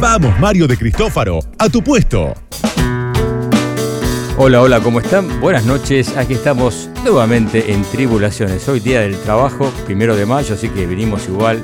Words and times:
Vamos, 0.00 0.38
Mario 0.40 0.66
de 0.66 0.76
Cristófaro, 0.76 1.40
a 1.58 1.68
tu 1.68 1.82
puesto. 1.82 2.34
Hola, 4.36 4.62
hola, 4.62 4.80
¿cómo 4.80 4.98
están? 4.98 5.40
Buenas 5.40 5.64
noches, 5.64 6.16
aquí 6.16 6.34
estamos 6.34 6.88
nuevamente 7.04 7.72
en 7.72 7.82
Tribulaciones. 7.84 8.68
Hoy 8.68 8.80
día 8.80 9.00
del 9.00 9.16
trabajo, 9.18 9.70
primero 9.86 10.16
de 10.16 10.26
mayo, 10.26 10.54
así 10.54 10.68
que 10.68 10.86
venimos 10.86 11.28
igual. 11.28 11.62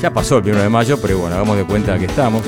Ya 0.00 0.12
pasó 0.12 0.36
el 0.36 0.42
primero 0.42 0.62
de 0.62 0.68
mayo, 0.68 1.00
pero 1.00 1.18
bueno, 1.18 1.36
hagamos 1.36 1.56
de 1.56 1.64
cuenta 1.64 1.98
que 1.98 2.04
estamos. 2.04 2.42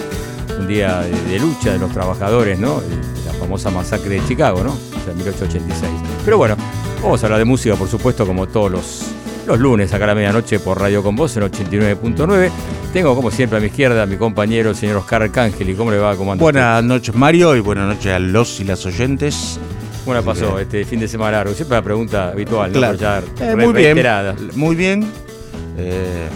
Un 0.59 0.67
día 0.69 1.01
de, 1.01 1.39
lucha 1.39 1.73
de 1.73 1.79
los 1.79 1.91
trabajadores, 1.91 2.59
¿no? 2.59 2.83
La 3.27 3.33
famosa 3.33 3.71
masacre 3.71 4.21
de 4.21 4.27
Chicago, 4.27 4.63
¿no? 4.63 4.71
O 4.71 5.05
sea, 5.05 5.15
1886. 5.15 5.91
Pero 6.25 6.39
bueno, 6.39 6.57
vamos 7.03 7.23
a 7.23 7.27
hablar 7.27 7.41
de 7.41 7.45
música, 7.47 7.75
por 7.75 7.89
supuesto, 7.89 8.27
como 8.27 8.47
todos 8.47 8.71
los, 8.71 9.03
los 9.47 9.59
lunes, 9.59 9.93
acá 9.93 10.05
a 10.05 10.09
la 10.09 10.15
medianoche 10.15 10.61
por 10.61 10.81
Radio 10.81 11.03
Con 11.03 11.17
Voz 11.17 11.37
en 11.37 11.45
89.9. 11.45 12.51
Tengo, 12.93 13.15
como 13.15 13.31
siempre, 13.31 13.59
a 13.59 13.61
mi 13.61 13.67
izquierda 13.67 14.03
a 14.03 14.07
mi 14.07 14.17
compañero, 14.17 14.71
el 14.71 14.77
señor 14.77 14.97
Oscar 14.99 15.23
Arcángel. 15.23 15.75
cómo 15.77 15.91
le 15.91 15.99
va? 15.99 16.17
¿Cómo 16.17 16.33
anda 16.33 16.43
Buenas 16.43 16.85
noches, 16.85 17.15
Mario, 17.15 17.57
y 17.57 17.61
buenas 17.61 17.89
noches 17.89 18.13
a 18.13 18.19
los 18.19 18.61
y 18.61 18.65
las 18.65 18.85
oyentes. 18.87 19.59
¿Cómo 20.05 20.21
pasó 20.23 20.59
este 20.59 20.85
fin 20.85 21.01
de 21.01 21.09
semana 21.09 21.39
largo? 21.39 21.55
Siempre 21.55 21.77
la 21.77 21.83
pregunta 21.83 22.29
habitual, 22.29 22.73
claro. 22.73 23.27
¿no? 23.39 23.45
Eh, 23.45 23.57
muy 23.57 23.73
bien. 23.73 23.99
Muy 24.55 24.77
bien. 24.77 25.11
Eh, 25.79 26.29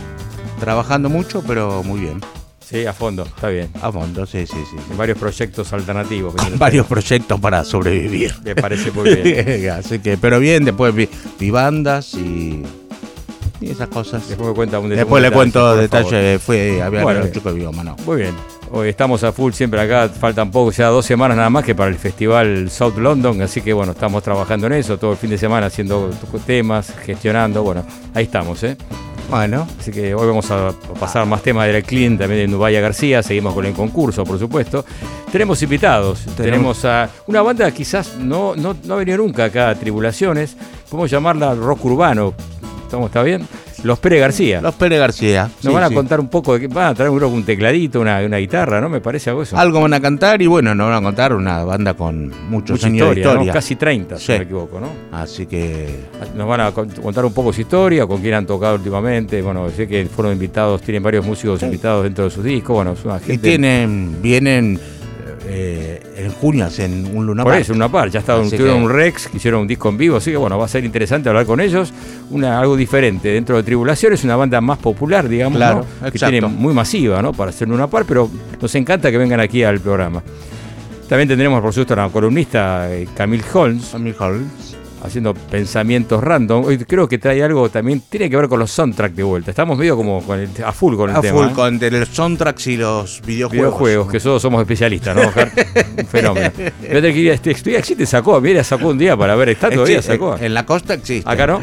trabajando 0.61 1.09
mucho, 1.09 1.43
pero 1.47 1.83
muy 1.83 2.01
bien. 2.01 2.21
Sí, 2.61 2.85
a 2.87 2.93
fondo, 2.93 3.23
está 3.23 3.49
bien. 3.49 3.69
A 3.81 3.93
fondo, 3.93 4.27
sí, 4.27 4.45
sí, 4.47 4.57
sí. 4.69 4.77
Varios 4.97 5.19
proyectos 5.19 5.73
alternativos. 5.73 6.35
Varios 6.59 6.87
proyectos 6.87 7.39
para 7.39 7.63
sobrevivir. 7.65 8.35
Me 8.45 8.57
parece 8.57 8.91
muy 8.91 9.15
bien. 9.15 9.71
Así 9.79 10.01
que, 10.01 10.17
pero 10.17 10.41
bien, 10.41 10.65
después 10.65 10.93
vi 10.95 11.51
bandas 11.51 12.15
y 12.15 12.65
y 13.61 13.71
esas 13.71 13.89
cosas. 13.89 14.29
Después, 14.29 14.49
me 14.51 14.55
cuenta 14.55 14.79
un 14.79 14.91
Después 14.91 15.23
le 15.23 15.31
cuento 15.31 15.77
detalles. 15.77 16.41
Fue, 16.43 16.83
había 16.83 17.03
bueno, 17.03 17.27
chico 17.29 17.53
de 17.53 17.71
mano. 17.73 17.97
Muy 18.05 18.17
bien. 18.19 18.35
Hoy 18.73 18.89
estamos 18.89 19.23
a 19.23 19.31
full 19.31 19.53
siempre 19.53 19.81
acá, 19.81 20.09
faltan 20.09 20.51
poco, 20.51 20.73
ya 20.73 20.89
dos 20.89 21.07
semanas 21.07 21.37
nada 21.37 21.49
más 21.51 21.65
que 21.65 21.75
para 21.75 21.89
el 21.89 21.97
festival 21.97 22.69
South 22.69 22.97
London, 22.99 23.41
así 23.41 23.61
que 23.61 23.73
bueno, 23.73 23.93
estamos 23.93 24.25
trabajando 24.25 24.67
en 24.67 24.73
eso, 24.73 24.99
todo 24.99 25.13
el 25.13 25.17
fin 25.17 25.31
de 25.31 25.39
semana 25.39 25.67
haciendo 25.67 26.11
temas, 26.45 26.93
gestionando, 27.05 27.63
bueno, 27.63 27.85
ahí 28.13 28.25
estamos, 28.25 28.65
¿eh? 28.65 28.77
Bueno. 29.31 29.67
Así 29.79 29.91
que 29.91 30.15
hoy 30.15 30.27
vamos 30.27 30.51
a 30.51 30.73
pasar 30.99 31.27
más 31.27 31.43
temas 31.43 31.67
del 31.67 31.83
Clean, 31.83 32.17
también 32.19 32.41
de 32.43 32.49
Nubaya 32.49 32.81
García, 32.81 33.23
seguimos 33.23 33.55
con 33.55 33.67
el 33.67 33.73
concurso, 33.73 34.25
por 34.25 34.39
supuesto. 34.39 34.85
Tenemos 35.31 35.63
invitados, 35.63 36.25
tenemos, 36.37 36.85
a 36.85 37.09
una 37.27 37.43
banda 37.43 37.71
quizás 37.71 38.17
no, 38.19 38.55
no, 38.57 38.77
no 38.85 38.95
ha 38.95 38.97
venido 38.99 39.19
nunca 39.19 39.45
acá 39.45 39.71
a 39.71 39.75
Tribulaciones, 39.75 40.57
podemos 40.89 41.11
llamarla 41.11 41.55
rock 41.55 41.85
urbano, 41.85 42.35
¿Estamos, 42.87 43.07
¿Está 43.09 43.25
bien? 43.25 43.47
Los 43.83 43.99
Pérez 43.99 44.21
García. 44.21 44.61
Los 44.61 44.77
Pérez 44.77 45.01
García. 45.01 45.51
Nos 45.65 45.75
van 45.75 45.83
a 45.83 45.91
contar 45.91 46.21
un 46.21 46.29
poco 46.29 46.55
de 46.55 46.61
qué. 46.61 46.69
Van 46.69 46.87
a 46.87 46.95
traer 46.95 47.11
un, 47.11 47.43
tecladito, 47.45 48.01
una, 48.01 48.21
guitarra, 48.21 48.81
¿no? 48.81 48.89
Me 48.89 49.01
parece 49.01 49.31
algo 49.31 49.43
eso. 49.43 49.57
Algo 49.57 49.81
van 49.81 49.93
a 49.93 50.01
cantar 50.01 50.41
y 50.41 50.47
bueno, 50.47 50.73
nos 50.73 50.89
van 50.89 50.99
a 50.99 51.03
contar 51.03 51.33
una 51.35 51.65
banda 51.65 51.95
con 51.95 52.33
muchos 52.49 52.79
Mucha 52.79 52.87
años 52.87 52.99
historia, 53.09 53.25
de 53.25 53.31
historia. 53.31 53.53
Casi 53.53 53.75
30, 53.75 54.19
si 54.19 54.33
no 54.33 54.39
me 54.39 54.45
equivoco, 54.45 54.81
¿no? 54.81 54.89
Así 55.11 55.47
que. 55.47 55.89
Nos 56.37 56.47
van 56.47 56.61
a 56.61 56.71
contar 56.73 57.25
un 57.25 57.33
poco 57.33 57.53
su 57.53 57.63
historia, 57.63 58.07
con 58.07 58.21
quién 58.21 58.35
han 58.35 58.47
tocado 58.47 58.77
últimamente. 58.77 59.43
Bueno, 59.43 59.69
sé 59.71 59.89
que 59.89 60.07
fueron 60.07 60.33
invitados, 60.33 60.81
tienen 60.81 61.03
varios 61.03 61.27
músicos 61.27 61.61
invitados 61.63 62.05
dentro 62.05 62.25
de 62.25 62.31
sus 62.31 62.45
discos. 62.45 62.77
Bueno, 62.77 62.93
es 62.93 63.05
una 63.05 63.19
gente. 63.19 63.35
Y 63.35 63.39
tienen, 63.39 64.23
vienen 64.23 64.79
eh, 65.49 66.01
en 66.17 66.31
junio 66.33 66.69
en 66.79 67.17
un 67.17 67.27
Luna 67.27 67.45
Por 67.45 67.55
eso, 67.55 67.73
Luna 67.73 67.91
Par, 67.91 68.11
ya 68.11 68.21
estaba 68.21 68.41
un, 68.41 68.53
un 68.53 68.91
Rex, 68.91 69.29
que 69.29 69.37
hicieron 69.37 69.63
un 69.63 69.67
disco 69.67 69.89
en 69.89 69.97
vivo, 69.97 70.17
así 70.17 70.31
que 70.31 70.37
bueno, 70.37 70.59
va 70.59 70.65
a 70.65 70.69
ser 70.69 70.85
interesante 70.85 71.29
hablar 71.29 71.47
con 71.47 71.61
ellos. 71.61 71.93
Una, 72.31 72.59
algo 72.59 72.77
diferente 72.77 73.29
dentro 73.29 73.57
de 73.57 73.63
Tribulación, 73.63 74.13
es 74.13 74.25
una 74.25 74.37
banda 74.37 74.61
más 74.61 74.79
popular, 74.79 75.29
digamos, 75.29 75.87
que 76.13 76.19
tiene 76.19 76.41
muy 76.43 76.75
masiva 76.75 77.23
¿no? 77.23 77.33
para 77.33 77.53
ser 77.53 77.69
Luna 77.69 77.87
Par, 77.87 78.05
pero 78.07 78.31
nos 78.61 78.75
encanta 78.75 79.11
que 79.11 79.19
vengan 79.19 79.41
aquí 79.41 79.63
al 79.63 79.81
programa. 79.81 80.23
También 81.09 81.29
tendremos, 81.29 81.61
por 81.61 81.73
supuesto, 81.73 81.95
a 81.95 81.99
la 81.99 82.09
columnista 82.09 82.93
eh, 82.93 83.07
Camille 83.17 83.45
Holmes. 83.53 83.91
Camille 83.93 84.17
Holmes 84.19 84.77
haciendo 85.03 85.35
pensamientos 85.35 86.23
random. 86.23 86.65
Hoy 86.65 86.79
creo 86.79 87.09
que 87.09 87.19
trae 87.19 87.43
algo 87.43 87.69
también, 87.69 88.03
tiene 88.09 88.31
que 88.31 88.37
ver 88.37 88.49
con 88.49 88.59
los 88.59 88.71
soundtracks 88.71 89.17
de 89.17 89.23
vuelta. 89.23 89.51
Estamos 89.51 89.79
medio 89.79 89.97
como 89.97 90.19
a 90.65 90.73
full 90.73 90.97
con 90.97 91.11
el 91.11 91.21
tema. 91.21 91.41
A 91.41 91.43
full 91.43 91.51
¿eh? 91.51 91.55
con 91.55 91.81
los 91.81 92.09
soundtracks 92.09 92.67
y 92.67 92.77
los 92.77 93.23
videojuegos. 93.25 93.53
Videojuegos, 93.53 94.11
que 94.11 94.21
todos 94.21 94.43
somos 94.43 94.61
especialistas, 94.61 95.17
¿no, 95.17 95.23
Un 95.99 96.07
fenómeno. 96.07 96.51
Yo 96.57 97.03
te 97.03 97.15
quería, 97.15 97.35
este, 97.35 97.55
te 97.55 98.07
sacó, 98.07 98.41
mira, 98.41 98.63
sacó 98.65 98.89
un 98.89 98.99
día 98.99 99.17
para 99.17 99.35
ver, 99.37 99.51
está 99.51 99.71
todavía 99.71 100.03
sacó. 100.03 100.37
En 100.39 100.55
la 100.55 100.67
costa 100.67 100.95
existe. 100.95 101.29
Acá 101.31 101.47
no. 101.47 101.61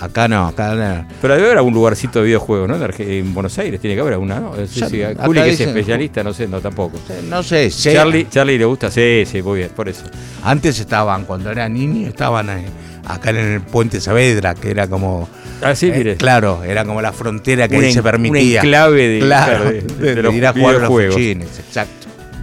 Acá 0.00 0.28
no, 0.28 0.46
acá 0.46 0.74
no. 0.74 1.06
Pero 1.20 1.34
debe 1.34 1.46
haber 1.46 1.58
algún 1.58 1.74
lugarcito 1.74 2.20
de 2.20 2.26
videojuegos, 2.26 2.68
¿no? 2.68 2.76
En 2.98 3.34
Buenos 3.34 3.58
Aires 3.58 3.80
tiene 3.80 3.96
que 3.96 4.00
haber 4.00 4.14
alguna, 4.14 4.38
¿no? 4.38 4.54
Sí, 4.66 4.80
sí. 4.88 5.02
Juli, 5.24 5.42
que 5.42 5.50
es 5.50 5.60
especialista, 5.60 6.22
no 6.22 6.32
sé, 6.32 6.46
no 6.46 6.60
tampoco. 6.60 6.98
No 7.28 7.42
sé. 7.42 7.70
Charlie, 7.70 8.28
Charlie 8.28 8.58
le 8.58 8.64
gusta, 8.64 8.90
sí, 8.90 9.24
sí, 9.26 9.42
muy 9.42 9.58
bien, 9.58 9.70
por 9.74 9.88
eso. 9.88 10.04
Antes 10.44 10.78
estaban, 10.78 11.24
cuando 11.24 11.50
era 11.50 11.68
niño, 11.68 12.08
estaban 12.08 12.48
ahí 12.48 12.66
acá 13.08 13.30
en 13.30 13.36
el 13.36 13.60
puente 13.62 14.00
Saavedra, 14.00 14.54
que 14.54 14.70
era 14.70 14.86
como. 14.86 15.28
Ah, 15.62 15.74
sí, 15.74 15.90
mire. 15.90 16.12
Eh, 16.12 16.16
claro, 16.16 16.62
era 16.62 16.84
como 16.84 17.02
la 17.02 17.12
frontera 17.12 17.66
que 17.66 17.76
ahí 17.76 17.92
se 17.92 18.02
permitía. 18.02 18.60
Un 18.60 18.66
enclave 18.66 19.08
de, 19.08 19.18
claro, 19.20 19.64
de, 19.70 20.36
ir 20.36 20.46
a 20.46 20.52
jugar 20.52 20.76
a 20.76 20.88
los 20.88 21.16
exacto. 21.16 21.97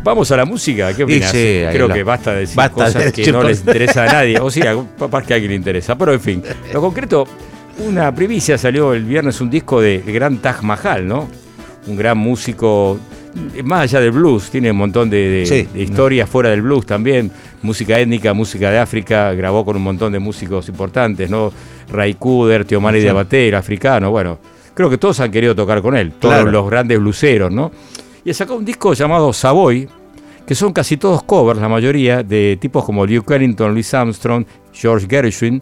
Vamos 0.06 0.30
a 0.30 0.38
la 0.38 0.46
música, 0.46 0.94
¿qué 0.94 1.04
opinas? 1.04 1.32
Creo 1.32 1.90
que 1.90 2.04
basta 2.04 2.32
de 2.34 2.42
decir 2.42 2.62
cosas 2.70 3.12
que 3.12 3.32
no 3.32 3.42
les 3.42 3.62
interesa 3.62 4.04
a 4.04 4.06
nadie. 4.06 4.40
O 4.40 4.52
sea, 4.52 4.76
papás 5.00 5.26
que 5.26 5.34
a 5.34 5.36
alguien 5.38 5.50
le 5.50 5.56
interesa. 5.56 5.98
Pero 5.98 6.14
en 6.14 6.22
fin, 6.22 6.44
lo 6.72 6.80
concreto, 6.80 7.28
una 7.80 8.14
primicia 8.14 8.56
salió 8.56 8.94
el 8.94 9.04
viernes 9.04 9.42
un 9.42 9.50
disco 9.50 9.82
de 9.82 10.04
gran 10.06 10.38
Taj 10.38 10.62
Mahal, 10.62 11.08
¿no? 11.08 11.28
Un 11.88 11.98
gran 11.98 12.20
músico 12.20 13.00
más 13.64 13.82
allá 13.82 14.00
del 14.00 14.12
blues, 14.12 14.52
tiene 14.52 14.70
un 14.70 14.78
montón 14.78 15.10
de, 15.10 15.68
historias 15.74 16.30
fuera 16.30 16.52
del 16.52 16.62
blues 16.62 16.86
también, 16.86 17.32
música 17.64 18.00
étnica, 18.00 18.32
música 18.34 18.70
de 18.70 18.78
África, 18.78 19.34
grabó 19.34 19.66
con 19.66 19.76
un 19.76 19.82
montón 19.82 20.14
de 20.14 20.20
músicos 20.20 20.70
importantes, 20.70 21.32
¿no? 21.32 21.52
Ray 21.90 22.14
Kuder, 22.14 22.64
Teomari 22.64 23.02
de 23.02 23.10
Abate, 23.10 23.50
el 23.50 23.56
africano, 23.56 24.12
bueno, 24.12 24.38
creo 24.76 24.88
que 24.88 25.00
todos 25.00 25.20
han 25.20 25.32
querido 25.32 25.56
tocar 25.56 25.82
con 25.82 25.98
él, 25.98 26.14
todos 26.20 26.50
los 26.50 26.70
grandes 26.70 27.00
bluseros, 27.00 27.52
¿no? 27.52 27.72
Y 28.26 28.34
sacó 28.34 28.56
un 28.56 28.66
disco 28.66 28.94
llamado 28.94 29.32
Savoy, 29.32 29.88
que 30.46 30.56
son 30.56 30.74
casi 30.74 30.98
todos 30.98 31.24
covers, 31.24 31.62
la 31.62 31.70
mayoría, 31.70 32.24
de 32.24 32.58
tipos 32.60 32.84
como 32.84 33.08
Duke 33.08 33.36
Ellington, 33.36 33.72
Louis 33.72 33.94
Armstrong, 33.94 34.46
George 34.74 35.08
Gershwin, 35.08 35.62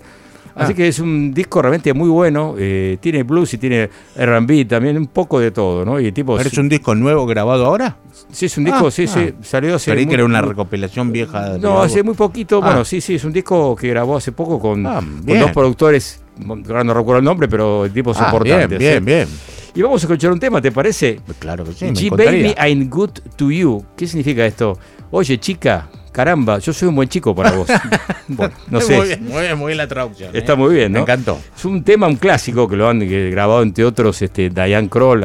Así 0.55 0.73
ah. 0.73 0.75
que 0.75 0.87
es 0.87 0.99
un 0.99 1.33
disco 1.33 1.61
realmente 1.61 1.93
muy 1.93 2.09
bueno. 2.09 2.55
Eh, 2.57 2.97
tiene 2.99 3.23
blues 3.23 3.53
y 3.55 3.57
tiene 3.57 3.89
RB 4.15 4.67
también, 4.67 4.97
un 4.97 5.07
poco 5.07 5.39
de 5.39 5.51
todo, 5.51 5.83
¿no? 5.83 5.99
Y 5.99 6.11
tipo, 6.11 6.37
¿Pero 6.37 6.47
es 6.47 6.57
un 6.57 6.69
disco 6.69 6.93
nuevo 6.93 7.25
grabado 7.25 7.65
ahora? 7.65 7.97
Sí, 8.31 8.45
es 8.45 8.57
un 8.57 8.65
disco, 8.65 8.87
ah, 8.87 8.91
sí, 8.91 9.07
sí, 9.07 9.33
ah. 9.33 9.41
salió 9.41 9.75
hace. 9.75 9.91
Creí 9.91 10.05
que 10.05 10.13
era 10.13 10.25
una 10.25 10.41
recopilación 10.41 11.11
vieja. 11.11 11.57
no, 11.59 11.81
hace 11.81 12.03
muy 12.03 12.13
poquito. 12.13 12.61
Bueno, 12.61 12.85
sí, 12.85 13.01
sí, 13.01 13.15
es 13.15 13.23
un 13.23 13.33
disco 13.33 13.75
que 13.75 13.89
grabó 13.89 14.17
hace 14.17 14.31
poco 14.31 14.59
con, 14.59 14.83
dos 14.83 15.51
productores. 15.53 16.21
No 16.37 16.93
recuerdo 16.93 17.19
el 17.19 17.25
nombre, 17.25 17.47
pero 17.47 17.85
el 17.85 17.93
tipo 17.93 18.11
es 18.11 18.19
importante. 18.19 18.77
Bien, 18.77 19.03
bien, 19.03 19.05
bien. 19.05 19.27
Y 19.75 19.81
vamos 19.81 20.03
a 20.03 20.05
escuchar 20.05 20.31
un 20.31 20.39
tema, 20.39 20.61
¿te 20.61 20.71
parece? 20.71 21.19
Claro 21.39 21.65
que 21.65 21.73
sí. 21.73 21.85
G-Baby, 21.87 22.55
I'm 22.63 22.89
good 22.89 23.09
to 23.35 23.49
you. 23.49 23.83
¿Qué 23.97 24.05
significa 24.05 24.45
esto? 24.45 24.77
Oye, 25.09 25.39
chica, 25.39 25.89
caramba, 26.11 26.59
yo 26.59 26.71
soy 26.71 26.89
un 26.89 26.95
buen 26.95 27.09
chico 27.09 27.33
para 27.33 27.51
vos. 27.51 27.67
bueno, 28.27 28.53
no 28.69 28.79
sé. 28.79 28.95
Muy 28.95 29.07
bien, 29.07 29.23
muy 29.25 29.41
bien, 29.41 29.57
muy 29.57 29.67
bien 29.67 29.77
la 29.77 29.87
traducción. 29.87 30.35
Está 30.35 30.53
¿eh? 30.53 30.55
muy 30.55 30.75
bien, 30.75 30.91
¿no? 30.91 30.99
Me 30.99 31.01
encantó. 31.01 31.39
Es 31.57 31.65
un 31.65 31.83
tema, 31.83 32.07
un 32.07 32.17
clásico 32.17 32.67
que 32.67 32.75
lo 32.75 32.87
han 32.87 32.99
grabado 32.99 33.63
entre 33.63 33.83
otros 33.83 34.21
este, 34.21 34.51
Diane 34.51 34.89
Kroll, 34.89 35.23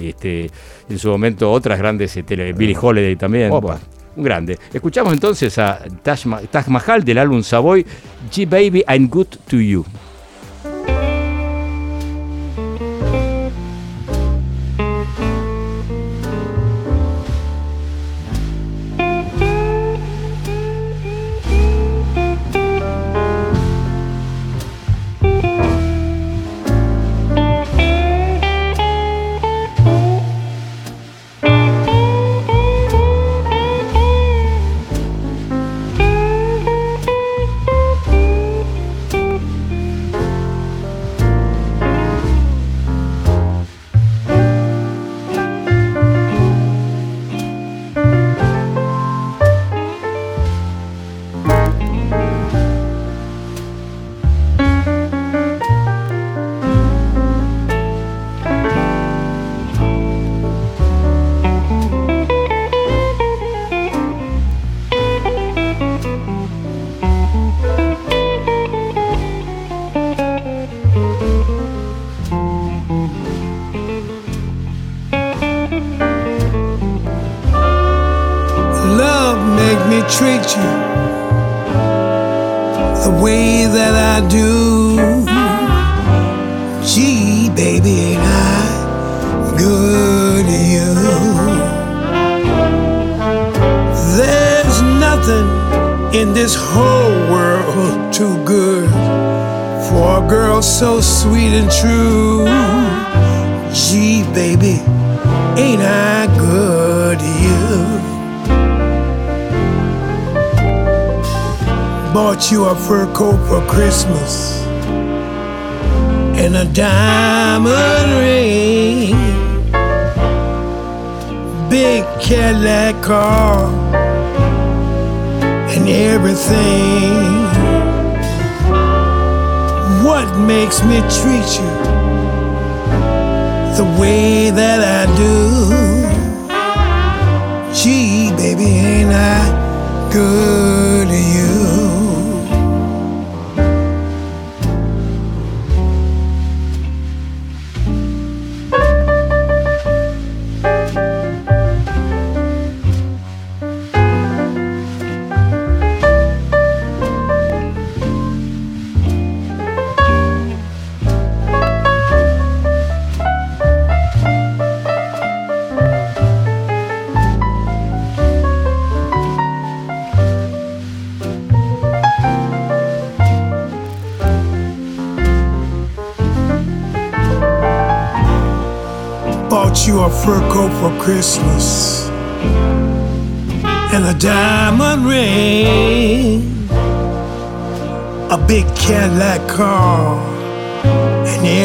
este, 0.00 0.50
en 0.88 0.98
su 0.98 1.08
momento 1.08 1.50
otras 1.50 1.76
grandes, 1.76 2.16
este, 2.16 2.52
Billy 2.52 2.76
Holiday 2.80 3.16
también. 3.16 3.52
un 3.52 4.22
grande. 4.22 4.56
Escuchamos 4.72 5.12
entonces 5.12 5.58
a 5.58 5.80
Taj 6.00 6.68
Mahal 6.68 7.02
del 7.02 7.18
álbum 7.18 7.42
Savoy, 7.42 7.84
G 8.30 8.48
Baby, 8.48 8.84
I'm 8.88 9.08
Good 9.08 9.36
to 9.48 9.56
You. 9.56 9.84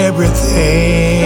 Everything. 0.10 1.22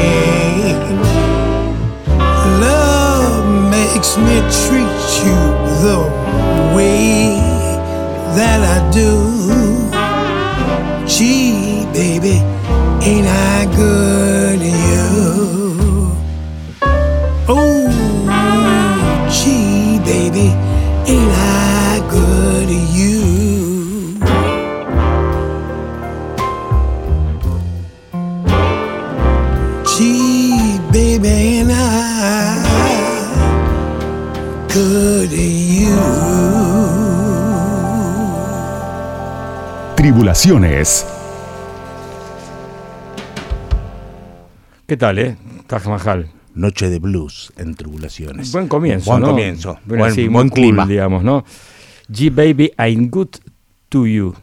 Love 2.59 3.45
makes 3.71 4.17
me 4.17 4.35
treat 4.63 4.99
you 5.23 5.39
the 5.85 5.99
way 6.75 7.39
that 8.37 8.59
I 8.75 8.79
do. 8.91 9.11
Gee, 11.07 11.85
baby, 11.93 12.35
ain't 13.07 13.27
I 13.27 13.73
good 13.73 14.52
Tribulaciones. 40.33 41.05
¿Qué 44.87 44.97
tal, 44.97 45.19
eh? 45.19 45.37
Taj 45.67 45.85
Mahal. 45.85 46.31
Noche 46.55 46.89
de 46.89 46.97
blues 46.97 47.53
en 47.55 47.75
Tribulaciones. 47.75 48.51
Buen 48.51 48.67
comienzo, 48.67 49.11
Buen 49.11 49.21
¿no? 49.21 49.29
comienzo. 49.29 49.79
buen, 49.85 50.33
buen 50.33 50.49
clima. 50.49 50.87
digamos, 50.87 51.23
¿no? 51.23 51.45
G-Baby, 52.11 52.71
I'm 52.79 53.11
Good 53.11 53.29
to 53.89 54.07
You. 54.07 54.33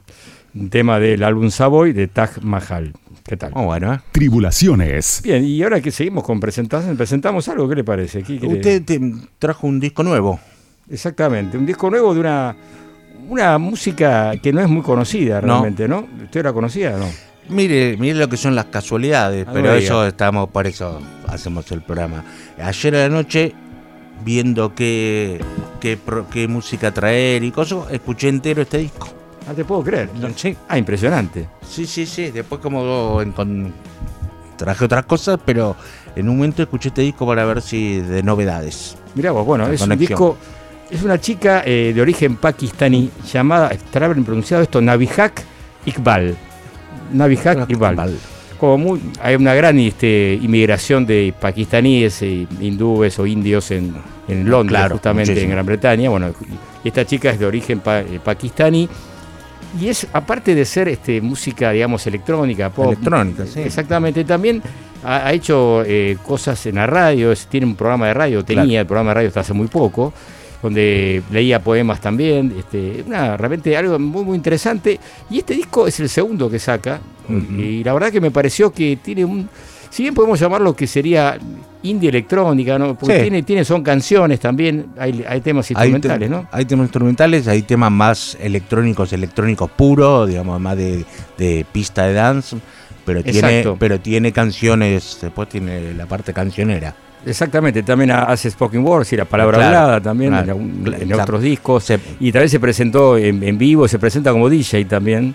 Un 0.54 0.70
tema 0.70 1.00
del 1.00 1.24
álbum 1.24 1.50
Savoy 1.50 1.92
de 1.92 2.06
Taj 2.06 2.38
Mahal. 2.40 2.92
¿Qué 3.24 3.36
tal? 3.36 3.50
Oh, 3.56 3.64
bueno, 3.64 3.92
¿eh? 3.92 4.00
Tribulaciones. 4.12 5.20
Bien, 5.24 5.44
y 5.44 5.60
ahora 5.64 5.80
que 5.80 5.90
seguimos 5.90 6.22
con 6.22 6.38
presentaciones, 6.38 6.96
presentamos 6.96 7.48
algo, 7.48 7.68
¿qué 7.68 7.74
le 7.74 7.84
parece? 7.84 8.20
Usted 8.20 8.84
trajo 9.40 9.66
un 9.66 9.80
disco 9.80 10.04
nuevo. 10.04 10.38
Exactamente, 10.88 11.58
un 11.58 11.66
disco 11.66 11.90
nuevo 11.90 12.14
de 12.14 12.20
una 12.20 12.56
una 13.30 13.58
música 13.58 14.32
que 14.42 14.52
no 14.52 14.60
es 14.60 14.68
muy 14.68 14.82
conocida 14.82 15.40
realmente, 15.40 15.86
¿no? 15.86 16.06
¿Usted 16.24 16.44
la 16.44 16.52
conocía 16.52 16.96
o 16.96 16.98
no? 16.98 17.06
Mire, 17.48 17.96
mire 17.96 18.18
lo 18.18 18.28
que 18.28 18.36
son 18.36 18.54
las 18.54 18.66
casualidades, 18.66 19.46
pero 19.52 19.72
eso 19.74 20.06
estamos, 20.06 20.48
por 20.50 20.66
eso 20.66 21.00
hacemos 21.28 21.70
el 21.72 21.82
programa. 21.82 22.24
Ayer 22.60 22.94
a 22.96 22.98
la 22.98 23.08
noche, 23.08 23.54
viendo 24.24 24.74
qué, 24.74 25.40
qué, 25.80 26.48
música 26.48 26.92
traer 26.92 27.42
y 27.44 27.50
cosas, 27.50 27.90
escuché 27.90 28.28
entero 28.28 28.62
este 28.62 28.78
disco. 28.78 29.08
Ah, 29.48 29.54
te 29.54 29.64
puedo 29.64 29.82
creer. 29.82 30.10
Sí. 30.36 30.56
Ah, 30.68 30.76
impresionante. 30.76 31.48
Sí, 31.68 31.86
sí, 31.86 32.06
sí. 32.06 32.30
Después 32.30 32.60
como 32.60 33.20
traje 34.56 34.84
otras 34.84 35.04
cosas, 35.06 35.40
pero 35.44 35.74
en 36.14 36.28
un 36.28 36.36
momento 36.36 36.62
escuché 36.62 36.88
este 36.88 37.02
disco 37.02 37.26
para 37.26 37.44
ver 37.44 37.62
si 37.62 38.00
de 38.00 38.22
novedades. 38.22 38.96
Mirá 39.14 39.32
vos, 39.32 39.46
bueno, 39.46 39.66
es 39.68 39.80
un 39.80 39.96
disco 39.96 40.36
es 40.90 41.02
una 41.02 41.20
chica 41.20 41.62
eh, 41.64 41.92
de 41.94 42.02
origen 42.02 42.36
pakistaní 42.36 43.10
llamada, 43.32 43.68
estará 43.68 44.08
bien 44.08 44.24
pronunciado 44.24 44.62
esto, 44.62 44.80
Nabihak 44.80 45.42
Iqbal. 45.86 46.36
Nabihak 47.12 47.70
Iqbal. 47.70 48.16
Como 48.58 48.76
muy, 48.76 49.00
hay 49.22 49.36
una 49.36 49.54
gran 49.54 49.78
este, 49.78 50.38
inmigración 50.42 51.06
de 51.06 51.32
pakistaníes, 51.38 52.20
e 52.22 52.46
hindúes 52.60 53.18
o 53.18 53.26
indios 53.26 53.70
en, 53.70 53.94
Londres, 54.28 54.92
justamente 54.92 55.42
en 55.42 55.50
Gran 55.50 55.64
Bretaña. 55.64 56.10
Bueno, 56.10 56.32
esta 56.84 57.04
chica 57.04 57.30
es 57.30 57.38
de 57.38 57.46
origen 57.46 57.80
eh, 57.86 58.20
pakistaní. 58.22 58.88
Y 59.80 59.88
es, 59.88 60.06
aparte 60.12 60.54
de 60.54 60.64
ser 60.64 60.88
este, 60.88 61.20
música, 61.20 61.70
digamos, 61.70 62.06
electrónica, 62.06 62.70
pop. 62.70 62.86
Electrónica, 62.86 63.46
sí. 63.46 63.60
Exactamente. 63.60 64.24
También 64.24 64.60
ha, 65.04 65.32
hecho 65.32 65.82
cosas 66.26 66.66
en 66.66 66.74
la 66.74 66.86
radio, 66.86 67.32
tiene 67.48 67.66
un 67.66 67.76
programa 67.76 68.08
de 68.08 68.14
radio, 68.14 68.44
tenía 68.44 68.80
el 68.80 68.86
programa 68.86 69.10
de 69.10 69.14
radio 69.14 69.28
hasta 69.28 69.40
hace 69.40 69.52
muy 69.54 69.68
poco 69.68 70.12
donde 70.62 71.22
leía 71.30 71.62
poemas 71.62 72.00
también, 72.00 72.54
este, 72.58 73.04
una, 73.06 73.36
realmente 73.36 73.76
algo 73.76 73.98
muy, 73.98 74.24
muy 74.24 74.36
interesante. 74.36 74.98
Y 75.30 75.38
este 75.38 75.54
disco 75.54 75.86
es 75.86 75.98
el 76.00 76.08
segundo 76.08 76.50
que 76.50 76.58
saca, 76.58 77.00
y 77.56 77.84
la 77.84 77.92
verdad 77.92 78.10
que 78.10 78.20
me 78.20 78.32
pareció 78.32 78.72
que 78.72 78.98
tiene 79.00 79.24
un, 79.24 79.48
si 79.90 80.02
bien 80.02 80.14
podemos 80.14 80.38
llamarlo 80.38 80.74
que 80.74 80.86
sería 80.86 81.38
indie 81.82 82.08
electrónica, 82.08 82.78
¿no? 82.78 82.96
Porque 82.96 83.20
tiene, 83.20 83.42
tiene, 83.42 83.64
son 83.64 83.82
canciones 83.82 84.38
también, 84.38 84.86
hay, 84.98 85.24
hay 85.28 85.40
temas 85.40 85.70
instrumentales, 85.70 86.30
¿no? 86.30 86.46
Hay 86.52 86.64
temas 86.64 86.84
instrumentales, 86.84 87.48
hay 87.48 87.62
temas 87.62 87.90
más 87.90 88.36
electrónicos, 88.40 89.12
electrónicos 89.12 89.70
puros, 89.70 90.28
digamos, 90.28 90.60
más 90.60 90.76
de, 90.76 91.04
de 91.38 91.66
pista 91.72 92.06
de 92.06 92.14
dance, 92.14 92.56
pero 93.04 93.24
tiene, 93.24 93.64
pero 93.78 93.98
tiene 94.00 94.32
canciones, 94.32 95.18
después 95.20 95.48
tiene 95.48 95.94
la 95.94 96.06
parte 96.06 96.32
cancionera. 96.32 96.94
Exactamente, 97.26 97.82
también 97.82 98.12
hace 98.12 98.50
Spoken 98.50 98.84
Word, 98.84 99.06
y 99.10 99.16
la 99.16 99.24
palabra 99.24 99.66
hablada 99.66 100.00
también 100.00 100.34
en, 100.34 101.12
otros 101.12 101.42
discos. 101.42 101.90
y 102.18 102.32
también 102.32 102.48
se 102.48 102.60
presentó 102.60 103.16
en, 103.18 103.58
vivo, 103.58 103.86
se 103.88 103.98
presenta 103.98 104.32
como 104.32 104.48
DJ 104.48 104.84
también. 104.86 105.34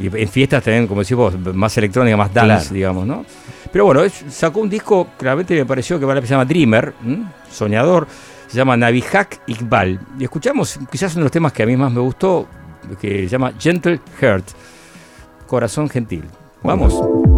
Y 0.00 0.06
en 0.06 0.28
fiestas 0.28 0.64
también, 0.64 0.88
como 0.88 1.02
decís 1.02 1.16
vos, 1.16 1.34
más 1.54 1.76
electrónica, 1.78 2.16
más 2.16 2.34
dance, 2.34 2.74
digamos, 2.74 3.06
¿no? 3.06 3.24
Pero 3.70 3.86
bueno, 3.86 4.02
sacó 4.28 4.60
un 4.60 4.68
disco, 4.68 5.08
claramente 5.16 5.54
me 5.54 5.64
pareció 5.64 5.98
que 5.98 6.06
se 6.06 6.26
llama 6.26 6.44
Dreamer, 6.44 6.94
Soñador, 7.50 8.06
se 8.48 8.56
llama 8.56 8.76
Navihak 8.76 9.40
Iqbal. 9.46 10.00
Y 10.18 10.24
escuchamos 10.24 10.78
quizás 10.90 11.12
uno 11.14 11.20
de 11.20 11.24
los 11.24 11.32
temas 11.32 11.52
que 11.52 11.62
a 11.62 11.66
mí 11.66 11.76
más 11.76 11.92
me 11.92 12.00
gustó, 12.00 12.46
que 13.00 13.24
se 13.24 13.28
llama 13.28 13.52
Gentle 13.58 14.00
Heart, 14.20 14.44
Corazón 15.46 15.88
Gentil. 15.88 16.24
Vamos. 16.62 17.33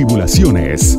Tribulaciones. 0.00 0.96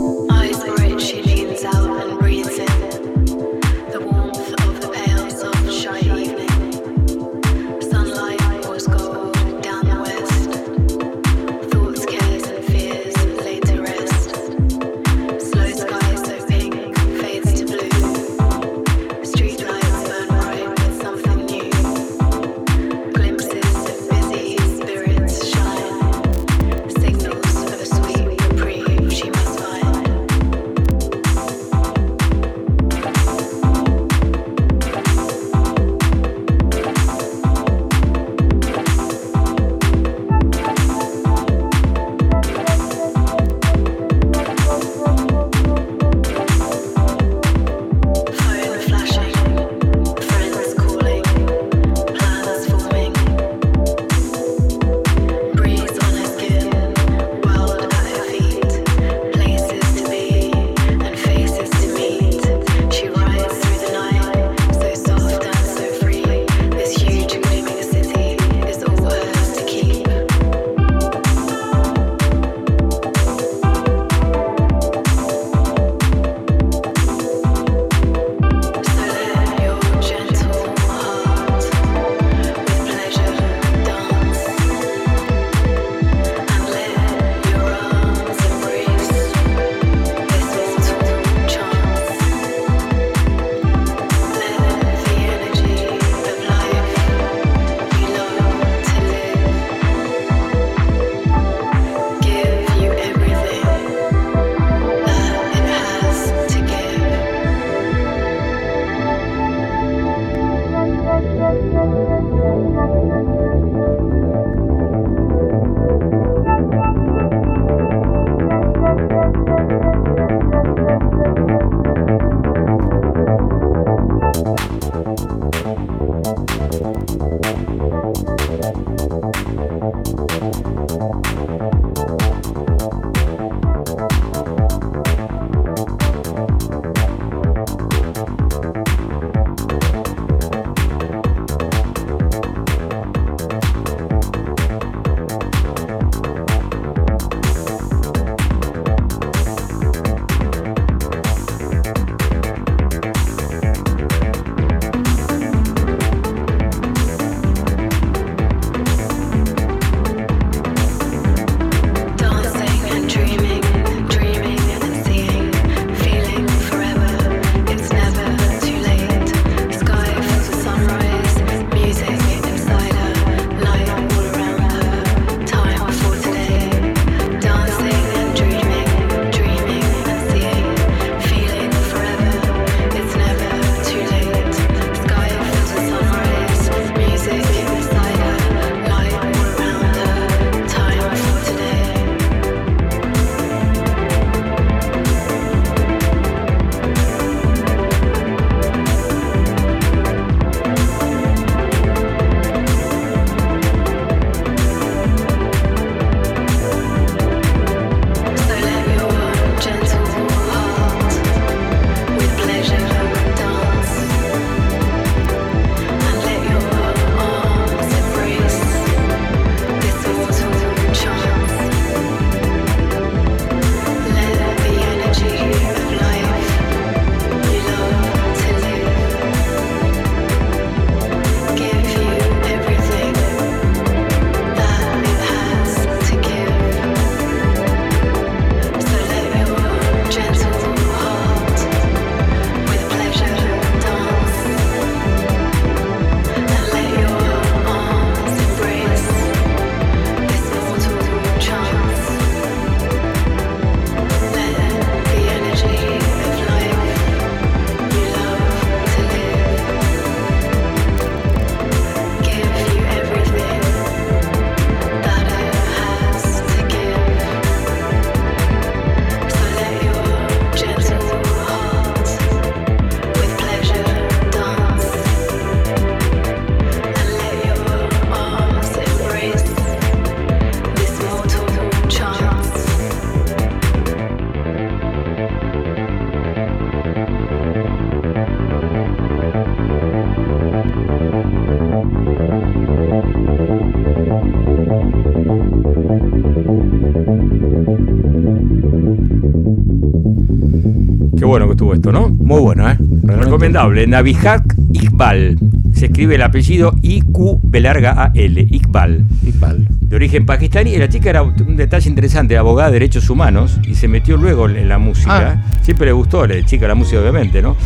Recomendable. 303.52 303.88
Navihak 303.88 304.56
Iqbal. 304.74 305.38
Se 305.74 305.88
escribe 305.88 306.16
el 306.16 306.22
apellido 306.22 306.74
I-Q 306.82 307.42
B 307.44 307.60
larga 307.60 308.04
A-L. 308.04 308.48
Iqbal. 308.50 309.06
Iqbal. 309.26 309.68
De 309.82 309.96
origen 309.96 310.26
pakistaní. 310.26 310.72
Y 310.74 310.78
la 310.78 310.88
chica 310.88 311.10
era 311.10 311.22
un 311.22 311.58
detalle 311.58 311.90
interesante, 311.90 312.38
abogada 312.38 312.70
de 312.70 312.74
derechos 312.74 313.10
humanos 313.10 313.60
y 313.68 313.76
se 313.76 313.88
metió 313.88 314.16
luego 314.16 314.48
en 314.48 314.70
la 314.70 314.78
música. 314.78 315.44
Ah. 315.44 315.62
Siempre 315.62 315.88
le 315.88 315.92
gustó 315.92 316.24
a 316.24 316.28
la 316.28 316.44
chica 316.46 316.68
la 316.68 316.76
música, 316.76 317.02
obviamente, 317.02 317.42
¿no? 317.42 317.58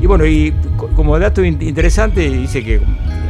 Y 0.00 0.06
bueno, 0.06 0.26
y 0.26 0.52
como 0.94 1.18
dato 1.18 1.42
interesante, 1.44 2.28
dice 2.28 2.62
que 2.62 2.80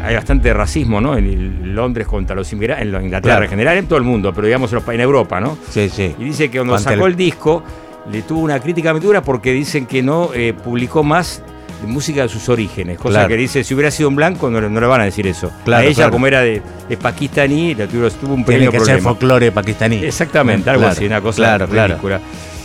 hay 0.03 0.15
bastante 0.15 0.53
racismo, 0.53 1.01
¿no? 1.01 1.17
En 1.17 1.75
Londres 1.75 2.07
contra 2.07 2.35
los 2.35 2.53
inmigrantes, 2.53 2.93
en 2.93 3.05
Inglaterra 3.05 3.45
en 3.45 3.51
general, 3.51 3.79
en 3.79 3.87
todo 3.87 3.99
el 3.99 4.05
mundo, 4.05 4.33
pero 4.35 4.47
digamos 4.47 4.73
en 4.73 5.01
Europa, 5.01 5.41
¿no? 5.41 5.57
Sí, 5.71 5.89
sí. 5.89 6.15
Y 6.19 6.25
dice 6.25 6.51
que 6.51 6.59
cuando 6.59 6.79
sacó 6.79 7.07
el 7.07 7.17
disco, 7.17 7.63
le 8.11 8.23
tuvo 8.23 8.41
una 8.41 8.59
crítica 8.61 8.93
muy 8.93 9.01
dura 9.01 9.23
porque 9.23 9.53
dicen 9.53 9.87
que 9.87 10.03
no 10.03 10.31
eh, 10.35 10.53
publicó 10.53 11.05
más 11.05 11.43
música 11.87 12.23
de 12.23 12.29
sus 12.29 12.49
orígenes. 12.49 12.99
Cosa 12.99 13.27
que 13.27 13.37
dice, 13.37 13.65
si 13.65 13.75
hubiera 13.75 13.91
sido 13.91 14.09
un 14.09 14.17
blanco, 14.17 14.51
no, 14.51 14.61
le 14.61 14.87
van 14.87 15.01
a 15.01 15.05
decir 15.05 15.27
eso. 15.27 15.51
a 15.67 15.85
ella, 15.85 16.11
como 16.11 16.27
era 16.27 16.41
de, 16.41 16.63
pakistaní, 17.01 17.75
tuvo, 17.75 18.35
un 18.35 18.45
pequeño 18.45 18.71
Tiene 18.71 18.79
que 18.79 18.85
ser 18.85 19.01
folclore 19.01 19.53
pakistaní. 19.53 20.05
Exactamente, 20.05 20.71
algo 20.71 20.87
así, 20.87 21.07
una 21.07 21.21
cosa 21.21 21.59
ridícula. 21.59 22.21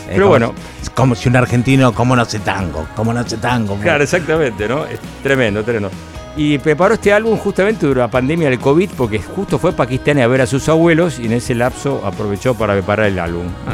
Pero 0.10 0.28
bueno. 0.28 0.54
Es 0.82 0.90
como 0.90 1.16
si 1.16 1.30
un 1.30 1.36
argentino, 1.36 1.94
como 1.94 2.16
no 2.16 2.22
hace 2.22 2.40
tango? 2.40 2.88
como 2.96 3.14
no 3.14 3.20
hace 3.20 3.38
tango? 3.38 3.78
Claro, 3.78 4.04
exactamente, 4.04 4.68
¿no? 4.68 4.86
Es 4.86 5.00
tremendo, 5.22 5.64
tremendo. 5.64 5.92
Y 6.36 6.58
preparó 6.60 6.94
este 6.94 7.12
álbum 7.12 7.38
justamente 7.38 7.86
durante 7.86 8.00
la 8.00 8.12
pandemia 8.12 8.50
del 8.50 8.60
COVID, 8.60 8.92
porque 8.96 9.20
justo 9.20 9.60
fue 9.60 9.74
Pakistán 9.74 10.20
a 10.20 10.28
ver 10.28 10.42
a 10.42 10.46
sus 10.46 10.70
abuelos 10.70 11.20
y 11.20 11.26
en 11.26 11.34
ese 11.34 11.56
lapso 11.56 12.02
aprovechó 12.06 12.56
para 12.56 12.74
preparar 12.74 13.08
el 13.08 13.20
álbum 13.20 13.48
ah, 13.68 13.74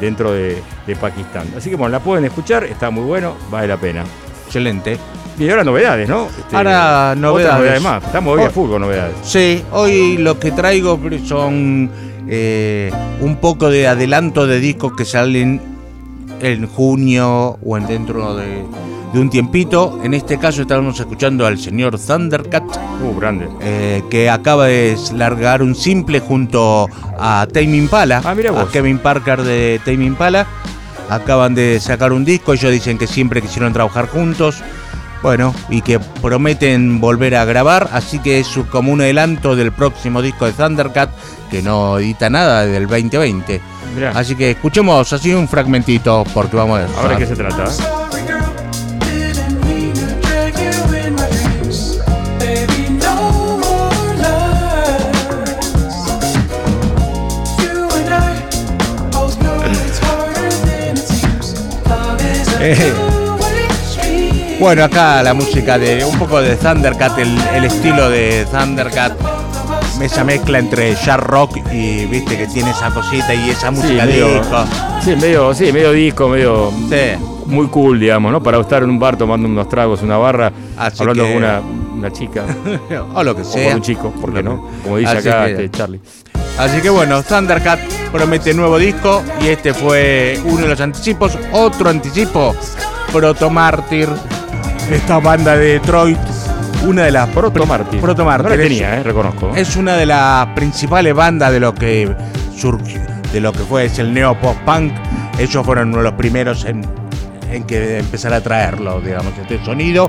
dentro 0.00 0.32
de, 0.32 0.62
Pakistán. 1.00 1.46
Así 1.56 1.68
que 1.68 1.76
bueno, 1.76 1.92
la 1.92 2.00
pueden 2.00 2.24
escuchar, 2.24 2.64
está 2.64 2.90
muy 2.90 3.04
bueno, 3.04 3.34
vale 3.50 3.68
la 3.68 3.76
pena. 3.76 4.04
Excelente. 4.48 4.96
Y 5.38 5.50
ahora 5.50 5.62
novedades, 5.62 6.08
¿no? 6.08 6.26
Este, 6.26 6.56
ahora 6.56 7.14
novedades. 7.14 7.82
más. 7.82 8.02
Estamos 8.02 8.38
hoy 8.38 8.44
a 8.44 8.50
fútbol 8.50 8.80
novedades. 8.80 9.14
Sí, 9.22 9.62
hoy 9.72 10.16
lo 10.16 10.40
que 10.40 10.52
traigo 10.52 10.98
son 11.26 11.90
eh, 12.26 12.90
un 13.20 13.36
poco 13.36 13.68
de 13.68 13.86
adelanto 13.86 14.46
de 14.46 14.58
discos 14.58 14.94
que 14.96 15.04
salen 15.04 15.60
en 16.40 16.66
junio 16.66 17.58
o 17.62 17.76
en 17.76 17.86
dentro 17.86 18.34
de, 18.36 18.64
un 19.12 19.28
tiempito. 19.28 20.00
En 20.02 20.14
este 20.14 20.38
caso 20.38 20.62
estábamos 20.62 20.98
escuchando 20.98 21.46
al 21.46 21.58
señor 21.58 21.98
Thundercat, 22.00 22.64
uh, 22.64 23.20
grande. 23.20 23.48
Eh, 23.60 24.02
que 24.08 24.30
acaba 24.30 24.66
de 24.66 24.96
largar 25.14 25.62
un 25.62 25.74
simple 25.74 26.20
junto 26.20 26.88
a 27.18 27.46
Tame 27.52 27.76
Impala, 27.76 28.22
ah, 28.24 28.62
a 28.62 28.68
Kevin 28.72 28.98
Parker 28.98 29.42
de 29.42 29.78
Tame 29.84 30.06
Impala. 30.06 30.46
Acaban 31.08 31.54
de 31.54 31.80
sacar 31.80 32.12
un 32.12 32.24
disco, 32.24 32.52
ellos 32.52 32.72
dicen 32.72 32.98
que 32.98 33.06
siempre 33.06 33.42
quisieron 33.42 33.72
trabajar 33.72 34.08
juntos. 34.08 34.62
Bueno, 35.22 35.52
y 35.68 35.82
que 35.82 35.98
prometen 35.98 37.00
volver 37.00 37.34
a 37.34 37.44
grabar, 37.44 37.88
así 37.92 38.20
que 38.20 38.38
es 38.38 38.48
como 38.70 38.92
un 38.92 39.00
adelanto 39.00 39.56
del 39.56 39.72
próximo 39.72 40.22
disco 40.22 40.46
de 40.46 40.52
Thundercat, 40.52 41.10
que 41.50 41.60
no 41.60 41.98
edita 41.98 42.30
nada 42.30 42.64
del 42.64 42.86
2020. 42.86 43.60
Así 44.14 44.36
que 44.36 44.52
escuchemos 44.52 45.12
así 45.12 45.34
un 45.34 45.48
fragmentito, 45.48 46.24
porque 46.32 46.56
vamos 46.56 46.78
a 46.78 46.82
ver. 46.82 46.90
Ahora 46.96 47.16
qué 47.16 47.26
se 47.26 47.34
trata. 47.34 47.64
Eh, 62.60 62.92
bueno, 64.58 64.84
acá 64.84 65.22
la 65.22 65.32
música 65.32 65.78
de 65.78 66.04
un 66.04 66.18
poco 66.18 66.40
de 66.40 66.56
Thundercat, 66.56 67.16
el, 67.18 67.64
estilo 67.64 68.10
de 68.10 68.46
Thundercat, 68.50 69.12
esa 70.02 70.24
mezcla 70.24 70.58
entre 70.58 70.94
jazz 70.96 71.20
rock 71.20 71.58
y 71.72 72.06
viste 72.06 72.36
que 72.36 72.48
tiene 72.48 72.70
esa 72.70 72.90
cosita 72.90 73.32
y 73.32 73.50
esa 73.50 73.70
música 73.70 74.04
de 74.06 74.24
disco. 74.24 74.64
Sí, 75.04 75.14
medio, 75.16 75.54
sí, 75.54 75.72
medio 75.72 75.92
disco, 75.92 76.28
medio 76.28 76.72
muy 77.46 77.68
cool, 77.68 78.00
digamos, 78.00 78.32
¿no? 78.32 78.42
Para 78.42 78.58
estar 78.60 78.82
en 78.82 78.90
un 78.90 78.98
bar 78.98 79.16
tomando 79.16 79.48
unos 79.48 79.68
tragos, 79.68 80.02
una 80.02 80.16
barra, 80.16 80.52
hablando 80.76 81.24
con 81.24 81.36
una, 81.36 82.12
chica. 82.12 82.44
o 83.14 83.22
lo 83.22 83.36
que 83.36 83.44
sea. 83.44 83.62
O 83.62 83.68
con 83.68 83.76
un 83.76 83.82
chico, 83.82 84.10
¿por 84.20 84.34
qué 84.34 84.42
no? 84.42 84.68
Como 84.82 84.98
dice 84.98 85.18
acá 85.18 85.48
este 85.48 85.70
Charlie. 85.70 86.00
Así 86.58 86.80
que 86.80 86.90
bueno, 86.90 87.22
Thundercat 87.22 87.78
promete 88.10 88.52
nuevo 88.52 88.78
disco 88.78 89.22
y 89.40 89.48
este 89.48 89.72
fue 89.72 90.40
uno 90.44 90.62
de 90.62 90.68
los 90.68 90.80
anticipos. 90.80 91.38
Otro 91.52 91.88
anticipo, 91.88 92.54
Proto 93.12 93.48
Mártir 93.48 94.08
esta 94.90 95.18
banda 95.18 95.56
de 95.56 95.74
Detroit, 95.74 96.18
una 96.86 97.04
de 97.04 97.12
las 97.12 97.28
Proto 97.28 97.66
Martyr. 97.66 98.00
Proto 98.00 98.24
Martyr. 98.24 98.56
tenía, 98.56 98.96
eh, 98.96 99.02
reconozco. 99.02 99.52
Es 99.54 99.76
una 99.76 99.96
de 99.96 100.06
las 100.06 100.46
principales 100.48 101.14
bandas 101.14 101.52
de 101.52 101.60
lo 101.60 101.74
que 101.74 102.14
surgió, 102.56 103.00
de 103.32 103.40
lo 103.40 103.52
que 103.52 103.60
fue 103.60 103.84
es 103.84 103.98
el 103.98 104.12
neo 104.12 104.38
post 104.40 104.58
punk. 104.60 104.92
Ellos 105.38 105.64
fueron 105.64 105.88
uno 105.88 105.98
de 105.98 106.04
los 106.04 106.14
primeros 106.14 106.64
en, 106.64 106.84
en 107.52 107.64
que 107.64 107.98
empezar 107.98 108.32
a 108.32 108.40
traerlo, 108.40 109.00
digamos, 109.00 109.32
este 109.38 109.62
sonido. 109.64 110.08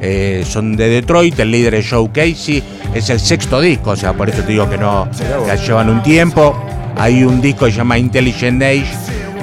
Eh, 0.00 0.44
son 0.46 0.76
de 0.76 0.88
Detroit, 0.88 1.38
el 1.40 1.50
líder 1.50 1.74
es 1.74 1.90
Joe 1.90 2.08
Casey, 2.10 2.62
es 2.94 3.10
el 3.10 3.20
sexto 3.20 3.60
disco, 3.60 3.90
o 3.90 3.96
sea, 3.96 4.14
por 4.14 4.30
eso 4.30 4.42
te 4.42 4.52
digo 4.52 4.68
que 4.68 4.78
no, 4.78 5.08
que 5.10 5.56
llevan 5.58 5.90
un 5.90 6.02
tiempo. 6.02 6.56
Hay 6.96 7.22
un 7.22 7.40
disco 7.40 7.66
que 7.66 7.72
se 7.72 7.78
llama 7.78 7.98
Intelligent 7.98 8.62
Age, 8.62 8.92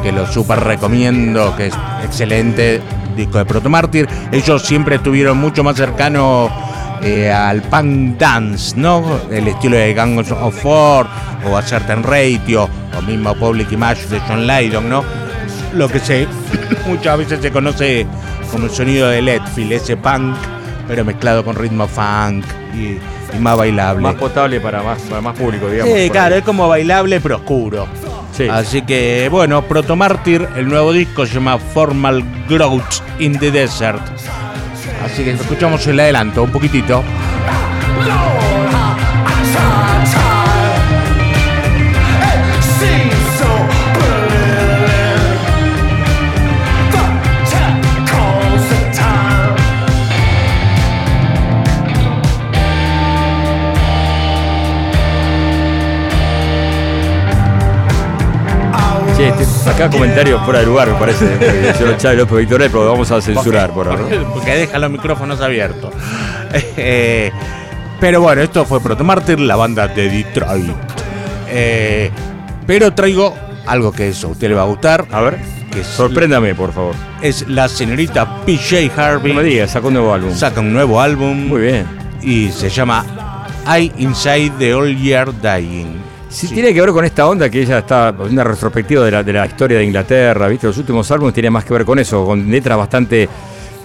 que 0.03 0.11
lo 0.11 0.25
super 0.27 0.59
recomiendo, 0.59 1.55
que 1.55 1.67
es 1.67 1.73
excelente, 2.03 2.81
disco 3.15 3.37
de 3.37 3.45
Proto 3.45 3.69
Mártir. 3.69 4.07
Ellos 4.31 4.61
siempre 4.63 4.95
estuvieron 4.95 5.37
mucho 5.37 5.63
más 5.63 5.75
cercanos 5.75 6.51
eh, 7.03 7.31
al 7.31 7.61
punk 7.63 8.17
dance, 8.17 8.75
¿no? 8.75 9.03
El 9.31 9.47
estilo 9.47 9.77
de 9.77 9.93
Gangs 9.93 10.31
of 10.31 10.55
Four 10.61 11.07
o 11.49 11.57
a 11.57 11.61
Certain 11.61 12.03
Radio 12.03 12.69
o 12.97 13.01
mismo 13.01 13.33
Public 13.35 13.71
Image 13.71 14.07
de 14.07 14.19
John 14.21 14.47
Lydon, 14.47 14.89
¿no? 14.89 15.03
Lo 15.73 15.87
que 15.87 15.99
se 15.99 16.27
muchas 16.87 17.17
veces 17.17 17.41
se 17.41 17.51
conoce 17.51 18.05
como 18.51 18.65
el 18.65 18.71
sonido 18.71 19.09
de 19.09 19.21
Letfield, 19.21 19.73
ese 19.73 19.97
punk, 19.97 20.35
pero 20.87 21.03
mezclado 21.03 21.43
con 21.43 21.55
ritmo 21.55 21.87
funk 21.87 22.45
y, 22.73 22.97
más 23.39 23.57
bailable. 23.57 24.01
Más 24.01 24.15
potable 24.15 24.59
para 24.59 24.81
más, 24.81 24.99
para 25.01 25.21
más 25.21 25.37
público, 25.37 25.69
digamos. 25.69 25.93
Sí, 25.93 26.09
claro, 26.09 26.35
es 26.35 26.43
como 26.43 26.67
bailable 26.67 27.19
pero 27.19 27.37
oscuro. 27.37 27.87
Así 28.51 28.83
que 28.83 29.29
bueno, 29.31 29.63
Proto 29.63 29.95
Mártir, 29.95 30.47
el 30.55 30.67
nuevo 30.67 30.93
disco 30.93 31.25
se 31.25 31.35
llama 31.35 31.57
Formal 31.57 32.23
Growth 32.47 33.01
in 33.19 33.37
the 33.39 33.51
Desert. 33.51 34.01
Así 35.03 35.23
que 35.23 35.31
escuchamos 35.31 35.85
el 35.87 35.99
adelanto 35.99 36.43
un 36.43 36.51
poquitito. 36.51 37.03
Acá 59.67 59.89
comentarios 59.89 60.43
fuera 60.43 60.59
de 60.59 60.65
lugar, 60.65 60.89
me 60.89 60.99
parece. 60.99 61.73
señor 61.77 61.97
Chávez 61.97 62.19
López 62.19 62.37
Victoria, 62.39 62.67
pero 62.71 62.89
vamos 62.89 63.11
a 63.11 63.21
censurar 63.21 63.71
por 63.71 63.87
ahora. 63.87 64.03
Porque 64.33 64.51
deja 64.51 64.79
los 64.79 64.91
micrófonos 64.91 65.41
abiertos. 65.41 65.93
Eh, 66.79 67.29
pero 67.99 68.21
bueno, 68.21 68.41
esto 68.41 68.63
fue 68.63 68.79
Proto 68.79 69.03
Martyr, 69.03 69.37
la 69.37 69.57
banda 69.57 69.87
de 69.87 70.09
Detroit. 70.09 70.71
Eh, 71.49 72.09
pero 72.65 72.93
traigo 72.93 73.35
algo 73.65 73.91
que 73.91 74.07
eso 74.09 74.27
a 74.27 74.31
usted 74.31 74.47
le 74.49 74.55
va 74.55 74.61
a 74.61 74.65
gustar. 74.65 75.05
A 75.11 75.21
ver. 75.21 75.37
Que 75.71 75.83
Sorpréndame, 75.83 76.55
por 76.55 76.71
favor. 76.71 76.95
Es 77.21 77.47
la 77.49 77.67
señorita 77.67 78.45
PJ 78.45 78.91
Harvey. 78.95 79.33
No 79.33 79.41
me 79.41 79.47
digas, 79.47 79.71
saca 79.71 79.87
un 79.87 79.93
nuevo 79.93 80.13
álbum. 80.13 80.33
Saca 80.33 80.61
un 80.61 80.71
nuevo 80.71 81.01
álbum. 81.01 81.47
Muy 81.47 81.61
bien. 81.61 81.85
Y 82.21 82.49
se 82.51 82.69
llama 82.69 83.05
I 83.67 83.91
Inside 83.97 84.53
the 84.59 84.73
Old 84.73 84.97
Year 84.97 85.29
Dying. 85.41 86.06
Sí, 86.29 86.47
tiene 86.47 86.73
que 86.73 86.81
ver 86.81 86.91
con 86.91 87.05
esta 87.05 87.27
onda 87.27 87.49
que 87.49 87.61
ella 87.61 87.79
está, 87.79 88.13
una 88.17 88.43
retrospectiva 88.43 89.05
de 89.05 89.11
la, 89.11 89.23
de 89.23 89.33
la 89.33 89.45
historia 89.45 89.77
de 89.77 89.85
Inglaterra, 89.85 90.47
¿viste? 90.47 90.67
Los 90.67 90.77
últimos 90.77 91.09
álbumes 91.09 91.33
tienen 91.33 91.53
más 91.53 91.63
que 91.63 91.73
ver 91.73 91.85
con 91.85 91.99
eso, 91.99 92.25
con 92.25 92.51
letras 92.51 92.77
bastante, 92.77 93.29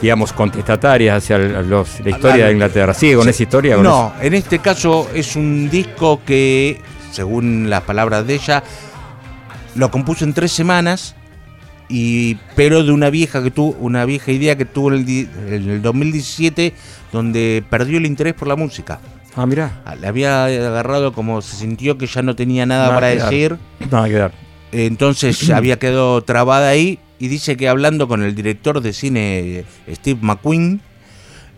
digamos, 0.01 0.33
contestatarias 0.33 1.19
hacia 1.19 1.39
los, 1.39 2.01
la 2.01 2.11
historia 2.11 2.47
de 2.47 2.53
Inglaterra. 2.53 2.95
¿Sigue 2.95 3.17
con 3.17 3.29
esa 3.29 3.43
historia? 3.43 3.77
no, 3.77 4.13
en 4.21 4.35
este 4.35 4.59
caso 4.59 5.09
es 5.15 5.37
un 5.37 5.71
disco 5.71 6.21
que, 6.27 6.81
según 7.13 7.71
las 7.71 7.83
palabras 7.83 8.27
de 8.27 8.35
ella, 8.35 8.65
lo 9.77 9.91
compuso 9.91 10.25
en 10.25 10.35
tres 10.35 10.51
semanas, 10.51 11.15
y, 11.89 12.37
pero 12.57 12.83
de 12.83 12.91
una 12.91 13.11
vieja 13.11 13.43
que 13.43 13.51
tuvo, 13.51 13.77
una 13.79 14.05
vieja 14.05 14.33
idea 14.33 14.57
que 14.57 14.65
tuvo 14.65 14.93
en 14.93 15.07
el, 15.07 15.29
en 15.49 15.71
el 15.71 15.83
2017, 15.83 16.75
donde 17.13 17.63
perdió 17.71 17.99
el 17.99 18.07
interés 18.07 18.35
por 18.35 18.49
la 18.49 18.57
música. 18.57 18.99
Ah, 19.35 19.47
mira. 19.47 19.83
Le 20.01 20.07
había 20.07 20.45
agarrado 20.45 21.13
como 21.13 21.43
se 21.43 21.57
sintió 21.57 21.97
que 21.97 22.07
ya 22.07 22.23
no 22.23 22.37
tenía 22.37 22.67
nada 22.67 22.89
para 22.95 23.09
decir. 23.09 23.57
Nada 23.91 24.09
que 24.09 24.15
dar. 24.15 24.33
Entonces 24.73 25.51
había 25.51 25.79
quedado 25.79 26.23
trabada 26.23 26.69
ahí 26.69 26.99
y 27.19 27.29
dice 27.29 27.57
que 27.57 27.69
hablando 27.69 28.09
con 28.09 28.23
el 28.23 28.35
director 28.35 28.81
de 28.81 28.93
cine 28.93 29.65
Steve 29.89 30.19
McQueen, 30.23 30.81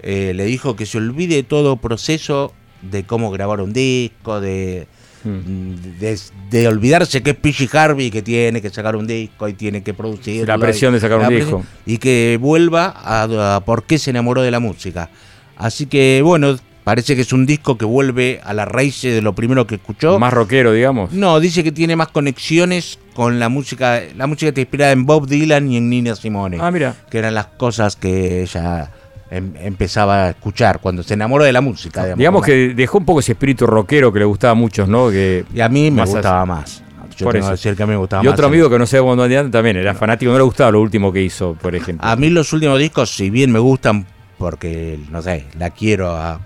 eh, 0.02 0.32
le 0.34 0.44
dijo 0.44 0.76
que 0.76 0.84
se 0.84 0.98
olvide 0.98 1.42
todo 1.42 1.76
proceso 1.76 2.52
de 2.82 3.04
cómo 3.04 3.30
grabar 3.30 3.60
un 3.60 3.72
disco, 3.72 4.40
de, 4.40 4.86
hmm. 5.24 6.50
de, 6.50 6.68
olvidarse 6.68 7.22
que 7.22 7.30
es 7.30 7.36
P.G. 7.36 7.74
Harvey 7.74 8.10
que 8.10 8.20
tiene 8.20 8.60
que 8.60 8.68
sacar 8.68 8.96
un 8.96 9.06
disco 9.06 9.48
y 9.48 9.54
tiene 9.54 9.82
que 9.82 9.94
producir. 9.94 10.46
La 10.46 10.58
presión 10.58 10.92
de 10.92 11.00
sacar 11.00 11.20
un 11.20 11.28
disco. 11.28 11.64
Y 11.86 11.98
que 11.98 12.36
vuelva 12.40 12.92
a, 12.96 13.56
a 13.56 13.64
por 13.64 13.84
qué 13.84 13.98
se 13.98 14.10
enamoró 14.10 14.42
de 14.42 14.50
la 14.50 14.60
música. 14.60 15.08
Así 15.56 15.86
que 15.86 16.20
bueno, 16.22 16.56
Parece 16.84 17.16
que 17.16 17.22
es 17.22 17.32
un 17.32 17.46
disco 17.46 17.78
que 17.78 17.86
vuelve 17.86 18.40
a 18.44 18.52
la 18.52 18.66
raíz 18.66 19.00
de 19.00 19.22
lo 19.22 19.34
primero 19.34 19.66
que 19.66 19.76
escuchó. 19.76 20.18
Más 20.18 20.34
rockero, 20.34 20.70
digamos. 20.72 21.12
No, 21.12 21.40
dice 21.40 21.64
que 21.64 21.72
tiene 21.72 21.96
más 21.96 22.08
conexiones 22.08 22.98
con 23.14 23.40
la 23.40 23.48
música. 23.48 24.02
La 24.14 24.26
música 24.26 24.48
está 24.48 24.60
inspirada 24.60 24.92
en 24.92 25.06
Bob 25.06 25.26
Dylan 25.26 25.70
y 25.72 25.78
en 25.78 25.88
Nina 25.88 26.14
Simone. 26.14 26.58
Ah, 26.60 26.70
mira. 26.70 26.94
Que 27.10 27.18
eran 27.18 27.34
las 27.34 27.46
cosas 27.46 27.96
que 27.96 28.42
ella 28.42 28.90
em, 29.30 29.54
empezaba 29.56 30.26
a 30.26 30.30
escuchar 30.30 30.80
cuando 30.80 31.02
se 31.02 31.14
enamoró 31.14 31.44
de 31.44 31.52
la 31.52 31.62
música. 31.62 32.14
Digamos, 32.14 32.44
que 32.44 32.74
dejó 32.74 32.98
un 32.98 33.06
poco 33.06 33.20
ese 33.20 33.32
espíritu 33.32 33.66
rockero 33.66 34.12
que 34.12 34.18
le 34.18 34.26
gustaba 34.26 34.50
a 34.50 34.54
muchos, 34.54 34.86
¿no? 34.86 35.10
Que 35.10 35.46
y 35.54 35.60
a 35.62 35.70
mí 35.70 35.90
me 35.90 36.04
gustaba 36.04 36.44
más. 36.44 36.82
Yo 37.16 37.26
por 37.26 37.34
tengo 37.34 37.48
decir 37.48 37.76
que 37.76 37.82
a 37.82 37.86
mí 37.86 37.92
me 37.92 37.98
gustaba 37.98 38.24
y 38.24 38.26
otro 38.26 38.48
amigo 38.48 38.68
que 38.68 38.76
no 38.76 38.86
sé 38.86 39.00
cuándo 39.00 39.28
también 39.50 39.76
era 39.76 39.94
fanático, 39.94 40.32
no 40.32 40.38
le 40.38 40.44
gustaba 40.44 40.72
lo 40.72 40.80
último 40.80 41.12
que 41.12 41.22
hizo, 41.22 41.54
por 41.54 41.74
ejemplo. 41.76 42.06
A 42.06 42.16
mí 42.16 42.28
los 42.28 42.52
últimos 42.52 42.78
discos, 42.78 43.14
si 43.14 43.30
bien 43.30 43.52
me 43.52 43.60
gustan 43.60 44.04
porque, 44.44 44.98
no 45.10 45.22
sé, 45.22 45.46
la 45.58 45.70
quiero 45.70 46.10
a 46.10 46.38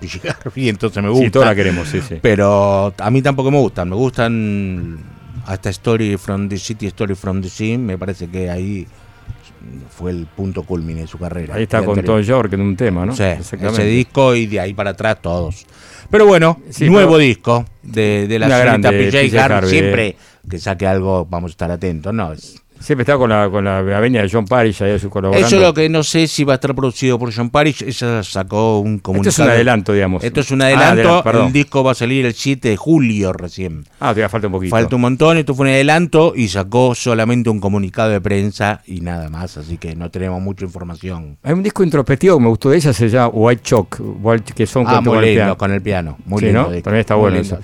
y 0.55 0.69
entonces 0.69 1.03
me 1.03 1.09
gusta. 1.09 1.25
Sí, 1.25 1.31
todos 1.33 1.47
la 1.47 1.55
queremos, 1.57 1.89
sí, 1.89 2.01
sí. 2.01 2.21
Pero 2.23 2.95
a 2.97 3.11
mí 3.11 3.23
tampoco 3.23 3.51
me 3.51 3.59
gustan. 3.59 3.89
Me 3.89 3.97
gustan 3.97 5.01
hasta 5.47 5.69
Story 5.71 6.17
from 6.17 6.49
the 6.49 6.59
City, 6.59 6.87
Story 6.87 7.17
from 7.17 7.43
the 7.43 7.49
Sea. 7.49 7.77
Me 7.77 7.99
parece 7.99 8.29
que 8.29 8.49
ahí 8.49 8.87
fue 9.91 10.13
el 10.13 10.27
punto 10.27 10.63
culmine 10.63 11.01
de 11.01 11.07
su 11.09 11.19
carrera. 11.19 11.57
Ahí 11.57 11.65
está 11.65 11.85
con 11.85 12.01
Tom 12.05 12.21
York 12.21 12.53
en 12.53 12.61
un 12.61 12.77
tema, 12.77 13.05
¿no? 13.05 13.17
Sí, 13.17 13.25
ese 13.25 13.85
disco 13.85 14.37
y 14.37 14.47
de 14.47 14.61
ahí 14.61 14.75
para 14.75 14.91
atrás 14.91 15.21
todos. 15.21 15.67
Pero 16.09 16.25
bueno, 16.25 16.61
nuevo 16.83 17.19
disco 17.19 17.67
de, 17.83 18.29
de 18.29 18.39
la 18.39 18.49
señorita 18.49 18.91
PJ 18.91 19.67
Siempre 19.67 20.15
que 20.49 20.61
saque 20.61 20.87
algo 20.87 21.27
vamos 21.29 21.51
a 21.51 21.53
estar 21.53 21.71
atentos, 21.73 22.15
¿no? 22.15 22.33
Siempre 22.81 23.03
está 23.03 23.17
con 23.17 23.31
la, 23.31 23.51
con 23.51 23.65
la 23.65 23.83
venia 23.83 24.23
de 24.23 24.31
John 24.31 24.45
Parrish 24.45 24.83
ahí 24.83 24.99
su 24.99 25.11
colaborando. 25.11 25.47
Eso 25.47 25.57
es 25.57 25.63
lo 25.63 25.75
que 25.75 25.89
no 25.89 26.03
sé 26.03 26.27
si 26.27 26.45
va 26.45 26.55
a 26.55 26.57
estar 26.57 26.75
producido 26.75 27.19
por 27.19 27.35
John 27.35 27.51
Parrish. 27.51 27.83
Ella 27.83 28.23
sacó 28.23 28.79
un 28.79 28.99
comunicado. 28.99 29.31
Esto 29.31 29.43
es 29.43 29.47
un 29.47 29.53
adelanto, 29.53 29.93
digamos. 29.93 30.25
Esto 30.25 30.41
es 30.41 30.51
un 30.51 30.63
adelanto. 30.63 31.23
Ah, 31.25 31.47
el 31.47 31.53
disco 31.53 31.83
va 31.83 31.93
a 31.93 31.95
salir 31.95 32.25
el 32.25 32.35
7 32.35 32.69
de 32.69 32.77
julio 32.77 33.33
recién. 33.33 33.85
Ah, 34.01 34.11
todavía 34.11 34.29
falta 34.29 34.47
un 34.47 34.53
poquito. 34.53 34.71
Falta 34.71 34.95
un 34.95 35.03
montón. 35.03 35.39
Esto 35.39 35.55
fue 35.55 35.67
un 35.67 35.73
adelanto 35.73 36.33
y 36.37 36.49
sacó 36.49 36.95
solamente 36.95 37.51
un 37.51 37.61
comunicado 37.61 38.11
de 38.11 38.21
prensa 38.21 38.83
y 38.87 39.01
nada 39.01 39.29
más. 39.29 39.57
Así 39.57 39.77
que 39.77 39.97
no 39.97 40.11
tenemos 40.11 40.41
mucha 40.41 40.65
información. 40.65 41.37
Hay 41.43 41.53
un 41.55 41.63
disco 41.63 41.83
introspectivo 41.83 42.37
que 42.37 42.43
me 42.43 42.49
gustó 42.49 42.71
de 42.71 42.77
ella, 42.77 42.93
se 42.93 43.09
llama 43.09 43.29
White 43.29 43.63
Chalk, 43.63 44.55
que 44.55 44.67
son 44.67 44.85
ah, 44.87 45.03
con, 45.05 45.23
el 45.23 45.35
piano. 45.35 45.59
con 45.59 45.73
el 45.73 45.83
piano. 45.83 46.19
Muy 46.25 46.43
lindo. 46.43 46.65
También 46.83 47.01
está 47.01 47.17
bueno 47.17 47.39
eso. 47.39 47.59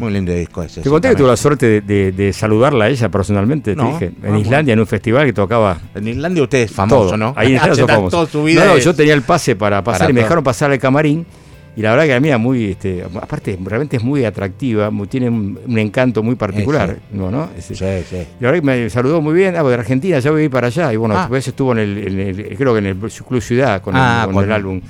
Muy 0.00 0.12
lindo 0.12 0.32
disco 0.32 0.62
ese. 0.62 0.80
Te 0.80 0.88
conté 0.88 1.10
que 1.10 1.16
tuve 1.16 1.28
la 1.28 1.36
suerte 1.36 1.82
de, 1.82 2.32
saludarla 2.32 2.86
a 2.86 2.88
ella 2.88 3.10
personalmente, 3.10 3.76
te 3.76 3.82
dije, 3.82 4.12
en 4.22 4.36
Islandia, 4.36 4.72
en 4.72 4.80
un 4.80 4.86
festival 4.86 5.26
que 5.26 5.32
tocaba. 5.34 5.78
En 5.94 6.08
Islandia 6.08 6.42
usted 6.42 6.58
es 6.62 6.70
famoso, 6.70 7.16
¿no? 7.16 7.34
Ahí 7.36 7.48
en 7.48 7.56
Islandia 7.56 7.86
famoso. 7.86 8.28
No, 8.32 8.64
no, 8.64 8.78
yo 8.78 8.94
tenía 8.94 9.14
el 9.14 9.22
pase 9.22 9.56
para 9.56 9.84
pasar 9.84 10.10
y 10.10 10.12
me 10.12 10.22
dejaron 10.22 10.42
pasar 10.42 10.70
al 10.70 10.78
camarín. 10.78 11.26
Y 11.76 11.82
la 11.82 11.90
verdad 11.92 12.04
que 12.06 12.14
a 12.14 12.20
mí 12.20 12.36
muy, 12.38 12.72
este, 12.72 13.04
aparte, 13.04 13.56
realmente 13.62 13.96
es 13.96 14.02
muy 14.02 14.24
atractiva, 14.24 14.90
tiene 15.08 15.28
un, 15.28 15.78
encanto 15.78 16.22
muy 16.22 16.34
particular, 16.34 16.98
¿no? 17.12 17.30
¿no? 17.30 17.48
sí, 17.58 17.74
sí. 17.74 17.84
Y 17.84 18.42
la 18.42 18.50
verdad 18.50 18.54
que 18.54 18.62
me 18.62 18.90
saludó 18.90 19.20
muy 19.20 19.34
bien, 19.34 19.54
ah, 19.56 19.62
de 19.62 19.74
Argentina, 19.74 20.18
ya 20.18 20.30
voy 20.32 20.48
para 20.48 20.66
allá. 20.66 20.92
Y 20.92 20.96
bueno, 20.96 21.14
ah. 21.16 21.20
después 21.20 21.46
estuvo 21.46 21.72
en 21.72 21.78
el, 21.78 22.56
creo 22.56 22.72
que 22.72 22.80
en 22.80 22.86
el 22.86 22.96
Club 22.96 23.40
Ciudad 23.40 23.80
con, 23.82 23.94
el, 23.94 24.00
ah, 24.02 24.22
álbum 24.50 24.80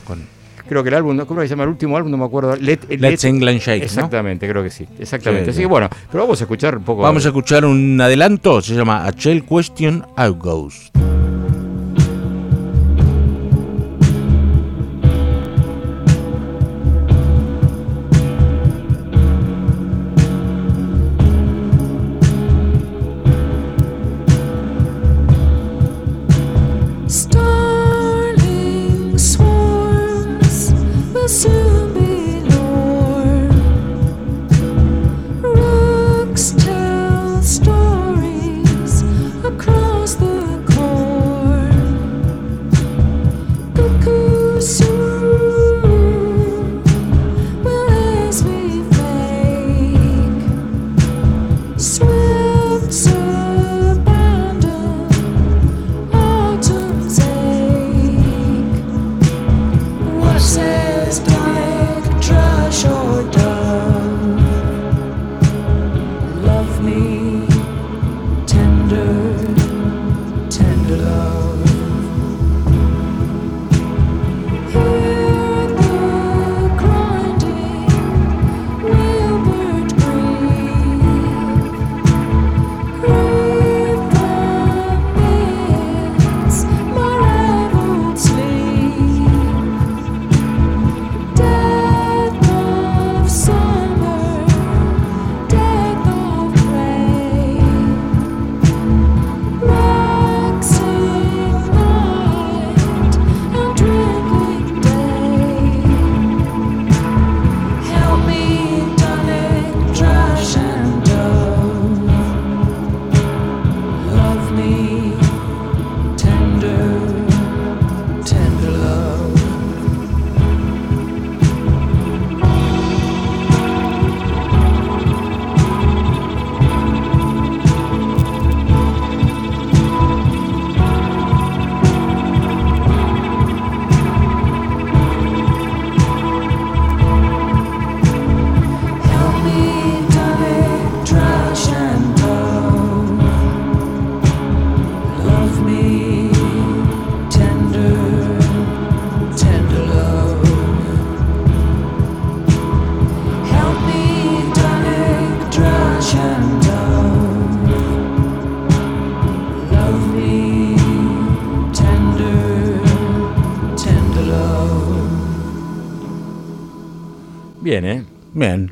creo 0.71 0.85
que 0.85 0.89
el 0.89 0.95
álbum, 0.95 1.19
¿cómo 1.27 1.41
se 1.41 1.49
llama 1.49 1.65
el 1.65 1.71
último 1.71 1.97
álbum? 1.97 2.13
No 2.13 2.17
me 2.17 2.25
acuerdo. 2.25 2.55
Let, 2.55 2.79
Let's 2.91 3.25
England 3.25 3.59
Shake. 3.59 3.83
Exactamente, 3.83 4.49
creo 4.49 4.63
que 4.63 4.71
sí. 4.71 4.87
Exactamente. 5.01 5.51
Así 5.51 5.63
que 5.63 5.67
bueno, 5.67 5.89
pero 6.13 6.23
vamos 6.23 6.41
a 6.41 6.45
escuchar 6.45 6.77
un 6.77 6.85
poco. 6.85 7.03
Vamos 7.03 7.25
a 7.25 7.29
escuchar 7.29 7.65
un 7.65 8.01
adelanto, 8.01 8.63
se 8.63 8.75
llama 8.75 9.05
A 9.05 9.11
Shell 9.11 9.45
Question 9.45 10.07
Outgoes. 10.17 10.93
Bien, 10.95 11.20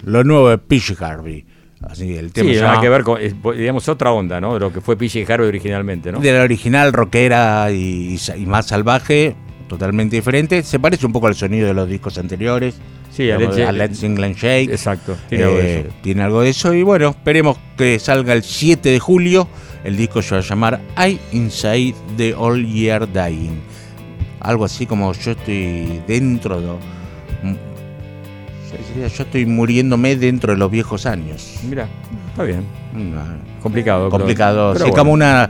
lo 0.09 0.25
nuevo 0.25 0.51
de 0.51 0.59
Pitch 0.59 1.01
Harvey. 1.01 1.45
Así, 1.83 2.17
el 2.17 2.33
tema 2.33 2.53
sí, 2.53 2.57
nada 2.57 2.81
que 2.81 2.89
ver 2.89 3.05
con, 3.05 3.21
digamos, 3.57 3.89
otra 3.89 4.11
onda, 4.11 4.41
¿no? 4.41 4.55
De 4.55 4.61
lo 4.61 4.73
que 4.73 4.81
fue 4.81 4.97
PJ 4.97 5.33
Harvey 5.33 5.49
originalmente, 5.49 6.11
¿no? 6.11 6.19
De 6.19 6.33
la 6.33 6.43
original 6.43 6.93
rockera 6.93 7.71
y, 7.71 8.19
más 8.47 8.67
salvaje, 8.67 9.37
totalmente 9.69 10.17
diferente. 10.17 10.63
Se 10.65 10.81
parece 10.81 11.07
un 11.07 11.13
poco 11.13 11.29
al 11.29 11.37
sonido 11.37 11.69
de 11.69 11.75
los 11.75 11.89
discos 11.89 12.19
anteriores. 12.19 12.81
Sí, 13.13 13.31
a, 13.31 13.39
Let's 13.39 14.03
England 14.03 14.37
Shake. 14.37 14.71
Exacto, 14.71 15.17
tiene, 15.29 15.45
algo 15.45 15.57
de 15.57 15.63
eh, 15.63 15.81
eso. 15.81 15.89
tiene 16.03 16.23
algo 16.23 16.41
de 16.43 16.51
eso. 16.51 16.75
Y 16.75 16.83
bueno, 16.83 17.11
esperemos 17.11 17.59
que 17.77 17.99
salga 18.01 18.33
el 18.33 18.43
7 18.43 18.89
de 18.89 18.99
julio. 18.99 19.49
El 19.85 19.97
disco 19.97 20.21
se 20.21 20.35
va 20.35 20.41
a 20.41 20.45
llamar 20.45 20.81
I 20.97 21.19
Inside 21.33 21.95
the 22.17 22.35
All 22.35 22.67
Year 22.67 23.11
Dying. 23.13 23.61
Algo 24.41 24.65
así 24.65 24.85
como 24.85 25.13
yo 25.13 25.31
estoy 25.33 26.03
dentro 26.07 26.61
de 26.61 26.98
yo 29.07 29.23
estoy 29.23 29.47
muriéndome 29.47 30.17
dentro 30.17 30.53
de 30.53 30.59
los 30.59 30.71
viejos 30.71 31.07
años. 31.07 31.61
Mira, 31.69 31.87
está 32.31 32.43
bien. 32.43 32.65
complicado. 33.63 34.11
Complicado. 34.11 34.75
sí, 34.77 34.91
como 34.91 35.13
una 35.13 35.49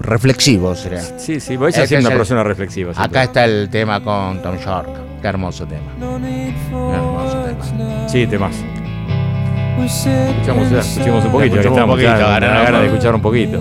reflexivo 0.00 0.74
sería. 0.74 1.02
Sí, 1.18 1.40
sí, 1.40 1.56
voy 1.56 1.72
a 1.74 1.86
ser 1.86 2.00
una 2.00 2.10
persona 2.10 2.42
reflexiva. 2.42 2.92
Acá 2.96 3.24
está 3.24 3.44
el 3.44 3.68
tema 3.70 4.02
con 4.02 4.40
Tom 4.42 4.56
York. 4.58 4.88
Qué 5.20 5.28
hermoso 5.28 5.66
tema. 5.66 5.92
Qué 5.98 6.94
hermoso 6.94 7.44
tema. 7.44 8.08
Sí, 8.08 8.26
temas. 8.26 8.54
Escuchamos, 9.84 10.72
escuchamos 10.72 11.24
un 11.26 11.32
poquito, 11.32 11.60
escuchamos 11.60 11.80
un 11.80 11.90
poquito, 11.90 12.18
ganas 12.18 12.80
de 12.80 12.86
escuchar 12.86 13.14
un 13.14 13.22
poquito. 13.22 13.60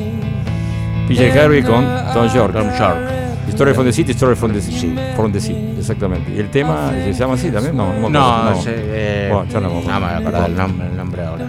PJ 1.07 1.39
Harvey 1.39 1.61
con 1.61 1.85
Tom 2.13 2.27
York. 2.33 2.53
Tom 2.53 2.69
York. 2.79 3.14
Story 3.55 3.73
from 3.73 3.85
the 3.85 3.93
City, 3.93 4.11
Story 4.11 4.35
from 4.35 4.51
the 4.51 4.61
Sea. 4.61 5.13
From 5.15 5.31
the 5.31 5.39
sea, 5.39 5.55
exactamente. 5.79 6.29
¿Y 6.35 6.39
el 6.39 6.49
tema 6.49 6.91
se 6.91 7.13
llama 7.13 7.35
así 7.35 7.49
también? 7.49 7.75
No, 7.75 7.93
no, 7.93 8.09
no, 8.09 8.51
no. 8.51 8.63
Eh, 8.67 9.29
bueno, 9.31 9.49
ya 9.49 9.59
no, 9.61 9.81
me 9.81 10.05
acuerdo 10.05 10.45
el 10.45 10.55
nombre, 10.57 10.87
el 10.87 10.97
nombre 10.97 11.23
ahora. 11.23 11.47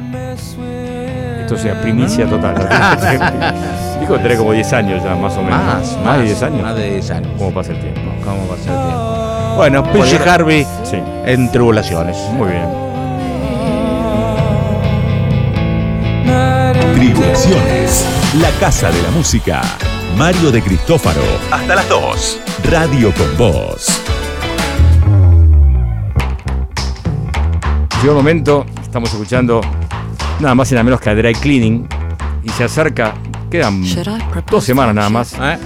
Esto 1.40 1.57
sea 1.57 1.81
primicia 1.81 2.27
total. 2.27 2.55
Dijo 4.01 4.19
tener 4.19 4.38
como 4.38 4.53
10 4.53 4.73
años 4.73 5.03
ya, 5.03 5.16
más 5.16 5.37
o 5.37 5.42
menos. 5.42 5.64
Más, 5.64 5.99
más, 6.05 6.19
de 6.19 6.25
10 6.25 6.42
años. 6.45 6.62
Más 6.62 6.77
de 6.77 6.90
10 6.92 7.11
años. 7.11 7.33
¿Cómo 7.38 7.51
pasa 7.53 7.73
el 7.73 7.81
tiempo? 7.81 8.01
¿Cómo 8.25 8.42
pasa 8.47 8.73
el 8.73 8.87
tiempo? 8.87 9.55
Bueno, 9.57 9.83
PJ 9.92 10.33
Harvey 10.33 10.64
sí. 10.85 11.03
en 11.25 11.51
Tribulaciones. 11.51 12.16
Muy 12.35 12.51
bien. 12.51 12.69
Tribulaciones, 16.95 18.07
la 18.40 18.51
casa 18.61 18.90
de 18.90 19.03
la 19.03 19.11
música. 19.11 19.62
Mario 20.17 20.51
de 20.51 20.63
Cristófaro. 20.63 21.21
Hasta 21.51 21.75
las 21.75 21.89
2. 21.91 22.41
Radio 22.71 23.13
con 23.13 23.37
Voz. 23.37 24.01
Llegó 28.01 28.13
el 28.13 28.17
momento, 28.17 28.65
estamos 28.81 29.13
escuchando 29.13 29.61
nada 30.41 30.55
más 30.55 30.71
y 30.71 30.75
nada 30.75 30.85
menos 30.85 31.03
que 31.03 31.11
a 31.11 31.15
Dry 31.15 31.35
Cleaning 31.35 31.87
y 32.43 32.49
se 32.49 32.65
acerca, 32.65 33.13
quedan 33.51 33.83
dos 34.51 34.65
semanas 34.65 34.95
nada 34.95 35.11
más. 35.11 35.35
¿Eh? 35.35 35.59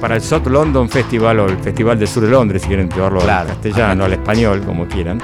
Para 0.00 0.16
el 0.16 0.20
South 0.20 0.48
London 0.48 0.88
Festival 0.88 1.38
o 1.38 1.46
el 1.46 1.58
Festival 1.58 1.96
del 1.96 2.08
Sur 2.08 2.24
de 2.24 2.30
Londres, 2.30 2.62
si 2.62 2.68
quieren 2.68 2.90
llevarlo 2.90 3.20
al 3.20 3.46
castellano, 3.46 4.04
al 4.04 4.14
español, 4.14 4.62
como 4.66 4.88
quieran. 4.88 5.20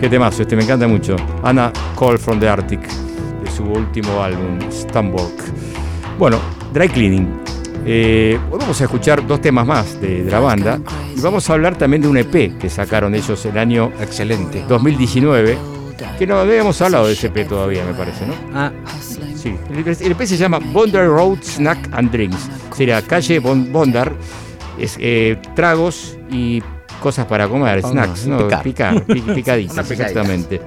Qué 0.00 0.08
temazo, 0.08 0.40
este 0.40 0.56
me 0.56 0.62
encanta 0.62 0.88
mucho. 0.88 1.16
Anna 1.42 1.70
Call 1.98 2.18
from 2.18 2.40
the 2.40 2.48
Arctic, 2.48 2.80
de 2.80 3.50
su 3.50 3.64
último 3.64 4.22
álbum, 4.22 4.58
Stamborg. 4.70 5.34
Bueno, 6.18 6.38
Dry 6.72 6.88
Cleaning, 6.88 7.49
eh, 7.84 8.38
vamos 8.50 8.80
a 8.80 8.84
escuchar 8.84 9.26
dos 9.26 9.40
temas 9.40 9.66
más 9.66 10.00
de, 10.00 10.24
la 10.24 10.40
banda 10.40 10.80
y 11.16 11.20
vamos 11.20 11.48
a 11.48 11.54
hablar 11.54 11.76
también 11.76 12.02
de 12.02 12.08
un 12.08 12.16
EP 12.16 12.58
que 12.58 12.68
sacaron 12.68 13.14
ellos 13.14 13.44
el 13.46 13.58
año 13.58 13.92
excelente 14.00 14.64
2019 14.68 15.58
que 16.18 16.26
no 16.26 16.38
habíamos 16.38 16.80
hablado 16.82 17.06
de 17.06 17.14
ese 17.14 17.28
EP 17.28 17.48
todavía 17.48 17.84
me 17.84 17.94
parece 17.94 18.26
¿no? 18.26 18.34
Ah. 18.54 18.72
Sí, 19.36 19.56
el, 19.72 20.12
EP 20.12 20.22
se 20.24 20.36
llama 20.36 20.58
Bondar 20.58 21.06
Road 21.06 21.38
Snack 21.42 21.88
and 21.92 22.10
Drinks 22.10 22.48
sería 22.76 23.00
calle 23.02 23.38
Bondar 23.38 24.12
es, 24.78 24.96
eh, 24.98 25.38
tragos 25.54 26.16
y 26.30 26.62
cosas 27.00 27.26
para 27.26 27.48
comer, 27.48 27.82
snacks, 27.82 28.26
¿no? 28.26 28.48
Picar, 28.62 29.04
picaditas, 29.34 29.90
exactamente. 29.90 30.60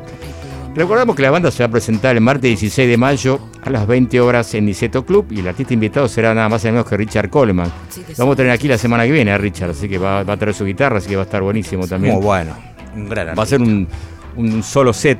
Recordamos 0.75 1.15
que 1.15 1.21
la 1.21 1.29
banda 1.29 1.51
se 1.51 1.61
va 1.61 1.67
a 1.67 1.71
presentar 1.71 2.15
el 2.15 2.21
martes 2.21 2.49
16 2.49 2.89
de 2.89 2.97
mayo 2.97 3.39
a 3.61 3.69
las 3.69 3.85
20 3.85 4.19
horas 4.21 4.55
en 4.55 4.65
Niceto 4.65 5.05
Club 5.05 5.27
y 5.29 5.39
el 5.39 5.47
artista 5.47 5.73
invitado 5.75 6.07
será 6.07 6.33
nada 6.33 6.49
más 6.49 6.63
y 6.65 6.67
menos 6.69 6.87
que 6.87 6.97
Richard 6.97 7.29
Coleman. 7.29 7.71
Vamos 8.17 8.33
a 8.33 8.35
tener 8.37 8.51
aquí 8.51 8.67
la 8.67 8.79
semana 8.79 9.05
que 9.05 9.11
viene 9.11 9.31
a 9.31 9.37
Richard, 9.37 9.69
así 9.69 9.87
que 9.87 9.99
va, 9.99 10.21
a 10.21 10.37
traer 10.37 10.55
su 10.55 10.65
guitarra, 10.65 10.97
así 10.97 11.09
que 11.09 11.15
va 11.15 11.21
a 11.21 11.25
estar 11.25 11.43
buenísimo 11.43 11.87
también. 11.87 12.15
Muy 12.15 12.23
bueno, 12.23 12.55
un 12.95 13.07
gran 13.07 13.37
Va 13.37 13.43
a 13.43 13.45
ser 13.45 13.61
un, 13.61 13.87
solo 14.63 14.93
set 14.93 15.19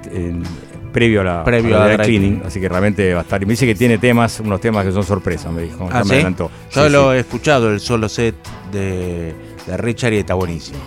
previo 0.92 1.22
a 1.22 1.24
la, 1.24 1.44
previo 1.44 1.80
a 1.80 1.98
cleaning, 1.98 2.42
así 2.46 2.60
que 2.60 2.68
realmente 2.68 3.14
va 3.14 3.20
a 3.20 3.24
estar. 3.24 3.42
Y 3.44 3.46
me 3.46 3.52
dice 3.52 3.68
que 3.68 3.76
tiene 3.76 4.00
temas, 4.00 4.40
unos 4.40 4.60
temas 4.60 4.84
que 4.84 4.92
son 4.92 5.04
sorpresas, 5.04 5.52
me 5.52 5.62
dijo. 5.62 5.88
¿Ah, 5.92 6.04
me 6.04 6.16
adelantó. 6.16 6.50
Yo 6.72 6.90
lo 6.90 7.14
he 7.14 7.20
escuchado, 7.20 7.72
el 7.72 7.80
solo 7.80 8.10
set 8.10 8.36
de, 8.72 9.36
Richard 9.78 10.14
y 10.14 10.18
está 10.18 10.34
buenísimo. 10.34 10.80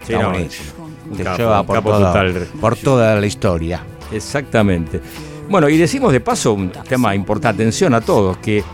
está 0.00 0.28
buenísimo. 0.28 0.72
Te 1.14 1.22
lleva 1.22 1.62
por, 1.62 1.82
por 1.82 2.76
toda 2.76 3.20
la 3.20 3.26
historia. 3.26 3.82
Exactamente. 4.12 5.00
Bueno, 5.48 5.68
y 5.68 5.76
decimos 5.76 6.12
de 6.12 6.20
paso 6.20 6.54
un 6.54 6.70
tema 6.70 7.14
importante, 7.14 7.62
atención 7.62 7.94
a 7.94 8.00
todos, 8.00 8.38
que 8.38 8.64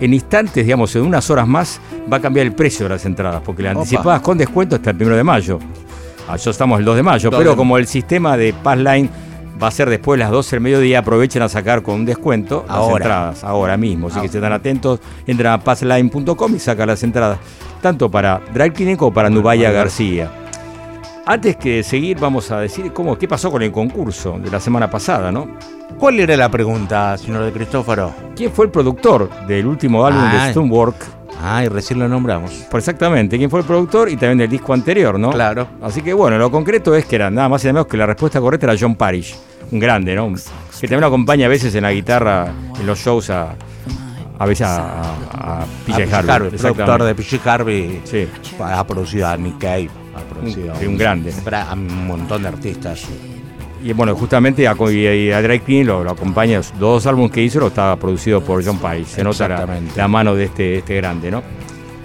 en 0.00 0.14
instantes, 0.14 0.64
digamos, 0.64 0.94
en 0.96 1.02
unas 1.02 1.28
horas 1.30 1.46
más, 1.46 1.80
va 2.10 2.18
a 2.18 2.20
cambiar 2.20 2.46
el 2.46 2.52
precio 2.52 2.84
de 2.84 2.90
las 2.90 3.04
entradas, 3.04 3.42
porque 3.44 3.62
las 3.62 3.76
anticipadas 3.76 4.20
con 4.20 4.38
descuento 4.38 4.76
hasta 4.76 4.90
el 4.90 4.96
primero 4.96 5.16
de 5.16 5.24
mayo. 5.24 5.58
Ah, 6.28 6.36
ya 6.36 6.50
estamos 6.50 6.78
el 6.78 6.84
2 6.84 6.96
de 6.96 7.02
mayo, 7.02 7.30
pero 7.30 7.56
como 7.56 7.78
el 7.78 7.86
sistema 7.86 8.36
de 8.36 8.52
Passline 8.52 9.08
va 9.60 9.68
a 9.68 9.70
ser 9.70 9.88
después 9.90 10.18
de 10.18 10.24
las 10.24 10.30
12 10.30 10.56
del 10.56 10.60
mediodía, 10.60 11.00
aprovechen 11.00 11.42
a 11.42 11.48
sacar 11.48 11.82
con 11.82 11.96
un 11.96 12.04
descuento 12.04 12.64
las 12.68 12.88
entradas 12.88 13.44
ahora 13.44 13.76
mismo. 13.76 14.08
Así 14.08 14.20
que 14.20 14.28
se 14.28 14.38
están 14.38 14.52
atentos, 14.52 15.00
entran 15.26 15.54
a 15.54 15.64
passline.com 15.64 16.54
y 16.54 16.58
sacan 16.58 16.88
las 16.88 17.02
entradas, 17.02 17.38
tanto 17.80 18.10
para 18.10 18.40
Drag 18.52 18.74
como 18.96 19.12
para 19.12 19.30
Nubaya 19.30 19.70
García. 19.70 20.30
Antes 21.28 21.56
que 21.56 21.82
seguir, 21.82 22.18
vamos 22.18 22.50
a 22.50 22.60
decir 22.60 22.90
cómo, 22.94 23.18
qué 23.18 23.28
pasó 23.28 23.50
con 23.50 23.60
el 23.60 23.70
concurso 23.70 24.38
de 24.42 24.50
la 24.50 24.58
semana 24.58 24.88
pasada, 24.88 25.30
¿no? 25.30 25.58
¿Cuál 25.98 26.20
era 26.20 26.34
la 26.38 26.50
pregunta, 26.50 27.18
señor 27.18 27.44
de 27.44 27.52
Cristófaro? 27.52 28.14
¿Quién 28.34 28.50
fue 28.50 28.64
el 28.64 28.70
productor 28.70 29.28
del 29.46 29.66
último 29.66 30.06
álbum 30.06 30.22
de 30.32 30.38
de 30.38 30.50
Stonework? 30.52 30.96
Ah, 31.42 31.62
y 31.62 31.68
recién 31.68 31.98
lo 31.98 32.08
nombramos. 32.08 32.50
Pues 32.70 32.88
exactamente, 32.88 33.36
quién 33.36 33.50
fue 33.50 33.60
el 33.60 33.66
productor 33.66 34.08
y 34.08 34.16
también 34.16 34.38
del 34.38 34.48
disco 34.48 34.72
anterior, 34.72 35.18
¿no? 35.18 35.28
Claro. 35.28 35.68
Así 35.82 36.00
que 36.00 36.14
bueno, 36.14 36.38
lo 36.38 36.50
concreto 36.50 36.94
es 36.94 37.04
que 37.04 37.16
era 37.16 37.30
nada 37.30 37.50
más 37.50 37.62
y 37.62 37.66
nada 37.66 37.74
menos 37.74 37.88
que 37.88 37.98
la 37.98 38.06
respuesta 38.06 38.40
correcta 38.40 38.64
era 38.64 38.76
John 38.80 38.96
Parrish, 38.96 39.36
un 39.70 39.78
grande, 39.78 40.14
¿no? 40.14 40.32
Que 40.80 40.88
también 40.88 41.04
acompaña 41.04 41.44
a 41.44 41.50
veces 41.50 41.74
en 41.74 41.82
la 41.82 41.92
guitarra 41.92 42.54
en 42.80 42.86
los 42.86 42.98
shows 43.00 43.28
a, 43.28 43.54
a 44.38 44.46
veces 44.46 44.66
a, 44.66 45.12
a, 45.30 45.66
PJ 45.84 46.04
Harvey. 46.10 46.52
El 46.52 46.58
productor 46.58 47.04
de 47.04 47.14
PJ 47.14 47.50
Harvey 47.50 48.00
sí. 48.04 48.26
ha 48.64 48.86
producido 48.86 49.28
a 49.28 49.36
Nick 49.36 49.58
Cave 49.58 49.90
un, 50.86 50.98
grande. 50.98 51.32
un 51.72 52.06
montón 52.06 52.42
de 52.42 52.48
artistas. 52.48 53.06
Y 53.82 53.92
bueno, 53.92 54.14
justamente 54.16 54.66
a, 54.66 54.72
a 54.72 54.74
Drake 54.74 55.62
King 55.64 55.84
lo, 55.84 56.10
acompaña, 56.10 56.56
los 56.56 56.78
dos 56.78 57.06
álbumes 57.06 57.30
que 57.30 57.42
hizo 57.42 57.60
lo 57.60 57.68
estaba 57.68 57.96
producido 57.96 58.40
por 58.42 58.64
John 58.64 58.78
Pye. 58.78 59.04
Se 59.04 59.22
nota 59.22 59.48
la, 59.96 60.08
mano 60.08 60.34
de 60.34 60.44
este, 60.44 60.78
este 60.78 60.96
grande, 60.96 61.30
¿no? 61.30 61.42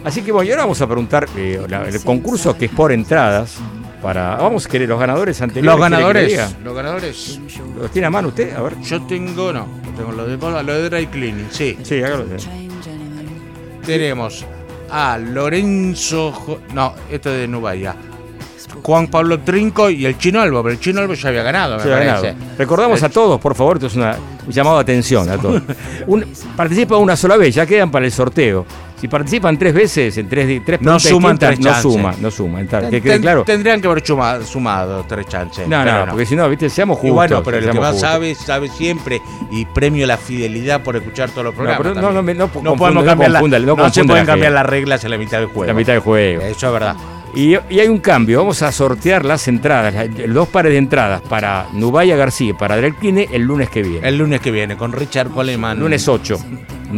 Así 0.03 0.21
que 0.21 0.31
bueno, 0.31 0.47
y 0.47 0.51
ahora 0.51 0.63
vamos 0.63 0.81
a 0.81 0.87
preguntar 0.87 1.27
eh, 1.37 1.65
el 1.87 2.03
concurso 2.03 2.57
que 2.57 2.65
es 2.65 2.71
por 2.71 2.91
entradas. 2.91 3.57
Para, 4.01 4.35
vamos 4.35 4.65
a 4.65 4.69
querer 4.69 4.89
los 4.89 4.99
ganadores 4.99 5.41
anteriores. 5.41 5.79
Los 5.79 5.79
ganadores. 5.79 6.55
Los 6.61 6.75
ganadores. 6.75 7.39
¿Los 7.79 7.89
tiene 7.89 8.07
a 8.07 8.09
mano 8.09 8.27
usted? 8.27 8.53
A 8.53 8.61
ver. 8.61 8.77
Yo 8.81 9.01
tengo, 9.03 9.53
no. 9.53 9.65
Tengo 9.95 10.11
lo 10.11 10.27
de, 10.27 10.37
lo 10.37 10.73
de 10.73 10.89
Dry 10.89 11.07
Cleaning, 11.07 11.47
sí. 11.49 11.77
Sí, 11.83 12.03
hágalo. 12.03 12.25
Tenemos 13.85 14.45
a 14.89 15.17
Lorenzo. 15.17 16.59
No, 16.73 16.93
esto 17.09 17.31
es 17.31 17.41
de 17.41 17.47
Nubaya. 17.47 17.95
Juan 18.81 19.07
Pablo 19.07 19.39
Trinco 19.41 19.89
y 19.89 20.05
el 20.05 20.17
Chino 20.17 20.41
Albo, 20.41 20.63
pero 20.63 20.73
el 20.73 20.79
Chino 20.79 20.99
Albo 20.99 21.13
ya 21.13 21.29
había 21.29 21.43
ganado, 21.43 21.77
me 21.77 21.83
parece. 21.83 22.35
Recordamos 22.57 23.03
a 23.03 23.09
todos, 23.09 23.39
por 23.39 23.55
favor, 23.55 23.77
esto 23.77 23.87
es 23.87 23.95
una, 23.95 24.17
un 24.45 24.51
llamado 24.51 24.77
de 24.77 24.81
atención 24.81 25.29
a 25.29 25.37
todos. 25.37 25.61
participa 26.57 26.97
una 26.97 27.15
sola 27.15 27.37
vez, 27.37 27.53
ya 27.53 27.65
quedan 27.65 27.91
para 27.91 28.05
el 28.05 28.11
sorteo. 28.11 28.65
Si 29.03 29.09
participan 29.09 29.57
tres 29.57 29.73
veces 29.73 30.17
en 30.17 30.29
tres, 30.29 30.61
tres 30.63 30.79
no 30.79 30.97
suman 30.97 31.37
tres 31.37 31.59
no 31.59 31.75
suma, 31.75 32.15
no 32.21 32.31
suma. 32.31 32.61
claro. 33.19 33.43
Tendrían 33.43 33.81
que 33.81 33.87
haber 33.89 34.01
sumado, 34.45 35.03
tres 35.05 35.27
chances. 35.27 35.67
No, 35.67 35.83
no, 35.83 36.05
porque 36.11 36.25
si 36.25 36.37
no, 36.37 36.47
viste, 36.47 36.69
seamos 36.69 36.99
justos. 36.99 37.09
Y 37.09 37.11
bueno, 37.11 37.43
pero 37.43 37.57
el 37.57 37.69
que 37.69 37.77
más 37.81 37.99
sabe, 37.99 38.33
sabe 38.33 38.69
siempre 38.69 39.21
y 39.51 39.65
premio 39.65 40.07
la 40.07 40.15
fidelidad 40.15 40.83
por 40.83 40.95
escuchar 40.95 41.29
todos 41.31 41.43
los 41.43 41.53
programas. 41.53 41.83
No, 41.95 42.13
no, 42.13 42.21
no, 42.21 42.33
no, 42.61 42.77
podemos 42.77 43.03
cambiar 43.03 43.29
no, 43.41 43.89
se 43.89 44.05
pueden 44.05 44.25
cambiar 44.25 44.53
las 44.53 44.65
reglas 44.65 45.03
en 45.03 45.11
la 45.11 45.17
mitad 45.17 45.39
del 45.39 45.47
juego. 45.47 45.65
La 45.65 45.73
mitad 45.73 45.91
del 45.91 46.01
juego. 46.01 46.41
Eso 46.41 46.67
es 46.67 46.71
verdad. 46.71 46.95
Y, 47.35 47.55
hay 47.55 47.87
un 47.87 47.97
cambio, 47.97 48.39
vamos 48.39 48.61
a 48.61 48.71
sortear 48.71 49.25
las 49.25 49.47
entradas, 49.47 49.93
dos 50.27 50.47
pares 50.49 50.71
de 50.71 50.77
entradas 50.77 51.21
para 51.21 51.67
Nubaya 51.73 52.15
García 52.15 52.51
y 52.51 52.53
para 52.53 52.77
Drelkine 52.77 53.27
el 53.31 53.41
lunes 53.41 53.69
que 53.69 53.81
viene. 53.81 54.07
El 54.07 54.17
lunes 54.17 54.39
que 54.39 54.51
viene, 54.51 54.77
con 54.77 54.91
Richard 54.91 55.29
Coleman. 55.29 55.79
Lunes 55.79 56.07
8. 56.07 56.37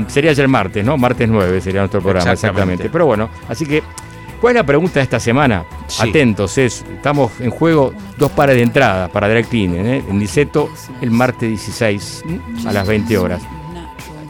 Sería 0.07 0.33
ya 0.33 0.43
el 0.43 0.49
martes, 0.49 0.83
¿no? 0.83 0.97
Martes 0.97 1.29
9 1.29 1.61
sería 1.61 1.81
nuestro 1.81 2.01
programa, 2.01 2.33
exactamente. 2.33 2.89
Pero 2.89 3.05
bueno, 3.05 3.29
así 3.47 3.65
que 3.65 3.81
¿Cuál 4.41 4.57
es 4.57 4.61
la 4.61 4.65
pregunta 4.65 4.99
de 4.99 5.03
esta 5.03 5.19
semana? 5.19 5.65
Atentos, 5.99 6.57
es, 6.57 6.85
estamos 6.93 7.31
en 7.39 7.49
juego 7.49 7.93
dos 8.17 8.31
pares 8.31 8.55
de 8.55 8.61
entrada 8.61 9.07
para 9.07 9.29
Drag 9.29 9.47
Cleaning, 9.47 9.85
¿eh? 9.85 10.03
en 10.07 10.19
Niceto 10.19 10.69
el 11.01 11.09
martes 11.09 11.49
16 11.49 12.23
a 12.67 12.73
las 12.73 12.87
20 12.87 13.17
horas. 13.17 13.41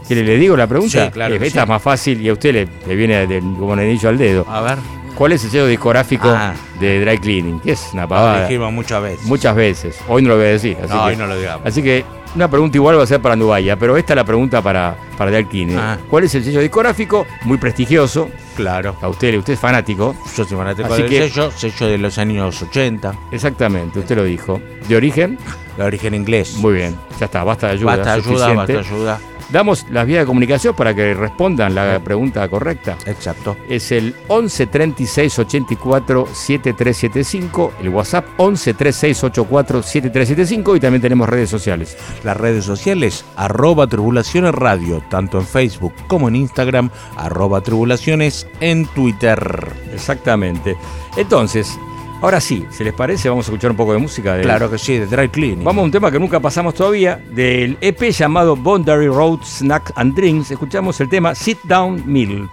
¿Quiere 0.08 0.24
le 0.24 0.38
digo 0.38 0.56
la 0.56 0.68
pregunta? 0.68 1.06
Sí, 1.06 1.12
claro. 1.12 1.36
esta 1.36 1.64
es 1.64 1.68
más 1.68 1.82
fácil 1.82 2.22
y 2.22 2.30
a 2.30 2.34
usted 2.34 2.70
le, 2.86 2.96
viene 2.96 3.26
de, 3.26 3.40
como 3.40 3.74
anillo 3.74 4.08
al 4.08 4.18
dedo. 4.18 4.46
A 4.48 4.62
ver. 4.62 4.78
¿Cuál 5.16 5.32
es 5.32 5.44
el 5.46 5.50
sello 5.50 5.68
discográfico 5.68 6.28
ah. 6.28 6.54
de 6.80 7.00
Dry 7.00 7.18
Cleaning? 7.18 7.60
Que 7.62 7.72
es 7.72 7.90
una 7.94 8.06
pavada. 8.06 8.42
Lo 8.42 8.48
dijimos 8.48 8.74
muchas 8.74 9.02
veces. 9.02 9.26
Muchas 9.26 9.56
veces. 9.56 10.00
Hoy 10.10 10.22
no 10.22 10.30
lo 10.30 10.36
voy 10.36 10.46
a 10.46 10.50
decir. 10.50 10.78
Así 10.84 10.94
no, 10.94 11.04
hoy 11.04 11.16
no 11.16 11.26
lo 11.26 11.38
digamos. 11.38 11.66
Así 11.66 11.82
que 11.82 12.04
una 12.36 12.50
pregunta 12.50 12.78
igual 12.78 13.00
va 13.00 13.04
a 13.04 13.08
ser 13.08 13.22
para 13.22 13.34
Andubaya, 13.34 13.78
pero 13.78 13.96
esta 13.96 14.12
es 14.12 14.18
la 14.18 14.26
pregunta 14.26 14.62
para, 14.62 14.98
para 15.18 15.32
Dry 15.32 15.46
Cleaning. 15.46 15.78
Ah. 15.78 15.98
¿Cuál 16.10 16.26
es 16.26 16.36
el 16.36 16.44
sello 16.44 16.60
discográfico? 16.60 17.26
Muy 17.44 17.58
prestigioso. 17.58 18.30
Claro. 18.58 18.98
A 19.02 19.08
usted, 19.08 19.38
usted 19.38 19.54
es 19.54 19.60
fanático. 19.60 20.14
Yo 20.36 20.44
soy 20.44 20.58
fanático 20.58 20.94
así 20.94 21.04
del 21.04 21.10
que, 21.10 21.30
sello, 21.30 21.50
sello 21.52 21.88
de 21.88 21.98
los 21.98 22.18
años 22.18 22.62
80. 22.62 23.14
Exactamente, 23.32 24.00
usted 24.00 24.18
lo 24.18 24.26
dijo. 24.26 24.60
¿De 24.90 24.98
origen? 24.98 25.38
De 25.78 25.84
origen 25.84 26.14
inglés. 26.14 26.56
Muy 26.58 26.74
bien, 26.74 26.96
ya 27.20 27.26
está, 27.28 27.46
basta 27.46 27.68
de 27.68 27.74
ayuda. 27.74 27.96
Basta 27.96 28.14
ayuda, 28.14 28.54
basta 28.54 28.80
ayuda. 28.80 29.20
Damos 29.50 29.86
las 29.92 30.06
vías 30.06 30.22
de 30.22 30.26
comunicación 30.26 30.76
para 30.76 30.94
que 30.94 31.14
respondan 31.14 31.76
la 31.76 32.00
pregunta 32.00 32.48
correcta. 32.48 32.98
Exacto. 33.06 33.58
Es 33.70 33.92
el 33.92 34.16
11 34.28 34.68
36 34.68 35.40
84 35.40 36.28
7375, 36.34 37.74
el 37.82 37.90
WhatsApp 37.90 38.26
11 38.38 38.74
36 38.74 39.24
84 39.24 39.84
7375 39.84 40.76
y 40.76 40.80
también 40.80 41.02
tenemos 41.02 41.30
redes 41.30 41.50
sociales. 41.50 41.98
Las 42.24 42.38
redes 42.38 42.66
sociales, 42.66 43.26
arroba 43.36 43.88
tribulaciones 43.88 44.54
radio, 44.54 45.04
tanto 45.10 45.40
en 45.40 45.46
Facebook 45.46 45.94
como 46.08 46.28
en 46.28 46.38
Instagram, 46.38 46.90
arroba 47.16 47.62
tribulaciones 47.62 48.48
en 48.60 48.86
Twitter. 48.88 49.72
Exactamente. 49.94 50.76
Entonces, 51.18 51.78
Ahora 52.26 52.42
sí, 52.42 52.66
si 52.72 52.84
les 52.84 52.92
parece, 52.92 53.30
vamos 53.30 53.46
a 53.46 53.52
escuchar 53.52 53.70
un 53.70 53.78
poco 53.78 53.94
de 53.94 54.00
música. 54.00 54.34
De, 54.34 54.42
claro 54.42 54.68
que 54.68 54.80
sí, 54.80 54.98
de 54.98 55.06
Dry 55.06 55.30
Cleaning. 55.30 55.64
Vamos 55.64 55.84
a 55.84 55.86
un 55.86 55.92
tema 55.92 56.10
que 56.10 56.20
nunca 56.20 56.40
pasamos 56.40 56.74
todavía, 56.74 57.24
del 57.30 57.78
EP 57.82 58.02
llamado 58.10 58.56
Boundary 58.56 59.10
Road 59.10 59.42
Snacks 59.44 59.94
and 59.96 60.16
Drinks. 60.16 60.50
Escuchamos 60.50 61.00
el 61.02 61.08
tema 61.08 61.36
Sit 61.36 61.60
Down 61.66 62.02
Meal. 62.04 62.50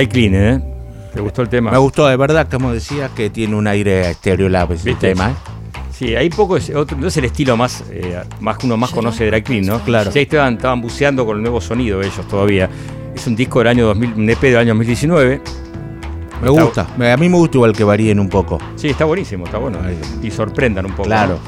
Dry 0.00 0.08
Clean, 0.08 0.34
¿eh? 0.34 0.60
¿Te 1.12 1.20
gustó 1.20 1.42
el 1.42 1.50
tema? 1.50 1.70
Me 1.70 1.76
gustó, 1.76 2.06
de 2.06 2.16
verdad, 2.16 2.48
como 2.50 2.72
decía, 2.72 3.10
que 3.14 3.28
tiene 3.28 3.54
un 3.54 3.66
aire 3.66 4.14
Stereo 4.14 4.48
Lab 4.48 4.72
ese 4.72 4.94
tema. 4.94 5.30
¿eh? 5.30 5.34
Sí, 5.92 6.16
hay 6.16 6.30
poco, 6.30 6.56
no 6.96 7.06
es 7.06 7.16
el 7.18 7.26
estilo 7.26 7.54
más, 7.56 7.84
eh, 7.90 8.18
más 8.40 8.56
que 8.56 8.64
uno 8.64 8.78
más 8.78 8.90
conoce 8.92 9.24
de 9.24 9.30
Drag 9.30 9.44
Clean, 9.44 9.66
¿no? 9.66 9.78
Claro. 9.80 10.10
Sí, 10.10 10.20
estaban, 10.20 10.54
estaban 10.54 10.80
buceando 10.80 11.26
con 11.26 11.36
el 11.36 11.42
nuevo 11.42 11.60
sonido 11.60 12.00
ellos 12.00 12.26
todavía. 12.28 12.70
Es 13.14 13.26
un 13.26 13.36
disco 13.36 13.58
del 13.58 13.68
año 13.68 13.86
2000, 13.88 14.14
un 14.14 14.30
EP 14.30 14.40
del 14.40 14.56
año 14.56 14.68
2019. 14.68 15.42
Me 16.40 16.48
gusta, 16.48 16.86
a 16.98 17.16
mí 17.18 17.28
me 17.28 17.36
gusta 17.36 17.58
igual 17.58 17.72
que 17.74 17.84
varíen 17.84 18.18
un 18.18 18.30
poco. 18.30 18.58
Sí, 18.76 18.88
está 18.88 19.04
buenísimo, 19.04 19.44
está 19.44 19.58
bueno. 19.58 19.78
Y 20.22 20.30
sorprendan 20.30 20.86
un 20.86 20.92
poco. 20.92 21.08
Claro. 21.08 21.38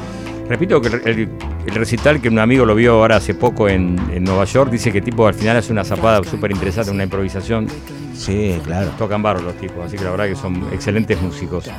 Repito 0.47 0.83
que 0.83 0.89
el, 0.89 1.31
recital 1.67 2.21
que 2.21 2.29
un 2.29 2.39
amigo 2.39 2.65
lo 2.65 2.75
vio 2.75 2.95
ahora 2.95 3.17
hace 3.17 3.35
poco 3.35 3.69
en, 3.69 3.97
Nueva 4.25 4.45
York 4.45 4.71
dice 4.71 4.93
que 4.93 5.01
tipo 5.01 5.27
al 5.27 5.35
final 5.35 5.57
hace 5.57 5.73
una 5.73 5.85
zapada 5.85 6.23
súper 6.25 6.51
interesante, 6.51 6.91
una 6.91 7.05
improvisación. 7.05 7.69
Sí, 8.15 8.59
claro. 8.65 8.91
Tocan 8.99 9.23
barro 9.23 9.41
los 9.41 9.57
tipos, 9.57 9.87
así 9.87 9.97
que 9.97 10.05
la 10.05 10.11
verdad 10.11 10.27
que 10.27 10.37
son 10.37 10.63
excelentes 10.73 11.21
músicos. 11.21 11.71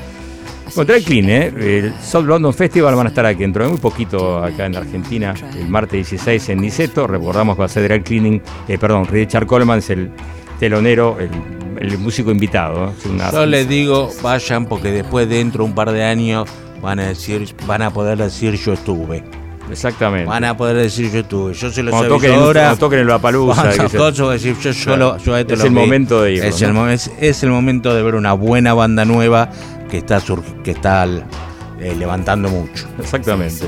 Contra 0.74 0.96
el 0.96 1.04
Clean, 1.04 1.30
¿eh? 1.30 1.54
el 1.56 1.94
South 2.02 2.26
London 2.26 2.54
Festival 2.54 2.96
van 2.96 3.06
a 3.06 3.10
estar 3.10 3.26
aquí 3.26 3.42
dentro 3.42 3.64
de 3.64 3.70
muy 3.70 3.78
poquito 3.78 4.44
acá 4.44 4.66
en 4.66 4.76
Argentina, 4.76 5.36
el 5.56 5.70
martes 5.70 6.10
16 6.10 6.50
en 6.50 6.62
Niceto. 6.62 7.06
Recordamos 7.06 7.56
que 7.56 7.60
va 7.60 7.66
a 7.66 7.70
ser 7.70 7.92
el 7.92 8.02
Cleaning, 8.02 8.42
eh, 8.68 8.78
perdón, 8.80 9.06
Richard 9.06 9.46
Coleman 9.46 9.80
es 9.80 9.92
el 9.92 10.10
telonero, 10.60 11.18
el, 11.20 11.98
músico 12.00 12.32
invitado. 12.32 12.94
Yo 13.32 13.46
les 13.46 13.68
digo, 13.68 14.10
vayan 14.24 14.66
porque 14.66 14.90
después 14.92 15.30
dentro 15.30 15.64
de 15.64 15.70
un 15.70 15.76
par 15.76 15.92
de 15.92 16.04
años 16.04 16.50
van 16.82 17.00
a 17.00 17.08
decir, 17.08 17.54
van 17.68 17.82
a 17.82 17.92
poder 17.92 18.18
decir 18.18 18.56
yo 18.56 18.74
estuve. 18.74 19.43
Exactamente. 19.72 20.30
Van 20.30 20.44
a 20.44 20.56
poder 20.56 20.78
decir 20.78 21.12
yo 21.12 21.20
estuve. 21.20 21.54
Yo 21.54 21.72
se 21.72 21.84
lo 21.84 21.98
sé 21.98 22.08
toquen, 22.08 22.34
ahora. 22.34 22.62
Cuando 22.62 22.80
toquen 22.80 23.00
el 23.00 23.08
Vapalusa. 23.08 23.64
decir, 23.68 23.90
yo, 23.90 24.72
yo, 24.72 25.18
yo 25.18 25.38
este 25.38 25.54
es 25.54 25.64
el 25.64 25.72
momento 25.72 26.22
de 26.22 26.34
ir. 26.34 26.44
Es, 26.44 26.62
el, 26.62 26.76
es, 27.20 27.44
el 27.44 27.50
momento 27.50 27.94
de 27.94 28.04
ver 28.04 28.16
una 28.16 28.34
buena 28.34 28.74
banda 28.74 29.06
nueva 29.06 29.50
que 29.90 30.00
está, 30.00 30.22
que 30.64 30.72
está 30.72 31.06
eh, 31.06 31.96
levantando 31.98 32.50
mucho. 32.50 32.88
Exactamente. 33.00 33.66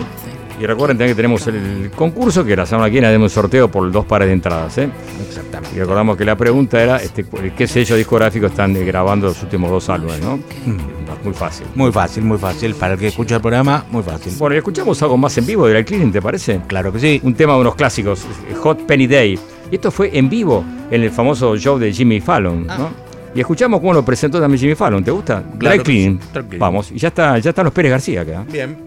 Y 0.60 0.66
recuerden 0.66 0.98
también 0.98 1.12
que 1.12 1.16
tenemos 1.16 1.46
el 1.48 1.92
concurso 1.94 2.46
que 2.46 2.56
la 2.56 2.66
semana 2.66 2.88
que 2.88 2.94
viene 2.94 3.08
haremos 3.08 3.32
un 3.32 3.42
sorteo 3.42 3.70
por 3.70 3.92
dos 3.92 4.06
pares 4.06 4.28
de 4.28 4.34
entradas. 4.34 4.78
¿eh? 4.78 4.90
Exactamente. 5.28 5.76
Y 5.76 5.80
recordamos 5.80 6.16
que 6.16 6.24
la 6.24 6.38
pregunta 6.38 6.82
era 6.82 6.98
este, 6.98 7.26
qué 7.58 7.68
sello 7.68 7.96
discográfico 7.98 8.46
están 8.46 8.74
grabando 8.86 9.28
los 9.28 9.44
últimos 9.44 9.70
dos 9.70 9.90
álbumes, 9.90 10.22
¿no? 10.22 10.38
Mm. 10.38 10.95
Muy 11.26 11.34
fácil. 11.34 11.68
Muy 11.76 11.92
fácil, 11.92 12.24
muy 12.24 12.38
fácil. 12.38 12.76
Para 12.76 12.94
el 12.94 13.00
que 13.00 13.08
escucha 13.08 13.36
el 13.36 13.42
programa, 13.42 13.84
muy 13.90 14.04
fácil. 14.04 14.34
Bueno, 14.38 14.56
y 14.56 14.60
escuchamos 14.60 15.02
algo 15.02 15.18
más 15.18 15.38
en 15.38 15.46
vivo 15.46 15.68
de 15.68 15.74
la 15.74 15.84
Cleaning, 15.84 16.12
¿te 16.12 16.22
parece? 16.22 16.62
Claro 16.68 16.94
que 16.94 17.00
sí. 17.00 17.20
Un 17.24 17.34
tema 17.34 17.54
de 17.54 17.62
unos 17.62 17.76
clásicos, 17.76 18.26
Hot 18.62 18.86
Penny 18.86 19.08
Day. 19.08 19.40
Y 19.72 19.76
esto 19.76 19.90
fue 19.90 20.18
en 20.18 20.30
vivo 20.30 20.64
en 20.92 21.02
el 21.02 21.10
famoso 21.10 21.58
show 21.58 21.80
de 21.80 21.92
Jimmy 21.92 22.22
Fallon, 22.22 22.68
¿no? 22.68 22.74
Ah. 22.74 22.90
Y 23.34 23.42
escuchamos 23.42 23.82
cómo 23.82 23.94
lo 23.94 24.06
presentó 24.06 24.40
también 24.40 24.60
Jimmy 24.60 24.76
Fallon. 24.76 25.04
¿Te 25.04 25.12
gusta? 25.12 25.44
Dry 25.56 25.80
Clean. 25.80 26.20
Vamos. 26.58 26.92
Y 26.92 27.00
ya 27.00 27.10
está, 27.10 27.38
ya 27.40 27.50
están 27.50 27.66
los 27.66 27.74
Pérez 27.74 27.92
García 27.92 28.22
acá. 28.22 28.46
Bien. 28.48 28.78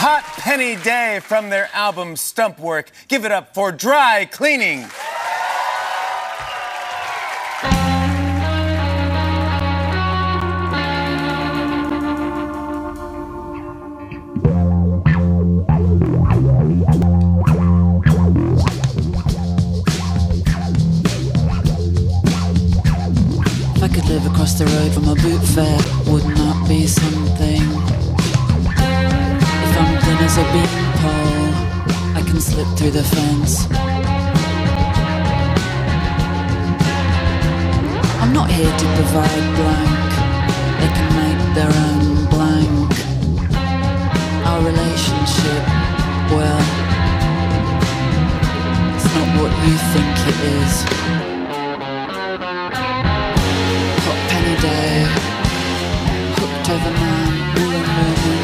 Hot 0.00 0.22
Penny 0.44 0.76
Day 0.84 1.20
from 1.20 1.48
their 1.48 1.66
album 1.74 2.16
Stump 2.16 2.60
Work. 2.60 2.92
Give 3.08 3.26
it 3.26 3.32
up 3.32 3.48
for 3.54 3.72
Dry 3.72 4.28
Cleaning. 4.30 4.84
Across 24.46 24.58
the 24.60 24.66
road 24.76 24.92
from 24.94 25.08
a 25.08 25.14
boot 25.16 25.42
fair, 25.54 25.78
wouldn't 26.06 26.36
that 26.36 26.68
be 26.68 26.86
something? 26.86 27.62
If 29.64 29.74
I'm 29.82 29.98
thin 30.02 30.18
as 30.22 30.36
a 30.38 30.44
beanpole, 30.54 31.50
I 32.14 32.22
can 32.24 32.40
slip 32.40 32.68
through 32.78 32.92
the 32.92 33.02
fence. 33.02 33.66
I'm 38.22 38.32
not 38.32 38.48
here 38.48 38.70
to 38.70 38.86
provide 38.94 39.46
blank, 39.58 40.10
they 40.80 40.90
can 40.94 41.08
make 41.22 41.42
their 41.58 41.72
own 41.88 42.26
blank. 42.30 42.90
Our 44.46 44.60
relationship, 44.62 45.62
well, 46.30 46.62
it's 48.94 49.10
not 49.16 49.28
what 49.40 49.52
you 49.66 49.74
think 49.92 50.14
it 50.30 50.38
is. 50.62 51.35
Hooked 56.66 56.82
over 56.82 56.94
man, 56.98 57.32
woman, 57.54 57.86
woman. 57.96 58.40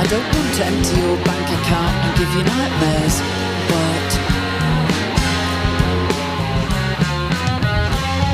I 0.00 0.04
don't 0.08 0.24
want 0.24 0.54
to 0.56 0.64
empty 0.64 0.96
your 1.04 1.16
bank 1.20 1.46
account 1.60 1.94
and 2.00 2.12
give 2.16 2.32
you 2.32 2.42
nightmares, 2.48 3.16
but 3.68 4.10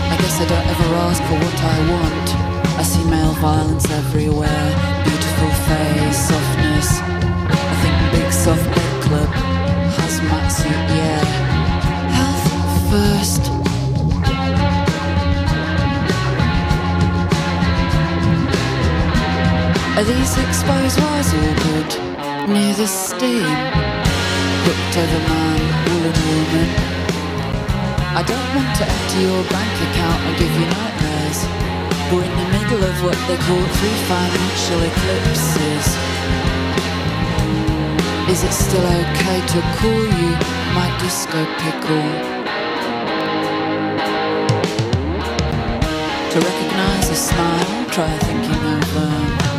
I 0.07 0.17
guess 0.21 0.39
I 0.39 0.47
don't 0.47 0.67
ever 0.71 0.89
ask 1.03 1.21
for 1.27 1.35
what 1.35 1.59
I 1.59 1.79
want. 1.91 2.27
I 2.79 2.83
see 2.85 3.03
male 3.11 3.35
violence 3.43 3.91
everywhere, 3.91 4.67
beautiful 5.03 5.51
face, 5.67 6.29
softness. 6.31 6.89
I 7.03 7.75
think 7.83 8.23
big 8.23 8.33
soft 8.33 8.63
bed 8.73 9.03
club, 9.03 9.31
hazmat 9.99 10.49
suit, 10.53 10.87
yeah. 10.95 11.25
Health 12.15 12.91
first. 12.91 13.58
Are 19.99 20.05
these 20.05 20.39
exposed 20.39 21.01
wires 21.03 21.35
all 21.35 21.55
good? 21.67 21.91
Near 22.47 22.73
the 22.79 22.87
steam 22.87 23.51
Hooked 24.63 24.95
over 24.95 25.23
man, 25.27 25.59
woolen 25.91 26.19
woman 26.31 26.71
I 28.15 28.23
don't 28.23 28.51
want 28.55 28.71
to 28.79 28.87
empty 28.87 29.27
your 29.27 29.43
bank 29.51 29.75
account 29.91 30.23
and 30.23 30.35
give 30.39 30.55
you 30.55 30.67
nightmares 30.71 31.41
We're 32.15 32.23
in 32.23 32.31
the 32.31 32.49
middle 32.55 32.79
of 32.79 32.95
what 33.03 33.19
they 33.27 33.39
call 33.43 33.59
three 33.59 33.99
financial 34.07 34.81
eclipses 34.87 35.87
Is 38.31 38.41
it 38.47 38.55
still 38.55 38.87
okay 39.03 39.41
to 39.51 39.59
call 39.83 40.03
you 40.15 40.31
my 40.79 40.87
disco 41.03 41.43
pickle? 41.59 42.07
To 46.31 46.39
recognize 46.39 47.11
a 47.11 47.17
smile, 47.17 47.85
try 47.91 48.17
thinking 48.19 48.63
over 48.63 49.58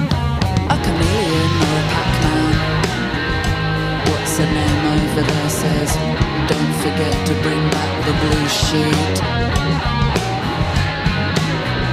over 5.20 5.32
there 5.32 5.49
says, 5.49 5.95
don't 6.47 6.74
forget 6.76 7.13
to 7.28 7.34
bring 7.41 7.63
back 7.72 8.05
the 8.05 8.13
blue 8.22 8.47
sheet. 8.47 9.17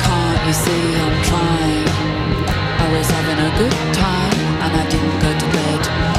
Can't 0.05 0.47
you 0.47 0.53
see 0.53 0.95
I'm 1.05 1.23
trying? 1.25 1.89
I 2.83 2.87
was 2.97 3.07
having 3.11 3.41
a 3.49 3.53
good 3.59 3.95
time 3.95 4.39
and 4.65 4.73
I 4.81 4.89
didn't 4.91 5.19
go 5.19 5.39
to 5.39 5.47
bed. 5.57 6.16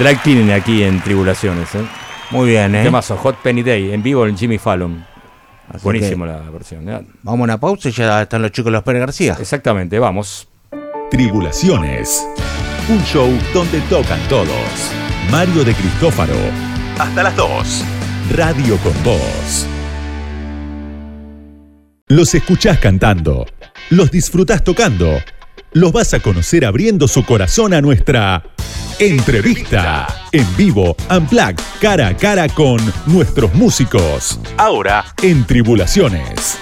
Drag 0.00 0.22
tienen 0.22 0.50
aquí 0.50 0.82
en 0.82 0.98
Tribulaciones, 1.02 1.74
¿eh? 1.74 1.84
Muy 2.30 2.48
bien, 2.48 2.74
¿eh? 2.74 2.84
Temazo, 2.84 3.18
Hot 3.18 3.36
Penny 3.42 3.62
Day, 3.62 3.92
en 3.92 4.02
vivo 4.02 4.26
en 4.26 4.34
Jimmy 4.34 4.56
Fallon. 4.56 5.04
Buenísimo 5.82 6.24
la 6.24 6.38
versión. 6.50 6.88
¿eh? 6.88 7.04
Vamos 7.22 7.40
a 7.40 7.44
una 7.44 7.60
pausa 7.60 7.90
y 7.90 7.92
ya 7.92 8.22
están 8.22 8.40
los 8.40 8.50
chicos 8.50 8.70
de 8.70 8.70
los 8.70 8.82
Pérez 8.82 9.00
García. 9.00 9.36
Exactamente, 9.38 9.98
vamos. 9.98 10.48
Tribulaciones. 11.10 12.26
Un 12.88 13.04
show 13.04 13.28
donde 13.52 13.78
tocan 13.90 14.18
todos. 14.30 14.48
Mario 15.30 15.64
de 15.64 15.74
Cristófaro. 15.74 16.32
Hasta 16.98 17.22
las 17.22 17.36
2. 17.36 17.84
Radio 18.30 18.78
con 18.78 18.94
Voz. 19.04 19.66
Los 22.08 22.34
escuchás 22.34 22.78
cantando. 22.78 23.44
Los 23.90 24.10
disfrutás 24.10 24.64
tocando. 24.64 25.18
Los 25.72 25.92
vas 25.92 26.14
a 26.14 26.20
conocer 26.20 26.64
abriendo 26.64 27.06
su 27.06 27.22
corazón 27.26 27.74
a 27.74 27.82
nuestra 27.82 28.42
entrevista. 29.00 30.06
En 30.30 30.46
vivo, 30.56 30.94
Unplugged, 31.08 31.58
cara 31.80 32.08
a 32.08 32.16
cara 32.16 32.46
con 32.48 32.78
nuestros 33.06 33.52
músicos. 33.54 34.38
Ahora 34.58 35.06
en 35.22 35.46
Tribulaciones. 35.46 36.58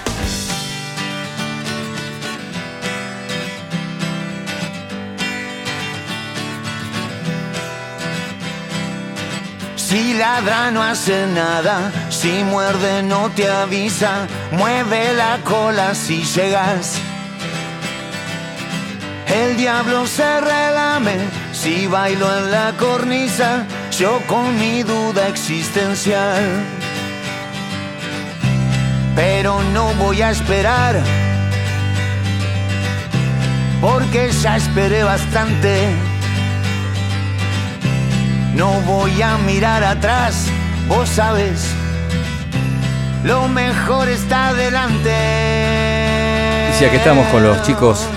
Si 9.75 10.13
ladra 10.13 10.71
no 10.71 10.81
hace 10.81 11.27
nada, 11.27 11.91
si 12.09 12.43
muerde 12.45 13.03
no 13.03 13.29
te 13.31 13.49
avisa, 13.49 14.27
mueve 14.51 15.13
la 15.13 15.39
cola 15.43 15.93
si 15.93 16.23
llegas. 16.23 16.99
El 19.27 19.57
diablo 19.57 20.07
se 20.07 20.39
relame 20.39 21.48
si 21.61 21.87
bailo 21.87 22.37
en 22.37 22.51
la 22.51 22.71
cornisa, 22.77 23.65
yo 23.97 24.21
con 24.27 24.57
mi 24.57 24.81
duda 24.83 25.27
existencial. 25.27 26.41
Pero 29.13 29.61
no 29.73 29.93
voy 29.95 30.21
a 30.21 30.31
esperar, 30.31 30.95
porque 33.81 34.31
ya 34.41 34.55
esperé 34.55 35.03
bastante. 35.03 35.87
No 38.55 38.71
voy 38.81 39.21
a 39.21 39.37
mirar 39.39 39.83
atrás, 39.83 40.45
vos 40.87 41.09
sabes, 41.09 41.65
lo 43.25 43.49
mejor 43.49 44.07
está 44.07 44.49
adelante. 44.49 45.11
Sí, 46.77 46.85
aquí 46.85 46.95
estamos 46.95 47.27
con 47.27 47.43
los 47.43 47.61
chicos, 47.63 48.07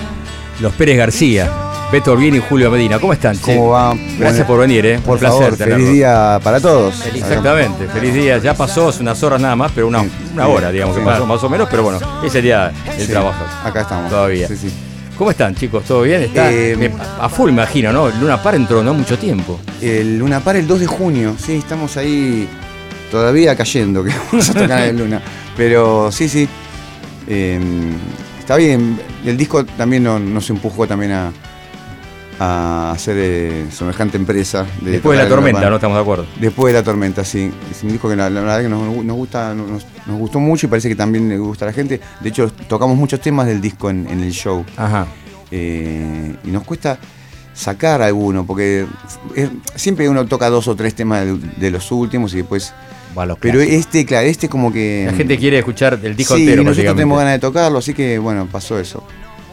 los 0.61 0.71
Pérez 0.73 0.97
García. 0.97 1.62
Beto 1.93 2.13
Orbien 2.13 2.33
y 2.33 2.39
Julio 2.39 2.71
Medina. 2.71 2.97
¿Cómo 2.97 3.13
están? 3.13 3.37
¿Cómo 3.37 3.69
va? 3.69 3.93
Gracias 4.17 4.47
por 4.47 4.59
venir, 4.59 4.83
¿eh? 4.83 4.99
Por 5.05 5.19
favor, 5.19 5.55
feliz 5.55 5.91
día 5.91 6.39
para 6.43 6.59
todos. 6.59 7.05
Exactamente, 7.05 7.87
feliz 7.87 8.15
día. 8.15 8.39
Ya 8.39 8.55
pasó 8.55 8.87
hace 8.87 9.03
unas 9.03 9.21
horas 9.21 9.39
nada 9.39 9.55
más, 9.55 9.71
pero 9.75 9.89
una, 9.89 10.03
una 10.33 10.47
hora, 10.47 10.71
digamos, 10.71 10.97
que 10.97 11.03
pasó 11.03 11.27
más 11.27 11.43
o 11.43 11.49
menos, 11.49 11.67
pero 11.69 11.83
bueno, 11.83 11.99
ese 12.25 12.41
día 12.41 12.73
el 12.97 13.07
trabajo. 13.07 13.45
Acá 13.63 13.81
estamos. 13.81 14.09
Todavía. 14.09 14.47
¿Cómo 15.19 15.29
están, 15.29 15.53
chicos? 15.53 15.83
¿Todo 15.83 16.01
bien? 16.01 16.23
Está 16.23 16.51
eh, 16.51 16.91
a 17.21 17.29
full, 17.29 17.51
me 17.51 17.61
imagino, 17.61 17.93
¿no? 17.93 18.09
Luna 18.09 18.41
Par 18.41 18.55
entró 18.55 18.81
no 18.81 18.95
mucho 18.95 19.19
tiempo. 19.19 19.59
El 19.79 20.17
Luna 20.17 20.39
Par 20.39 20.55
el 20.55 20.65
2 20.65 20.79
de 20.79 20.87
junio, 20.87 21.35
sí, 21.37 21.57
estamos 21.57 21.95
ahí 21.97 22.49
todavía 23.11 23.55
cayendo, 23.55 24.03
que 24.03 24.11
vamos 24.31 24.49
a 24.49 24.53
tocar 24.55 24.87
en 24.87 24.97
Luna. 24.97 25.21
Pero 25.55 26.11
sí, 26.11 26.27
sí. 26.27 26.49
Eh, 27.27 27.59
está 28.39 28.55
bien. 28.55 28.99
El 29.23 29.37
disco 29.37 29.63
también 29.63 30.03
nos 30.03 30.49
empujó 30.49 30.87
también 30.87 31.11
a, 31.11 31.31
a 32.39 32.91
hacer 32.91 33.15
eh, 33.17 33.65
semejante 33.71 34.17
empresa. 34.17 34.65
Después 34.81 35.17
de 35.17 35.23
la 35.23 35.29
tormenta, 35.29 35.69
¿no? 35.69 35.75
Estamos 35.75 35.97
de 35.97 36.01
acuerdo. 36.01 36.25
Después 36.39 36.73
de 36.73 36.79
la 36.79 36.83
tormenta, 36.83 37.23
sí. 37.23 37.51
Es 37.71 37.83
un 37.83 37.89
disco 37.89 38.09
que 38.09 38.15
la, 38.15 38.29
verdad 38.29 38.61
que 38.61 38.69
nos, 38.69 38.87
gusta, 39.15 39.53
nos, 39.53 39.83
gustó 40.07 40.39
mucho 40.39 40.67
y 40.67 40.69
parece 40.69 40.89
que 40.89 40.95
también 40.95 41.29
le 41.29 41.37
gusta 41.37 41.65
a 41.65 41.67
la 41.67 41.73
gente. 41.73 41.99
De 42.19 42.29
hecho, 42.29 42.51
tocamos 42.67 42.97
muchos 42.97 43.19
temas 43.19 43.47
del 43.47 43.61
disco 43.61 43.89
en, 43.89 44.07
el 44.07 44.31
show. 44.31 44.65
Ajá. 44.77 45.07
Eh, 45.51 46.35
y 46.43 46.49
nos 46.49 46.63
cuesta 46.63 46.97
sacar 47.53 48.01
alguno, 48.01 48.45
porque 48.45 48.85
siempre 49.75 50.09
uno 50.09 50.25
toca 50.25 50.49
dos 50.49 50.67
o 50.67 50.75
tres 50.75 50.95
temas 50.95 51.25
de, 51.57 51.71
los 51.71 51.91
últimos 51.91 52.33
y 52.33 52.37
después. 52.37 52.73
Pero 53.39 53.61
este, 53.61 54.05
claro, 54.05 54.27
este 54.27 54.49
como 54.49 54.73
que. 54.73 55.03
La 55.05 55.13
gente 55.13 55.37
quiere 55.37 55.59
escuchar 55.59 55.99
el 56.01 56.15
disco 56.15 56.35
sí, 56.35 56.41
entero. 56.41 56.63
Y 56.63 56.65
nosotros 56.65 56.95
tenemos 56.95 57.17
ganas 57.17 57.33
de 57.33 57.39
tocarlo, 57.39 57.77
así 57.77 57.93
que 57.93 58.17
bueno, 58.17 58.47
pasó 58.51 58.79
eso. 58.79 59.03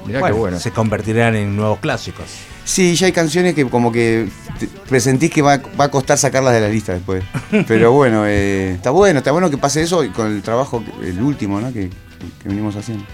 Mirá 0.07 0.22
qué 0.22 0.33
bueno. 0.33 0.59
Se 0.59 0.70
convertirán 0.70 1.37
en 1.37 1.55
nuevos 1.57 1.78
clásicos. 1.78 2.24
Sí, 2.71 2.95
ya 2.95 3.07
hay 3.07 3.12
canciones 3.12 3.55
que 3.55 3.66
como 3.66 3.91
que 3.91 4.29
presentís 4.89 5.29
que 5.33 5.43
va, 5.43 5.55
a 5.55 5.89
costar 5.89 6.16
sacarlas 6.18 6.55
de 6.55 6.61
la 6.61 6.68
lista 6.68 6.93
después. 6.93 7.25
Pero 7.66 7.91
bueno, 8.01 8.25
eh, 8.29 8.75
está 8.75 8.91
bueno, 8.91 9.18
está 9.18 9.33
bueno 9.33 9.51
que 9.51 9.59
pase 9.59 9.83
eso 9.83 10.05
con 10.14 10.29
el 10.29 10.41
trabajo, 10.41 10.81
el 11.03 11.21
último, 11.21 11.61
¿no? 11.61 11.73
Que, 11.73 11.91
venimos 12.45 12.77
haciendo. 12.77 13.05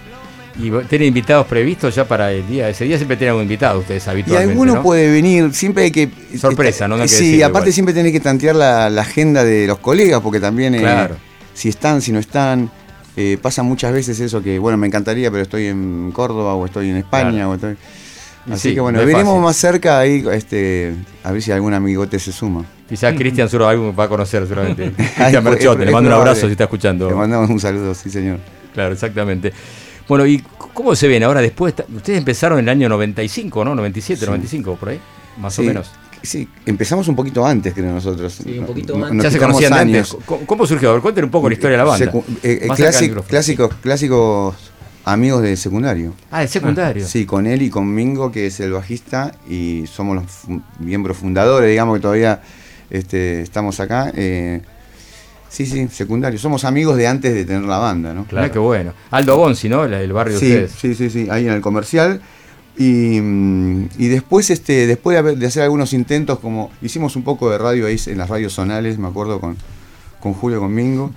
¿Y 0.59 0.71
tienen 0.89 1.09
invitados 1.09 1.47
previstos 1.47 1.95
ya 1.95 2.07
para 2.07 2.33
el 2.33 2.47
día? 2.47 2.69
Ese 2.69 2.85
día 2.85 2.99
siempre 2.99 3.17
tienen 3.17 3.31
algún 3.31 3.45
invitado 3.45 3.81
ustedes 3.81 4.07
habitualmente. 4.09 4.47
Y 4.47 4.51
alguno 4.51 4.83
puede 4.83 5.11
venir, 5.11 5.55
siempre 5.55 5.85
hay 5.85 5.91
que. 5.91 6.11
Sorpresa, 6.39 6.87
¿no? 6.87 7.09
sí, 7.09 7.41
aparte 7.41 7.73
siempre 7.73 7.95
tenés 7.95 8.13
que 8.13 8.21
tantear 8.21 8.57
la, 8.57 8.89
agenda 9.01 9.43
de 9.43 9.67
los 9.67 9.79
colegas, 9.79 10.21
porque 10.21 10.39
también. 10.39 10.75
Eh, 10.75 10.81
claro. 10.81 11.17
si 11.55 11.71
están, 11.71 12.03
si 12.03 12.13
no 12.13 12.19
están. 12.19 12.71
Eh, 13.17 13.39
pasa 13.41 13.63
muchas 13.63 13.95
veces 13.95 14.21
eso 14.21 14.43
que, 14.43 14.59
bueno, 14.59 14.77
me 14.77 14.87
encantaría, 14.87 15.31
pero 15.31 15.45
estoy 15.45 15.69
en 15.69 16.13
Córdoba 16.13 16.55
o 16.55 16.67
estoy 16.67 16.91
en 16.91 16.99
España 16.99 17.49
o 17.49 17.55
estoy. 17.55 17.79
Así 18.51 18.75
que 18.75 18.81
bueno, 18.81 19.05
veremos 19.05 19.43
más 19.43 19.57
cerca 19.57 19.99
ahí, 19.99 20.25
este, 20.33 20.95
a 21.25 21.33
ver 21.33 21.43
si 21.43 21.53
algún 21.53 21.75
amigote 21.75 22.19
se 22.19 22.33
suma. 22.33 22.65
Quizás 22.89 23.15
Cristian 23.17 23.49
Suro 23.49 23.65
va 23.93 24.05
a 24.05 24.09
conocer 24.09 24.47
seguramente. 24.47 24.93
Cristian 24.97 25.43
Merchote, 25.43 25.85
le 25.85 25.91
mando 25.91 26.09
un 26.09 26.15
abrazo 26.15 26.47
si 26.47 26.53
está 26.53 26.65
escuchando. 26.65 27.09
Le 27.09 27.17
mandamos 27.17 27.51
un 27.51 27.59
saludo, 27.59 27.95
sí 27.95 28.11
señor. 28.11 28.39
Claro, 28.73 28.93
exactamente. 28.93 29.53
Bueno, 30.07 30.25
¿y 30.25 30.43
cómo 30.73 30.95
se 30.95 31.09
ven 31.09 31.25
ahora 31.25 31.41
después? 31.41 31.75
Ustedes 31.95 32.19
empezaron 32.19 32.61
en 32.61 32.67
el 32.67 32.69
año 32.71 32.89
95, 32.89 33.65
¿no? 33.65 33.75
97, 33.75 34.27
95, 34.27 34.77
por 34.77 34.91
ahí, 34.91 35.01
más 35.39 35.59
o 35.59 35.63
menos. 35.63 35.91
Sí, 36.23 36.49
empezamos 36.65 37.09
un 37.09 37.17
poquito 37.17 37.45
antes 37.45 37.75
que 37.75 37.83
nosotros. 37.83 38.33
Sí, 38.33 38.59
un 38.59 38.67
poquito 38.67 38.95
antes. 39.05 39.25
ya 39.25 39.31
se 39.31 39.39
conocían 39.39 39.73
antes. 39.73 40.17
¿Cómo, 40.47 40.67
surgió? 40.67 40.91
A 40.91 40.93
ver, 40.95 41.03
cuéntenos 41.03 41.27
un 41.27 41.33
poco 41.33 41.49
la 41.49 41.55
historia 41.55 41.77
de 41.77 41.85
la 41.85 41.91
banda. 41.91 42.13
Eh, 42.43 42.61
eh, 42.63 42.69
clásicos, 43.27 43.75
clásicos 43.81 44.55
amigos 45.07 45.43
de 45.43 45.57
secundario. 45.57 46.13
Ah, 46.31 46.41
de 46.41 46.49
secundario. 46.49 47.07
sí, 47.07 47.25
con 47.25 47.47
él 47.47 47.63
y 47.63 47.71
con 47.71 47.95
Mingo, 47.95 48.33
que 48.33 48.47
es 48.47 48.61
el 48.61 48.73
bajista, 48.73 49.33
y 49.49 49.85
somos 49.87 50.17
los 50.17 50.61
miembros 50.81 51.17
fundadores, 51.17 51.71
digamos 51.71 51.97
que 51.97 52.03
todavía 52.03 52.43
este, 52.91 53.41
estamos 53.41 53.79
acá. 53.79 54.13
Eh, 54.15 54.61
sí, 55.49 55.65
sí, 55.65 55.87
secundario. 55.89 56.39
Somos 56.41 56.65
amigos 56.65 56.97
de 56.97 57.07
antes 57.07 57.33
de 57.33 57.45
tener 57.45 57.63
la 57.63 57.79
banda, 57.79 58.13
¿no? 58.13 58.25
Claro, 58.25 58.53
qué 58.53 58.59
bueno. 58.59 58.93
Aldo 59.13 59.37
Bonzi, 59.37 59.69
¿no? 59.69 59.85
El, 59.85 60.13
barrio 60.13 60.39
sí, 60.39 60.49
de 60.49 60.65
ustedes. 60.65 60.81
Sí, 60.81 60.95
sí, 60.95 61.11
sí, 61.11 61.31
ahí 61.31 61.47
en 61.47 61.55
el 61.55 61.61
comercial. 61.61 62.21
Y, 62.77 63.21
mm, 63.21 63.89
y, 63.99 64.09
después, 64.09 64.51
este, 64.51 64.89
después 64.89 65.39
de, 65.39 65.47
hacer 65.47 65.63
algunos 65.63 65.93
intentos, 65.93 66.41
como 66.41 66.71
hicimos 66.83 67.15
un 67.15 67.23
poco 67.23 67.49
de 67.49 67.59
radio 67.59 67.87
ahí 67.87 67.97
en 68.07 68.19
las 68.19 68.29
radios 68.29 68.55
zonales, 68.55 68.99
me 68.99 69.07
acuerdo 69.07 69.41
con, 69.41 69.57
con 70.21 70.35
Julio, 70.35 70.59
con 70.59 70.75
Mingo, 70.75 71.13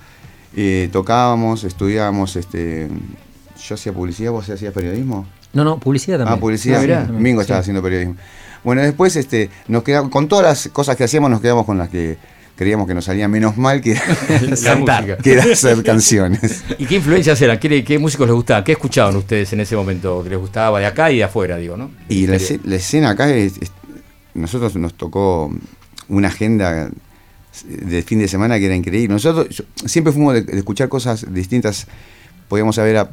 eh, 0.55 0.89
tocábamos, 0.91 1.63
estudiábamos 1.63 2.35
este, 2.35 2.87
yo 3.59 3.75
hacía 3.75 3.93
publicidad, 3.93 4.31
vos 4.31 4.49
hacías 4.49 4.73
periodismo. 4.73 5.27
No, 5.53 5.63
no, 5.63 5.79
publicidad 5.79 6.17
también. 6.19 6.37
Ah, 6.37 6.39
publicidad. 6.39 7.07
Ah, 7.09 7.11
Mingo 7.11 7.41
estaba 7.41 7.59
haciendo 7.59 7.81
periodismo. 7.81 8.15
Bueno, 8.63 8.81
después 8.81 9.15
este, 9.15 9.49
nos 9.67 9.83
quedamos, 9.83 10.11
con 10.11 10.27
todas 10.27 10.45
las 10.45 10.73
cosas 10.73 10.95
que 10.95 11.03
hacíamos, 11.03 11.29
nos 11.29 11.41
quedamos 11.41 11.65
con 11.65 11.77
las 11.77 11.89
que 11.89 12.17
creíamos 12.55 12.87
que 12.87 12.93
nos 12.93 13.05
salía 13.05 13.29
menos 13.29 13.55
mal 13.55 13.79
que, 13.79 13.93
cantar, 14.63 15.17
que 15.17 15.39
hacer 15.39 15.81
canciones. 15.81 16.63
¿Y 16.77 16.85
qué 16.85 16.95
influencias 16.95 17.41
eran? 17.41 17.57
¿Qué, 17.57 17.99
músicos 17.99 18.27
les 18.27 18.35
gustaban? 18.35 18.63
¿Qué 18.65 18.73
escuchaban 18.73 19.15
ustedes 19.15 19.53
en 19.53 19.61
ese 19.61 19.77
momento 19.77 20.21
que 20.23 20.29
les 20.29 20.39
gustaba 20.39 20.79
de 20.79 20.85
acá 20.85 21.09
y 21.09 21.17
de 21.17 21.23
afuera, 21.23 21.55
digo, 21.55 21.77
no? 21.77 21.89
Y 22.09 22.27
la, 22.27 22.35
escena 22.35 23.11
acá, 23.11 23.29
es, 23.29 23.59
nosotros 24.33 24.75
nos 24.75 24.93
tocó 24.95 25.49
una 26.09 26.27
agenda 26.27 26.89
de 27.65 28.01
fin 28.03 28.19
de 28.19 28.27
semana 28.27 28.59
que 28.59 28.65
era 28.65 28.75
increíble. 28.75 29.13
Nosotros 29.13 29.63
siempre 29.85 30.11
fuimos 30.11 30.33
de, 30.33 30.41
de, 30.41 30.57
escuchar 30.57 30.89
cosas 30.89 31.33
distintas. 31.33 31.87
Podíamos 32.49 32.75
saber 32.75 32.97
a 32.97 33.09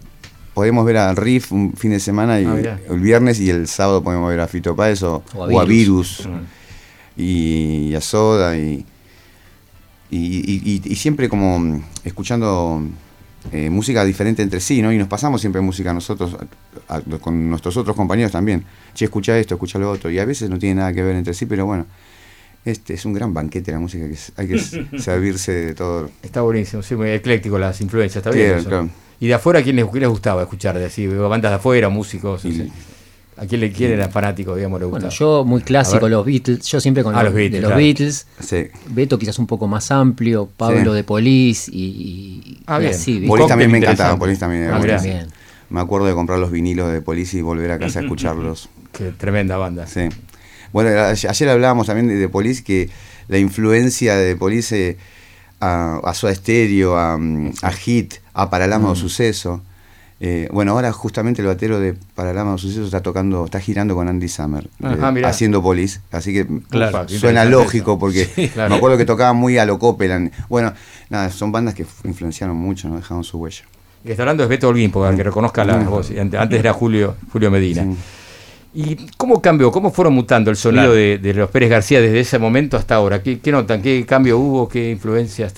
podemos 0.56 0.86
ver 0.86 0.96
a 0.96 1.12
Riff 1.12 1.52
un 1.52 1.74
fin 1.74 1.90
de 1.90 2.00
semana 2.00 2.40
y 2.40 2.46
ah, 2.46 2.80
el 2.88 2.98
viernes 2.98 3.38
y 3.40 3.50
el 3.50 3.68
sábado 3.68 4.02
podemos 4.02 4.30
ver 4.30 4.40
a 4.40 4.48
Fito 4.48 4.74
Páez 4.74 5.02
o, 5.02 5.22
a 5.38 5.64
Virus, 5.66 6.26
y, 7.14 7.94
a 7.94 8.00
Soda 8.00 8.56
y, 8.56 8.86
y, 10.10 10.94
siempre 10.96 11.28
como 11.28 11.82
escuchando 12.04 12.80
eh, 13.52 13.68
música 13.68 14.02
diferente 14.02 14.42
entre 14.42 14.60
sí, 14.60 14.80
¿no? 14.80 14.90
Y 14.90 14.96
nos 14.96 15.08
pasamos 15.08 15.42
siempre 15.42 15.60
música 15.60 15.92
nosotros, 15.92 16.34
con 17.20 17.50
nuestros 17.50 17.76
otros 17.76 17.94
compañeros 17.94 18.32
también. 18.32 18.64
Che, 18.94 19.04
escucha 19.04 19.38
esto, 19.38 19.56
escucha 19.56 19.78
lo 19.78 19.90
otro. 19.90 20.10
Y 20.10 20.18
a 20.18 20.24
veces 20.24 20.48
no 20.48 20.58
tiene 20.58 20.76
nada 20.76 20.90
que 20.94 21.02
ver 21.02 21.16
entre 21.16 21.34
sí, 21.34 21.44
pero 21.44 21.66
bueno, 21.66 21.84
este 22.64 22.94
es 22.94 23.04
un 23.04 23.12
gran 23.12 23.34
banquete 23.34 23.72
la 23.72 23.78
música, 23.78 24.08
que 24.08 24.16
hay 24.36 24.48
que 24.48 24.58
servirse 24.98 25.52
de 25.52 25.74
todo. 25.74 26.08
Está 26.22 26.40
buenísimo, 26.40 26.82
sí, 26.82 26.96
muy 26.96 27.10
ecléctico 27.10 27.58
las 27.58 27.78
influencias, 27.82 28.24
está 28.24 28.30
bien. 28.30 28.90
¿Y 29.20 29.28
de 29.28 29.34
afuera 29.34 29.62
quién 29.62 29.76
les, 29.76 29.92
les, 29.92 30.08
gustaba 30.08 30.42
escuchar? 30.42 30.78
De 30.78 30.86
así, 30.86 31.06
bandas 31.06 31.50
de 31.50 31.56
afuera, 31.56 31.88
músicos. 31.88 32.44
¿A 33.38 33.44
quién 33.44 33.60
le 33.60 33.70
quiere 33.70 33.94
era 33.94 34.08
fanático, 34.08 34.56
digamos, 34.56 34.80
le 34.80 34.86
gusta? 34.86 35.06
Bueno, 35.06 35.14
yo 35.14 35.44
muy 35.44 35.60
clásico, 35.60 36.08
los 36.08 36.24
Beatles. 36.24 36.64
Yo 36.66 36.80
siempre 36.80 37.02
con 37.02 37.14
ah, 37.14 37.22
los, 37.22 37.34
Beatles. 37.34 37.60
De 37.60 37.68
los 37.68 37.76
Beatles. 37.76 38.26
Sí. 38.40 38.68
Beto 38.88 39.18
quizás 39.18 39.38
un 39.38 39.46
poco 39.46 39.66
más 39.66 39.90
amplio, 39.90 40.48
Pablo 40.56 40.94
de 40.94 41.04
Police 41.04 41.70
y, 41.70 42.60
ah, 42.66 42.78
bien. 42.78 42.94
Police 43.26 43.48
también 43.48 43.70
me 43.70 43.78
encantaba, 43.78 44.18
Police 44.18 44.40
también. 44.40 44.70
Ah, 44.70 44.78
bien. 44.78 45.26
Me 45.68 45.80
acuerdo 45.80 46.06
de 46.06 46.14
comprar 46.14 46.38
los 46.38 46.50
vinilos 46.50 46.90
de 46.90 47.02
Police 47.02 47.36
y 47.36 47.42
volver 47.42 47.70
a 47.72 47.78
casa 47.78 47.98
a 47.98 48.02
escucharlos. 48.02 48.70
Qué 48.92 49.12
tremenda 49.12 49.58
banda. 49.58 49.86
Sí. 49.86 50.08
Bueno, 50.72 50.90
ayer 50.90 51.48
hablábamos 51.48 51.86
también 51.88 52.08
de, 52.08 52.28
Police, 52.28 52.64
que 52.64 52.88
la 53.28 53.38
influencia 53.38 54.16
de 54.16 54.36
Police 54.36 54.90
eh, 54.90 54.96
a, 55.60 56.00
a 56.02 56.14
Soda 56.14 56.34
Stereo, 56.34 56.96
a, 56.96 57.18
a 57.62 57.72
Hit, 57.72 58.14
a 58.34 58.50
Paralama 58.50 58.90
o 58.90 58.92
mm. 58.92 58.96
Suceso 58.96 59.62
eh, 60.18 60.48
bueno, 60.50 60.72
ahora 60.72 60.92
justamente 60.92 61.42
el 61.42 61.48
batero 61.48 61.78
de 61.78 61.94
Paralama 62.14 62.52
de 62.52 62.58
Sucesos 62.58 62.86
está 62.86 63.02
tocando, 63.02 63.44
está 63.44 63.60
girando 63.60 63.94
con 63.94 64.08
Andy 64.08 64.28
Summer, 64.28 64.66
eh, 64.82 65.22
haciendo 65.24 65.62
polis, 65.62 66.00
así 66.10 66.32
que 66.32 66.46
suena 67.08 67.44
lógico 67.44 67.98
porque 67.98 68.26
me 68.56 68.74
acuerdo 68.74 68.96
que 68.96 69.04
tocaba 69.04 69.34
muy 69.34 69.58
a 69.58 69.66
lo 69.66 69.78
Copeland. 69.78 70.32
Bueno, 70.48 70.72
nada, 71.10 71.28
son 71.30 71.52
bandas 71.52 71.74
que 71.74 71.84
influenciaron 72.04 72.56
mucho, 72.56 72.88
¿no? 72.88 72.96
dejaron 72.96 73.24
su 73.24 73.38
huella. 73.38 73.64
Y 74.04 74.10
está 74.10 74.22
hablando 74.22 74.42
es 74.42 74.48
Beto 74.48 74.68
Olguín, 74.68 74.90
porque 74.90 75.16
que 75.16 75.22
reconozca 75.22 75.64
la 75.64 75.76
voz, 75.78 76.10
antes 76.10 76.58
era 76.58 76.72
Julio, 76.72 77.16
Julio 77.30 77.50
Medina. 77.50 77.86
¿Y 78.78 78.96
cómo 79.16 79.40
cambió? 79.40 79.72
¿Cómo 79.72 79.90
fueron 79.90 80.12
mutando 80.12 80.50
el 80.50 80.56
sonido 80.58 80.92
de, 80.92 81.18
los 81.34 81.48
Pérez 81.48 81.70
García 81.70 81.98
desde 81.98 82.20
ese 82.20 82.38
momento 82.38 82.76
hasta 82.76 82.94
ahora? 82.94 83.22
¿Qué, 83.22 83.40
notan? 83.50 83.80
¿Qué 83.80 84.04
cambio 84.04 84.38
hubo? 84.38 84.68
¿Qué 84.68 84.90
influencias 84.90 85.54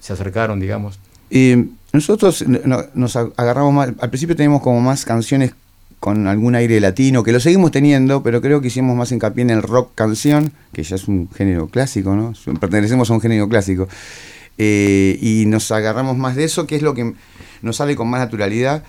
se 0.00 0.12
acercaron, 0.14 0.58
digamos? 0.58 0.98
Eh, 1.28 1.66
nosotros 1.92 2.46
nos 2.94 3.14
agarramos 3.14 3.74
más, 3.74 3.92
al 4.00 4.08
principio 4.08 4.34
teníamos 4.34 4.62
como 4.62 4.80
más 4.80 5.04
canciones 5.04 5.52
con 6.00 6.26
algún 6.26 6.54
aire 6.54 6.80
latino, 6.80 7.22
que 7.22 7.32
lo 7.32 7.40
seguimos 7.40 7.72
teniendo, 7.72 8.22
pero 8.22 8.40
creo 8.40 8.62
que 8.62 8.68
hicimos 8.68 8.96
más 8.96 9.12
hincapié 9.12 9.42
en 9.42 9.50
el 9.50 9.62
rock 9.62 9.90
canción, 9.94 10.50
que 10.72 10.82
ya 10.82 10.96
es 10.96 11.08
un 11.08 11.28
género 11.36 11.66
clásico, 11.68 12.16
¿no? 12.16 12.32
Pertenecemos 12.58 13.10
a 13.10 13.12
un 13.12 13.20
género 13.20 13.50
clásico. 13.50 13.86
Eh, 14.56 15.18
y 15.20 15.44
nos 15.44 15.70
agarramos 15.72 16.16
más 16.16 16.36
de 16.36 16.44
eso, 16.44 16.66
que 16.66 16.76
es 16.76 16.82
lo 16.82 16.94
que 16.94 17.12
nos 17.60 17.76
sale 17.76 17.96
con 17.96 18.08
más 18.08 18.20
naturalidad. 18.20 18.82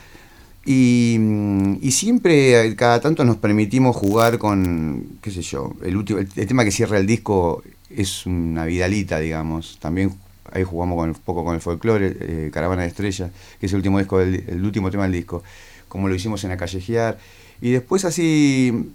Y, 0.69 1.91
siempre, 1.91 2.75
cada 2.75 2.99
tanto 2.99 3.23
nos 3.23 3.37
permitimos 3.37 3.95
jugar 3.95 4.37
con, 4.37 5.17
qué 5.21 5.31
sé 5.31 5.41
yo, 5.41 5.73
el, 5.81 5.95
último, 5.95 6.19
el 6.19 6.27
tema 6.27 6.65
que 6.65 6.71
cierra 6.71 6.97
el 6.97 7.07
disco 7.07 7.63
es 7.89 8.25
una 8.25 8.65
vidalita, 8.65 9.17
digamos. 9.19 9.77
También 9.79 10.11
ahí 10.51 10.63
jugamos 10.63 10.97
con, 10.97 11.09
un 11.09 11.15
poco 11.15 11.45
con 11.45 11.55
el 11.55 11.61
folclore, 11.61 12.17
eh, 12.19 12.49
Caravana 12.51 12.81
de 12.81 12.89
Estrellas, 12.89 13.31
que 13.61 13.67
es 13.67 13.71
el 13.71 13.77
último 13.77 13.97
disco 13.97 14.19
el 14.19 14.61
último 14.61 14.91
tema 14.91 15.03
del 15.03 15.13
disco, 15.13 15.41
como 15.87 16.09
lo 16.09 16.15
hicimos 16.15 16.43
en 16.43 16.49
la 16.49 16.57
callejear. 16.57 17.17
Y 17.61 17.71
después 17.71 18.03
así, 18.03 18.91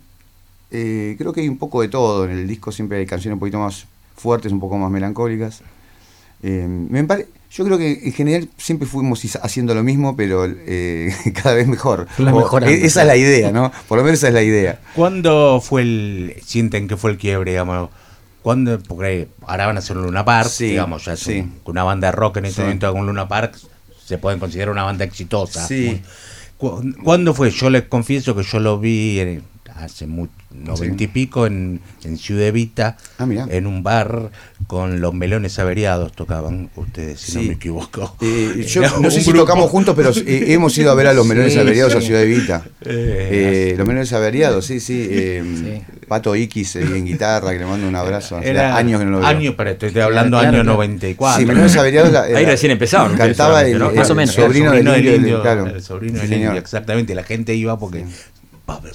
eh, 0.71 1.15
creo 1.17 1.33
que 1.33 1.41
hay 1.41 1.49
un 1.49 1.57
poco 1.57 1.81
de 1.81 1.89
todo, 1.89 2.27
en 2.27 2.33
el 2.33 2.47
disco 2.47 2.71
siempre 2.71 2.99
hay 2.99 3.07
canciones 3.07 3.37
un 3.37 3.41
poquito 3.41 3.59
más 3.59 3.87
fuertes, 4.15 4.53
un 4.53 4.61
poco 4.61 4.77
más 4.77 4.91
melancólicas. 4.91 5.63
Eh, 6.43 6.67
me 6.69 7.07
yo 7.51 7.65
creo 7.67 7.77
que 7.77 8.01
en 8.05 8.13
general 8.13 8.49
siempre 8.57 8.89
fuimos 8.89 9.23
haciendo 9.43 9.75
lo 9.75 9.83
mismo, 9.83 10.17
pero 10.17 10.45
cada 11.43 11.55
vez 11.55 11.69
mejor. 11.69 12.07
E, 12.67 12.87
esa 12.87 13.03
es 13.03 13.07
la 13.07 13.17
idea, 13.17 13.53
¿no? 13.53 13.71
Por 13.89 13.99
lo 13.99 14.05
menos 14.05 14.19
esa 14.19 14.29
es 14.29 14.35
la 14.35 14.43
idea. 14.43 14.81
¿Cuándo 14.95 15.61
fue 15.61 15.83
el, 15.83 16.37
sienten 16.45 16.89
que 16.89 16.97
fue 16.97 17.11
el 17.11 17.19
quiebre, 17.19 17.53
digamos? 17.53 17.91
cuando 18.43 18.81
porque 18.81 19.29
ahora 19.47 19.67
van 19.67 19.77
a 19.77 19.79
hacer 19.79 19.97
un 19.97 20.03
Luna 20.03 20.25
Park, 20.25 20.51
digamos, 20.59 21.05
ya 21.05 21.13
es 21.13 21.31
una 21.65 21.85
banda 21.85 22.09
de 22.09 22.13
rock 22.13 22.39
en 22.39 22.47
este 22.47 22.63
momento 22.63 22.93
con 22.93 23.07
Luna 23.07 23.29
Park 23.29 23.57
se 24.05 24.19
pueden 24.19 24.39
considerar 24.39 24.71
una 24.71 24.83
banda 24.83 25.05
exitosa. 25.05 25.67
Sí. 25.67 26.03
¿Cuándo 27.03 27.35
fue? 27.35 27.51
Yo 27.51 27.71
les 27.71 27.85
confieso 27.85 28.37
que 28.37 28.43
yo 28.43 28.61
lo 28.61 28.79
vi 28.79 29.19
en, 29.21 29.43
hace 29.75 30.07
mucho, 30.07 30.33
noventa 30.55 31.03
y 31.03 31.07
pico 31.07 31.47
en, 31.47 31.81
en 32.05 32.19
Ciudad 32.19 32.47
Evita, 32.47 32.97
ah, 33.19 33.27
en 33.49 33.67
un 33.67 33.83
bar 33.83 34.31
con 34.67 35.01
los 35.01 35.13
melones 35.13 35.59
averiados 35.59 36.13
tocaban 36.13 36.71
ustedes, 36.77 37.21
si 37.21 37.37
no 37.37 37.43
me 37.43 37.53
equivoco. 37.55 38.17
Eh, 38.21 38.65
yo 38.69 38.83
no 39.01 39.11
sé 39.11 39.21
si 39.21 39.33
tocamos 39.33 39.71
juntos, 39.71 39.95
pero 39.97 40.11
eh, 40.11 40.53
hemos 40.53 40.77
ido 40.79 40.91
a 40.91 40.95
ver 40.95 41.09
a 41.09 41.13
los 41.13 41.27
melones 41.27 41.57
averiados 41.57 41.95
a 41.95 42.01
Ciudad 42.01 42.23
Evita. 42.23 42.65
Eh, 42.83 43.75
los 43.77 43.87
melones 43.87 44.13
averiados, 44.13 44.67
sí, 44.67 44.81
sí. 44.81 45.43
Pato 46.09 46.37
Iquis 46.37 46.77
en 46.77 47.05
guitarra, 47.05 47.53
que 47.53 47.59
le 47.59 47.67
mando 47.67 47.89
un 47.89 47.97
abrazo. 47.97 48.41
Era 48.43 48.77
años 48.77 49.01
que 49.01 49.05
no 49.05 49.13
lo 49.13 49.19
veo. 49.19 49.27
Años, 49.27 49.55
pero 49.57 49.71
estoy 49.71 50.01
hablando 50.01 50.39
año 50.39 50.63
94. 50.63 51.41
Sí, 51.41 51.47
melones 51.47 51.77
averiados. 51.77 52.15
Ahí 52.15 52.45
recién 52.45 52.73
empezaron. 52.73 53.17
Cantaba 53.17 53.63
el, 53.63 53.79
Más 53.79 54.11
o 54.11 54.15
menos. 54.15 54.35
sobrino, 54.35 54.73
del 54.73 55.07
indio. 55.07 55.43
claro. 55.43 55.67
El 55.67 55.83
sobrino 55.83 56.21
del 56.21 56.33
indio, 56.33 56.53
exactamente. 56.53 57.15
La 57.15 57.25
gente 57.25 57.55
iba 57.55 57.79
porque 57.79 58.05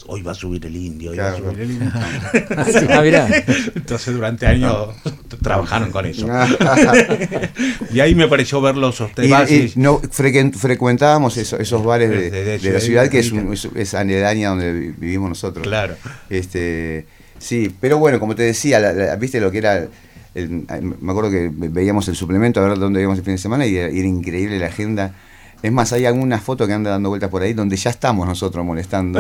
hoy 0.08 0.22
va 0.22 0.32
a 0.32 0.36
subir 0.36 0.66
el 0.66 0.76
indio, 0.76 1.12
hoy 1.12 1.18
va 1.18 1.30
a 1.30 1.38
subir 1.38 1.60
el 1.60 1.72
indio. 1.72 1.92
Ah, 2.58 3.28
Entonces 3.76 4.14
durante 4.14 4.46
años 4.46 4.90
trabajaron 5.42 5.92
con 5.92 6.06
eso. 6.06 6.28
y 7.94 8.00
ahí 8.00 8.16
me 8.16 8.28
pareció 8.28 8.62
verlos 8.62 9.00
ustedes. 9.00 9.76
Y, 9.76 9.80
no, 9.80 10.00
frecuentábamos 10.00 11.38
esos 11.38 11.84
bares 11.84 12.10
de, 12.10 12.72
la 12.72 12.80
ciudad, 12.80 13.10
que 13.10 13.20
es, 13.20 13.32
es, 13.76 13.94
aledaña 13.94 14.50
donde 14.50 14.94
vivimos 14.98 15.30
nosotros. 15.30 15.66
Claro. 15.66 15.96
Este, 16.30 17.06
sí, 17.38 17.74
pero 17.80 17.98
bueno, 17.98 18.20
como 18.20 18.36
te 18.36 18.44
decía, 18.44 19.16
viste 19.16 19.40
lo 19.40 19.52
que 19.52 19.58
era... 19.60 19.88
me 20.36 21.12
acuerdo 21.12 21.32
que 21.32 21.52
veíamos 21.54 22.08
el 22.08 22.16
suplemento 22.16 22.62
a 22.62 22.68
ver 22.68 22.80
dónde 22.80 23.02
íbamos 23.02 23.20
el 23.20 23.26
fin 23.26 23.36
de 23.36 23.40
semana 23.40 23.66
y 23.66 23.78
era 23.78 23.94
increíble 23.94 24.60
la 24.60 24.68
agenda 24.68 25.14
es 25.64 25.72
más, 25.72 25.92
hay 25.92 26.06
algunas 26.06 26.44
fotos 26.44 26.68
que 26.68 26.74
andan 26.74 26.94
dando 26.94 27.10
vueltas 27.10 27.30
por 27.30 27.42
ahí 27.42 27.54
donde 27.54 27.76
ya 27.78 27.90
estamos 27.90 28.28
nosotros 28.28 28.64
molestando. 28.64 29.20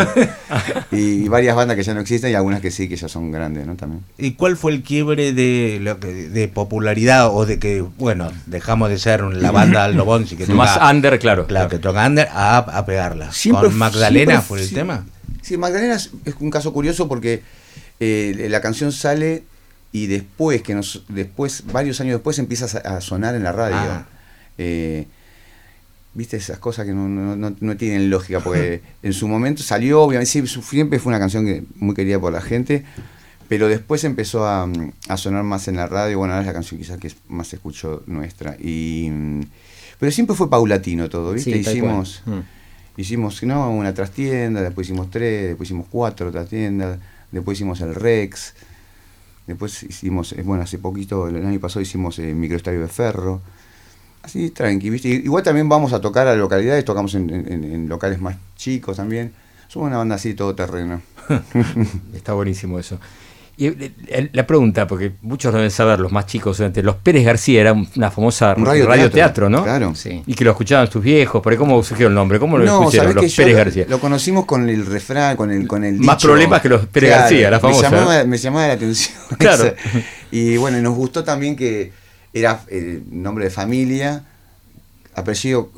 y 0.91 1.27
varias 1.27 1.55
bandas 1.55 1.75
que 1.75 1.83
ya 1.83 1.93
no 1.93 2.01
existen 2.01 2.31
y 2.31 2.35
algunas 2.35 2.61
que 2.61 2.69
sí, 2.69 2.87
que 2.87 2.95
ya 2.95 3.07
son 3.07 3.31
grandes, 3.31 3.65
¿no? 3.65 3.75
También. 3.75 4.03
¿Y 4.17 4.31
cuál 4.31 4.55
fue 4.55 4.71
el 4.71 4.83
quiebre 4.83 5.33
de, 5.33 6.29
de 6.31 6.47
popularidad 6.47 7.35
o 7.35 7.45
de 7.45 7.57
que, 7.57 7.81
bueno, 7.81 8.31
dejamos 8.45 8.89
de 8.89 8.99
ser 8.99 9.23
la 9.23 9.51
banda 9.51 9.83
Aldo 9.83 10.05
Bonzi 10.05 10.35
que 10.35 10.45
toca, 10.45 10.55
Más 10.55 10.79
under, 10.91 11.17
claro. 11.17 11.47
Claro, 11.47 11.69
que 11.69 11.79
toca 11.79 12.05
under 12.05 12.27
a, 12.31 12.57
a 12.57 12.85
pegarla. 12.85 13.31
¿Con 13.51 13.75
Magdalena 13.75 14.41
fue 14.41 14.61
el 14.61 14.71
tema? 14.71 15.05
Sí, 15.41 15.57
Magdalena 15.57 15.95
es, 15.95 16.11
un 16.39 16.51
caso 16.51 16.71
curioso 16.71 17.07
porque 17.07 17.41
eh, 17.99 18.47
la 18.49 18.61
canción 18.61 18.91
sale 18.91 19.43
y 19.91 20.05
después, 20.07 20.61
que 20.61 20.75
nos, 20.75 21.03
después, 21.07 21.63
varios 21.71 21.99
años 22.01 22.13
después, 22.13 22.37
empieza 22.37 22.65
a 22.79 23.01
sonar 23.01 23.33
en 23.33 23.43
la 23.43 23.51
radio. 23.51 23.77
Ah. 23.77 24.05
Eh, 24.59 25.07
viste 26.17 26.35
esas 26.35 26.57
cosas 26.57 26.87
que 26.87 26.93
no, 26.93 27.77
tienen 27.77 28.09
lógica, 28.09 28.39
porque 28.39 28.81
en 29.03 29.13
su 29.13 29.27
momento 29.27 29.61
salió, 29.61 30.01
obviamente, 30.01 30.47
siempre 30.47 30.97
fue 30.97 31.11
una 31.11 31.19
canción 31.19 31.45
que 31.45 31.63
muy 31.75 31.93
querida 31.93 32.19
por 32.19 32.33
la 32.33 32.41
gente, 32.41 32.83
pero 33.47 33.67
después 33.67 34.03
empezó 34.03 34.47
a, 34.47 34.67
sonar 35.15 35.43
más 35.43 35.67
en 35.67 35.75
la 35.75 35.85
radio, 35.85 36.17
bueno, 36.17 36.33
ahora 36.33 36.41
es 36.41 36.47
la 36.47 36.53
canción 36.53 36.79
quizás 36.79 36.97
que 36.97 37.11
más 37.27 37.49
se 37.49 37.57
escuchó 37.57 38.01
nuestra. 38.07 38.57
Y, 38.59 39.11
pero 39.99 40.11
siempre 40.11 40.35
fue 40.35 40.49
paulatino 40.49 41.07
todo, 41.07 41.33
¿viste? 41.33 41.55
hicimos, 41.55 42.23
mm. 42.25 42.99
hicimos 42.99 43.43
no, 43.43 43.69
una 43.69 43.93
trastienda, 43.93 44.63
después 44.63 44.87
hicimos 44.87 45.11
tres, 45.11 45.49
después 45.49 45.67
hicimos 45.67 45.85
cuatro 45.91 46.31
trastiendas, 46.31 46.97
después 47.31 47.59
hicimos 47.59 47.79
el 47.81 47.93
Rex, 47.93 48.55
después 49.45 49.83
hicimos, 49.83 50.33
eh, 50.33 50.41
bueno, 50.41 50.63
hace 50.63 50.79
poquito, 50.79 51.27
el 51.27 51.45
año 51.45 51.59
pasado 51.59 51.81
hicimos 51.81 52.17
el 52.17 52.33
microestadio 52.33 52.81
de 52.81 52.87
Ferro. 52.87 53.43
Así, 54.27 54.49
tranqui, 54.49 54.89
¿viste? 54.89 55.07
Igual 55.07 55.41
también 55.41 55.69
vamos 55.69 55.93
a 55.93 56.01
tocar 56.01 56.27
a 56.27 56.35
localidades, 56.35 56.83
tocamos 56.83 57.15
en, 57.15 57.87
locales 57.87 58.19
más 58.19 58.35
chicos 58.57 58.97
también. 58.97 59.31
Somos 59.69 59.87
una 59.87 59.99
banda 59.99 60.15
así, 60.15 60.33
todo 60.33 60.53
terreno. 60.53 61.01
Está 62.13 62.33
buenísimo 62.33 62.77
eso. 62.77 62.99
Y 63.55 63.67
eh, 63.67 64.29
la 64.33 64.45
pregunta, 64.45 64.85
porque 64.85 65.13
muchos 65.21 65.53
deben 65.53 65.71
saber, 65.71 66.01
los 66.01 66.11
más 66.11 66.25
chicos, 66.25 66.59
los 66.59 66.95
Pérez 66.97 67.23
García 67.23 67.61
era 67.61 67.71
una 67.71 68.11
famosa 68.11 68.53
radio, 68.55 69.09
teatro, 69.09 69.49
¿no? 69.49 69.63
Claro. 69.63 69.95
Sí. 69.95 70.23
Y 70.27 70.33
que 70.33 70.43
lo 70.43 70.51
escuchaban 70.51 70.89
tus 70.89 71.01
viejos, 71.01 71.41
pero 71.41 71.55
¿cómo 71.55 71.81
surgió 71.81 72.07
el 72.07 72.13
nombre? 72.13 72.37
¿Cómo 72.37 72.57
lo 72.57 72.65
no, 72.65 72.81
los 72.83 73.33
Pérez 73.33 73.55
García? 73.55 73.85
Lo 73.87 74.01
conocimos 74.01 74.43
con 74.43 74.67
el 74.67 74.85
refrán, 74.85 75.37
con 75.37 75.51
el, 75.51 75.65
con 75.69 75.85
el 75.85 75.99
Más 75.99 76.21
problemas 76.21 76.61
que 76.61 76.67
los 76.67 76.85
Pérez 76.87 77.11
García, 77.11 77.49
la 77.49 77.61
famosa. 77.61 77.89
Me 77.89 77.95
llamaba, 77.95 78.23
me 78.25 78.37
llamaba 78.37 78.67
la 78.67 78.73
atención. 78.73 79.17
Claro. 79.37 79.73
y 80.31 80.57
bueno, 80.57 80.81
nos 80.81 80.95
gustó 80.95 81.23
también 81.23 81.55
que 81.55 81.93
era 82.33 82.61
el 82.69 83.03
nombre 83.11 83.45
de 83.45 83.51
familia, 83.51 84.23
apellido, 85.15 85.69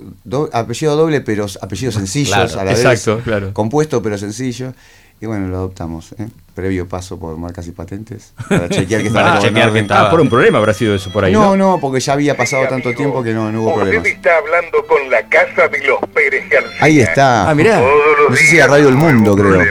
apellido 0.51 0.95
doble, 0.95 1.21
pero 1.21 1.45
apellidos 1.61 1.95
sencillos 1.95 2.55
a 2.55 2.63
la 2.63 2.71
exacto, 2.71 3.21
Claro. 3.23 3.53
Compuesto, 3.53 4.01
pero 4.01 4.17
sencillo. 4.17 4.73
y 5.21 5.25
bueno, 5.25 5.47
lo 5.47 5.55
adoptamos. 5.57 6.13
¿eh? 6.19 6.27
Previo 6.55 6.89
paso 6.89 7.17
por 7.17 7.37
marcas 7.37 7.67
y 7.67 7.71
patentes 7.71 8.33
para 8.49 8.67
chequear 8.67 9.01
que 9.01 9.07
estaba. 9.09 9.29
para 9.29 9.39
chequear 9.41 9.71
que 9.71 9.79
estaba. 9.79 10.07
Ah, 10.07 10.11
por 10.11 10.19
un 10.19 10.27
problema 10.27 10.57
habrá 10.57 10.73
sido 10.73 10.93
eso 10.93 11.09
por 11.11 11.23
ahí. 11.23 11.31
No, 11.31 11.55
no, 11.55 11.79
porque 11.79 12.01
ya 12.01 12.11
había 12.13 12.35
pasado 12.35 12.67
tanto 12.67 12.93
tiempo 12.93 13.23
que 13.23 13.33
no, 13.33 13.49
no 13.51 13.61
hubo 13.61 13.75
problema. 13.75 13.99
Usted 13.99 14.11
está 14.15 14.37
hablando 14.37 14.85
con 14.85 15.09
la 15.09 15.25
casa 15.29 15.69
de 15.69 15.79
los 15.87 15.99
Pérez 16.13 16.49
García. 16.49 16.77
Ahí 16.81 16.99
está. 16.99 17.49
Ah, 17.49 17.55
mirá. 17.55 17.79
No 17.79 18.35
sé 18.35 18.43
si 18.45 18.59
a 18.59 18.67
Radio 18.67 18.89
El 18.89 18.95
Mundo, 18.95 19.35
creo. 19.37 19.63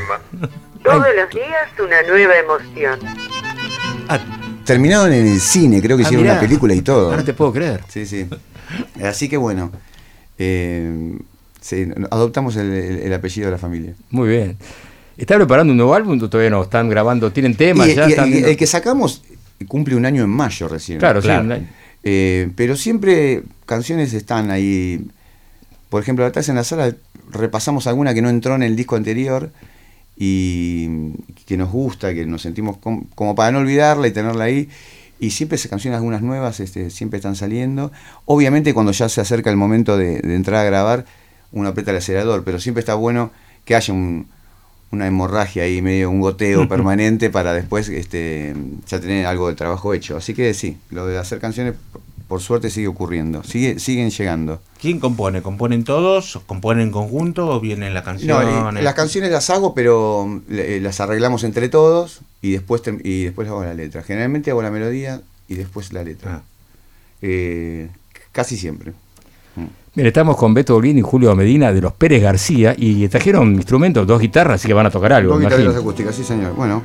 Todos 0.82 1.06
los 1.14 1.28
días 1.30 1.68
una 1.78 2.02
nueva 2.04 2.34
emoción. 2.38 2.98
Ah, 4.08 4.18
terminaron 4.68 5.10
en 5.14 5.26
el 5.26 5.40
cine, 5.40 5.80
creo 5.80 5.96
que 5.96 6.02
hicieron 6.02 6.26
una 6.26 6.38
película 6.38 6.74
y 6.74 6.82
todo. 6.82 7.10
Ahora 7.10 7.24
te 7.24 7.32
puedo 7.32 7.54
creer. 7.54 7.80
Sí, 7.88 8.04
sí. 8.04 8.26
Así 9.02 9.26
que 9.26 9.38
bueno. 9.38 9.72
Eh, 10.38 11.18
adoptamos 12.10 12.54
el, 12.56 13.12
apellido 13.14 13.46
de 13.46 13.52
la 13.52 13.58
familia. 13.58 13.94
Muy 14.10 14.28
bien. 14.28 14.58
¿Está 15.16 15.36
preparando 15.36 15.70
un 15.70 15.78
nuevo 15.78 15.94
álbum? 15.94 16.18
¿Todavía 16.18 16.50
no? 16.50 16.62
¿Están 16.62 16.90
grabando? 16.90 17.32
¿Tienen 17.32 17.54
temas? 17.56 17.94
ya 17.94 18.04
el, 18.04 18.56
que 18.58 18.66
sacamos 18.66 19.22
cumple 19.66 19.96
un 19.96 20.04
año 20.04 20.22
en 20.22 20.30
mayo 20.30 20.68
recién. 20.68 20.98
Claro, 20.98 21.22
claro. 21.22 21.60
Eh, 22.04 22.50
pero 22.54 22.76
siempre 22.76 23.44
canciones 23.64 24.12
están 24.12 24.50
ahí. 24.50 25.08
Por 25.88 26.02
ejemplo, 26.02 26.26
atrás 26.26 26.50
en 26.50 26.56
la 26.56 26.64
sala 26.64 26.94
repasamos 27.30 27.86
alguna 27.86 28.12
que 28.12 28.20
no 28.20 28.28
entró 28.28 28.54
en 28.54 28.62
el 28.62 28.76
disco 28.76 28.96
anterior 28.96 29.50
y 30.18 31.12
que 31.46 31.56
nos 31.56 31.70
gusta, 31.70 32.12
que 32.12 32.26
nos 32.26 32.42
sentimos 32.42 32.76
como, 32.78 33.34
para 33.36 33.52
no 33.52 33.60
olvidarla 33.60 34.08
y 34.08 34.10
tenerla 34.10 34.44
ahí. 34.44 34.68
Y 35.20 35.30
siempre 35.30 35.56
esas 35.56 35.70
canciones, 35.70 35.98
algunas 35.98 36.22
nuevas, 36.22 36.60
este, 36.60 36.90
siempre 36.90 37.18
están 37.18 37.36
saliendo. 37.36 37.92
Obviamente 38.24 38.74
cuando 38.74 38.92
ya 38.92 39.08
se 39.08 39.20
acerca 39.20 39.50
el 39.50 39.56
momento 39.56 39.96
de, 39.96 40.20
de 40.20 40.34
entrar 40.34 40.60
a 40.60 40.64
grabar, 40.64 41.04
uno 41.52 41.68
aprieta 41.68 41.92
el 41.92 41.98
acelerador, 41.98 42.44
pero 42.44 42.58
siempre 42.58 42.80
está 42.80 42.94
bueno 42.94 43.30
que 43.64 43.76
haya 43.76 43.94
una 43.94 45.06
hemorragia 45.06 45.64
ahí, 45.64 45.82
medio 45.82 46.10
un 46.10 46.20
goteo 46.20 46.68
permanente 46.70 47.30
para 47.30 47.52
después 47.52 47.88
este, 47.88 48.54
ya 48.86 49.00
tener 49.00 49.26
algo 49.26 49.48
de 49.48 49.54
trabajo 49.54 49.94
hecho. 49.94 50.16
Así 50.16 50.34
que 50.34 50.52
sí, 50.54 50.78
lo 50.90 51.06
de 51.06 51.18
hacer 51.18 51.38
canciones 51.38 51.74
por 52.28 52.40
suerte 52.42 52.68
sigue 52.68 52.88
ocurriendo, 52.88 53.42
sigue, 53.42 53.78
siguen 53.78 54.10
llegando. 54.10 54.60
¿Quién 54.80 55.00
compone? 55.00 55.40
¿Componen 55.40 55.82
todos? 55.82 56.38
¿Componen 56.46 56.84
en 56.84 56.92
conjunto 56.92 57.48
o 57.48 57.58
vienen 57.58 57.94
las 57.94 58.04
canciones? 58.04 58.54
No, 58.54 58.70
las 58.70 58.94
canciones 58.94 59.30
las 59.30 59.48
hago, 59.48 59.74
pero 59.74 60.42
eh, 60.50 60.78
las 60.82 61.00
arreglamos 61.00 61.42
entre 61.42 61.70
todos 61.70 62.20
y 62.42 62.52
después, 62.52 62.82
y 63.02 63.24
después 63.24 63.48
hago 63.48 63.64
la 63.64 63.72
letra. 63.72 64.02
Generalmente 64.02 64.50
hago 64.50 64.60
la 64.60 64.70
melodía 64.70 65.22
y 65.48 65.54
después 65.54 65.92
la 65.94 66.04
letra. 66.04 66.34
Ah. 66.34 66.42
Eh, 67.22 67.88
casi 68.30 68.58
siempre. 68.58 68.92
Mire, 69.94 70.08
estamos 70.08 70.36
con 70.36 70.54
Beto 70.54 70.76
Olín 70.76 70.98
y 70.98 71.02
Julio 71.02 71.34
Medina 71.34 71.72
de 71.72 71.80
los 71.80 71.92
Pérez 71.94 72.22
García 72.22 72.74
y 72.76 73.08
trajeron 73.08 73.54
instrumentos, 73.54 74.06
dos 74.06 74.20
guitarras, 74.20 74.56
así 74.56 74.68
que 74.68 74.74
van 74.74 74.86
a 74.86 74.90
tocar 74.90 75.14
algo. 75.14 75.32
Dos 75.32 75.40
guitarras 75.40 75.76
acústicas, 75.76 76.14
sí 76.14 76.22
señor. 76.22 76.54
Bueno. 76.54 76.84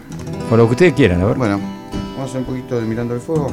Con 0.50 0.58
lo 0.58 0.66
que 0.66 0.72
ustedes 0.72 0.94
quieran, 0.94 1.22
a 1.22 1.26
ver. 1.26 1.38
Bueno, 1.38 1.60
vamos 1.60 2.22
a 2.22 2.24
hacer 2.24 2.40
un 2.40 2.46
poquito 2.46 2.80
de 2.80 2.88
Mirando 2.88 3.14
el 3.14 3.20
Fuego. 3.20 3.52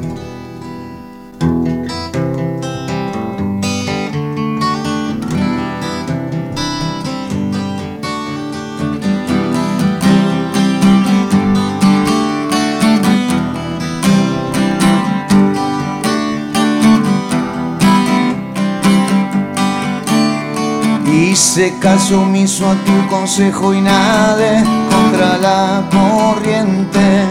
Hice 21.60 21.78
caso 21.78 22.22
omiso 22.22 22.66
a 22.70 22.74
tu 22.86 23.06
consejo 23.10 23.74
y 23.74 23.82
nade 23.82 24.64
contra 24.88 25.36
la 25.36 25.82
corriente. 25.90 27.26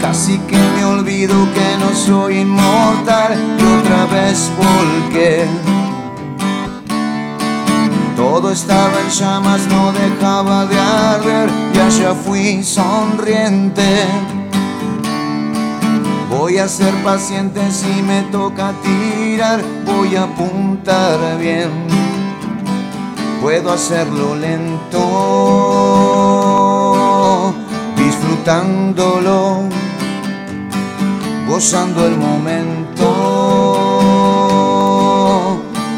Casi 0.00 0.38
que 0.38 0.56
me 0.56 0.86
olvido 0.86 1.34
que 1.52 1.76
no 1.78 1.94
soy 1.94 2.38
inmortal 2.38 3.36
y 3.58 3.62
otra 3.62 4.06
vez 4.06 4.50
volqué. 4.56 5.44
Todo 8.16 8.50
estaba 8.50 8.98
en 8.98 9.10
llamas, 9.10 9.66
no 9.66 9.92
dejaba 9.92 10.64
de 10.64 10.78
arder 10.78 11.50
y 11.74 11.78
allá 11.78 12.14
fui 12.14 12.64
sonriente. 12.64 14.06
Voy 16.30 16.56
a 16.56 16.66
ser 16.66 16.94
paciente 17.04 17.60
si 17.70 18.00
me 18.00 18.22
toca 18.32 18.72
tirar, 18.82 19.60
voy 19.84 20.16
a 20.16 20.22
apuntar 20.22 21.18
bien. 21.38 22.05
Puedo 23.46 23.70
hacerlo 23.72 24.34
lento, 24.34 24.98
disfrutándolo, 27.96 29.68
gozando 31.46 32.06
el 32.06 32.16
momento, 32.16 33.04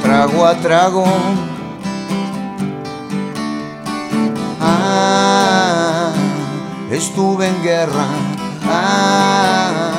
trago 0.03 0.45
a 0.45 0.57
trago. 0.57 1.07
Ah, 4.61 6.13
estuve 6.91 7.49
en 7.49 7.63
guerra. 7.63 8.09
Ah, 8.71 9.93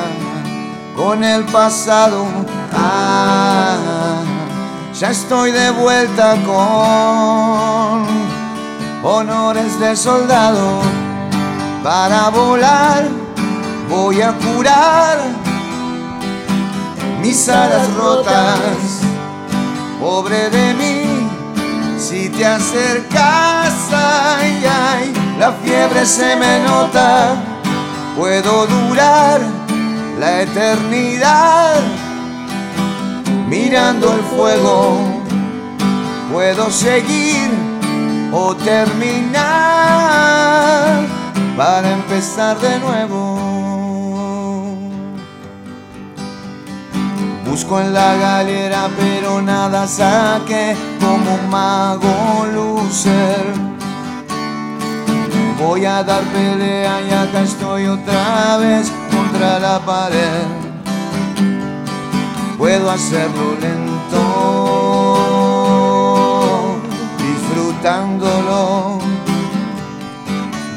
con 0.94 1.24
el 1.24 1.42
pasado. 1.46 2.26
Ah, 2.72 3.99
ya 5.00 5.10
estoy 5.12 5.50
de 5.50 5.70
vuelta 5.70 6.36
con 6.44 8.06
honores 9.02 9.80
de 9.80 9.96
soldado. 9.96 10.82
Para 11.82 12.28
volar 12.28 13.08
voy 13.88 14.20
a 14.20 14.34
curar 14.34 15.18
mis 17.22 17.48
alas 17.48 17.90
rotas. 17.94 19.00
Pobre 19.98 20.50
de 20.50 20.74
mí, 20.74 21.30
si 21.98 22.28
te 22.28 22.44
acercas, 22.44 23.72
ay, 23.94 24.62
ay, 24.66 25.14
la 25.38 25.52
fiebre 25.52 26.04
se 26.04 26.36
me 26.36 26.60
nota. 26.60 27.36
Puedo 28.18 28.66
durar 28.66 29.40
la 30.18 30.42
eternidad. 30.42 31.99
Mirando 33.50 34.14
el 34.14 34.20
fuego, 34.20 34.96
puedo 36.32 36.70
seguir 36.70 37.50
o 38.32 38.54
terminar 38.54 39.42
para 41.56 41.90
empezar 41.90 42.56
de 42.60 42.78
nuevo. 42.78 43.38
Busco 47.44 47.80
en 47.80 47.92
la 47.92 48.14
galera, 48.14 48.88
pero 48.96 49.42
nada 49.42 49.88
saque 49.88 50.76
como 51.00 51.34
un 51.34 51.50
mago 51.50 52.46
lucer 52.54 53.70
Voy 55.60 55.84
a 55.84 56.02
dar 56.02 56.22
pelea 56.32 57.02
y 57.02 57.12
acá 57.12 57.42
estoy 57.42 57.86
otra 57.86 58.56
vez 58.56 58.90
contra 59.10 59.58
la 59.58 59.78
pared. 59.80 60.59
Puedo 62.60 62.90
hacerlo 62.90 63.56
lento, 63.58 64.20
disfrutándolo, 67.16 68.98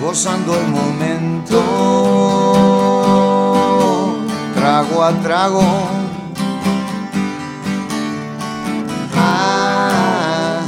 gozando 0.01 0.57
el 0.61 0.67
momento, 0.69 1.61
trago 4.55 5.03
a 5.03 5.11
trago. 5.21 5.61
Ah, 9.17 10.61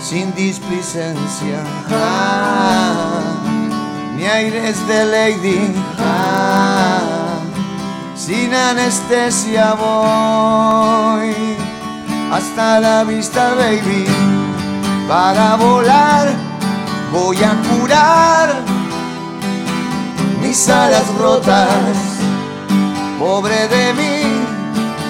sin 0.00 0.34
displicencia. 0.34 1.62
Ah, 1.90 3.34
mi 4.16 4.24
aires 4.24 4.88
de 4.88 5.04
lady. 5.04 5.74
Ah, 5.98 6.77
sin 8.28 8.54
anestesia 8.54 9.72
voy 9.72 11.34
hasta 12.30 12.78
la 12.78 13.02
vista, 13.04 13.54
baby. 13.54 14.04
Para 15.08 15.56
volar 15.56 16.28
voy 17.10 17.38
a 17.42 17.54
curar 17.68 18.54
mis 20.42 20.68
alas 20.68 21.08
rotas. 21.18 21.96
Pobre 23.18 23.66
de 23.68 23.94
mí, 23.94 24.20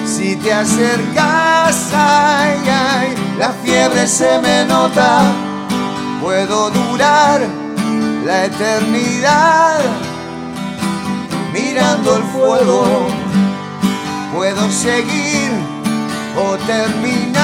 si 0.07 0.37
te 0.37 0.53
acercas, 0.53 1.91
ay, 1.93 2.57
ay, 2.65 3.15
la 3.37 3.51
fiebre 3.61 4.07
se 4.07 4.39
me 4.39 4.63
nota. 4.63 5.23
Puedo 6.21 6.69
durar 6.69 7.41
la 8.25 8.45
eternidad 8.45 10.08
mirando 11.53 12.17
el 12.17 12.23
fuego. 12.23 13.07
Puedo 14.33 14.69
seguir 14.71 15.51
o 16.37 16.57
terminar 16.57 17.39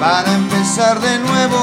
para 0.00 0.32
empezar 0.34 1.00
de 1.00 1.18
nuevo. 1.18 1.58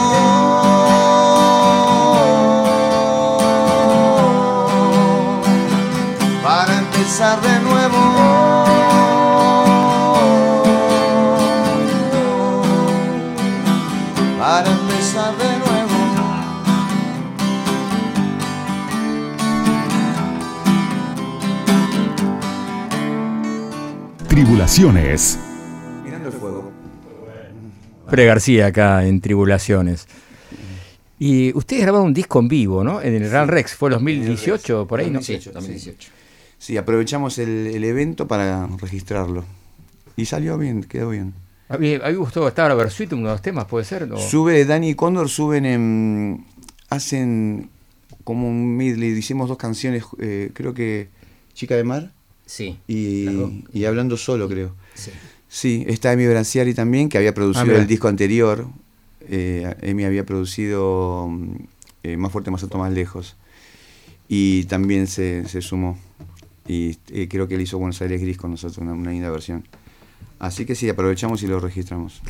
Para 6.43 6.73
empezar 6.77 7.41
de 7.41 7.59
nuevo. 7.59 8.48
Tribulaciones. 24.39 25.37
Mirando 26.01 26.29
el 26.29 26.33
fuego. 26.33 26.71
Pre 28.09 28.25
García 28.25 28.67
acá 28.67 29.05
en 29.05 29.19
Tribulaciones. 29.19 30.07
Y 31.19 31.53
ustedes 31.57 31.81
grabaron 31.81 32.07
un 32.07 32.13
disco 32.13 32.39
en 32.39 32.47
vivo, 32.47 32.81
¿no? 32.81 33.01
En 33.01 33.15
el 33.15 33.27
Gran 33.27 33.49
Rex, 33.49 33.75
fue 33.75 33.89
2018, 33.89 34.87
por 34.87 35.01
ahí, 35.01 35.09
¿no? 35.09 35.21
Sí, 35.21 35.39
2018. 35.39 36.11
Sí, 36.57 36.77
aprovechamos 36.77 37.37
el, 37.37 37.83
evento 37.83 38.29
para 38.29 38.65
registrarlo. 38.79 39.43
Y 40.15 40.23
salió 40.23 40.57
bien, 40.57 40.85
quedó 40.85 41.09
bien. 41.09 41.33
A 41.67 41.77
mí, 41.77 41.97
me 41.97 42.13
gustó, 42.13 42.47
estaba 42.47 42.69
la 42.69 42.75
Versuit, 42.75 43.11
uno 43.11 43.27
de 43.27 43.33
los 43.33 43.41
temas, 43.41 43.65
¿puede 43.65 43.83
ser? 43.83 44.07
Sube, 44.19 44.63
Dani 44.63 44.91
y 44.91 44.95
Cóndor 44.95 45.27
suben 45.27 45.65
en. 45.65 46.45
hacen 46.87 47.69
como 48.23 48.47
un 48.47 48.77
medley, 48.77 49.09
hicimos 49.09 49.49
dos 49.49 49.57
canciones, 49.57 50.05
eh, 50.17 50.51
creo 50.53 50.73
que 50.73 51.09
Chica 51.53 51.75
de 51.75 51.83
Mar. 51.83 52.13
Sí. 52.49 52.79
Y, 52.87 53.27
y 53.71 53.85
Hablando 53.85 54.17
Solo, 54.17 54.49
creo. 54.49 54.75
Sí. 54.95 55.11
Sí, 55.47 55.83
está 55.87 56.13
Emi 56.13 56.25
Branciari 56.27 56.73
también, 56.73 57.09
que 57.09 57.19
había 57.19 57.33
producido 57.33 57.75
ah, 57.75 57.79
el 57.79 57.85
disco 57.85 58.07
anterior, 58.07 58.67
eh, 59.27 59.75
Emi 59.81 60.03
había 60.03 60.25
producido 60.25 61.29
eh, 62.01 62.17
Más 62.17 62.31
fuerte, 62.31 62.49
más 62.49 62.63
alto, 62.63 62.79
más 62.79 62.91
lejos. 62.91 63.35
Y 64.27 64.63
también 64.65 65.05
se, 65.07 65.43
sumó. 65.61 65.97
Y 66.67 66.97
eh, 67.11 67.27
creo 67.27 67.47
que 67.47 67.55
él 67.55 67.61
hizo 67.61 67.77
Buenos 67.77 67.99
Aires 68.01 68.21
Gris 68.21 68.37
con 68.37 68.51
nosotros, 68.51 68.77
una, 68.79 69.11
linda 69.11 69.29
versión. 69.29 69.67
Así 70.39 70.65
que 70.65 70.73
sí, 70.73 70.89
aprovechamos 70.89 71.43
y 71.43 71.47
lo 71.47 71.59
registramos. 71.59 72.21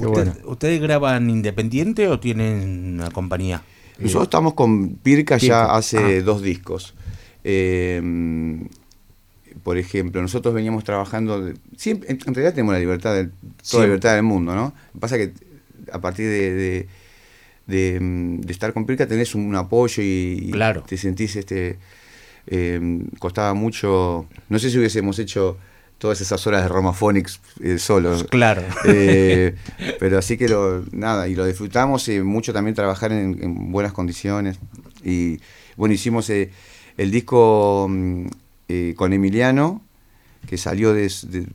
¿Ustedes 0.45 0.81
graban 0.81 1.29
independiente 1.29 2.07
o 2.07 2.19
tienen 2.19 2.95
una 2.95 3.11
compañía? 3.11 3.63
Nosotros 3.99 4.23
estamos 4.23 4.53
con 4.53 4.95
Pirca, 4.95 5.37
ya 5.37 5.65
hace 5.65 6.19
ah. 6.19 6.21
dos 6.23 6.41
discos. 6.41 6.93
Por 9.63 9.77
ejemplo, 9.77 10.21
nosotros 10.21 10.53
veníamos 10.53 10.83
trabajando, 10.83 11.51
siempre, 11.77 12.09
en, 12.11 12.19
realidad 12.19 12.53
tenemos 12.53 12.73
la 12.73 12.79
libertad, 12.79 13.25
toda 13.69 13.83
la 13.83 13.87
libertad 13.87 14.15
del 14.15 14.23
mundo, 14.23 14.55
¿no? 14.55 14.73
Pasa 14.99 15.17
que 15.17 15.33
a 15.91 15.99
partir 15.99 16.27
de, 16.27 16.87
de, 17.67 18.39
estar 18.47 18.73
con 18.73 18.85
Pirca 18.85 19.07
tenés 19.07 19.35
un, 19.35 19.55
apoyo 19.55 20.03
y, 20.03 20.51
te 20.87 20.97
sentís, 20.97 21.35
este, 21.35 21.77
em, 22.47 23.07
costaba 23.19 23.53
mucho, 23.53 24.27
no 24.49 24.59
sé 24.59 24.69
si 24.69 24.77
hubiésemos 24.77 25.19
hecho 25.19 25.57
todas 25.99 26.21
esas 26.21 26.47
horas 26.47 26.63
de 26.63 26.69
Romaphonics 26.69 27.39
eh, 27.61 27.77
solos. 27.77 28.23
Claro. 28.23 28.63
Eh, 28.85 29.55
pero 29.99 30.17
así 30.17 30.37
que 30.37 30.47
lo, 30.47 30.83
nada, 30.91 31.27
y 31.27 31.35
lo 31.35 31.45
disfrutamos 31.45 32.07
y 32.07 32.21
mucho 32.21 32.53
también 32.53 32.73
trabajar 32.73 33.11
en, 33.11 33.71
buenas 33.71 33.93
condiciones. 33.93 34.57
Y 35.03 35.39
bueno, 35.75 35.93
hicimos 35.93 36.29
eh, 36.29 36.51
el 36.97 37.11
disco 37.11 37.87
mm, 38.69 38.95
con 38.95 39.13
Emiliano, 39.13 39.81
que 40.47 40.57
salió 40.57 40.93
de, 40.93 41.11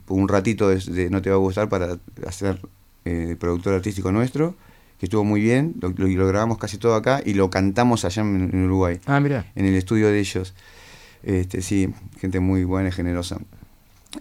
un 0.07 0.27
ratito 0.27 0.69
de, 0.69 1.09
No 1.09 1.21
Te 1.21 1.29
Va 1.29 1.35
a 1.35 1.39
Gustar 1.39 1.69
para 1.69 1.97
hacer 2.27 2.59
eh, 3.05 3.35
productor 3.39 3.73
artístico 3.73 4.11
nuestro, 4.11 4.55
que 4.99 5.07
estuvo 5.07 5.23
muy 5.23 5.41
bien, 5.41 5.75
lo, 5.81 5.91
grabamos 5.91 6.57
casi 6.57 6.77
todo 6.77 6.95
acá 6.95 7.21
y 7.25 7.33
lo 7.33 7.49
cantamos 7.49 8.05
allá 8.05 8.21
en, 8.21 8.65
Uruguay. 8.65 8.99
Ah, 9.05 9.19
mira. 9.19 9.51
En 9.55 9.65
el 9.65 9.75
estudio 9.75 10.07
de 10.07 10.19
ellos. 10.19 10.53
Este, 11.23 11.61
sí, 11.61 11.89
gente 12.19 12.39
muy 12.39 12.63
buena 12.63 12.89
y 12.89 12.91
generosa. 12.91 13.39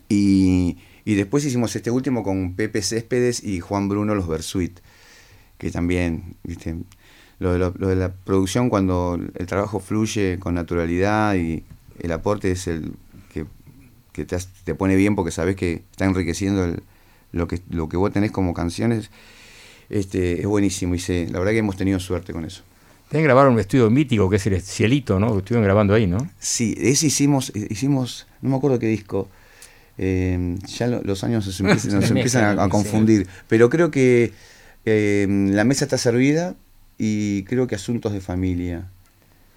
Y, 0.08 0.76
después 1.04 1.44
hicimos 1.44 1.76
este 1.76 1.90
último 1.90 2.22
con 2.22 2.54
Pepe 2.54 2.82
Céspedes 2.82 3.44
y 3.44 3.60
Juan 3.60 3.88
Bruno, 3.88 4.14
los 4.14 4.26
Versuit, 4.26 4.80
que 5.58 5.70
también, 5.70 6.36
viste, 6.42 6.76
lo 7.38 7.70
de, 7.70 7.96
la 7.96 8.12
producción 8.12 8.70
cuando 8.70 9.20
el 9.34 9.46
trabajo 9.46 9.80
fluye 9.80 10.38
con 10.38 10.54
naturalidad 10.54 11.34
y 11.34 11.64
el 12.00 12.12
aporte 12.12 12.50
es 12.50 12.66
el 12.66 12.92
que, 14.12 14.24
te, 14.24 14.36
te, 14.64 14.74
pone 14.74 14.94
bien 14.94 15.16
porque 15.16 15.32
sabes 15.32 15.56
que 15.56 15.82
está 15.90 16.04
enriqueciendo 16.04 16.64
el, 16.64 16.82
lo 17.34 17.48
que, 17.48 17.60
lo 17.68 17.88
que 17.88 17.96
vos 17.96 18.12
tenés 18.12 18.30
como 18.30 18.54
canciones 18.54 19.10
este, 19.90 20.40
es 20.40 20.46
buenísimo 20.46 20.94
y 20.94 20.98
sé, 20.98 21.26
la 21.30 21.38
verdad 21.38 21.52
que 21.52 21.58
hemos 21.58 21.76
tenido 21.76 21.98
suerte 21.98 22.32
con 22.32 22.44
eso. 22.44 22.62
Tienen 23.10 23.24
grabar 23.24 23.48
un 23.48 23.58
estudio 23.58 23.90
mítico 23.90 24.30
que 24.30 24.36
es 24.36 24.46
el 24.46 24.60
Cielito, 24.62 25.20
¿no? 25.20 25.32
Que 25.32 25.38
estuvieron 25.38 25.64
grabando 25.64 25.94
ahí, 25.94 26.06
¿no? 26.06 26.28
Sí, 26.38 26.74
ese 26.78 27.06
hicimos, 27.06 27.52
hicimos, 27.54 28.26
no 28.40 28.50
me 28.50 28.56
acuerdo 28.56 28.78
qué 28.78 28.86
disco, 28.86 29.28
eh, 29.98 30.56
ya 30.66 30.86
los 30.86 31.22
años 31.22 31.46
nos 31.60 32.10
empiezan, 32.10 32.58
a, 32.58 32.68
confundir, 32.68 33.28
pero 33.46 33.68
creo 33.68 33.90
que 33.90 34.32
eh, 34.84 35.26
la 35.28 35.64
mesa 35.64 35.84
está 35.84 35.98
servida 35.98 36.56
y 36.98 37.44
creo 37.44 37.66
que 37.66 37.74
asuntos 37.74 38.12
de 38.12 38.20
familia. 38.20 38.88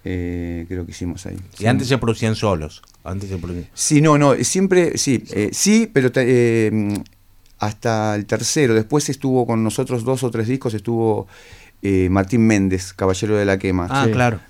Eh, 0.04 0.64
creo 0.68 0.84
que 0.84 0.92
hicimos 0.92 1.26
ahí. 1.26 1.36
Y 1.58 1.66
antes 1.66 1.88
se 1.88 1.98
producían 1.98 2.34
solos. 2.34 2.82
Antes 3.04 3.30
se 3.30 3.38
Sí, 3.74 4.00
no, 4.00 4.16
no, 4.18 4.34
siempre, 4.36 4.96
sí, 4.96 5.24
sí, 5.52 5.90
pero 5.92 6.10
hasta 7.58 8.14
el 8.14 8.26
tercero. 8.26 8.74
Después 8.74 9.08
estuvo 9.08 9.46
con 9.46 9.62
nosotros 9.64 10.04
dos 10.04 10.22
o 10.22 10.30
tres 10.30 10.48
discos, 10.48 10.74
estuvo 10.74 11.26
eh, 11.82 12.08
Martín 12.10 12.46
Méndez, 12.46 12.92
Caballero 12.92 13.36
de 13.36 13.44
la 13.44 13.58
Quema. 13.58 13.86
Ah, 13.90 14.06
claro. 14.10 14.40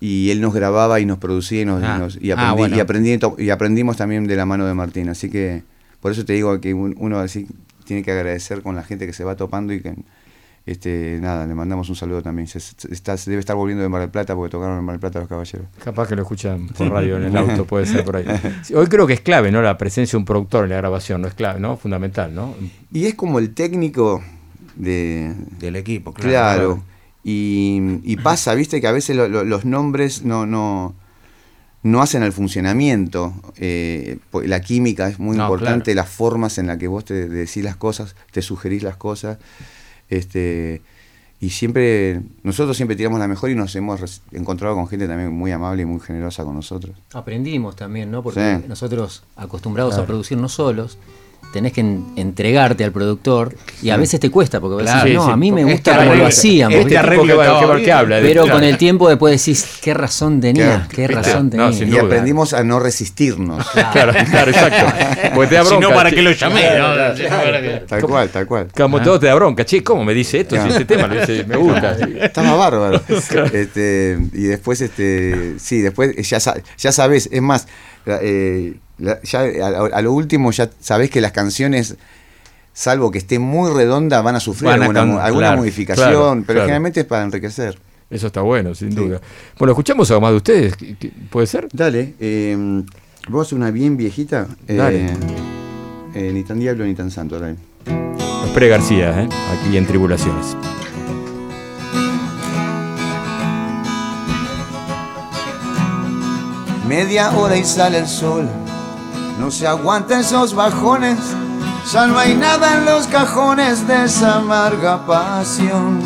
Y 0.00 0.30
él 0.30 0.40
nos 0.40 0.54
grababa 0.54 1.00
y 1.00 1.06
nos 1.06 1.18
producía 1.18 1.62
y, 1.62 1.64
nos, 1.64 1.82
ah. 1.82 1.98
ah, 2.00 2.10
y, 2.20 2.30
aprendí, 2.80 3.18
y, 3.38 3.50
aprendimos 3.50 3.96
también 3.96 4.26
de 4.26 4.36
la 4.36 4.46
mano 4.46 4.66
de 4.66 4.74
Martín. 4.74 5.08
Así 5.08 5.28
que 5.28 5.64
por 6.00 6.12
eso 6.12 6.24
te 6.24 6.34
digo 6.34 6.60
que 6.60 6.72
uno 6.74 7.18
así 7.18 7.48
tiene 7.84 8.02
que 8.02 8.12
agradecer 8.12 8.62
con 8.62 8.76
la 8.76 8.84
gente 8.84 9.06
que 9.06 9.12
se 9.12 9.24
va 9.24 9.34
topando 9.34 9.72
y 9.72 9.80
que 9.80 9.94
este, 10.68 11.18
nada, 11.20 11.46
le 11.46 11.54
mandamos 11.54 11.88
un 11.88 11.96
saludo 11.96 12.22
también. 12.22 12.46
Se, 12.46 12.60
debe 13.26 13.40
estar 13.40 13.56
volviendo 13.56 13.82
de 13.82 13.88
Mar 13.88 14.02
del 14.02 14.10
Plata 14.10 14.34
porque 14.34 14.50
tocaron 14.50 14.78
en 14.78 14.84
Mar 14.84 14.94
del 14.94 15.00
Plata 15.00 15.20
los 15.20 15.28
caballeros. 15.28 15.66
Capaz 15.82 16.08
que 16.08 16.14
lo 16.14 16.22
escuchan 16.22 16.68
por 16.68 16.90
radio 16.90 17.16
en 17.16 17.24
el 17.24 17.36
auto, 17.36 17.64
puede 17.64 17.86
ser 17.86 18.04
por 18.04 18.16
ahí. 18.16 18.26
Hoy 18.74 18.86
creo 18.88 19.06
que 19.06 19.14
es 19.14 19.20
clave, 19.22 19.50
¿no? 19.50 19.62
La 19.62 19.78
presencia 19.78 20.16
de 20.16 20.18
un 20.18 20.26
productor 20.26 20.64
en 20.64 20.70
la 20.70 20.76
grabación, 20.76 21.22
¿no? 21.22 21.28
Es 21.28 21.34
clave, 21.34 21.58
¿no? 21.58 21.78
Fundamental, 21.78 22.34
¿no? 22.34 22.54
Y 22.92 23.06
es 23.06 23.14
como 23.14 23.38
el 23.38 23.54
técnico 23.54 24.22
de, 24.76 25.34
del 25.58 25.76
equipo, 25.76 26.12
claro. 26.12 26.30
claro. 26.30 26.84
Y, 27.24 28.16
pasa, 28.22 28.54
viste, 28.54 28.80
que 28.80 28.86
a 28.86 28.92
veces 28.92 29.16
los 29.16 29.64
nombres 29.64 30.22
no, 30.22 30.44
no, 30.44 30.94
no 31.82 32.02
hacen 32.02 32.22
el 32.22 32.32
funcionamiento. 32.32 33.32
Eh, 33.56 34.18
la 34.32 34.60
química 34.60 35.08
es 35.08 35.18
muy 35.18 35.36
importante, 35.36 35.94
las 35.94 36.08
formas 36.08 36.58
en 36.58 36.66
las 36.66 36.78
que 36.78 36.88
vos 36.88 37.04
te 37.04 37.28
decís 37.28 37.64
las 37.64 37.76
cosas, 37.76 38.16
te 38.32 38.42
sugerís 38.42 38.82
las 38.82 38.96
cosas. 38.96 39.38
Este, 40.08 40.82
y 41.40 41.50
siempre, 41.50 42.22
nosotros 42.42 42.76
siempre 42.76 42.96
tiramos 42.96 43.20
la 43.20 43.28
mejor 43.28 43.50
y 43.50 43.54
nos 43.54 43.74
hemos 43.76 44.22
encontrado 44.32 44.74
con 44.74 44.88
gente 44.88 45.06
también 45.06 45.32
muy 45.32 45.52
amable 45.52 45.82
y 45.82 45.84
muy 45.84 46.00
generosa 46.00 46.44
con 46.44 46.54
nosotros. 46.54 46.96
Aprendimos 47.12 47.76
también, 47.76 48.10
¿no? 48.10 48.22
Porque 48.22 48.62
nosotros 48.66 49.22
acostumbrados 49.36 49.96
a 49.98 50.06
producir 50.06 50.36
no 50.38 50.48
solos, 50.48 50.98
tenés 51.52 51.72
que 51.72 51.80
entregarte 51.80 52.84
al 52.84 52.92
productor 52.92 53.54
y 53.82 53.90
a 53.90 53.96
veces 53.96 54.20
te 54.20 54.30
cuesta 54.30 54.60
porque 54.60 54.84
claro, 54.84 55.12
no, 55.12 55.24
a 55.24 55.36
mí 55.36 55.52
me 55.52 55.64
gusta 55.64 55.96
como 55.96 56.14
lo 56.14 56.26
hacíamos. 56.26 56.78
Este 56.78 56.90
que, 56.90 57.84
que, 57.84 57.92
habla, 57.92 58.18
pero 58.20 58.48
con 58.48 58.64
el 58.64 58.76
tiempo 58.76 59.08
después 59.08 59.38
decís, 59.38 59.78
qué 59.82 59.94
razón 59.94 60.40
tenía, 60.40 60.86
qué 60.94 61.08
razón 61.08 61.50
tenía. 61.50 61.70
y 61.70 61.96
aprendimos 61.96 62.52
a 62.52 62.62
no 62.64 62.78
resistirnos. 62.80 63.66
Claro, 63.92 64.12
claro, 64.12 64.50
exacto. 64.50 65.32
Porque 65.34 65.48
te 65.48 65.54
da 65.54 65.62
bronca. 65.62 65.86
Si 65.86 65.90
no, 65.90 65.96
¿para 65.96 66.10
qué 66.10 66.22
lo 66.22 66.30
llamé? 66.30 66.62
Tal 67.88 68.02
cual, 68.02 68.28
tal 68.28 68.46
cual. 68.46 68.68
Como 68.76 69.00
todo 69.00 69.18
te 69.18 69.26
da 69.26 69.34
bronca. 69.34 69.64
Che, 69.64 69.82
¿cómo 69.82 70.04
me 70.04 70.12
dice 70.14 70.40
esto? 70.40 70.60
Si 70.60 70.68
este 70.68 70.84
tema 70.84 71.08
me 71.08 71.56
gusta. 71.56 71.96
Estaba 72.20 72.54
bárbaro. 72.54 73.00
Este, 73.52 74.18
y 74.32 74.44
después, 74.44 74.80
este, 74.80 75.54
sí, 75.58 75.80
después 75.80 76.14
ya, 76.28 76.38
ya 76.76 76.92
sabes, 76.92 77.28
es 77.30 77.42
más, 77.42 77.66
eh, 78.22 78.76
ya 79.22 79.40
a, 79.40 80.02
lo 80.02 80.12
último 80.12 80.50
ya 80.50 80.70
sabés 80.80 81.10
que 81.10 81.20
las 81.20 81.32
canciones, 81.32 81.96
salvo 82.72 83.10
que 83.10 83.18
esté 83.18 83.38
muy 83.38 83.72
redonda, 83.72 84.22
van 84.22 84.36
a 84.36 84.40
sufrir 84.40 84.70
alguna, 84.70 85.56
modificación, 85.56 86.44
pero 86.44 86.60
generalmente 86.60 87.00
es 87.00 87.06
para 87.06 87.24
enriquecer. 87.24 87.78
Eso 88.10 88.28
está 88.28 88.40
bueno, 88.40 88.74
sin 88.74 88.94
duda. 88.94 89.20
Bueno, 89.58 89.72
escuchamos 89.72 90.10
algo 90.10 90.22
más 90.22 90.30
de 90.30 90.36
ustedes, 90.36 90.74
¿puede 91.30 91.46
ser? 91.46 91.68
Dale, 91.72 92.14
eh, 92.18 92.82
vos 93.28 93.52
una 93.52 93.70
bien 93.70 93.96
viejita, 93.96 94.48
eh, 94.66 95.14
eh, 96.14 96.30
ni 96.32 96.42
tan 96.42 96.58
diablo 96.58 96.84
ni 96.84 96.94
tan 96.94 97.10
santo, 97.10 97.38
dale. 97.38 97.56
Los 97.86 98.50
Pre 98.50 98.68
García, 98.68 99.22
¿eh? 99.22 99.28
aquí 99.52 99.76
en 99.76 99.86
Tribulaciones. 99.86 100.56
Media 106.88 107.30
hora 107.36 107.56
y 107.56 107.64
sale 107.64 107.98
el 107.98 108.08
sol 108.08 108.48
no 109.38 109.52
se 109.52 109.68
aguantan 109.68 110.22
esos 110.22 110.52
bajones, 110.52 111.16
no 111.94 112.18
hay 112.18 112.34
nada 112.34 112.78
en 112.78 112.86
los 112.86 113.06
cajones 113.06 113.86
de 113.86 114.06
esa 114.06 114.38
amarga 114.38 115.06
pasión. 115.06 116.00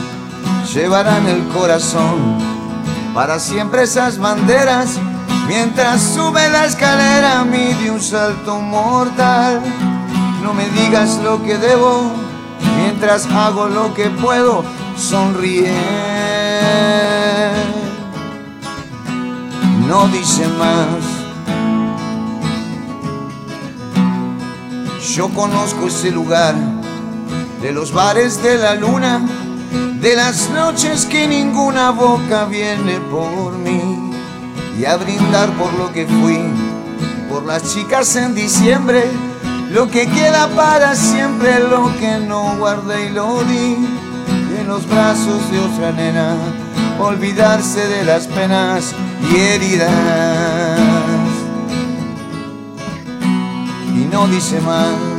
Llevarán 0.74 1.26
el 1.26 1.48
corazón 1.48 2.38
para 3.14 3.38
siempre 3.38 3.84
esas 3.84 4.18
banderas 4.18 4.98
Mientras 5.48 6.00
sube 6.00 6.48
la 6.50 6.66
escalera 6.66 7.44
mide 7.44 7.90
un 7.90 8.00
salto 8.00 8.60
mortal. 8.60 9.60
No 10.42 10.54
me 10.54 10.68
digas 10.68 11.18
lo 11.22 11.42
que 11.42 11.58
debo, 11.58 12.12
mientras 12.76 13.26
hago 13.26 13.68
lo 13.68 13.92
que 13.92 14.08
puedo, 14.08 14.64
sonríe. 14.96 15.72
No 19.88 20.08
dice 20.08 20.46
más. 20.58 21.22
Yo 25.14 25.28
conozco 25.28 25.88
ese 25.88 26.10
lugar 26.10 26.54
de 27.60 27.72
los 27.72 27.92
bares 27.92 28.42
de 28.42 28.56
la 28.56 28.74
luna, 28.74 29.20
de 30.00 30.16
las 30.16 30.48
noches 30.50 31.06
que 31.06 31.26
ninguna 31.26 31.90
boca 31.90 32.44
viene 32.46 32.98
por 33.10 33.52
mí 33.58 34.12
y 34.78 34.84
a 34.84 34.96
brindar 34.96 35.50
por 35.58 35.72
lo 35.74 35.92
que 35.92 36.06
fui, 36.06 36.40
por 37.28 37.44
las 37.44 37.74
chicas 37.74 38.16
en 38.16 38.34
diciembre, 38.34 39.04
lo 39.70 39.88
que 39.88 40.06
queda 40.06 40.48
para 40.48 40.94
siempre, 40.94 41.60
lo 41.60 41.94
que 41.98 42.18
no 42.18 42.56
guardé 42.56 43.06
y 43.06 43.10
lo 43.10 43.44
di, 43.44 43.76
los 44.72 44.88
brazos 44.88 45.50
de 45.50 45.58
otra 45.58 45.92
nena, 45.92 46.34
olvidarse 46.98 47.86
de 47.88 48.04
las 48.04 48.26
penas 48.26 48.94
y 49.30 49.36
heridas. 49.36 49.90
Y 53.94 54.08
no 54.10 54.26
dice 54.28 54.62
más 54.62 55.11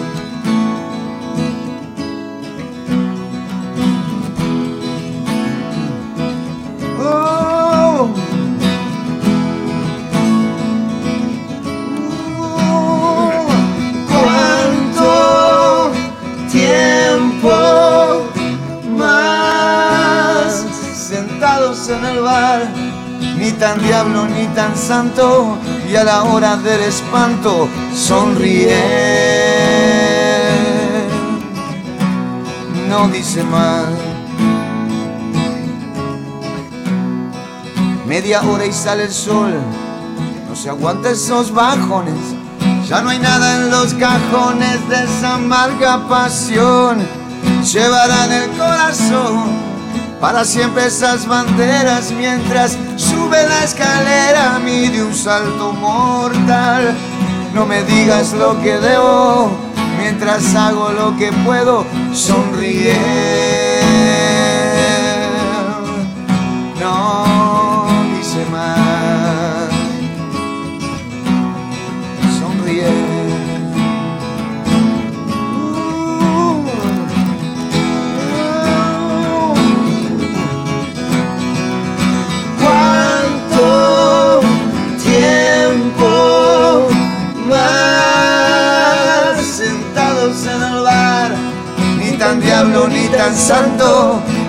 tan 23.73 23.81
diablo 23.83 24.27
ni 24.27 24.45
tan 24.47 24.77
santo, 24.77 25.57
y 25.89 25.95
a 25.95 26.03
la 26.03 26.23
hora 26.23 26.57
del 26.57 26.81
espanto 26.81 27.67
sonríe. 27.95 28.77
No 32.87 33.07
dice 33.07 33.43
más. 33.43 33.85
Media 38.05 38.41
hora 38.43 38.65
y 38.65 38.73
sale 38.73 39.05
el 39.05 39.11
sol, 39.11 39.53
no 40.47 40.55
se 40.55 40.69
aguanta 40.69 41.09
esos 41.09 41.51
bajones, 41.51 42.19
ya 42.87 43.01
no 43.01 43.09
hay 43.09 43.17
nada 43.17 43.55
en 43.55 43.71
los 43.71 43.95
cajones 43.95 44.87
de 44.87 45.03
esa 45.03 45.35
amarga 45.35 46.07
pasión, 46.07 46.99
llevarán 47.63 48.31
el 48.31 48.49
corazón 48.51 49.72
para 50.23 50.45
siempre 50.45 50.85
esas 50.85 51.27
banderas 51.27 52.13
mientras 52.13 52.77
sube 52.95 53.45
la 53.45 53.65
escalera 53.65 54.57
mide 54.63 55.03
un 55.03 55.13
salto 55.13 55.73
mortal. 55.73 56.95
No 57.53 57.65
me 57.65 57.83
digas 57.83 58.31
lo 58.31 58.57
que 58.61 58.77
debo 58.77 59.51
mientras 59.99 60.55
hago 60.55 60.93
lo 60.93 61.17
que 61.17 61.33
puedo, 61.43 61.85
sonríe. 62.13 63.52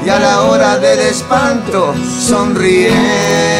Y 0.04 0.08
a 0.08 0.18
la 0.18 0.42
hora 0.42 0.78
del 0.78 1.00
espanto 1.00 1.94
sonríe. 2.20 3.53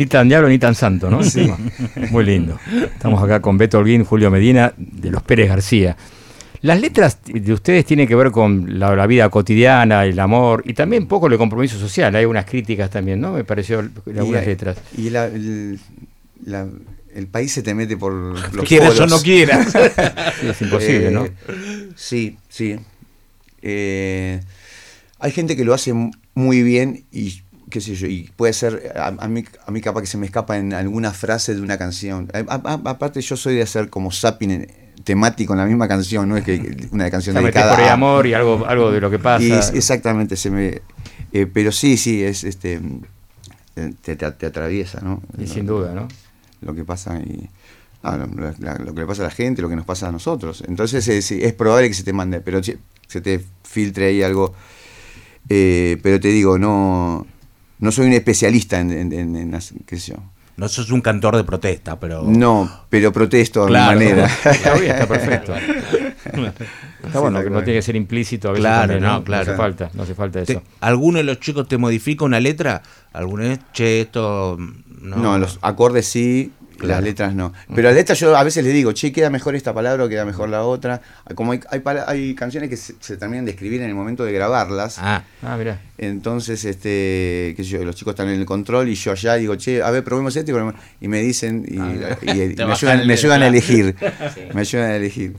Ni 0.00 0.06
tan 0.06 0.30
diablo 0.30 0.48
ni 0.48 0.58
tan 0.58 0.74
santo, 0.74 1.10
¿no? 1.10 1.22
Sí. 1.22 1.46
Muy 2.10 2.24
lindo. 2.24 2.58
Estamos 2.90 3.22
acá 3.22 3.42
con 3.42 3.58
Beto 3.58 3.76
Holguín, 3.78 4.02
Julio 4.02 4.30
Medina, 4.30 4.72
de 4.78 5.10
los 5.10 5.22
Pérez 5.22 5.50
García. 5.50 5.94
Las 6.62 6.80
letras 6.80 7.18
de 7.26 7.52
ustedes 7.52 7.84
tienen 7.84 8.08
que 8.08 8.14
ver 8.14 8.30
con 8.30 8.78
la, 8.78 9.06
vida 9.06 9.28
cotidiana, 9.28 10.06
el 10.06 10.18
amor 10.18 10.62
y 10.64 10.72
también 10.72 11.02
un 11.02 11.08
poco 11.10 11.26
el 11.26 11.36
compromiso 11.36 11.78
social. 11.78 12.16
Hay 12.16 12.24
unas 12.24 12.46
críticas 12.46 12.88
también, 12.88 13.20
¿no? 13.20 13.34
Me 13.34 13.44
pareció 13.44 13.80
algunas 13.80 14.46
letras. 14.46 14.78
Y 14.96 15.08
el, 15.08 15.78
país 17.30 17.52
se 17.52 17.62
te 17.62 17.74
mete 17.74 17.98
por 17.98 18.10
los 18.54 18.64
Quieras 18.64 18.98
o 19.00 19.06
no 19.06 19.20
quieras. 19.20 19.74
es 20.42 20.62
imposible, 20.62 21.10
¿no? 21.10 21.26
Eh, 21.26 21.90
sí, 21.94 22.38
sí. 22.48 22.74
Eh, 23.60 24.40
hay 25.18 25.30
gente 25.30 25.56
que 25.56 25.66
lo 25.66 25.74
hace 25.74 25.92
muy 26.32 26.62
bien 26.62 27.04
y 27.12 27.42
qué 27.70 27.80
sé 27.80 27.94
yo, 27.94 28.06
y 28.06 28.30
puede 28.36 28.52
ser, 28.52 28.92
a, 28.96 29.10
mí, 29.28 29.44
a 29.66 29.70
mí 29.70 29.80
capaz 29.80 30.02
que 30.02 30.06
se 30.06 30.18
me 30.18 30.26
escapa 30.26 30.58
en 30.58 30.74
alguna 30.74 31.12
frase 31.12 31.54
de 31.54 31.62
una 31.62 31.78
canción. 31.78 32.28
aparte 32.32 33.20
yo 33.20 33.36
soy 33.36 33.54
de 33.54 33.62
hacer 33.62 33.88
como 33.88 34.10
zapping 34.10 34.66
temático 35.04 35.54
en 35.54 35.58
la 35.58 35.66
misma 35.66 35.88
canción, 35.88 36.28
no 36.28 36.36
es 36.36 36.44
que 36.44 36.88
una 36.92 37.10
canción 37.10 37.34
de 37.34 37.42
dedicada 37.42 37.76
por 37.76 37.84
amor 37.84 38.26
y 38.26 38.34
algo, 38.34 38.66
algo 38.66 38.90
de 38.90 39.00
lo 39.00 39.10
que 39.10 39.18
pasa. 39.18 39.70
exactamente, 39.72 40.36
se 40.36 40.50
me, 40.50 40.82
eh, 41.32 41.46
pero 41.46 41.72
sí, 41.72 41.96
sí, 41.96 42.22
es 42.22 42.44
este 42.44 42.80
eh, 43.76 43.92
te, 44.02 44.16
te, 44.16 44.46
atraviesa, 44.46 45.00
¿no? 45.00 45.22
Y 45.38 45.46
sin 45.46 45.66
duda, 45.66 45.94
¿no? 45.94 46.08
Lo 46.60 46.74
que 46.74 46.84
pasa 46.84 47.18
y 47.20 47.48
lo, 48.02 48.94
que 48.94 49.00
le 49.00 49.06
pasa 49.06 49.22
a 49.22 49.26
la 49.26 49.30
gente, 49.30 49.62
lo 49.62 49.68
que 49.68 49.76
nos 49.76 49.84
pasa 49.84 50.08
a 50.08 50.12
nosotros. 50.12 50.64
Entonces 50.66 51.06
es, 51.08 51.30
es 51.30 51.52
probable 51.54 51.88
que 51.88 51.94
se 51.94 52.02
te 52.02 52.12
mande, 52.12 52.40
pero 52.40 52.60
se 52.62 53.20
te 53.20 53.44
filtre 53.62 54.06
ahí 54.06 54.22
algo. 54.22 54.54
Eh, 55.48 55.98
pero 56.02 56.20
te 56.20 56.28
digo, 56.28 56.58
no 56.58 57.26
no 57.80 57.90
soy 57.90 58.06
un 58.06 58.12
especialista 58.12 58.78
en, 58.78 59.12
en, 59.12 59.58
qué 59.86 59.98
sé 59.98 60.12
yo. 60.12 60.18
No 60.56 60.68
sos 60.68 60.90
un 60.90 61.00
cantor 61.00 61.36
de 61.36 61.44
protesta, 61.44 61.98
pero... 61.98 62.22
No, 62.22 62.70
pero 62.90 63.12
protesto 63.12 63.62
a 63.62 63.66
mi 63.66 63.72
manera. 63.72 64.26
Está 64.44 64.74
bien, 64.74 64.92
está 64.92 65.06
perfecto. 65.06 65.54
Está 67.02 67.20
bueno, 67.20 67.42
que 67.42 67.48
no 67.48 67.62
tiene 67.62 67.78
que 67.78 67.82
ser 67.82 67.96
implícito 67.96 68.48
a 68.48 68.52
veces 68.52 68.64
claro, 68.64 69.00
no, 69.00 69.24
claro. 69.24 69.46
no 69.46 69.52
hace 69.52 69.56
falta, 69.56 69.90
no 69.94 70.02
hace 70.02 70.14
falta 70.14 70.40
eso. 70.40 70.62
¿Alguno 70.80 71.16
de 71.16 71.24
los 71.24 71.40
chicos 71.40 71.66
te 71.66 71.78
modifica 71.78 72.26
una 72.26 72.40
letra? 72.40 72.82
¿Alguno 73.14 73.44
es, 73.44 73.58
che, 73.72 74.02
esto... 74.02 74.58
No, 75.00 75.16
no 75.16 75.38
los 75.38 75.58
acordes 75.62 76.06
sí, 76.06 76.52
las 76.82 77.02
letras 77.02 77.34
no. 77.34 77.52
Pero 77.74 77.88
las 77.88 77.94
letras 77.94 78.18
yo 78.18 78.36
a 78.36 78.44
veces 78.44 78.64
les 78.64 78.72
digo, 78.72 78.92
che, 78.92 79.12
queda 79.12 79.30
mejor 79.30 79.54
esta 79.54 79.74
palabra 79.74 80.04
o 80.04 80.08
queda 80.08 80.24
mejor 80.24 80.48
la 80.48 80.62
otra. 80.62 81.00
Como 81.34 81.52
hay, 81.52 81.60
hay, 82.06 82.34
canciones 82.34 82.70
que 82.70 82.76
se, 82.76 83.16
terminan 83.16 83.44
de 83.44 83.52
escribir 83.52 83.82
en 83.82 83.88
el 83.88 83.94
momento 83.94 84.24
de 84.24 84.32
grabarlas. 84.32 84.98
Ah, 84.98 85.24
ah 85.42 85.56
mira. 85.56 85.80
Entonces, 85.98 86.64
este, 86.64 87.54
qué 87.56 87.62
sé 87.62 87.64
yo, 87.64 87.84
los 87.84 87.94
chicos 87.96 88.12
están 88.12 88.28
en 88.28 88.40
el 88.40 88.46
control 88.46 88.88
y 88.88 88.94
yo 88.94 89.12
allá 89.12 89.34
digo, 89.34 89.56
che, 89.56 89.82
a 89.82 89.90
ver, 89.90 90.02
probemos 90.04 90.34
este 90.36 90.52
y, 91.00 91.08
me 91.08 91.20
dicen 91.20 91.64
y, 91.66 91.78
ah, 91.78 92.16
me, 92.24 92.72
ayudan, 93.12 93.42
a 93.42 93.46
elegir. 93.46 93.94
Me 94.54 94.60
ayudan 94.60 94.90
a 94.90 94.96
elegir. 94.96 95.34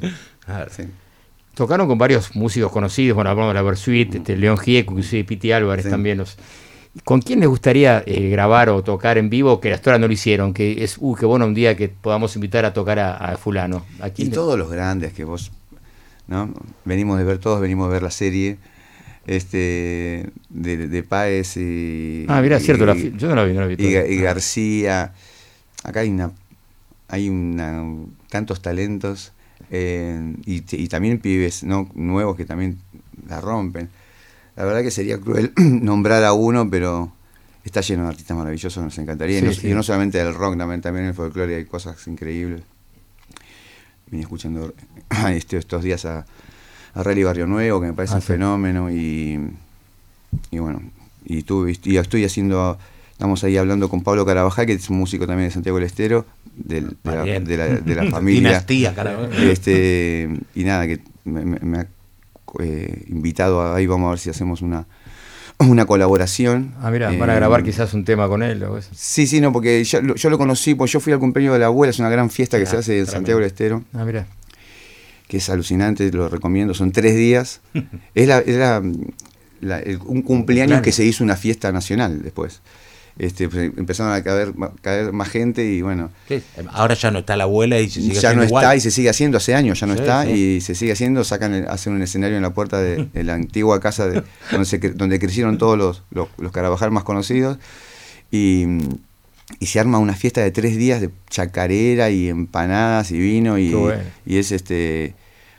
Tocaron 1.53 1.87
con 1.87 1.97
varios 1.97 2.35
músicos 2.35 2.71
conocidos, 2.71 3.15
bueno, 3.15 3.29
hablamos 3.29 3.51
de 3.51 3.55
la 3.55 3.61
Versuit, 3.61 4.15
este, 4.15 4.37
León 4.37 4.57
Gieco, 4.57 4.93
inclusive 4.93 5.25
Piti 5.25 5.51
Álvarez 5.51 5.89
también 5.89 6.17
los 6.17 6.37
¿Con 7.05 7.21
quién 7.21 7.39
les 7.39 7.47
gustaría 7.47 8.03
eh, 8.05 8.29
grabar 8.29 8.69
o 8.69 8.83
tocar 8.83 9.17
en 9.17 9.29
vivo 9.29 9.61
que 9.61 9.71
hasta 9.71 9.91
ahora 9.91 9.99
no 9.99 10.07
lo 10.07 10.13
hicieron? 10.13 10.53
Que 10.53 10.83
es, 10.83 10.97
uh, 10.99 11.15
qué 11.15 11.25
bueno 11.25 11.45
un 11.45 11.53
día 11.53 11.77
que 11.77 11.87
podamos 11.87 12.35
invitar 12.35 12.65
a 12.65 12.73
tocar 12.73 12.99
a, 12.99 13.37
fulano. 13.37 13.85
y 14.17 14.29
todos 14.29 14.59
los 14.59 14.69
grandes 14.69 15.13
que 15.13 15.23
vos, 15.23 15.51
¿no? 16.27 16.53
Venimos 16.83 17.17
de 17.17 17.23
ver 17.23 17.37
todos, 17.37 17.61
venimos 17.61 17.87
de 17.87 17.93
ver 17.93 18.03
la 18.03 18.11
serie 18.11 18.57
este 19.25 20.31
de, 20.49 20.87
de 20.87 21.03
Páez 21.03 21.55
y... 21.57 22.25
Ah, 22.27 22.41
mira, 22.41 22.59
cierto, 22.59 22.93
yo 22.93 23.29
no 23.29 23.35
la 23.35 23.43
vi, 23.45 23.53
no 23.53 23.61
la 23.61 23.67
vi. 23.67 23.75
Y, 23.77 24.17
García, 24.17 25.13
acá 25.83 26.01
hay 26.01 26.09
una, 26.09 26.31
hay 27.07 27.29
tantos 28.29 28.61
talentos 28.61 29.31
eh, 29.69 30.35
y, 30.45 30.87
también 30.87 31.19
pibes 31.19 31.63
¿no? 31.63 31.89
nuevos 31.93 32.35
que 32.35 32.45
también 32.45 32.79
la 33.27 33.39
rompen. 33.39 33.89
La 34.61 34.67
verdad 34.67 34.83
que 34.83 34.91
sería 34.91 35.17
cruel 35.17 35.53
nombrar 35.57 36.23
a 36.23 36.33
uno, 36.33 36.69
pero 36.69 37.11
está 37.63 37.81
lleno 37.81 38.03
de 38.03 38.09
artistas 38.09 38.37
maravillosos, 38.37 38.83
nos 38.83 38.95
encantaría. 38.99 39.39
y, 39.39 39.73
no, 39.73 39.81
solamente 39.81 40.19
del 40.19 40.35
rock, 40.35 40.55
también, 40.55 40.81
también 40.81 41.05
en 41.05 41.09
el 41.09 41.15
folclore 41.15 41.55
hay 41.55 41.65
cosas 41.65 42.05
increíbles. 42.05 42.61
Vine 44.11 44.21
escuchando 44.21 44.71
este, 45.29 45.57
estos 45.57 45.81
días 45.81 46.05
a, 46.05 46.27
a 46.93 47.03
Rally 47.03 47.23
Barrio 47.23 47.47
Nuevo, 47.47 47.81
que 47.81 47.87
me 47.87 47.93
parece 47.93 48.13
ah, 48.13 48.17
un 48.17 48.21
fenómeno, 48.21 48.91
y, 48.91 49.39
y 50.51 50.59
bueno, 50.59 50.79
y, 51.25 51.43
y 51.83 51.97
estoy 51.97 52.23
haciendo 52.23 52.77
Estamos 53.21 53.43
ahí 53.43 53.55
hablando 53.55 53.87
con 53.87 54.01
Pablo 54.01 54.25
Carabajal, 54.25 54.65
que 54.65 54.73
es 54.73 54.89
un 54.89 54.97
músico 54.97 55.27
también 55.27 55.49
de 55.49 55.53
Santiago 55.53 55.77
del 55.77 55.85
Estero, 55.85 56.25
de, 56.55 56.81
la, 57.03 57.23
de, 57.23 57.95
la, 57.95 58.05
familia. 58.09 58.49
Dinastía, 58.49 58.95
este, 59.43 60.27
y 60.55 60.63
nada, 60.63 60.87
que 60.87 61.01
me, 61.25 61.77
ha 61.77 61.85
eh, 62.59 63.05
invitado, 63.07 63.61
a, 63.61 63.75
ahí 63.75 63.87
vamos 63.87 64.07
a 64.07 64.09
ver 64.11 64.19
si 64.19 64.29
hacemos 64.29 64.61
una, 64.61 64.85
una 65.59 65.85
colaboración. 65.85 66.73
Ah, 66.81 66.91
mira, 66.91 67.11
van 67.11 67.29
a 67.29 67.35
grabar 67.35 67.61
eh, 67.61 67.63
quizás 67.63 67.93
un 67.93 68.05
tema 68.05 68.27
con 68.27 68.43
él 68.43 68.63
o 68.63 68.77
eso. 68.77 68.89
Sí, 68.93 69.27
sí, 69.27 69.41
no, 69.41 69.51
porque 69.51 69.83
yo, 69.83 70.01
lo 70.01 70.37
conocí, 70.37 70.75
pues 70.75 70.91
yo 70.91 70.99
fui 70.99 71.13
al 71.13 71.19
cumpleaños 71.19 71.53
de 71.53 71.59
la 71.59 71.67
abuela, 71.67 71.91
es 71.91 71.99
una 71.99 72.09
gran 72.09 72.29
fiesta 72.29 72.57
que 72.57 72.65
se 72.65 72.77
hace 72.77 72.99
en 72.99 73.07
Santiago 73.07 73.39
del 73.39 73.47
Estero. 73.47 73.83
Ah, 73.93 74.05
mira. 74.05 74.27
Que 75.27 75.37
es 75.37 75.49
alucinante, 75.49 76.11
lo 76.11 76.27
recomiendo, 76.29 76.73
son 76.73 76.91
tres 76.91 77.15
días. 77.15 77.61
es 78.15 78.27
la, 78.27 78.81
un 80.05 80.21
cumpleaños 80.23 80.81
que 80.81 80.91
se 80.91 81.05
hizo 81.05 81.23
una 81.23 81.35
fiesta 81.35 81.71
nacional 81.71 82.21
después. 82.21 82.61
Este, 83.21 83.47
pues, 83.49 83.71
empezaron 83.77 84.13
a 84.13 84.23
caer, 84.23 84.51
caer, 84.81 85.13
más 85.13 85.29
gente 85.29 85.63
y 85.63 85.83
bueno. 85.83 86.09
Ahora 86.71 86.95
ya 86.95 87.11
no 87.11 87.19
está 87.19 87.37
la 87.37 87.43
abuela 87.43 87.79
y 87.79 87.87
se 87.87 88.01
sigue 88.01 88.19
Ya 88.19 88.33
no 88.33 88.41
está 88.41 88.75
y 88.75 88.79
se 88.79 88.89
sigue 88.89 89.11
haciendo, 89.11 89.37
hace 89.37 89.53
años 89.53 89.79
ya 89.79 89.85
no 89.85 89.93
está 89.93 90.27
y 90.27 90.59
se 90.59 90.73
sigue 90.73 90.93
haciendo, 90.93 91.23
sacan, 91.23 91.67
hacen 91.69 91.93
un 91.93 92.01
escenario 92.01 92.35
en 92.35 92.41
la 92.41 92.49
puerta 92.55 92.79
de, 92.81 93.07
la 93.23 93.35
antigua 93.35 93.79
casa 93.79 94.07
de, 94.07 94.23
donde, 94.51 94.89
donde 94.95 95.19
crecieron 95.19 95.59
todos 95.59 95.77
los, 95.77 96.01
los, 96.09 96.51
Carabajal 96.51 96.89
más 96.89 97.03
conocidos 97.03 97.59
y, 98.31 98.65
y, 99.59 99.67
se 99.67 99.79
arma 99.79 99.99
una 99.99 100.15
fiesta 100.15 100.41
de 100.41 100.49
tres 100.49 100.75
días 100.75 100.99
de 100.99 101.11
chacarera 101.29 102.09
y 102.09 102.27
empanadas 102.27 103.11
y 103.11 103.19
vino 103.19 103.59
y, 103.59 103.71
y 104.25 104.37
es 104.37 104.51
este 104.51 105.13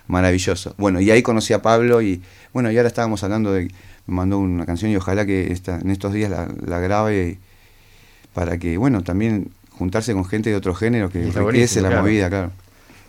maravilloso. 0.09 0.75
Bueno, 0.79 1.01
y 1.01 1.13
ahí 1.13 1.23
conocí 1.23 1.53
a 1.53 1.63
Pablo 1.63 2.03
y 2.03 2.23
bueno, 2.53 2.73
y 2.73 2.77
ahora 2.77 2.89
estábamos 2.89 3.23
hablando 3.23 3.53
de 3.53 3.71
me 4.07 4.17
mandó 4.17 4.41
una 4.41 4.67
canción 4.67 4.91
y 4.91 4.97
ojalá 4.97 5.25
que 5.25 5.53
esta, 5.53 5.79
en 5.79 5.93
estos 5.93 6.13
días 6.13 6.29
la, 6.29 6.49
la 6.67 6.81
grabe 6.81 7.39
para 8.35 8.59
que, 8.59 8.77
bueno, 8.77 9.03
también 9.03 9.49
juntarse 9.71 10.13
con 10.13 10.25
gente 10.25 10.51
de 10.51 10.57
otro 10.57 10.75
género 10.75 11.11
que 11.11 11.23
enriquece 11.23 11.81
la 11.81 12.01
movida, 12.01 12.29
claro. 12.29 12.51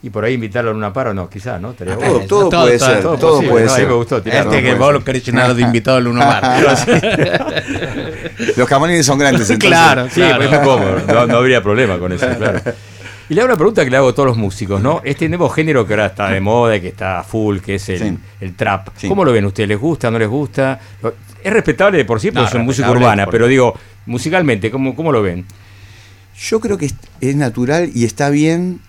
Y 0.04 0.10
por 0.10 0.26
ahí 0.26 0.34
invitarlo 0.34 0.72
a 0.72 0.74
una 0.74 0.92
par 0.92 1.08
o 1.08 1.14
no, 1.14 1.30
quizás, 1.30 1.62
¿no? 1.62 1.72
todo, 2.28 2.50
puede 2.50 2.78
ser, 2.78 3.02
todo, 3.02 3.42
puede 3.42 3.70
ser. 3.70 3.88
me 3.88 3.94
gustó. 3.94 4.18
Este 4.18 4.62
que 4.62 4.74
vos 4.76 4.92
lo 4.92 5.02
querés 5.06 5.26
llenar 5.26 5.56
de 5.56 5.62
invitado 5.62 5.96
al 5.96 6.04
Luna 6.04 6.42
Par. 6.42 6.62
Los 8.58 8.68
camarines 8.70 9.06
son 9.06 9.18
grandes, 9.18 9.50
entonces. 9.50 9.70
Claro, 9.70 10.10
sí, 10.10 10.22
pues 10.36 10.52
no, 11.08 11.26
no, 11.26 11.38
habría 11.38 11.64
problema 11.64 11.98
con 12.00 12.12
eso, 12.12 12.28
claro. 12.38 12.60
Y 13.30 13.34
le 13.34 13.40
hago 13.40 13.48
una 13.48 13.56
pregunta 13.56 13.86
que 13.86 13.90
le 13.90 13.96
hago 13.96 14.10
a 14.10 14.14
todos 14.14 14.28
los 14.28 14.38
músicos, 14.38 14.82
¿no? 14.82 15.00
Este 15.06 15.30
nuevo 15.30 15.48
género 15.48 15.88
que 15.88 15.94
ahora 15.94 16.08
está 16.08 16.28
de 16.28 16.42
moda 16.42 16.78
que 16.82 16.90
está 16.90 17.24
full, 17.24 17.60
que 17.60 17.76
es 17.76 17.88
el, 17.88 18.20
trap. 18.58 18.90
¿Cómo 19.08 19.24
lo 19.24 19.32
ven 19.32 19.46
ustedes? 19.46 19.70
¿Les 19.70 19.80
gusta? 19.80 20.12
¿No 20.12 20.20
les 20.20 20.28
gusta? 20.28 20.82
Es 21.44 21.52
respetable 21.52 21.98
de 21.98 22.06
por 22.06 22.20
sí 22.20 22.32
porque 22.32 22.50
son 22.50 22.66
música 22.66 22.90
urbana, 22.90 23.28
pero 23.28 23.48
digo, 23.48 23.78
musicalmente, 24.06 24.72
¿cómo, 24.72 24.96
¿cómo 24.96 25.12
lo 25.12 25.22
ven? 25.22 25.46
Yo 26.38 26.60
creo 26.60 26.78
que 26.78 26.90
es 27.22 27.36
natural 27.36 27.92
y 27.94 28.06
está 28.06 28.30
bien. 28.30 28.80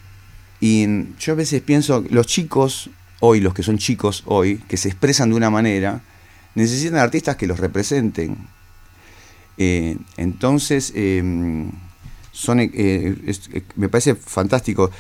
Y 0.61 0.87
yo 1.19 1.33
a 1.33 1.37
veces 1.37 1.61
pienso, 1.61 2.05
los 2.11 2.27
chicos 2.27 2.91
hoy, 3.21 3.41
los 3.41 3.55
que 3.55 3.63
son 3.63 3.79
chicos 3.79 4.23
hoy, 4.27 4.59
que 4.69 4.77
se 4.77 4.89
expresan 4.89 5.31
de 5.31 5.37
una 5.37 5.51
manera, 5.51 6.01
necesitan 6.55 6.99
artistas 6.99 7.37
que 7.37 7.47
los 7.47 7.59
representen. 7.59 8.37
Eh, 9.59 9.97
entonces, 10.17 10.93
em, 10.95 11.71
son, 12.33 12.61
eh, 12.61 12.71
eh, 12.73 13.63
me 13.77 13.89
parece 13.89 14.15
fantástico. 14.15 14.91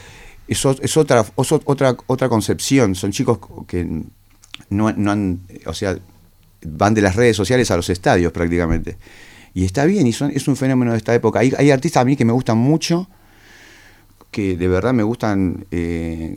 Es, 0.47 0.65
es 0.83 0.97
otra, 0.97 1.25
otra, 1.37 1.97
otra 2.07 2.29
concepción. 2.29 2.95
Son 2.95 3.11
chicos 3.13 3.39
que 3.67 3.85
no, 4.71 4.93
no, 4.93 5.11
han, 5.11 5.41
o 5.67 5.75
sea, 5.75 5.99
van 6.65 6.95
de 6.95 7.03
las 7.03 7.17
redes 7.17 7.37
sociales 7.37 7.71
a 7.71 7.77
los 7.77 7.89
estadios 7.91 8.33
prácticamente. 8.33 8.97
Y 9.55 9.65
está 9.65 9.85
bien, 9.85 10.07
y 10.07 10.13
son, 10.13 10.31
es 10.31 10.49
un 10.49 10.57
fenómeno 10.57 10.93
de 10.93 10.99
esta 10.99 11.15
época. 11.15 11.39
Hay, 11.39 11.53
hay, 11.57 11.71
artistas 11.71 12.03
a 12.03 12.05
mí 12.05 12.17
que 12.17 12.25
me 12.25 12.33
gustan 12.33 12.59
mucho, 12.59 13.09
que 14.31 14.57
de 14.57 14.69
verdad 14.69 14.93
me 14.93 15.03
gustan. 15.03 15.65
Eh, 15.71 16.37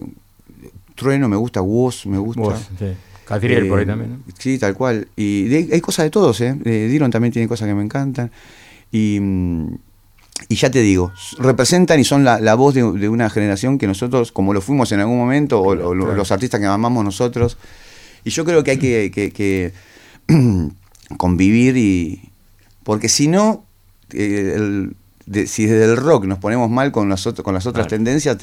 Trueno, 0.96 1.28
me 1.30 1.36
gusta 1.36 1.62
Woz, 1.62 2.06
me 2.06 2.18
gusta. 2.18 2.42
Woz, 2.42 2.70
sí. 2.78 2.86
Catriel 3.26 3.68
por 3.68 3.80
ahí 3.80 3.86
también. 3.86 4.24
Sí, 4.38 4.58
tal 4.58 4.74
cual. 4.74 5.08
Y 5.16 5.54
hay 5.54 5.82
cosas 5.82 6.06
de 6.06 6.10
todos, 6.10 6.40
¿eh? 6.42 6.56
Dylan 6.64 7.12
también 7.12 7.34
tiene 7.34 7.48
cosas 7.48 7.68
que 7.68 7.74
me 7.74 7.84
encantan. 7.84 8.32
Y. 8.92 9.20
Mm, 9.20 9.76
y 10.50 10.56
ya 10.56 10.70
te 10.70 10.82
digo, 10.82 11.12
representan 11.40 12.00
y 12.00 12.04
son 12.04 12.24
la, 12.24 12.56
voz 12.56 12.76
de, 12.76 12.84
una 12.84 13.30
generación 13.30 13.78
que 13.78 13.88
nosotros, 13.88 14.32
como 14.32 14.54
lo 14.54 14.62
fuimos 14.62 14.92
en 14.92 15.00
algún 15.00 15.18
momento, 15.18 15.62
o, 15.62 15.74
los 15.96 16.32
artistas 16.32 16.60
que 16.60 16.68
amamos 16.68 17.04
nosotros, 17.04 17.58
y 18.24 18.30
yo 18.30 18.46
creo 18.46 18.64
que 18.64 18.72
hay 18.72 18.78
que, 18.78 19.74
convivir 21.18 21.78
y... 21.78 22.30
Porque 22.84 23.10
si 23.10 23.28
no, 23.28 23.66
eh, 24.14 24.90
si 25.46 25.66
desde 25.66 25.86
el 25.86 25.98
rock 25.98 26.26
nos 26.26 26.40
ponemos 26.40 26.70
mal 26.70 26.92
con 26.92 27.10
las, 27.10 27.28
con 27.44 27.54
las 27.54 27.66
otras 27.66 27.88
tendencias, 27.88 28.38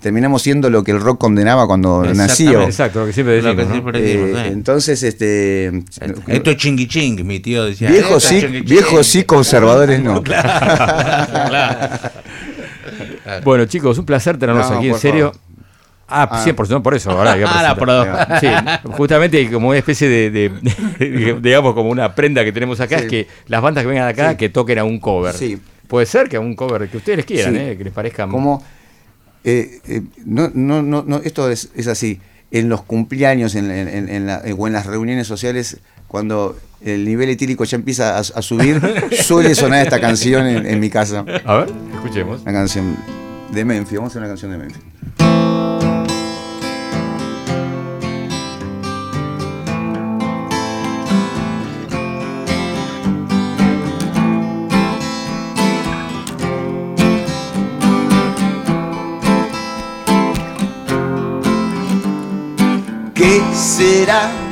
terminamos 0.00 0.42
siendo 0.42 0.70
lo 0.70 0.84
que 0.84 0.92
el 0.92 1.00
rock 1.00 1.18
condenaba 1.18 1.66
cuando 1.66 2.04
nació. 2.14 2.62
Exacto, 2.62 3.00
lo 3.00 3.06
que 3.06 3.12
siempre 3.12 3.42
decimos. 3.42 3.92
Eh, 3.94 4.50
entonces, 4.52 5.02
este. 5.02 5.82
Esto 6.26 6.50
es 6.50 6.56
chingui 6.56 6.86
ching, 6.86 7.26
mi 7.26 7.40
tío 7.40 7.64
decía. 7.64 7.90
Viejos 7.90 8.22
sí, 8.22 8.40
viejos 8.64 9.06
sí, 9.06 9.24
conservadores 9.24 10.02
no. 10.02 10.22
bueno, 13.44 13.66
chicos, 13.66 13.98
un 13.98 14.06
placer 14.06 14.38
tenerlos 14.38 14.70
aquí, 14.70 14.88
en 14.88 14.98
serio. 14.98 15.32
Ah, 16.08 16.44
100%, 16.44 16.82
por 16.82 16.94
eso. 16.94 17.10
Ahora 17.10 17.36
ah, 17.46 18.38
sí, 18.40 18.48
justamente 18.92 19.50
como 19.50 19.68
una 19.68 19.78
especie 19.78 20.08
de, 20.30 21.38
digamos, 21.40 21.74
como 21.74 21.90
una 21.90 22.14
prenda 22.14 22.44
que 22.44 22.52
tenemos 22.52 22.80
acá, 22.80 22.96
es 22.96 23.06
que 23.06 23.26
las 23.46 23.62
bandas 23.62 23.82
que 23.84 23.88
vengan 23.88 24.08
acá, 24.08 24.36
que 24.36 24.48
toquen 24.48 24.78
a 24.78 24.84
un 24.84 24.98
cover. 24.98 25.34
Sí. 25.34 25.58
Puede 25.86 26.06
ser 26.06 26.28
que 26.28 26.36
a 26.36 26.40
un 26.40 26.54
cover 26.54 26.88
que 26.88 26.98
ustedes 26.98 27.24
quieran, 27.24 27.56
eh, 27.56 27.76
que 27.76 27.84
les 27.84 27.92
parezca... 27.92 28.26
Como 28.26 28.62
eh, 29.44 29.80
eh, 29.88 30.02
no, 30.26 30.50
no, 30.52 30.82
no, 30.82 31.16
esto 31.24 31.50
es, 31.50 31.70
así. 31.88 32.20
En 32.50 32.68
los 32.68 32.82
cumpleaños 32.82 33.54
en, 33.54 33.66
o 34.58 34.66
en 34.66 34.72
las 34.72 34.86
reuniones 34.86 35.26
sociales, 35.26 35.78
cuando 36.06 36.58
el 36.80 37.04
nivel 37.04 37.28
etílico 37.30 37.64
ya 37.64 37.76
empieza 37.76 38.18
a, 38.18 38.42
subir, 38.42 38.80
suele 39.22 39.54
sonar 39.54 39.84
esta 39.84 40.00
canción 40.00 40.46
en, 40.46 40.80
mi 40.80 40.90
casa. 40.90 41.24
A 41.44 41.56
ver, 41.56 41.68
escuchemos. 41.94 42.42
Una 42.42 42.52
canción 42.52 42.96
de 43.52 43.64
Memphis. 43.64 43.98
Vamos 43.98 44.10
a 44.10 44.12
hacer 44.12 44.22
una 44.22 44.28
canción 44.28 44.52
de 44.52 44.58
Memphis. 44.58 45.87
Será 63.78 64.47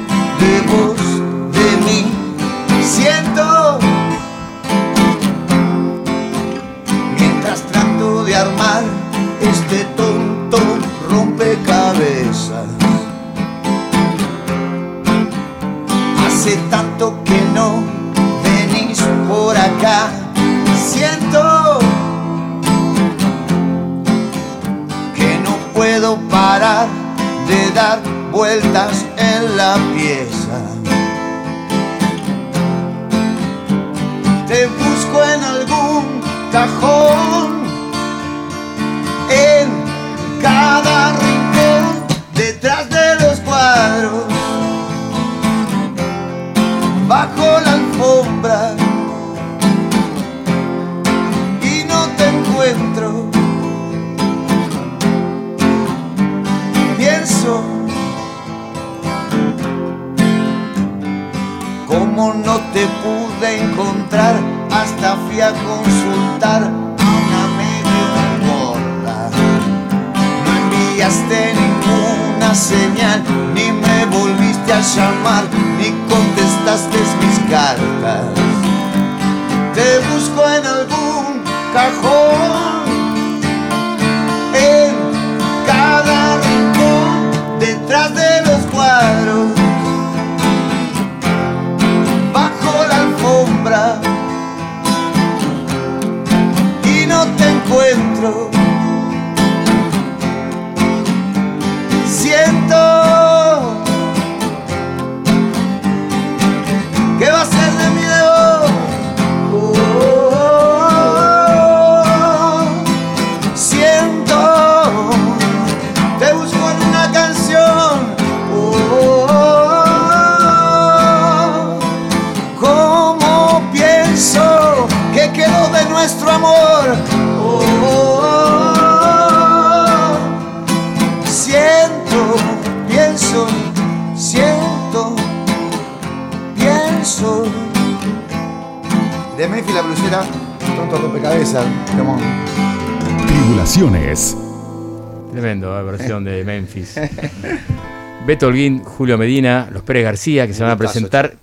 Beto 148.26 148.48
Holguín, 148.48 148.82
Julio 148.82 149.16
Medina, 149.16 149.68
los 149.72 149.82
Pérez 149.82 150.02
García, 150.02 150.46
que 150.48 150.52
se 150.52 150.62
van 150.62 150.72
a 150.72 150.76
presentar 150.76 151.36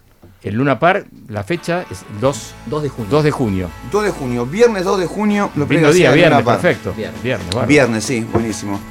el 0.43 0.55
Luna 0.55 0.77
Park, 0.77 1.07
la 1.29 1.43
fecha 1.45 1.85
es 1.89 2.03
2, 2.19 2.53
2 2.65 2.83
de 2.83 2.89
junio. 2.89 3.07
2 3.09 3.23
de 3.23 3.31
junio. 3.31 3.69
2 3.89 4.03
de 4.03 4.11
junio, 4.11 4.45
viernes 4.45 4.83
2 4.83 4.99
de 4.99 5.05
junio. 5.05 5.49
Lo 5.55 5.65
Lindo 5.65 5.93
día, 5.93 6.11
viernes, 6.11 6.43
perfecto. 6.43 6.93
Viernes, 6.93 7.67
viernes, 7.67 8.03
sí, 8.03 8.27
buenísimo. 8.31 8.81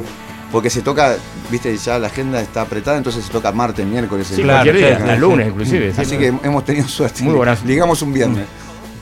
Porque 0.51 0.71
se 0.71 0.81
toca, 0.81 1.17
viste, 1.51 1.77
ya 1.77 1.99
la 1.99 2.07
agenda 2.07 2.41
está 2.41 2.63
apretada, 2.63 2.97
entonces 2.97 3.25
se 3.25 3.31
toca 3.31 3.53
martes, 3.53 3.87
miércoles. 3.87 4.27
Sí, 4.27 4.43
claro, 4.43 4.71
cualquier 4.71 4.99
día, 4.99 5.17
lunes 5.17 5.49
inclusive. 5.49 5.93
Así 5.97 6.17
que 6.17 6.29
hemos 6.29 6.65
tenido 6.65 6.89
suerte. 6.89 7.23
Muy 7.23 7.35
buenas. 7.35 7.65
Digamos 7.67 8.01
un 8.01 8.15
viernes. 8.15 8.47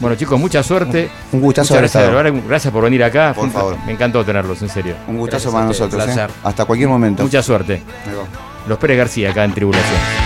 Bueno 0.01 0.17
chicos, 0.17 0.41
mucha 0.41 0.63
suerte. 0.63 1.11
Un 1.31 1.43
gustazo. 1.43 1.75
gracias, 1.75 2.11
gracias 2.49 2.73
por 2.73 2.83
venir 2.83 3.05
acá. 3.05 3.35
Por 3.35 3.51
favor. 3.51 3.77
Me 3.85 3.93
encantó 3.93 4.25
tenerlos, 4.25 4.63
en 4.63 4.71
serio. 4.71 4.95
Un 5.07 5.19
gustazo 5.19 5.53
para 5.53 5.67
nosotros. 5.67 6.09
¿eh? 6.09 6.27
Hasta 6.43 6.65
cualquier 6.65 6.89
momento. 6.89 7.23
Mucha 7.23 7.43
suerte. 7.43 7.83
Los 8.67 8.79
Pérez 8.79 8.99
García 8.99 9.31
acá 9.31 9.45
en 9.45 9.55
Tribulación. 9.55 10.20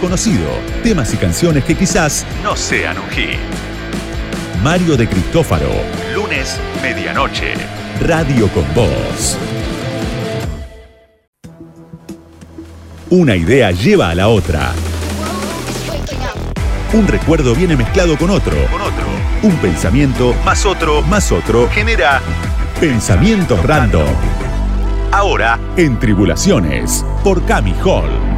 Lo 0.00 0.08
desconocido. 0.08 0.48
Temas 0.82 1.12
y 1.12 1.18
canciones 1.18 1.64
que 1.64 1.74
quizás 1.74 2.24
no 2.42 2.56
sean 2.56 2.98
un 2.98 3.08
hit. 3.10 3.38
Mario 4.62 4.96
de 4.96 5.06
Cristófaro. 5.06 5.68
Lunes, 6.14 6.58
medianoche. 6.80 7.52
Radio 8.00 8.48
con 8.48 8.64
Voz. 8.74 9.36
Una 13.10 13.36
idea 13.36 13.72
lleva 13.72 14.08
a 14.10 14.14
la 14.14 14.28
otra. 14.28 14.72
Un 16.94 17.06
recuerdo 17.06 17.54
viene 17.54 17.76
mezclado 17.76 18.16
con 18.16 18.30
otro. 18.30 18.56
Con 18.70 18.80
otro. 18.80 19.06
Un 19.42 19.56
pensamiento 19.56 20.34
más 20.44 20.64
otro 20.64 21.02
más 21.02 21.30
otro 21.30 21.68
genera 21.70 22.22
pensamientos 22.80 23.62
random. 23.64 24.08
Ahora 25.12 25.58
en 25.76 25.98
Tribulaciones 25.98 27.04
por 27.22 27.44
Cami 27.44 27.74
Holmes. 27.84 28.29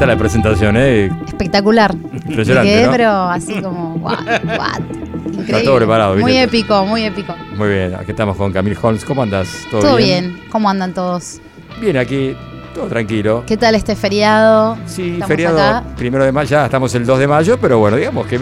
¿Qué 0.00 0.06
tal 0.06 0.16
la 0.16 0.18
presentación, 0.18 0.76
eh? 0.78 1.10
Espectacular. 1.26 1.94
Impresionante. 2.26 2.88
pero 2.90 3.10
así 3.10 3.60
como, 3.60 3.96
what, 3.96 4.18
Está 5.40 5.62
todo 5.62 5.76
preparado, 5.76 6.16
Muy 6.16 6.38
épico, 6.38 6.86
muy 6.86 7.04
épico. 7.04 7.36
Muy 7.54 7.68
bien, 7.68 7.94
aquí 7.94 8.12
estamos 8.12 8.34
con 8.38 8.50
Camille 8.50 8.78
Holmes. 8.80 9.04
¿Cómo 9.04 9.22
andas? 9.22 9.66
¿Todo, 9.70 9.96
bien? 9.96 10.40
¿Cómo 10.50 10.70
andan 10.70 10.94
todos? 10.94 11.42
Bien, 11.82 11.98
aquí 11.98 12.34
todo 12.74 12.86
tranquilo. 12.86 13.44
¿Qué 13.46 13.58
tal 13.58 13.74
este 13.74 13.94
feriado? 13.94 14.78
Sí, 14.86 15.20
feriado 15.26 15.82
primero 15.98 16.24
de 16.24 16.32
mayo, 16.32 16.48
ya 16.48 16.64
estamos 16.64 16.94
el 16.94 17.04
2 17.04 17.18
de 17.18 17.26
mayo, 17.28 17.58
pero 17.60 17.78
bueno, 17.78 17.98
digamos 17.98 18.26
que 18.26 18.38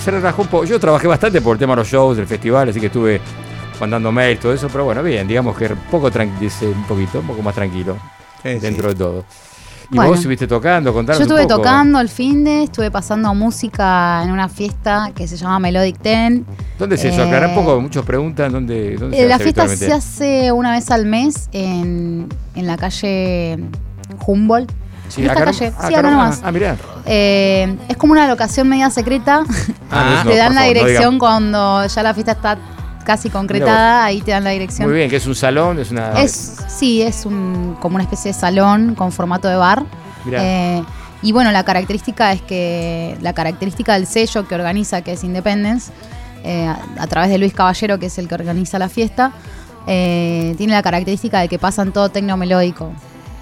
se 0.00 0.10
relajó 0.12 0.42
un 0.42 0.48
poco. 0.48 0.64
Yo 0.64 0.78
trabajé 0.78 1.08
bastante 1.08 1.40
por 1.40 1.56
el 1.56 1.58
tema 1.58 1.72
de 1.72 1.78
los 1.78 1.88
shows, 1.88 2.18
del 2.18 2.28
festival, 2.28 2.68
así 2.68 2.78
que 2.78 2.86
estuve 2.86 3.20
mandando 3.80 4.12
mails, 4.12 4.38
todo 4.38 4.52
eso, 4.52 4.68
pero 4.68 4.84
bueno, 4.84 5.02
bien, 5.02 5.26
digamos 5.26 5.58
que 5.58 5.64
un 5.64 5.76
poco 5.90 6.06
un 6.06 6.84
poquito, 6.86 7.18
un 7.18 7.26
poco 7.26 7.42
más 7.42 7.56
tranquilo 7.56 7.96
dentro 8.44 8.90
de 8.90 8.94
todo. 8.94 9.24
¿Y 9.92 9.96
vos 9.98 10.18
estuviste 10.18 10.46
tocando? 10.46 10.92
Contanos 10.92 11.18
Yo 11.18 11.24
estuve 11.24 11.46
tocando 11.46 12.00
el 12.00 12.08
fin 12.08 12.44
de, 12.44 12.64
estuve 12.64 12.90
pasando 12.90 13.34
música 13.34 14.22
en 14.22 14.30
una 14.30 14.48
fiesta 14.48 15.10
que 15.14 15.26
se 15.26 15.36
llama 15.36 15.58
Melodic 15.58 15.98
Ten. 15.98 16.46
¿Dónde 16.78 16.94
es 16.94 17.04
eso? 17.04 17.22
Aclarar 17.22 17.50
un 17.50 17.54
poco, 17.56 17.80
muchos 17.80 18.04
preguntan 18.04 18.52
dónde, 18.52 18.96
dónde 18.96 19.16
se 19.16 19.24
eh, 19.24 19.28
La 19.28 19.38
fiesta 19.38 19.68
se 19.68 19.92
hace 19.92 20.52
una 20.52 20.72
vez 20.72 20.90
al 20.90 21.06
mes 21.06 21.48
en, 21.52 22.28
en 22.54 22.66
la 22.66 22.76
calle 22.76 23.58
Humboldt. 24.26 24.70
Sí, 25.08 25.26
esta 25.26 25.44
calle, 25.44 25.72
sí, 25.88 25.94
acá 25.94 26.08
nomás. 26.08 26.40
Ah, 26.44 26.52
mirá. 26.52 26.76
Eh, 27.04 27.76
es 27.88 27.96
como 27.96 28.12
una 28.12 28.28
locación 28.28 28.68
media 28.68 28.90
secreta. 28.90 29.42
Ah, 29.90 30.22
Te 30.26 30.36
dan 30.36 30.54
la 30.54 30.62
dirección 30.64 31.18
cuando 31.18 31.84
ya 31.84 32.02
la 32.04 32.14
fiesta 32.14 32.32
está 32.32 32.58
casi 33.10 33.28
concretada, 33.28 34.04
ahí 34.04 34.20
te 34.20 34.30
dan 34.30 34.44
la 34.44 34.50
dirección. 34.50 34.88
Muy 34.88 34.96
bien, 34.96 35.10
que 35.10 35.16
es 35.16 35.26
un 35.26 35.34
salón, 35.34 35.80
es 35.80 35.90
una... 35.90 36.12
Es, 36.22 36.58
sí, 36.68 37.02
es 37.02 37.26
un, 37.26 37.76
como 37.80 37.96
una 37.96 38.04
especie 38.04 38.32
de 38.32 38.38
salón 38.38 38.94
con 38.94 39.10
formato 39.10 39.48
de 39.48 39.56
bar. 39.56 39.84
Eh, 40.30 40.80
y 41.20 41.32
bueno, 41.32 41.50
la 41.50 41.64
característica 41.64 42.30
es 42.32 42.40
que 42.40 43.16
la 43.20 43.32
característica 43.32 43.94
del 43.94 44.06
sello 44.06 44.46
que 44.46 44.54
organiza, 44.54 45.02
que 45.02 45.14
es 45.14 45.24
Independence, 45.24 45.90
eh, 46.44 46.72
a, 46.98 47.06
través 47.08 47.30
de 47.30 47.38
Luis 47.38 47.52
Caballero, 47.52 47.98
que 47.98 48.06
es 48.06 48.18
el 48.18 48.28
que 48.28 48.36
organiza 48.36 48.78
la 48.78 48.88
fiesta, 48.88 49.32
eh, 49.88 50.54
tiene 50.56 50.72
la 50.72 50.82
característica 50.82 51.40
de 51.40 51.48
que 51.48 51.58
pasan 51.58 51.90
todo 51.90 52.10
tecno 52.10 52.36
melódico. 52.36 52.92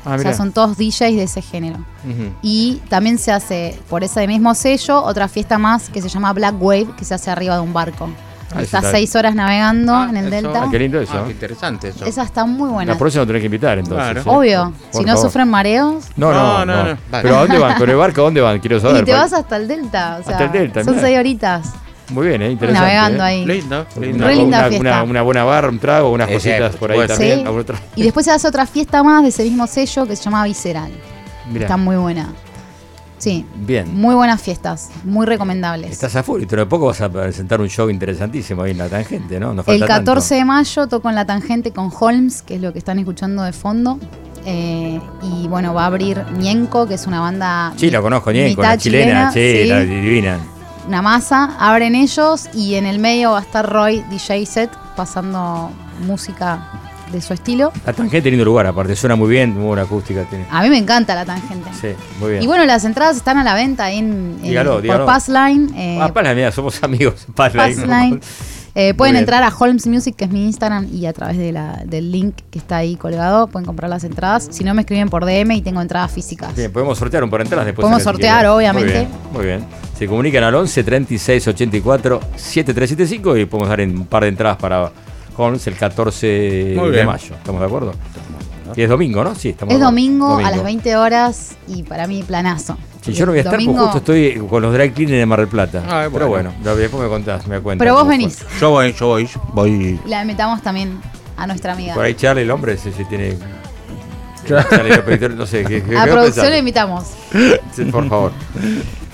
Ah, 0.07 0.15
o 0.15 0.19
sea, 0.19 0.32
son 0.32 0.53
todos 0.53 0.78
DJs 0.78 1.16
de 1.16 1.24
ese 1.24 1.43
género. 1.43 1.77
Y 2.40 2.81
también 2.89 3.19
se 3.19 3.32
hace, 3.32 3.78
por 3.90 4.03
ese 4.03 4.27
mismo 4.27 4.55
sello, 4.55 5.03
otra 5.03 5.28
fiesta 5.28 5.59
más 5.59 5.90
que 5.90 6.01
se 6.01 6.09
llama 6.09 6.32
Black 6.32 6.55
Wave, 6.59 6.89
que 6.97 7.05
se 7.05 7.12
hace 7.12 7.31
arriba 7.31 7.57
de 7.57 7.61
un 7.61 7.74
barco. 7.74 8.09
Ah, 8.55 8.62
Estás 8.62 8.87
seis 8.91 9.15
horas 9.15 9.35
navegando 9.35 9.95
ah, 9.95 10.07
en 10.09 10.16
el 10.16 10.31
delta. 10.31 10.69
qué 10.70 10.79
lindo 10.79 11.01
eso. 11.01 11.25
qué 11.27 11.33
interesante 11.33 11.89
eso. 11.89 12.05
Esa 12.05 12.23
está 12.23 12.45
muy 12.47 12.70
buena. 12.70 12.93
La 12.93 12.99
próxima 12.99 13.27
tenés 13.27 13.41
que 13.41 13.47
invitar 13.47 13.79
entonces. 13.79 14.23
Obvio. 14.27 14.73
si 14.91 15.05
no 15.05 15.16
sufren 15.16 15.49
mareos. 15.49 16.05
No, 16.16 16.33
no, 16.33 16.65
no. 16.65 16.99
Pero 17.11 17.37
¿a 17.37 17.41
dónde 17.41 17.59
van? 17.59 17.75
¿Con 17.79 17.91
el 17.91 17.97
barco 17.97 18.20
a 18.23 18.25
dónde 18.25 18.41
van? 18.41 18.59
Quiero 18.61 18.81
saber. 18.81 19.03
Y 19.03 19.05
te 19.05 19.12
vas 19.12 19.33
hasta 19.33 19.57
el 19.57 19.69
delta. 19.69 20.16
hasta 20.16 20.45
el 20.45 20.53
delta. 20.53 20.85
Son 20.85 20.99
seis 21.01 21.19
horitas. 21.19 21.73
Muy 22.11 22.29
bien, 22.29 22.41
¿eh? 22.41 22.51
interesante. 22.51 22.87
Navegando 22.87 23.23
¿eh? 23.23 23.27
ahí. 23.27 23.45
Lindo, 23.45 23.87
lindo. 24.01 24.25
Una, 24.25 24.33
linda 24.33 24.69
una, 24.81 25.03
una, 25.03 25.23
buena 25.23 25.45
barra, 25.45 25.69
un 25.69 25.79
trago, 25.79 26.11
unas 26.11 26.31
cositas 26.31 26.75
por 26.77 26.91
ahí 26.91 27.07
también. 27.07 27.45
Y 27.97 28.03
después 28.03 28.25
se 28.25 28.33
hace 28.33 28.49
otra 28.49 28.66
fiesta 28.66 29.03
más 29.03 29.23
de 29.23 29.29
ese 29.29 29.45
mismo 29.45 29.66
sello 29.66 30.07
que 30.07 30.16
se 30.16 30.25
llama 30.25 30.45
Visceral. 30.45 30.91
Está 31.55 31.77
muy 31.77 31.97
buena. 31.97 32.29
Sí. 33.19 33.45
Bien. 33.57 33.95
Muy 33.95 34.15
buenas 34.15 34.40
fiestas, 34.40 34.90
muy 35.05 35.27
recomendables. 35.27 35.90
Estás 35.90 36.16
a 36.16 36.23
full, 36.23 36.45
pero 36.49 36.62
de 36.62 36.66
poco 36.66 36.86
vas 36.86 37.01
a 37.01 37.11
presentar 37.11 37.61
un 37.61 37.69
show 37.69 37.90
interesantísimo 37.90 38.62
ahí 38.62 38.70
en 38.70 38.78
La 38.78 38.89
Tangente, 38.89 39.39
¿no? 39.40 39.55
el 39.66 39.85
14 39.85 40.36
de 40.36 40.45
mayo 40.45 40.86
toco 40.86 41.09
en 41.09 41.15
La 41.15 41.24
Tangente 41.24 41.73
con 41.73 41.90
Holmes, 41.99 42.43
que 42.43 42.57
es 42.57 42.62
lo 42.62 42.73
que 42.73 42.78
están 42.78 42.99
escuchando 42.99 43.43
de 43.43 43.53
fondo. 43.53 43.99
Eh, 44.47 45.01
y 45.23 45.49
bueno, 45.49 45.74
va 45.74 45.82
a 45.82 45.86
abrir 45.86 46.24
Ñenco, 46.39 46.86
que 46.86 46.95
es 46.95 47.07
una 47.07 47.20
banda. 47.20 47.73
Sí, 47.77 47.90
lo 47.90 48.01
conozco, 48.01 48.31
Ñenco, 48.31 48.62
la 48.62 48.78
chilena, 48.78 49.32
sí, 49.32 49.65
la 49.66 49.81
divina 49.81 50.39
una 50.89 51.03
masa, 51.03 51.55
abren 51.59 51.95
ellos 51.95 52.49
y 52.55 52.77
en 52.77 52.86
el 52.86 52.99
medio 52.99 53.32
va 53.32 53.40
a 53.40 53.43
estar 53.43 53.70
Roy 53.70 54.03
DJ 54.09 54.47
set 54.47 54.70
pasando 54.97 55.70
música 56.07 56.66
de 57.10 57.20
su 57.20 57.32
estilo. 57.32 57.72
La 57.86 57.93
tangente 57.93 58.30
lindo 58.30 58.44
lugar, 58.44 58.66
aparte, 58.66 58.97
suena 58.97 59.16
muy 59.16 59.28
bien, 59.28 59.55
muy 59.55 59.66
buena 59.66 59.82
acústica 59.82 60.24
tiene. 60.24 60.47
A 60.51 60.62
mí 60.62 60.70
me 60.70 60.78
encanta 60.78 61.14
la 61.14 61.24
tangente. 61.24 61.70
Sí, 61.80 61.89
muy 62.20 62.32
bien. 62.32 62.43
Y 62.43 62.47
bueno, 62.47 62.64
las 62.66 62.85
entradas 62.85 63.16
están 63.16 63.39
a 63.39 63.44
la 63.44 63.55
venta 63.55 63.90
en, 63.90 64.40
dígalo, 64.43 64.82
por 64.82 65.06
Passline. 65.06 65.70
Eh, 65.76 65.98
ah, 66.01 66.12
Passline, 66.12 66.36
mira, 66.36 66.52
somos 66.52 66.82
amigos. 66.82 67.26
Passline. 67.35 67.76
Passline. 67.76 68.20
Eh, 68.80 68.94
pueden 68.94 69.16
entrar 69.16 69.43
a 69.43 69.48
Holmes 69.48 69.89
Music, 69.89 70.14
que 70.14 70.24
es 70.24 70.30
mi 70.30 70.44
Instagram, 70.44 70.86
y 70.93 71.06
a 71.06 71.12
través 71.12 71.36
de 71.36 71.51
la, 71.51 71.82
del 71.85 72.12
link 72.12 72.36
que 72.48 72.60
está 72.60 72.76
ahí 72.76 72.94
colgado 72.94 73.48
pueden 73.48 73.66
comprar 73.66 73.90
las 73.90 74.05
entradas. 74.05 74.47
Si 74.52 74.62
no, 74.62 74.72
me 74.72 74.82
escriben 74.82 75.09
por 75.09 75.24
DM 75.24 75.51
y 75.51 75.62
tengo 75.62 75.80
entradas 75.80 76.12
físicas. 76.12 76.55
Bien, 76.55 76.70
podemos 76.70 76.97
sortear 76.97 77.24
un 77.24 77.30
par 77.30 77.40
de 77.40 77.47
entradas 77.47 77.66
después. 77.66 77.82
Podemos 77.82 78.05
sortear, 78.05 78.47
obviamente. 78.47 79.09
Muy 79.32 79.47
bien, 79.47 79.64
Se 79.98 80.06
comunican 80.06 80.44
al 80.44 80.55
11 80.55 80.85
36 80.85 81.48
84 81.48 82.20
7375 82.36 83.36
y 83.39 83.47
podemos 83.47 83.68
dar 83.68 83.80
un 83.80 84.06
par 84.06 84.22
de 84.22 84.28
entradas 84.28 84.59
para 84.59 84.93
Holmes 85.39 85.66
el 85.66 85.77
14 85.77 86.27
de 86.27 87.05
mayo. 87.06 87.35
¿Estamos 87.35 87.60
de 87.60 87.66
acuerdo? 87.66 87.93
Y 88.77 88.82
es 88.82 88.89
domingo, 88.89 89.24
¿no? 89.24 89.35
Sí, 89.35 89.51
estamos 89.51 89.74
Es 89.74 89.81
domingo, 89.81 90.36
a 90.36 90.51
las 90.51 90.62
20 90.62 90.97
horas 90.97 91.56
y 91.66 91.82
para 91.85 92.06
mí 92.06 92.23
planazo. 92.23 92.77
Si 93.01 93.12
yo 93.12 93.24
no 93.24 93.32
voy 93.32 93.39
a 93.39 93.43
estar, 93.43 93.55
porque 93.55 93.66
justo 93.78 93.98
estoy 93.98 94.47
con 94.51 94.60
los 94.62 94.74
dry 94.74 94.90
cleaners 94.90 95.20
de 95.20 95.27
Mar 95.27 95.39
del 95.39 95.48
Plata. 95.48 95.82
Ah, 95.89 96.09
Pero 96.12 96.28
bueno, 96.28 96.52
después 96.62 97.02
me 97.02 97.09
contás, 97.09 97.47
me 97.47 97.60
cuentas. 97.60 97.85
Pero 97.85 97.94
vos 97.94 98.06
venís. 98.06 98.44
Yo 98.60 98.70
voy, 98.70 98.93
yo 98.93 99.06
voy, 99.06 99.28
voy. 99.55 100.01
La 100.06 100.24
metamos 100.24 100.60
también 100.62 101.01
a 101.36 101.47
nuestra 101.47 101.73
amiga. 101.73 101.94
Por 101.94 102.05
ahí 102.05 102.15
Charlie, 102.15 102.43
el 102.43 102.51
hombre, 102.51 102.77
si, 102.77 102.93
si 102.93 103.05
tiene. 103.06 103.39
Charlie, 104.49 105.29
no 105.37 105.47
sé, 105.47 105.65
¿qué, 105.65 105.83
a 105.97 106.05
producción 106.05 106.51
le 106.51 106.59
invitamos. 106.59 107.05
Sí, 107.73 107.85
por 107.85 108.09
favor. 108.09 108.33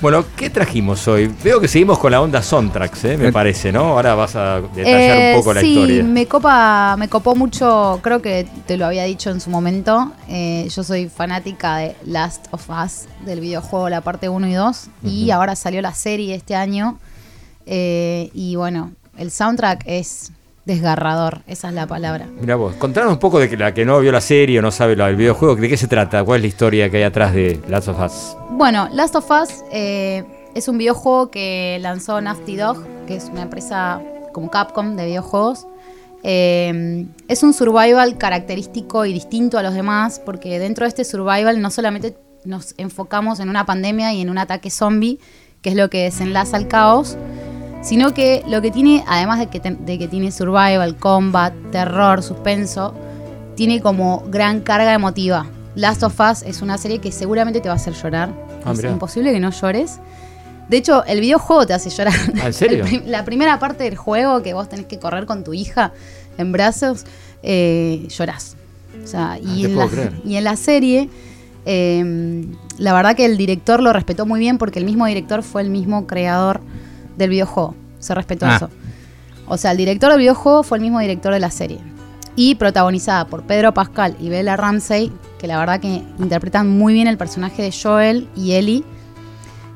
Bueno, 0.05 0.23
¿qué 0.37 0.51
trajimos 0.51 1.09
hoy? 1.09 1.35
Veo 1.43 1.61
que 1.61 1.67
seguimos 1.67 1.99
con 1.99 2.13
la 2.13 2.21
onda 2.21 2.43
Sontrax, 2.43 3.05
¿eh? 3.07 3.17
me 3.17 3.33
parece, 3.33 3.73
¿no? 3.73 3.85
Ahora 3.85 4.15
vas 4.15 4.37
a 4.37 4.61
detallar 4.61 5.17
un 5.17 5.23
eh, 5.23 5.35
poco 5.37 5.55
la 5.55 5.63
historia. 5.63 5.97
Sí, 5.97 6.03
me 6.03 6.27
copa, 6.27 6.95
me 6.99 7.09
copó 7.09 7.35
mucho, 7.35 8.01
creo 8.03 8.21
que 8.21 8.47
te 8.67 8.77
lo 8.77 8.85
había 8.85 9.05
dicho 9.05 9.31
en 9.31 9.41
su 9.41 9.49
momento. 9.49 10.13
Eh, 10.29 10.69
yo 10.69 10.85
soy 10.85 11.09
fanática 11.09 11.79
de 11.79 11.97
Last 12.05 12.49
of 12.51 12.69
Us, 12.69 13.07
del 13.25 13.41
videojuego, 13.41 13.89
la 13.89 14.03
parte 14.03 14.29
1 14.29 14.47
y 14.47 14.53
2. 14.53 14.87
Y 15.05 15.31
ahora 15.31 15.57
salió 15.57 15.81
la 15.81 15.95
serie 15.95 16.35
este 16.35 16.55
año. 16.55 16.99
y 17.67 18.57
bueno, 18.57 18.93
el 19.17 19.31
soundtrack 19.31 19.85
es 19.87 20.33
desgarrador, 20.65 21.43
esa 21.47 21.69
es 21.69 21.75
la 21.75 21.87
palabra. 21.87 22.27
Mira 22.41 22.57
vos, 22.57 22.75
contanos 22.77 23.13
un 23.13 23.19
poco 23.19 23.39
de 23.39 23.49
que 23.49 23.57
la 23.57 23.75
que 23.75 23.85
no 23.85 24.01
vio 24.01 24.13
la 24.13 24.21
serie 24.21 24.59
o 24.59 24.63
no 24.63 24.71
sabe 24.71 24.95
el 24.95 25.17
videojuego, 25.17 25.57
¿de 25.57 25.69
qué 25.69 25.77
se 25.77 25.89
trata? 25.89 26.25
¿Cuál 26.25 26.39
es 26.39 26.43
la 26.43 26.49
historia 26.49 26.91
que 26.91 26.99
hay 26.99 27.03
atrás 27.03 27.35
de 27.35 27.61
Last 27.69 27.89
of 27.89 28.01
Us? 28.01 28.37
Bueno, 28.51 28.89
Last 28.93 29.15
of 29.17 29.31
Us 29.31 29.65
eh, 29.73 30.25
es 30.55 30.69
un 30.69 30.79
videojuego 30.79 31.31
que 31.31 31.79
lanzó 31.81 32.21
Nafty 32.21 32.57
Dog, 32.57 32.79
que 33.07 33.17
es 33.17 33.25
una 33.25 33.43
empresa 33.43 34.01
como 34.33 34.51
Capcom 34.51 34.97
de 34.97 35.07
videojuegos. 35.07 35.67
Eh, 36.23 37.07
es 37.29 37.43
un 37.43 37.53
survival 37.53 38.17
característico 38.17 39.05
y 39.05 39.13
distinto 39.13 39.59
a 39.59 39.63
los 39.63 39.75
demás, 39.75 40.21
porque 40.25 40.59
dentro 40.59 40.85
de 40.85 40.89
este 40.89 41.05
survival 41.05 41.61
no 41.61 41.71
solamente 41.71 42.17
nos 42.45 42.75
enfocamos 42.79 43.41
en 43.41 43.49
una 43.49 43.67
pandemia 43.67 44.13
y 44.13 44.23
en 44.23 44.31
un 44.31 44.39
ataque 44.39 44.71
zombie, 44.71 45.19
que 45.61 45.71
es 45.71 45.77
lo 45.77 45.91
que 45.91 46.05
desenlaza 46.05 46.57
el 46.57 46.69
caos, 46.69 47.17
sino 47.85 48.15
que 48.15 48.43
lo 48.49 48.63
que 48.63 48.71
tiene, 48.71 49.05
además 49.07 49.39
de 49.39 49.49
que, 49.49 49.61
de 49.61 49.99
que 49.99 50.09
tiene 50.09 50.33
survival, 50.33 50.97
combat, 50.97 51.53
terror, 51.71 52.23
suspenso, 52.23 52.95
tiene 53.55 53.81
como 53.81 54.25
gran 54.29 54.61
carga 54.61 54.95
emotiva. 54.95 55.47
Last 55.75 56.03
of 56.03 56.19
Us 56.19 56.43
es 56.43 56.63
una 56.63 56.79
serie 56.79 56.99
que 56.99 57.13
seguramente 57.13 57.61
te 57.61 57.69
va 57.69 57.75
a 57.75 57.77
hacer 57.77 57.93
llorar. 57.93 58.33
Ah, 58.65 58.73
es 58.73 58.83
imposible 58.85 59.33
que 59.33 59.41
no 59.41 59.51
llores. 59.51 60.01
De 60.69 60.79
hecho, 60.79 61.05
el 61.05 61.21
videojuego 61.21 61.67
te 61.67 61.75
hace 61.75 61.91
llorar. 61.91 62.15
¿Ah, 62.41 62.47
¿En 62.47 62.53
serio? 62.55 62.87
la 63.07 63.25
primera 63.25 63.59
parte 63.59 63.85
del 63.85 63.97
juego 63.97 64.43
que 64.43 64.55
vos 64.55 64.69
tenés 64.69 64.87
que 64.87 64.99
correr 64.99 65.27
con 65.27 65.45
tu 65.45 65.53
hija 65.53 65.93
en 66.39 66.53
brazos, 66.53 67.05
eh, 67.43 68.07
llorás. 68.09 68.57
O 69.03 69.07
sea, 69.07 69.33
ah, 69.33 69.39
y, 69.39 69.67
en 69.67 69.77
la, 69.77 69.89
y, 70.25 70.37
en 70.37 70.45
la, 70.45 70.57
serie, 70.57 71.11
em, 71.67 72.55
la 72.79 72.95
verdad 72.95 73.15
que 73.15 73.27
el 73.27 73.37
director 73.37 73.83
lo 73.83 73.93
respetó 73.93 74.25
muy 74.25 74.41
bien 74.41 74.57
porque 74.57 74.79
el 74.79 74.87
mismo 74.87 75.05
director 75.05 75.43
fue 75.43 75.61
el 75.61 75.69
mismo 75.69 76.07
creador 76.07 76.63
del 77.17 77.31
videojuego. 77.31 77.75
Se 77.99 78.15
respetó 78.15 78.47
ah. 78.47 78.57
eso. 78.57 78.71
O 79.47 79.57
sea, 79.57 79.73
el 79.73 79.77
director 79.77 80.11
del 80.11 80.21
videojuego 80.21 80.63
fue 80.63 80.79
el 80.79 80.83
mismo 80.83 81.01
director 81.01 81.33
de 81.33 81.41
la 81.41 81.51
serie. 81.51 81.79
Y 82.37 82.57
protagonizada 82.57 83.27
por 83.27 83.45
Pedro 83.45 83.73
Pascal 83.75 84.17
y 84.19 84.29
Bella 84.29 84.57
Ramsey, 84.57 85.13
que 85.39 85.47
la 85.47 85.59
verdad 85.59 85.81
que 85.81 86.03
interpretan 86.19 86.69
muy 86.69 86.95
bien 86.95 87.07
el 87.07 87.17
personaje 87.17 87.63
de 87.63 87.73
Joel 87.73 88.29
y 88.35 88.53
Ellie, 88.53 88.85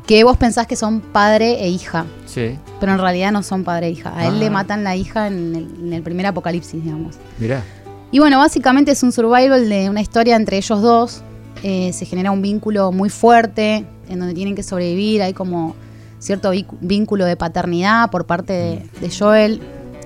que 0.06 0.24
vos 0.24 0.36
pensás 0.38 0.66
que 0.66 0.74
son 0.74 1.00
padre 1.00 1.62
e 1.62 1.68
hija. 1.68 2.06
Sí. 2.26 2.58
Pero 2.80 2.92
en 2.92 2.98
realidad 2.98 3.30
no 3.30 3.42
son 3.42 3.62
padre 3.62 3.88
e 3.88 3.90
hija. 3.90 4.12
A 4.16 4.26
él 4.26 4.40
le 4.40 4.46
ah. 4.46 4.50
matan 4.50 4.82
la 4.82 4.96
hija 4.96 5.26
en 5.26 5.92
el, 5.92 6.02
primer 6.02 6.26
apocalipsis, 6.26 6.82
digamos. 6.82 7.16
Mirá. 7.38 7.62
Y 8.10 8.18
bueno, 8.18 8.38
básicamente 8.38 8.90
es 8.90 9.02
un 9.02 9.12
survival 9.12 9.68
de 9.68 9.90
una 9.90 10.00
historia 10.00 10.34
entre 10.36 10.56
ellos 10.56 10.80
dos. 10.80 11.22
Eh, 11.62 11.92
se 11.92 12.06
genera 12.06 12.30
un 12.30 12.40
vínculo 12.40 12.90
muy 12.90 13.10
fuerte 13.10 13.84
en 14.08 14.18
donde 14.18 14.34
tienen 14.34 14.54
que 14.54 14.62
sobrevivir. 14.62 15.22
Hay 15.22 15.34
como 15.34 15.76
cierto 16.18 16.50
vínculo 16.80 17.24
de 17.24 17.36
paternidad 17.36 18.10
por 18.10 18.26
parte 18.26 18.88
de, 19.00 19.10
Joel. 19.10 19.60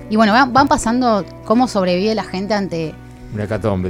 Y 0.09 0.15
bueno, 0.15 0.33
van, 0.33 0.67
pasando 0.67 1.25
cómo 1.45 1.67
sobrevive 1.67 2.13
la 2.15 2.23
gente 2.23 2.53
ante 2.53 2.93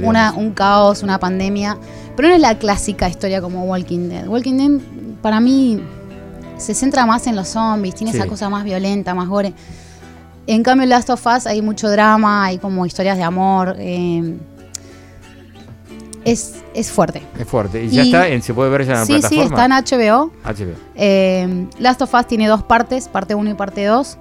una 0.02 0.32
un 0.32 0.52
caos, 0.52 1.02
una 1.02 1.18
pandemia. 1.18 1.76
Pero 2.16 2.28
no 2.28 2.34
es 2.34 2.40
la 2.40 2.58
clásica 2.58 3.08
historia 3.08 3.40
como 3.40 3.64
Walking 3.64 4.08
Dead. 4.08 4.26
Walking 4.26 4.56
Dead, 4.56 4.80
para 5.20 5.40
mí, 5.40 5.82
se 6.56 6.74
centra 6.74 7.06
más 7.06 7.26
en 7.26 7.36
los 7.36 7.48
zombies, 7.48 7.94
tiene 7.94 8.12
esa 8.12 8.26
cosa 8.26 8.48
más 8.48 8.64
violenta, 8.64 9.14
más 9.14 9.28
gore. 9.28 9.52
En 10.46 10.62
cambio, 10.62 10.84
en 10.84 10.90
Last 10.90 11.10
of 11.10 11.26
Us 11.26 11.46
hay 11.46 11.62
mucho 11.62 11.90
drama, 11.90 12.44
hay 12.44 12.58
como 12.58 12.86
historias 12.86 13.16
de 13.16 13.24
amor. 13.24 13.76
Eh, 13.78 14.36
es, 16.24 16.62
es 16.74 16.90
fuerte. 16.90 17.22
Es 17.38 17.46
fuerte. 17.46 17.84
¿Y, 17.84 17.90
ya 17.90 18.02
está? 18.02 18.28
En, 18.28 18.42
¿Se 18.42 18.54
puede 18.54 18.70
ver 18.70 18.84
ya 18.84 18.94
en 18.94 18.98
la 19.00 19.06
sí, 19.06 19.12
plataforma? 19.12 19.42
Sí, 19.42 19.48
está 19.48 19.64
en 19.64 19.72
HBO. 19.72 20.30
HBO. 20.44 20.74
Eh, 20.94 21.66
Last 21.78 22.02
of 22.02 22.14
Us 22.14 22.26
tiene 22.26 22.48
dos 22.48 22.62
partes, 22.62 23.08
parte 23.08 23.34
1 23.34 23.50
y 23.50 23.54
parte 23.54 23.84
2. 23.84 24.18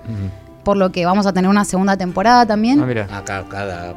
Por 0.64 0.78
lo 0.78 0.92
que 0.92 1.06
vamos 1.06 1.26
a 1.26 1.34
tener 1.34 1.50
una 1.50 1.66
segunda 1.66 1.98
temporada 1.98 2.46
también. 2.46 2.82
Ah, 2.82 2.86
mira. 2.86 3.08
Acá 3.12 3.46
cada, 3.50 3.96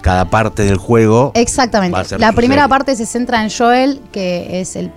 cada 0.00 0.24
parte 0.26 0.64
del 0.64 0.76
juego. 0.76 1.32
Exactamente. 1.34 2.18
La 2.18 2.32
primera 2.32 2.68
parte 2.68 2.94
se 2.96 3.06
centra 3.06 3.42
en 3.42 3.50
Joel, 3.50 4.00
que 4.12 4.60
es 4.60 4.76
el, 4.76 4.92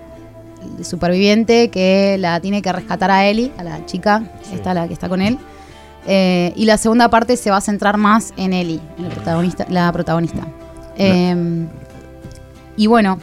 superviviente 0.82 1.70
que 1.70 2.16
la 2.18 2.40
tiene 2.40 2.60
que 2.60 2.72
rescatar 2.72 3.10
a 3.10 3.26
Ellie, 3.26 3.52
a 3.56 3.62
la 3.62 3.86
chica, 3.86 4.24
esta 4.52 4.74
la 4.74 4.88
que 4.88 4.94
está 4.94 5.08
con 5.08 5.22
él. 5.22 5.38
Eh, 6.08 6.52
y 6.56 6.66
la 6.66 6.76
segunda 6.76 7.08
parte 7.08 7.36
se 7.36 7.50
va 7.50 7.56
a 7.56 7.60
centrar 7.60 7.96
más 7.96 8.32
en 8.36 8.52
Ellie, 8.52 8.80
la 8.98 9.08
protagonista. 9.08 9.66
La 9.68 9.92
protagonista. 9.92 10.46
Eh, 10.96 11.66
y 12.76 12.86
bueno, 12.86 13.18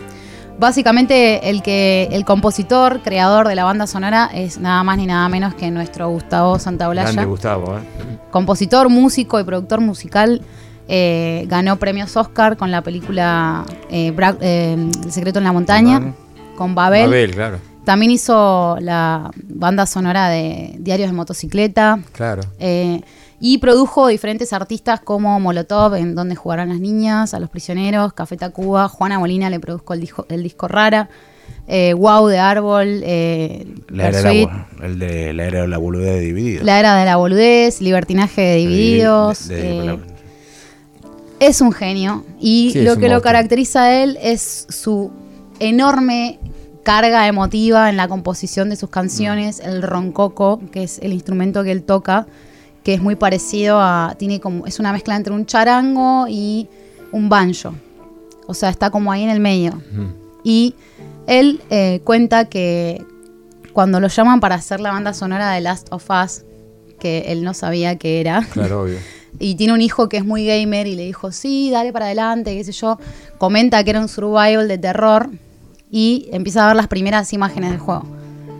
Básicamente 0.60 1.50
el 1.50 1.64
que 1.64 2.08
el 2.12 2.26
compositor, 2.26 3.02
creador 3.02 3.48
de 3.48 3.56
la 3.56 3.64
banda 3.64 3.88
sonora 3.88 4.30
es 4.34 4.60
nada 4.60 4.84
más 4.84 4.98
ni 4.98 5.08
nada 5.08 5.28
menos 5.28 5.56
que 5.56 5.72
nuestro 5.72 6.10
Gustavo 6.10 6.60
Santaolalla. 6.60 7.12
Grande 7.12 7.26
Gustavo, 7.30 7.78
¿eh? 7.78 7.82
Compositor, 8.32 8.90
músico 8.90 9.40
y 9.40 9.44
productor 9.44 9.82
musical. 9.82 10.42
Eh, 10.88 11.46
ganó 11.48 11.78
premios 11.78 12.16
Oscar 12.18 12.58
con 12.58 12.70
la 12.70 12.82
película 12.82 13.66
eh, 13.90 14.14
eh, 14.42 14.90
El 15.04 15.12
secreto 15.12 15.40
en 15.40 15.46
la 15.46 15.54
montaña, 15.54 16.14
con 16.56 16.76
Babel. 16.76 17.06
Babel, 17.06 17.32
claro. 17.32 17.60
También 17.84 18.12
hizo 18.12 18.78
la 18.80 19.32
banda 19.44 19.86
sonora 19.86 20.30
de 20.30 20.76
Diarios 20.80 21.10
de 21.10 21.16
Motocicleta. 21.16 22.00
Claro. 22.14 22.44
Y 23.46 23.58
produjo 23.58 24.08
diferentes 24.08 24.54
artistas 24.54 25.02
como 25.02 25.38
Molotov, 25.38 25.96
en 25.96 26.16
donde 26.16 26.34
jugarán 26.34 26.70
las 26.70 26.80
niñas, 26.80 27.34
a 27.34 27.42
los 27.42 27.50
prisioneros, 27.50 28.14
Café 28.14 28.38
Tacuba, 28.38 28.88
Juana 28.88 29.20
Molina 29.20 29.50
le 29.50 29.60
produjo 29.60 29.94
el 29.94 30.00
disco, 30.00 30.26
el 30.30 30.44
disco 30.44 30.70
Rara. 30.70 31.10
wow 31.68 32.28
de 32.28 32.40
Árbol, 32.40 33.02
la 33.02 34.08
era 34.08 34.32
el 34.82 34.98
de 34.98 35.34
la 35.34 35.44
era 35.44 35.62
de 35.64 35.68
la 35.68 35.78
boludez 35.78 36.22
dividida. 36.22 36.64
La 36.64 36.80
era 36.80 36.96
de 36.96 37.04
la 37.04 37.18
boludez, 37.18 37.82
Libertinaje 37.82 38.40
de 38.40 38.56
Divididos. 38.56 39.50
Es 41.42 41.60
un 41.60 41.74
genio 41.74 42.24
y 42.40 42.80
lo 42.80 42.96
que 42.96 43.10
lo 43.10 43.22
caracteriza 43.22 43.84
a 43.84 44.04
él 44.04 44.18
es 44.22 44.68
su 44.70 45.12
enorme 45.60 46.40
carga 46.84 47.28
emotiva 47.28 47.90
en 47.90 47.98
la 47.98 48.08
composición 48.08 48.70
de 48.70 48.78
sus 48.78 48.90
canciones, 48.90 49.60
el 49.60 49.82
roncoco, 49.82 50.62
que 50.72 50.84
es 50.84 51.00
el 51.00 51.12
instrumento 51.12 51.62
que 51.66 51.72
él 51.74 51.84
toca, 51.84 52.26
que 52.84 52.94
es 52.94 53.02
muy 53.02 53.16
parecido 53.16 53.80
a 53.80 54.16
tiene 54.18 54.40
como 54.40 54.66
es 54.66 54.80
una 54.80 54.92
mezcla 54.92 55.16
entre 55.16 55.34
un 55.34 55.46
charango 55.46 56.26
y 56.28 56.68
un 57.12 57.30
banjo. 57.30 57.74
O 58.48 58.54
sea, 58.54 58.70
está 58.70 58.90
como 58.90 59.12
ahí 59.12 59.24
en 59.24 59.30
el 59.30 59.40
medio. 59.40 59.82
Y 60.44 60.76
él 61.28 61.62
eh, 61.70 62.02
cuenta 62.04 62.46
que 62.46 63.04
cuando 63.72 64.00
lo 64.00 64.08
llaman 64.08 64.40
para 64.40 64.56
hacer 64.56 64.80
la 64.80 64.92
banda 64.92 65.14
sonora 65.14 65.52
de 65.52 65.62
Last 65.62 65.88
of 65.92 66.06
Us, 66.10 66.44
que 67.00 67.26
él 67.28 67.44
no 67.44 67.54
sabía 67.54 67.98
que 67.98 68.20
era. 68.20 68.46
Claro, 68.52 68.84
obvio 68.84 68.98
y 69.40 69.56
tiene 69.56 69.74
un 69.74 69.82
hijo 69.82 70.10
que 70.10 70.18
es 70.18 70.26
muy 70.26 70.46
gamer 70.46 70.88
y 70.88 70.96
le 70.96 71.06
dijo, 71.06 71.32
sí, 71.32 71.70
dale 71.72 71.92
para 71.92 72.06
adelante, 72.06 72.56
qué 72.56 72.64
sé 72.64 72.72
yo. 72.72 73.00
Comenta 73.38 73.84
que 73.84 73.90
era 73.92 74.00
un 74.00 74.08
survival 74.08 74.68
de 74.68 74.78
terror 74.78 75.30
y 75.92 76.30
empieza 76.32 76.64
a 76.64 76.68
ver 76.68 76.76
las 76.76 76.88
primeras 76.88 77.34
imágenes 77.34 77.72
del 77.72 77.80
juego. 77.80 78.04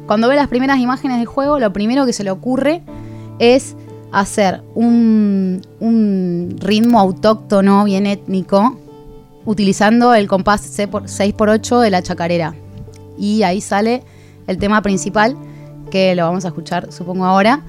Cuando 0.08 0.28
ve 0.28 0.36
las 0.36 0.48
primeras 0.48 0.80
imágenes 0.80 1.18
del 1.18 1.26
juego, 1.26 1.60
lo 1.60 1.72
primero 1.72 2.06
que 2.06 2.14
se 2.14 2.24
le 2.24 2.32
ocurre 2.32 2.82
es 3.40 3.76
hacer 4.14 4.62
un, 4.76 5.62
un 5.80 6.56
ritmo 6.60 7.00
autóctono, 7.00 7.84
bien 7.84 8.06
étnico, 8.06 8.78
utilizando 9.46 10.14
el 10.14 10.28
compás 10.28 10.80
6x8 10.80 11.82
de 11.82 11.90
la 11.90 12.02
chacarera. 12.02 12.56
Y 13.18 13.44
ahí 13.44 13.60
sale 13.60 14.04
el 14.48 14.58
tema 14.58 14.82
principal, 14.82 15.36
que 15.92 16.16
lo 16.16 16.24
vamos 16.24 16.46
a 16.46 16.50
escuchar 16.50 16.92
supongo 16.92 17.26
ahora, 17.26 17.62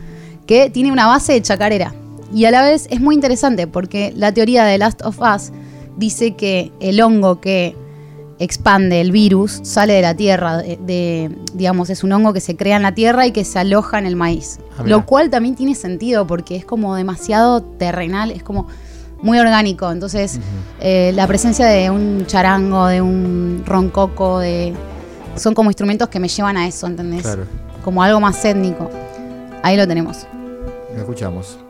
que 0.47 0.71
tiene 0.71 0.93
una 0.93 1.07
base 1.07 1.33
de 1.33 1.43
chacarera. 1.43 1.95
Y 2.33 2.45
a 2.45 2.51
la 2.51 2.63
vez 2.63 2.87
es 2.91 3.01
muy 3.01 3.15
interesante 3.15 3.67
porque 3.67 4.13
la 4.17 4.33
teoría 4.33 4.65
de 4.65 4.79
Last 4.79 5.03
of 5.03 5.21
Us 5.21 5.51
dice 5.97 6.35
que 6.35 6.73
el 6.81 7.01
hongo 7.01 7.41
que 7.41 7.77
expande 8.39 9.01
el 9.01 9.13
virus 9.13 9.61
sale 9.63 9.95
de 9.95 10.03
la 10.03 10.15
tierra, 10.15 10.59
de, 10.59 11.37
digamos, 11.55 11.91
es 11.91 12.05
un 12.05 12.13
hongo 12.13 12.33
que 12.33 12.41
se 12.41 12.57
crea 12.57 12.77
en 12.77 12.83
la 12.83 12.95
tierra 12.95 13.27
y 13.27 13.33
que 13.33 13.45
se 13.45 13.59
aloja 13.59 13.99
en 13.99 14.07
el 14.07 14.17
maíz. 14.17 14.59
Ah, 14.79 14.83
Lo 14.85 15.07
cual 15.07 15.31
también 15.31 15.55
tiene 15.55 15.75
sentido 15.75 16.27
porque 16.27 16.57
es 16.57 16.65
como 16.65 16.95
demasiado 16.95 17.63
terrenal, 17.63 18.31
es 18.31 18.43
como 18.43 18.67
muy 19.23 19.39
orgánico. 19.39 19.91
Entonces, 19.91 20.39
eh, 20.81 21.13
la 21.15 21.27
presencia 21.27 21.67
de 21.67 21.91
un 21.91 22.27
charango, 22.27 22.87
de 22.87 23.01
un 23.01 23.63
roncoco, 23.65 24.39
de 24.39 24.75
son 25.37 25.55
como 25.55 25.71
instrumentos 25.71 26.09
que 26.09 26.21
me 26.21 26.29
llevan 26.29 26.57
a 26.57 26.67
eso, 26.67 26.87
¿entendés? 26.87 27.27
Como 27.83 28.03
algo 28.03 28.21
más 28.21 28.45
étnico. 28.45 28.91
Ahí 29.63 29.77
lo 29.77 29.87
tenemos. 29.87 30.27
Lo 30.95 31.01
escuchamos. 31.01 31.64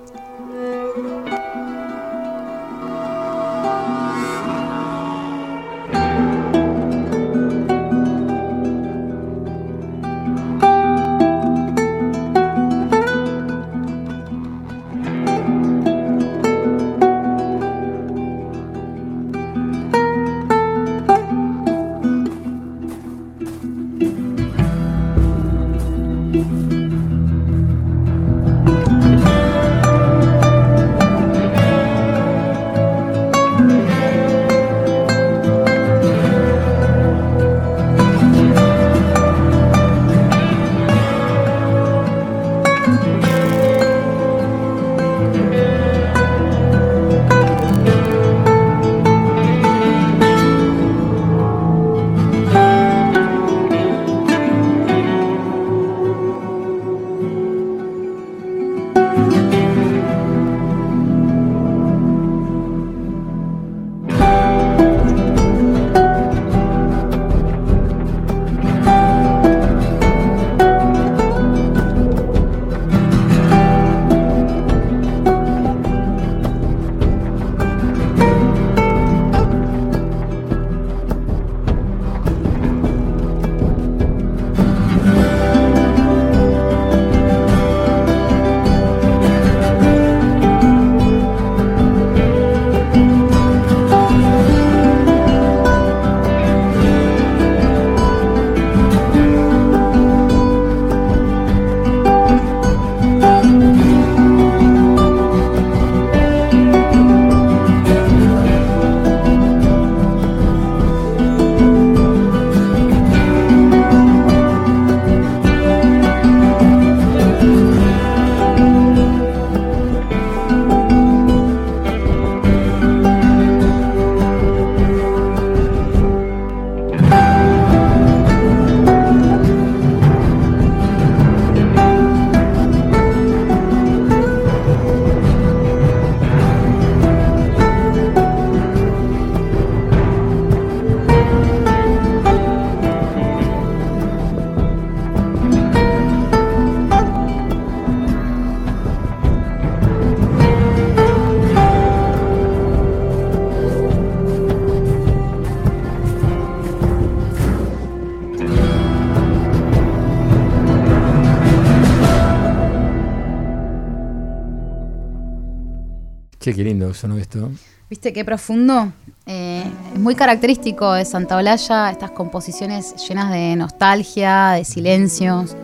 Che, 166.55 166.63
qué 166.63 166.65
lindo 166.65 166.95
sonó 166.95 167.19
esto. 167.19 167.51
¿Viste 167.91 168.13
qué 168.13 168.25
profundo? 168.25 168.93
Eh, 169.27 169.65
es 169.93 170.01
muy 170.01 170.15
característico 170.15 170.93
de 170.93 171.05
Santa 171.05 171.37
Olalla 171.37 171.91
estas 171.91 172.11
composiciones 172.13 172.95
llenas 173.09 173.31
de 173.31 173.57
nostalgia, 173.57 174.51
de 174.51 174.65
silencios. 174.65 175.57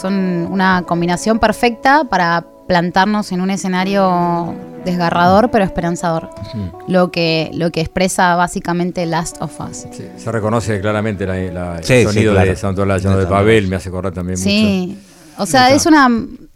Son 0.00 0.14
una 0.50 0.84
combinación 0.86 1.38
perfecta 1.38 2.04
para 2.04 2.46
plantarnos 2.66 3.32
en 3.32 3.40
un 3.40 3.50
escenario 3.50 4.54
desgarrador 4.84 5.50
pero 5.50 5.64
esperanzador. 5.64 6.30
Lo, 6.86 7.10
que, 7.10 7.50
lo 7.52 7.70
que 7.70 7.80
expresa 7.80 8.36
básicamente 8.36 9.04
Last 9.06 9.42
of 9.42 9.58
Us. 9.60 9.86
se 10.16 10.32
reconoce 10.32 10.80
claramente 10.80 11.24
el 11.24 12.06
sonido 12.06 12.34
de 12.34 12.56
Santa 12.56 12.82
Olalla, 12.82 13.16
de 13.16 13.24
Babel, 13.24 13.66
me 13.66 13.76
hace 13.76 13.88
acordar 13.88 14.12
también 14.12 14.38
mucho. 14.38 14.48
Sí, 14.48 14.98
o 15.38 15.46
sea, 15.46 15.70
es 15.72 15.86
una, 15.86 16.08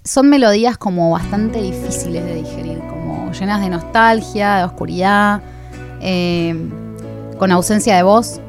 son 0.04 0.28
melodías 0.28 0.78
como 0.78 1.10
bastante 1.10 1.60
difíciles 1.60 2.24
de 2.24 2.34
digerir, 2.36 2.78
como 2.78 2.93
llenas 3.34 3.60
de 3.60 3.68
nostalgia, 3.68 4.56
de 4.56 4.64
oscuridad, 4.64 5.40
eh, 6.00 6.54
con 7.38 7.52
ausencia 7.52 7.96
de 7.96 8.02
voz. 8.02 8.40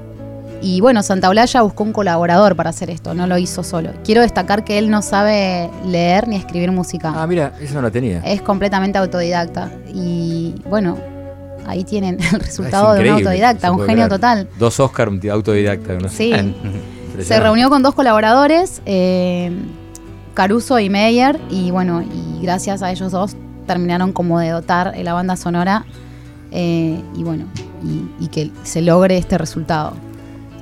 Y 0.62 0.82
bueno, 0.82 1.04
Santa 1.04 1.30
Olalla 1.30 1.62
buscó 1.62 1.84
un 1.84 1.94
colaborador 1.94 2.56
para 2.56 2.72
hacer 2.72 2.90
esto, 2.90 3.14
no 3.14 3.28
lo 3.28 3.38
hizo 3.38 3.64
solo. 3.64 3.92
Quiero 4.04 4.22
destacar 4.22 4.64
que 4.64 4.80
él 4.80 4.90
no 4.90 5.02
sabe 5.02 5.70
leer 5.86 6.28
ni 6.28 6.38
escribir 6.38 6.72
música. 6.72 7.14
Ah, 7.16 7.28
mira, 7.28 7.54
eso 7.62 7.76
no 7.76 7.82
la 7.82 7.92
tenía. 7.92 8.20
Es 8.20 8.42
completamente 8.42 8.98
autodidacta. 8.98 9.70
Y 9.94 10.56
bueno, 10.68 10.98
ahí 11.68 11.84
tienen 11.84 12.18
el 12.34 12.40
resultado 12.40 12.94
de 12.94 13.02
un 13.02 13.18
autodidacta, 13.18 13.72
un 13.72 13.86
genio 13.86 14.08
total. 14.08 14.48
Dos 14.58 14.80
Oscar, 14.80 15.10
autodidacta. 15.32 15.94
No 15.96 16.10
sí. 16.10 16.34
Se 17.22 17.40
reunió 17.40 17.70
con 17.70 17.82
dos 17.82 17.96
colaboradores, 17.96 18.82
eh, 18.86 19.52
Caruso 20.34 20.80
y 20.80 20.90
Meyer, 20.90 21.40
y 21.50 21.72
bueno, 21.72 22.02
y 22.02 22.42
gracias 22.42 22.82
a 22.82 22.92
ellos 22.92 23.12
dos 23.12 23.38
terminaron 23.66 24.14
como 24.14 24.40
de 24.40 24.50
dotar 24.50 24.94
la 24.98 25.14
banda 25.14 25.36
sonora 25.36 25.86
eh, 26.52 27.02
y 27.16 27.24
bueno, 27.24 27.46
y, 28.20 28.28
que 28.28 28.52
se 28.64 28.82
logre 28.82 29.18
este 29.18 29.38
resultado. 29.38 29.94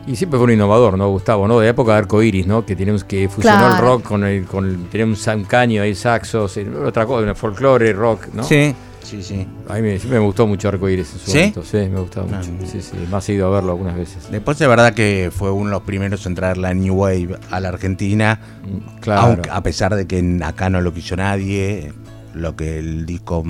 Y 0.06 0.16
siempre 0.16 0.38
fue 0.38 0.46
un 0.46 0.54
innovador, 0.54 0.98
¿no, 0.98 1.10
Gustavo? 1.10 1.48
¿no? 1.48 1.60
De 1.60 1.70
época 1.70 1.94
de 1.94 2.00
arcoiris, 2.00 2.46
¿no? 2.46 2.66
Que 2.66 2.76
tenemos 2.76 3.04
que 3.04 3.30
fusionó 3.30 3.68
el 3.68 3.78
rock 3.78 4.04
con 4.04 4.24
el, 4.24 4.46
con 4.46 4.88
tenía 4.92 5.06
un, 5.06 5.44
caño 5.46 5.82
ahí, 5.82 5.96
saxos, 5.96 6.58
otra 6.86 7.06
cosa, 7.06 7.30
el 7.30 7.36
folclore, 7.36 7.94
rock, 7.94 8.28
¿no? 8.34 8.44
Sí. 8.44 8.76
Sí, 9.04 9.22
sí. 9.22 9.46
A 9.68 9.76
mí 9.76 9.82
me, 9.82 10.00
siempre 10.00 10.18
me 10.18 10.26
gustó 10.26 10.48
mucho 10.48 10.70
Arcoiris 10.70 11.14
en 11.14 11.20
su 11.20 11.32
¿Sí? 11.32 11.54
Sí, 11.64 11.78
me 11.90 12.00
gustaba 12.00 12.26
ah, 12.32 12.38
mucho. 12.38 12.66
sí, 12.66 12.82
sí, 12.82 12.96
más 13.12 13.28
he 13.28 13.34
ido 13.34 13.48
a 13.48 13.50
verlo 13.52 13.74
algunas 13.74 13.96
veces. 13.96 14.32
Después 14.32 14.58
de 14.58 14.66
verdad 14.66 14.94
que 14.94 15.30
fue 15.32 15.52
uno 15.52 15.66
de 15.66 15.72
los 15.72 15.84
primeros 15.84 16.26
en 16.26 16.36
traer 16.36 16.58
la 16.58 16.74
New 16.74 16.96
Wave 16.96 17.38
a 17.52 17.60
la 17.60 17.70
Argentina. 17.70 18.40
Mm, 18.64 19.00
claro. 19.02 19.42
a 19.52 19.62
pesar 19.62 19.94
de 19.96 20.08
que 20.08 20.40
acá 20.44 20.70
no 20.70 20.80
lo 20.80 20.94
quiso 20.94 21.18
nadie, 21.18 21.94
lo 22.34 22.56
que 22.56 22.80
el 22.80 23.06
disco 23.06 23.44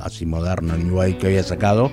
así 0.00 0.26
moderno 0.26 0.76
New 0.76 0.96
Wave 0.96 1.18
que 1.18 1.26
había 1.28 1.42
sacado 1.42 1.90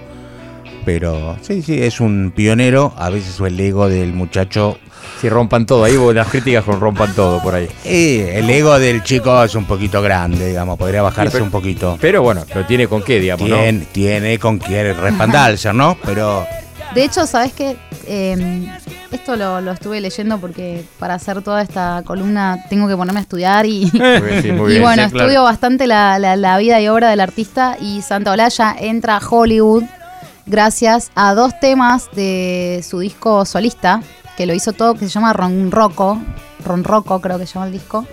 pero 0.85 1.37
sí, 1.41 1.61
sí, 1.61 1.81
es 1.81 1.99
un 1.99 2.33
pionero. 2.35 2.93
A 2.97 3.09
veces 3.09 3.39
el 3.39 3.59
ego 3.59 3.89
del 3.89 4.13
muchacho. 4.13 4.77
Si 5.19 5.29
rompan 5.29 5.67
todo, 5.67 5.83
ahí 5.83 5.95
las 6.13 6.27
críticas 6.27 6.63
con 6.63 6.79
rompan 6.79 7.13
todo 7.13 7.41
por 7.41 7.53
ahí. 7.53 7.67
el 7.85 8.49
ego 8.49 8.79
del 8.79 9.03
chico 9.03 9.43
es 9.43 9.53
un 9.53 9.65
poquito 9.65 10.01
grande, 10.01 10.47
digamos, 10.47 10.77
podría 10.79 11.03
bajarse 11.03 11.41
un 11.41 11.51
poquito. 11.51 11.97
Pero 12.01 12.23
bueno, 12.23 12.43
pero 12.47 12.65
tiene 12.65 12.87
con 12.87 13.03
qué, 13.03 13.19
digamos, 13.19 13.45
tiene, 13.45 13.85
Tiene 13.91 14.39
con 14.39 14.57
qué 14.57 14.93
respaldarse, 14.93 15.73
¿no? 15.73 15.97
Pero. 16.03 16.45
De 16.95 17.03
hecho, 17.03 17.27
¿sabes 17.27 17.53
qué? 17.53 17.77
Em, 18.07 18.67
esto 19.11 19.35
lo, 19.35 19.71
estuve 19.71 19.99
leyendo 20.01 20.39
porque 20.39 20.83
para 20.99 21.15
hacer 21.15 21.41
toda 21.41 21.61
esta 21.61 22.01
columna 22.05 22.63
tengo 22.69 22.87
que 22.87 22.95
ponerme 22.95 23.19
a 23.19 23.23
estudiar 23.23 23.65
y, 23.65 23.83
y 23.93 24.79
bueno, 24.79 25.03
estudio 25.03 25.43
bastante 25.43 25.87
la, 25.87 26.17
la, 26.19 26.57
vida 26.57 26.79
y 26.81 26.87
obra 26.87 27.09
del 27.09 27.19
artista 27.19 27.77
y 27.79 28.01
Santa 28.01 28.31
Olaya 28.31 28.75
entra 28.79 29.17
a 29.17 29.21
Hollywood 29.27 29.83
gracias 30.45 31.11
a 31.15 31.33
dos 31.33 31.59
temas 31.59 32.09
de 32.13 32.83
su 32.87 32.99
disco 32.99 33.45
solista, 33.45 34.01
que 34.37 34.45
lo 34.45 34.53
hizo 34.53 34.73
todo, 34.73 34.93
que 34.95 35.05
se 35.05 35.09
llama 35.09 35.33
Ron 35.33 35.71
Rocco, 35.71 36.19
Ron 36.65 36.83
Rocco 36.83 37.21
creo 37.21 37.37
que 37.37 37.45
se 37.45 37.53
llama 37.53 37.67
el 37.67 37.73
disco. 37.73 38.05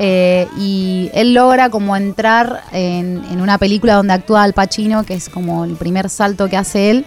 Eh, 0.00 0.46
y 0.56 1.10
él 1.12 1.34
logra 1.34 1.70
como 1.70 1.96
entrar 1.96 2.62
en, 2.72 3.40
una 3.40 3.58
película 3.58 3.94
donde 3.94 4.12
actúa 4.12 4.44
Al 4.44 4.52
Pacino, 4.52 5.04
que 5.04 5.14
es 5.14 5.28
como 5.28 5.64
el 5.64 5.74
primer 5.74 6.08
salto 6.08 6.48
que 6.48 6.56
hace 6.56 6.90
él, 6.90 7.06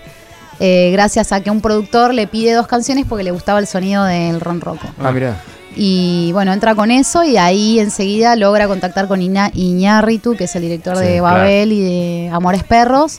eh, 0.63 0.91
gracias 0.91 1.31
a 1.31 1.41
que 1.41 1.49
un 1.49 1.59
productor 1.59 2.13
le 2.13 2.27
pide 2.27 2.53
dos 2.53 2.67
canciones 2.67 3.05
porque 3.09 3.23
le 3.23 3.31
gustaba 3.31 3.57
el 3.57 3.65
sonido 3.65 4.03
del 4.03 4.39
Ron 4.39 4.61
Rocco. 4.61 4.87
Ah, 5.01 5.11
mira. 5.11 5.41
Y 5.75 6.29
bueno, 6.33 6.53
entra 6.53 6.75
con 6.75 6.91
eso 6.91 7.23
y 7.23 7.37
ahí 7.37 7.79
enseguida 7.79 8.35
logra 8.35 8.67
contactar 8.67 9.07
con 9.07 9.23
Iñárritu, 9.23 10.35
que 10.35 10.43
es 10.43 10.55
el 10.55 10.61
director 10.61 10.99
de 10.99 11.19
Babel 11.19 11.71
y 11.71 11.81
de 11.81 12.29
Amores 12.31 12.63
Perros 12.63 13.17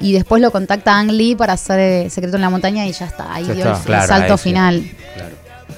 y 0.00 0.14
después 0.14 0.40
lo 0.40 0.50
contacta 0.50 0.98
Ang 0.98 1.10
Lee 1.10 1.36
para 1.36 1.52
hacer 1.52 1.78
eh, 1.78 2.10
Secreto 2.10 2.36
en 2.36 2.42
la 2.42 2.48
Montaña 2.48 2.86
y 2.86 2.92
ya 2.92 3.04
está, 3.04 3.34
ahí 3.34 3.44
dio 3.44 3.68
el, 3.68 3.76
salto 4.06 4.38
final. 4.38 4.82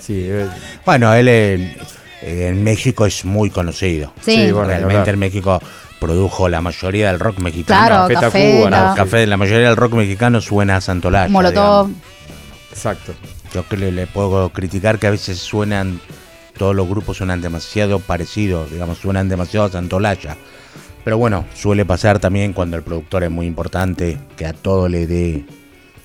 Sí, 0.00 0.26
eh. 0.28 0.46
bueno, 0.86 1.12
él 1.12 1.28
en, 2.22 2.62
México 2.62 3.04
es 3.04 3.24
muy 3.24 3.50
conocido. 3.50 4.12
Sí, 4.24 4.52
realmente 4.52 5.10
en 5.10 5.18
México 5.18 5.60
produjo 6.00 6.48
la 6.48 6.60
mayoría 6.60 7.08
del 7.08 7.20
rock 7.20 7.38
mexicano. 7.38 7.86
Claro, 7.86 8.20
café, 8.20 8.70
la... 8.70 8.94
café, 8.96 9.26
la 9.26 9.36
mayoría 9.36 9.68
del 9.68 9.76
rock 9.76 9.94
mexicano 9.94 10.40
suena 10.40 10.76
a 10.76 10.80
Santolaya. 10.80 11.28
Molotov. 11.28 11.90
Exacto. 12.70 13.14
Yo 13.52 13.66
que 13.68 13.76
le, 13.76 14.06
puedo 14.06 14.48
criticar 14.50 14.98
que 14.98 15.06
a 15.06 15.10
veces 15.10 15.38
suenan, 15.38 16.00
todos 16.58 16.74
los 16.74 16.88
grupos 16.88 17.18
suenan 17.18 17.40
demasiado 17.40 18.00
parecidos, 18.00 18.70
digamos, 18.70 18.98
suenan 18.98 19.28
demasiado 19.28 19.66
a 19.66 19.70
Santolaya. 19.70 20.36
Pero 21.04 21.18
bueno, 21.18 21.44
suele 21.54 21.84
pasar 21.84 22.18
también 22.18 22.52
cuando 22.52 22.76
el 22.76 22.82
productor 22.82 23.24
es 23.24 23.30
muy 23.30 23.46
importante, 23.46 24.18
que 24.36 24.46
a 24.46 24.52
todo 24.52 24.88
le 24.88 25.06
dé 25.06 25.44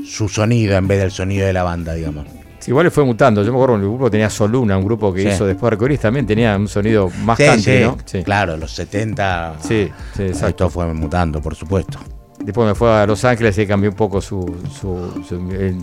su 0.06 0.30
sonido 0.30 0.78
en 0.78 0.88
vez 0.88 1.00
del 1.00 1.12
sonido 1.12 1.48
de 1.48 1.54
la 1.54 1.64
banda, 1.64 1.94
digamos. 1.94 2.26
Sí, 2.60 2.72
igual 2.72 2.86
le 2.86 2.92
fue 2.92 3.06
mutando. 3.06 3.44
Yo 3.44 3.52
me 3.52 3.58
acuerdo 3.58 3.76
que 3.76 3.84
el 3.84 3.90
grupo 3.90 4.12
tenía 4.12 4.30
Soluna, 4.30 4.78
un 4.78 4.86
grupo 4.86 5.14
que 5.14 5.24
hizo 5.34 5.46
después 5.46 5.72
Arcoiris, 5.72 6.00
también 6.00 6.28
tenía 6.28 6.56
un 6.56 6.68
sonido 6.68 7.10
más 7.24 7.38
sí, 7.38 7.72
¿no? 7.82 7.98
Sí. 8.06 8.24
Claro, 8.24 8.58
los 8.58 8.72
70. 8.72 9.56
Sí, 9.62 9.90
sí, 10.16 10.24
exacto. 10.24 10.66
Esto 10.66 10.70
fue 10.70 10.94
mutando, 10.94 11.42
por 11.42 11.56
supuesto. 11.56 12.00
Después 12.40 12.68
me 12.68 12.74
fue 12.76 12.90
a 12.90 13.06
Los 13.06 13.26
Ángeles 13.26 13.58
y 13.58 13.68
cambió 13.68 13.90
un 13.90 13.96
poco 13.96 14.22
su, 14.22 14.46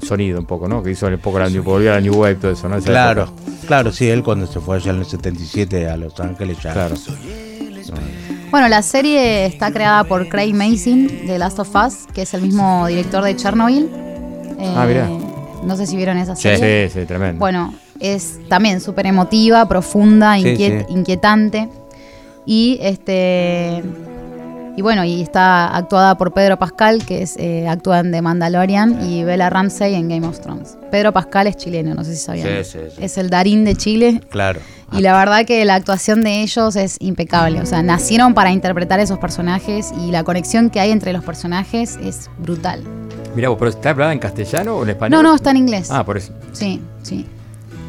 sonido, 0.02 0.38
un 0.38 0.46
poco, 0.46 0.66
¿no? 0.66 0.82
Que 0.82 0.90
hizo 0.90 1.06
un 1.06 1.18
poco 1.18 1.38
la 1.38 1.50
New, 1.50 1.62
volvió 1.62 1.92
a 1.92 1.96
la 1.96 2.00
New 2.00 2.14
Wave, 2.14 2.36
todo 2.36 2.50
eso, 2.50 2.68
¿no? 2.68 2.78
claro, 2.80 3.28
claro, 3.66 3.92
sí, 3.92 4.08
él 4.08 4.22
cuando 4.22 4.46
se 4.46 4.58
fue 4.60 4.76
allá 4.76 4.92
en 4.92 5.00
el 5.00 5.04
77 5.04 5.88
a 5.88 5.96
Los 5.96 6.18
Ángeles 6.18 6.58
ya. 6.62 6.72
Claro. 6.72 6.94
Bueno, 8.50 8.68
la 8.68 8.82
serie 8.82 9.44
está 9.44 9.70
creada 9.70 10.04
por 10.04 10.28
Craig 10.28 10.54
Mason 10.54 11.26
de 11.26 11.38
Last 11.38 11.58
of 11.58 11.74
Us, 11.74 12.06
que 12.14 12.22
es 12.22 12.32
el 12.32 12.42
mismo 12.42 12.86
director 12.86 13.22
de 13.22 13.36
Chernobyl. 13.36 13.90
ah, 14.58 14.86
mira. 14.88 15.08
No 15.66 15.76
sé 15.76 15.86
si 15.86 15.96
vieron 15.96 16.16
esa 16.16 16.36
serie. 16.36 16.88
Sí, 16.88 17.00
sí, 17.00 17.06
tremendo. 17.06 17.40
Bueno, 17.40 17.74
es 17.98 18.38
también 18.48 18.80
súper 18.80 19.06
emotiva, 19.06 19.66
profunda, 19.66 20.38
inquietante. 20.38 21.68
Y 22.46 22.78
este. 22.80 23.82
Y 24.76 24.82
bueno, 24.82 25.04
y 25.04 25.22
está 25.22 25.74
actuada 25.74 26.18
por 26.18 26.34
Pedro 26.34 26.58
Pascal, 26.58 27.04
que 27.06 27.22
es, 27.22 27.36
eh, 27.38 27.66
actúa 27.66 28.00
en 28.00 28.12
The 28.12 28.20
Mandalorian, 28.20 29.10
y 29.10 29.24
Bella 29.24 29.48
Ramsey 29.48 29.94
en 29.94 30.08
Game 30.10 30.26
of 30.26 30.38
Thrones. 30.40 30.76
Pedro 30.90 31.12
Pascal 31.12 31.46
es 31.46 31.56
chileno, 31.56 31.94
no 31.94 32.04
sé 32.04 32.14
si 32.14 32.22
sabían. 32.22 32.62
Sí, 32.62 32.78
sí, 32.90 33.02
es 33.02 33.16
el 33.16 33.30
Darín 33.30 33.64
de 33.64 33.74
Chile. 33.74 34.20
Claro. 34.28 34.60
Y 34.92 35.00
la 35.00 35.16
verdad 35.18 35.46
que 35.46 35.64
la 35.64 35.74
actuación 35.74 36.22
de 36.22 36.42
ellos 36.42 36.76
es 36.76 36.96
impecable. 37.00 37.60
O 37.60 37.66
sea, 37.66 37.82
nacieron 37.82 38.34
para 38.34 38.52
interpretar 38.52 39.00
esos 39.00 39.18
personajes 39.18 39.92
y 40.06 40.10
la 40.10 40.22
conexión 40.24 40.70
que 40.70 40.78
hay 40.78 40.90
entre 40.90 41.12
los 41.12 41.24
personajes 41.24 41.98
es 42.02 42.30
brutal. 42.38 42.82
Mira, 43.34 43.48
pero 43.56 43.70
¿está 43.70 43.90
hablada 43.90 44.12
en 44.12 44.18
castellano 44.18 44.76
o 44.76 44.82
en 44.82 44.90
español? 44.90 45.22
No, 45.22 45.30
no, 45.30 45.34
está 45.34 45.50
en 45.50 45.56
inglés. 45.56 45.90
Ah, 45.90 46.04
por 46.04 46.18
eso. 46.18 46.32
Sí, 46.52 46.80
sí. 47.02 47.26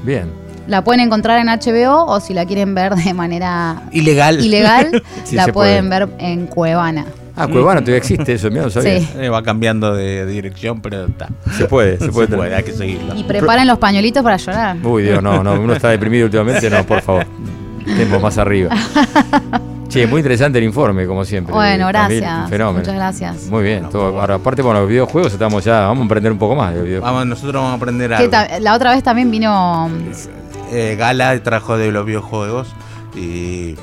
Bien. 0.04 0.47
La 0.68 0.84
pueden 0.84 1.02
encontrar 1.02 1.40
en 1.40 1.48
HBO 1.48 2.06
o 2.06 2.20
si 2.20 2.34
la 2.34 2.46
quieren 2.46 2.76
ver 2.76 2.94
de 2.96 3.14
manera 3.14 3.84
ilegal, 3.92 4.44
ilegal 4.44 5.04
la 5.32 5.48
pueden 5.48 5.90
ver 5.90 6.10
en 6.20 6.48
Cuevana. 6.48 7.06
Ah, 7.36 7.48
Cuevana 7.48 7.82
todavía 7.82 7.98
existe 7.98 8.34
eso, 8.34 8.50
mira, 8.50 8.64
no 8.64 8.70
sabía. 8.72 9.00
Sí. 9.00 9.10
Eh, 9.20 9.30
va 9.30 9.44
cambiando 9.44 9.94
de 9.94 10.26
dirección, 10.26 10.82
pero 10.82 11.06
está. 11.06 11.30
Se 11.56 11.66
puede, 11.66 12.00
se 12.00 12.10
puede. 12.12 12.56
hay 12.56 12.64
que 12.64 12.74
seguirlo. 12.74 13.16
Y 13.16 13.24
preparen 13.24 13.68
los 13.68 13.78
pañuelitos 13.78 14.24
para 14.24 14.38
llorar. 14.38 14.78
Uy, 14.84 15.04
Dios, 15.04 15.22
no, 15.22 15.44
no, 15.44 15.54
uno 15.54 15.74
está 15.74 15.90
deprimido 15.90 16.26
últimamente, 16.26 16.68
no, 16.70 16.84
por 16.84 17.02
favor. 17.02 17.26
Tiempo 17.86 18.20
más 18.20 18.38
arriba. 18.38 18.76
Sí, 19.90 20.06
muy 20.06 20.20
interesante 20.20 20.60
el 20.60 20.66
informe, 20.66 21.08
como 21.08 21.24
siempre. 21.24 21.54
Bueno, 21.54 21.88
gracias. 21.88 22.50
Fenómeno. 22.50 22.80
Muchas 22.80 22.96
gracias. 22.96 23.48
Muy 23.50 23.64
bien. 23.64 23.88
ahora, 23.94 24.36
aparte, 24.36 24.62
bueno, 24.62 24.82
los 24.82 24.90
videojuegos 24.90 25.32
estamos 25.32 25.64
ya, 25.64 25.88
vamos 25.88 26.04
a 26.04 26.06
aprender 26.06 26.32
un 26.32 26.38
poco 26.38 26.56
más 26.56 26.74
de 26.76 27.00
Vamos, 27.00 27.26
nosotros 27.26 27.54
vamos 27.54 27.72
a 27.72 27.76
aprender 27.76 28.14
algo. 28.14 28.32
La 28.60 28.76
otra 28.76 28.92
vez 28.92 29.02
también 29.02 29.32
vino... 29.32 29.90
Eh, 30.72 30.96
Gala 30.98 31.42
trajo 31.44 31.78
de 31.78 31.92
los 31.92 32.06
videojuegos 32.06 32.68
y 33.16 33.76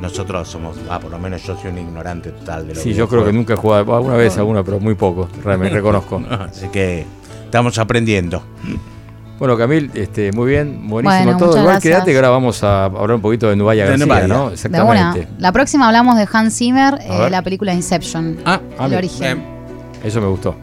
nosotros 0.00 0.48
somos, 0.48 0.76
ah, 0.90 0.98
por 1.00 1.10
lo 1.10 1.18
menos 1.18 1.42
yo 1.42 1.56
soy 1.56 1.70
un 1.70 1.78
ignorante 1.78 2.30
total 2.30 2.68
de 2.68 2.74
lo 2.74 2.80
Sí, 2.80 2.92
yo 2.94 3.08
creo 3.08 3.24
que 3.24 3.32
nunca 3.32 3.54
he 3.54 3.56
jugado, 3.56 3.96
alguna 3.96 4.16
vez 4.16 4.36
alguna, 4.36 4.62
pero 4.62 4.78
muy 4.78 4.94
poco, 4.94 5.28
realmente 5.42 5.74
reconozco. 5.76 6.22
Así 6.30 6.68
que 6.68 7.06
estamos 7.44 7.78
aprendiendo. 7.78 8.42
Bueno, 9.38 9.56
Camil, 9.58 9.90
este, 9.94 10.32
muy 10.32 10.50
bien, 10.50 10.88
buenísimo 10.88 11.36
todo. 11.36 11.58
Igual 11.58 11.80
quédate 11.80 12.10
que 12.10 12.16
ahora 12.16 12.30
vamos 12.30 12.62
a 12.62 12.84
hablar 12.84 13.12
un 13.12 13.20
poquito 13.20 13.50
de 13.50 13.56
Nubaya 13.56 13.86
García, 13.86 14.26
¿no? 14.26 14.50
Exactamente. 14.50 15.28
La 15.38 15.52
próxima 15.52 15.86
hablamos 15.86 16.16
de 16.16 16.26
Hans 16.30 16.56
Zimmer, 16.56 16.98
eh, 17.02 17.28
la 17.30 17.42
película 17.42 17.74
Inception. 17.74 18.38
Ah, 18.44 18.60
el 18.80 18.94
origen. 18.94 19.44
Eso 20.02 20.20
me 20.20 20.28
gustó. 20.28 20.56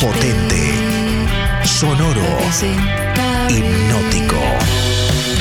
Potente, 0.00 0.74
sonoro, 1.64 2.20
hipnótico. 3.48 4.36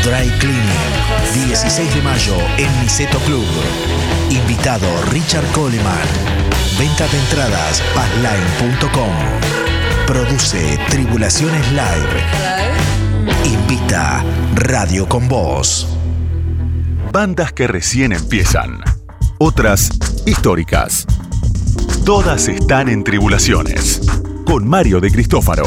Dry 0.04 0.30
Cleaning, 0.38 1.46
16 1.48 1.96
de 1.96 2.02
mayo 2.02 2.36
en 2.58 2.82
Niceto 2.82 3.18
Club. 3.20 3.46
Invitado 4.30 4.88
Richard 5.12 5.46
Coleman. 5.54 6.08
Venta 6.78 7.08
de 7.08 7.20
entradas 7.20 7.82
passline.com. 7.96 9.14
Produce 10.06 10.78
Tribulaciones 10.90 11.72
Live. 11.72 12.24
Invita 13.46 14.24
Radio 14.56 15.10
con 15.10 15.28
Voz. 15.28 15.88
Bandas 17.12 17.54
que 17.54 17.68
recién 17.68 18.14
empiezan. 18.14 18.82
Otras 19.40 19.90
históricas. 20.26 21.08
Todas 22.06 22.48
están 22.48 22.90
en 22.90 23.04
tribulaciones. 23.04 24.02
Con 24.46 24.68
Mario 24.68 25.00
de 25.00 25.12
Cristófaro. 25.12 25.66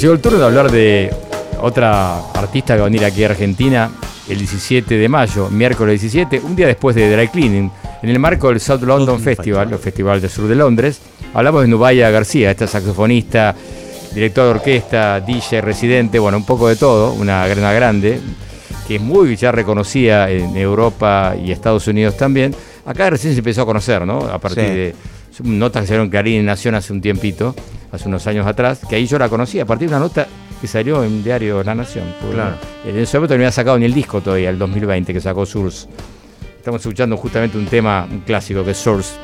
llegó 0.00 0.14
el 0.14 0.20
turno 0.20 0.38
de 0.38 0.44
hablar 0.46 0.70
de 0.70 1.14
otra 1.60 2.18
artista 2.32 2.72
que 2.72 2.80
va 2.80 2.86
a 2.86 2.88
venir 2.88 3.04
aquí 3.04 3.22
a 3.22 3.26
Argentina 3.26 3.90
el 4.30 4.38
17 4.38 4.96
de 4.96 5.08
mayo, 5.08 5.50
miércoles 5.50 6.00
17, 6.00 6.40
un 6.42 6.56
día 6.56 6.66
después 6.66 6.96
de 6.96 7.14
Dry 7.14 7.28
Cleaning, 7.28 7.70
en 8.02 8.08
el 8.08 8.18
marco 8.18 8.48
del 8.48 8.60
South 8.60 8.80
London 8.80 9.20
Festival, 9.20 9.70
el 9.72 9.78
Festival 9.78 10.20
del 10.20 10.30
Sur 10.30 10.48
de 10.48 10.54
Londres. 10.54 11.00
Hablamos 11.34 11.62
de 11.62 11.68
Nubaya 11.68 12.10
García, 12.10 12.50
esta 12.50 12.66
saxofonista 12.66 13.54
director 14.14 14.44
de 14.44 14.50
orquesta, 14.50 15.20
DJ, 15.20 15.60
residente, 15.60 16.18
bueno, 16.18 16.38
un 16.38 16.44
poco 16.44 16.68
de 16.68 16.76
todo, 16.76 17.12
una 17.12 17.46
grana 17.46 17.72
grande, 17.72 18.20
que 18.86 18.96
es 18.96 19.02
muy 19.02 19.36
ya 19.36 19.52
reconocida 19.52 20.30
en 20.30 20.56
Europa 20.56 21.34
y 21.40 21.52
Estados 21.52 21.86
Unidos 21.86 22.16
también. 22.16 22.54
Acá 22.84 23.10
recién 23.10 23.32
se 23.32 23.38
empezó 23.38 23.62
a 23.62 23.66
conocer, 23.66 24.06
¿no? 24.06 24.18
A 24.20 24.38
partir 24.38 24.64
de 24.64 24.94
notas 25.44 25.82
que 25.82 25.86
salieron 25.86 26.10
Clarín 26.10 26.40
en 26.40 26.46
Nación 26.46 26.74
hace 26.74 26.92
un 26.92 27.00
tiempito, 27.00 27.54
hace 27.92 28.08
unos 28.08 28.26
años 28.26 28.46
atrás, 28.46 28.80
que 28.88 28.96
ahí 28.96 29.06
yo 29.06 29.18
la 29.18 29.28
conocí, 29.28 29.60
a 29.60 29.66
partir 29.66 29.88
de 29.88 29.96
una 29.96 30.04
nota 30.04 30.26
que 30.60 30.66
salió 30.66 31.04
en 31.04 31.22
diario 31.22 31.62
La 31.62 31.74
Nación. 31.74 32.04
Claro. 32.32 32.56
En 32.84 32.98
ese 32.98 33.16
momento 33.16 33.34
no 33.34 33.40
había 33.40 33.52
sacado 33.52 33.78
ni 33.78 33.86
el 33.86 33.94
disco 33.94 34.20
todavía, 34.20 34.50
el 34.50 34.58
2020, 34.58 35.12
que 35.12 35.20
sacó 35.20 35.46
Source. 35.46 35.88
Estamos 36.58 36.80
escuchando 36.80 37.16
justamente 37.16 37.56
un 37.56 37.66
tema, 37.66 38.06
un 38.10 38.20
clásico 38.20 38.64
que 38.64 38.72
es 38.72 38.76
Source 38.76 39.14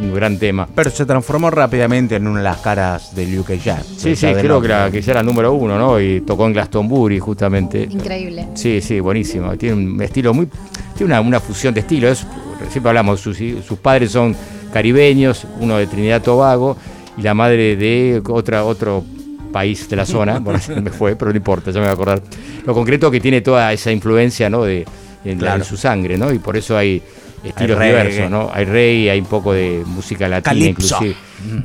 un 0.00 0.14
gran 0.14 0.38
tema. 0.38 0.68
Pero 0.74 0.90
se 0.90 1.06
transformó 1.06 1.50
rápidamente 1.50 2.16
en 2.16 2.26
una 2.26 2.38
de 2.38 2.44
las 2.44 2.58
caras 2.58 3.14
del 3.14 3.38
UK 3.38 3.52
Jazz. 3.52 3.86
Sí, 3.96 4.16
sí, 4.16 4.26
creo 4.32 4.60
que, 4.60 4.68
ya 5.02 5.12
era 5.12 5.20
el 5.20 5.26
número 5.26 5.52
uno, 5.52 5.78
¿no? 5.78 6.00
Y 6.00 6.20
tocó 6.22 6.46
en 6.46 6.52
Glastonbury, 6.52 7.18
justamente. 7.18 7.86
Increíble. 7.90 8.48
Sí, 8.54 8.80
sí, 8.80 9.00
buenísimo. 9.00 9.56
Tiene 9.56 9.74
un 9.74 10.02
estilo 10.02 10.34
muy. 10.34 10.48
Tiene 10.96 11.18
una, 11.20 11.40
fusión 11.40 11.74
de 11.74 11.80
estilos. 11.80 12.26
Siempre 12.70 12.90
hablamos, 12.90 13.20
sus, 13.20 13.36
sus 13.36 13.78
padres 13.78 14.10
son 14.12 14.34
caribeños, 14.72 15.46
uno 15.60 15.76
de 15.76 15.86
Trinidad 15.86 16.22
Tobago 16.22 16.76
y 17.16 17.22
la 17.22 17.34
madre 17.34 17.76
de 17.76 18.22
otra, 18.28 18.64
otro 18.64 19.04
país 19.52 19.88
de 19.88 19.96
la 19.96 20.06
zona. 20.06 20.38
bueno, 20.40 20.60
me 20.82 20.90
fue, 20.90 21.16
pero 21.16 21.30
no 21.30 21.36
importa, 21.36 21.70
ya 21.70 21.80
me 21.80 21.86
voy 21.86 21.90
a 21.90 21.94
acordar. 21.94 22.22
Lo 22.66 22.74
concreto 22.74 23.10
que 23.10 23.20
tiene 23.20 23.40
toda 23.40 23.72
esa 23.72 23.92
influencia, 23.92 24.50
¿no? 24.50 24.64
De, 24.64 24.84
en 25.24 25.64
su 25.64 25.76
sangre, 25.76 26.18
¿no? 26.18 26.32
Y 26.32 26.38
por 26.38 26.56
eso 26.56 26.76
hay 26.76 27.02
estilos 27.44 27.80
diversos, 27.80 28.30
¿no? 28.30 28.50
Hay 28.52 28.64
rey, 28.64 29.08
hay 29.08 29.20
un 29.20 29.26
poco 29.26 29.52
de 29.52 29.82
música 29.86 30.28
latina 30.28 30.66
inclusive. 30.66 31.14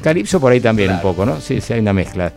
Calipso 0.02 0.40
por 0.40 0.52
ahí 0.52 0.60
también 0.60 0.92
un 0.92 1.02
poco, 1.02 1.26
¿no? 1.26 1.40
Sí, 1.40 1.62
sí, 1.62 1.74
hay 1.74 1.80
una 1.80 1.94
mezcla. 1.94 2.32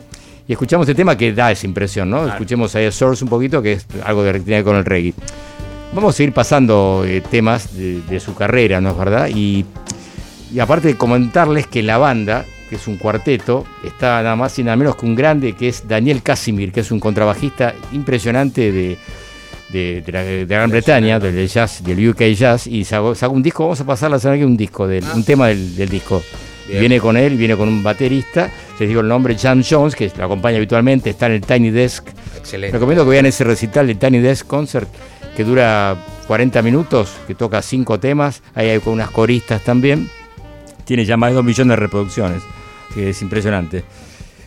Y 0.47 0.51
escuchamos 0.51 0.87
este 0.87 0.95
tema 0.95 1.17
que 1.17 1.33
da 1.33 1.51
esa 1.51 1.65
impresión, 1.65 2.09
¿no? 2.09 2.27
Escuchemos 2.27 2.75
ahí 2.75 2.85
a 2.85 2.91
Source 2.91 3.23
un 3.23 3.29
poquito, 3.29 3.61
que 3.61 3.73
es 3.73 3.85
algo 4.03 4.23
de 4.23 4.39
tiene 4.39 4.63
con 4.63 4.75
el 4.75 4.85
reggae. 4.85 5.13
Vamos 5.93 6.19
a 6.19 6.23
ir 6.23 6.33
pasando 6.33 7.03
eh, 7.05 7.21
temas 7.21 7.77
de, 7.77 8.19
su 8.19 8.33
carrera, 8.33 8.81
¿no 8.81 8.91
es 8.91 8.97
verdad? 8.97 9.29
Y, 9.33 9.65
y 10.51 10.59
aparte 10.59 10.89
de 10.89 10.97
comentarles 10.97 11.67
que 11.67 11.83
la 11.83 11.97
banda, 11.97 12.45
que 12.69 12.75
es 12.75 12.87
un 12.87 12.97
cuarteto, 12.97 13.65
está 13.83 14.21
nada 14.23 14.35
más 14.35 14.57
y 14.57 14.63
nada 14.63 14.75
menos 14.75 14.95
que 14.95 15.05
un 15.05 15.15
grande, 15.15 15.53
que 15.53 15.69
es 15.69 15.87
Daniel 15.87 16.23
Casimir, 16.23 16.71
que 16.71 16.79
es 16.79 16.91
un 16.91 16.99
contrabajista 16.99 17.75
impresionante 17.91 18.71
de, 18.71 18.97
de, 19.73 20.03
la, 20.07 20.23
Gran 20.45 20.69
Bretaña, 20.69 21.19
del 21.19 21.47
jazz, 21.47 21.83
del 21.83 22.09
UK 22.09 22.21
Jazz, 22.35 22.67
y 22.67 22.85
sacó, 22.85 23.13
un 23.29 23.43
disco, 23.43 23.63
vamos 23.63 23.81
a 23.81 23.85
pasar 23.85 24.11
la 24.11 24.19
semana 24.19 24.39
que 24.39 24.45
un 24.45 24.55
disco, 24.55 24.87
del, 24.87 25.03
un 25.15 25.23
tema 25.23 25.47
del, 25.47 25.89
disco. 25.89 26.21
Viene 26.67 26.99
con 26.99 27.17
él, 27.17 27.35
viene 27.35 27.57
con 27.57 27.67
un 27.67 27.83
baterista, 27.83 28.49
les 28.79 28.87
digo 28.87 29.01
el 29.01 29.07
nombre, 29.07 29.37
Jan 29.37 29.63
Jones, 29.67 29.95
que 29.95 30.09
lo 30.17 30.25
acompaña 30.25 30.57
habitualmente, 30.57 31.09
está 31.09 31.25
en 31.25 31.33
el 31.33 31.41
Tiny 31.41 31.71
Desk. 31.71 32.07
Excelente. 32.37 32.73
Recomiendo 32.73 33.03
que 33.03 33.09
vean 33.11 33.25
ese 33.25 33.43
recital 33.43 33.87
del 33.87 33.97
Tiny 33.97 34.19
Desk 34.19 34.47
Concert, 34.47 34.87
que 35.35 35.43
dura 35.43 35.97
40 36.27 36.61
minutos, 36.61 37.15
que 37.27 37.35
toca 37.35 37.61
cinco 37.61 37.99
temas, 37.99 38.41
ahí 38.55 38.69
hay 38.69 38.79
con 38.79 38.93
unas 38.93 39.09
coristas 39.09 39.61
también. 39.63 40.09
Tiene 40.85 41.05
ya 41.05 41.17
más 41.17 41.31
de 41.31 41.35
2 41.35 41.43
millones 41.43 41.69
de 41.69 41.75
reproducciones, 41.75 42.41
que 42.93 43.09
es 43.09 43.21
impresionante 43.21 43.83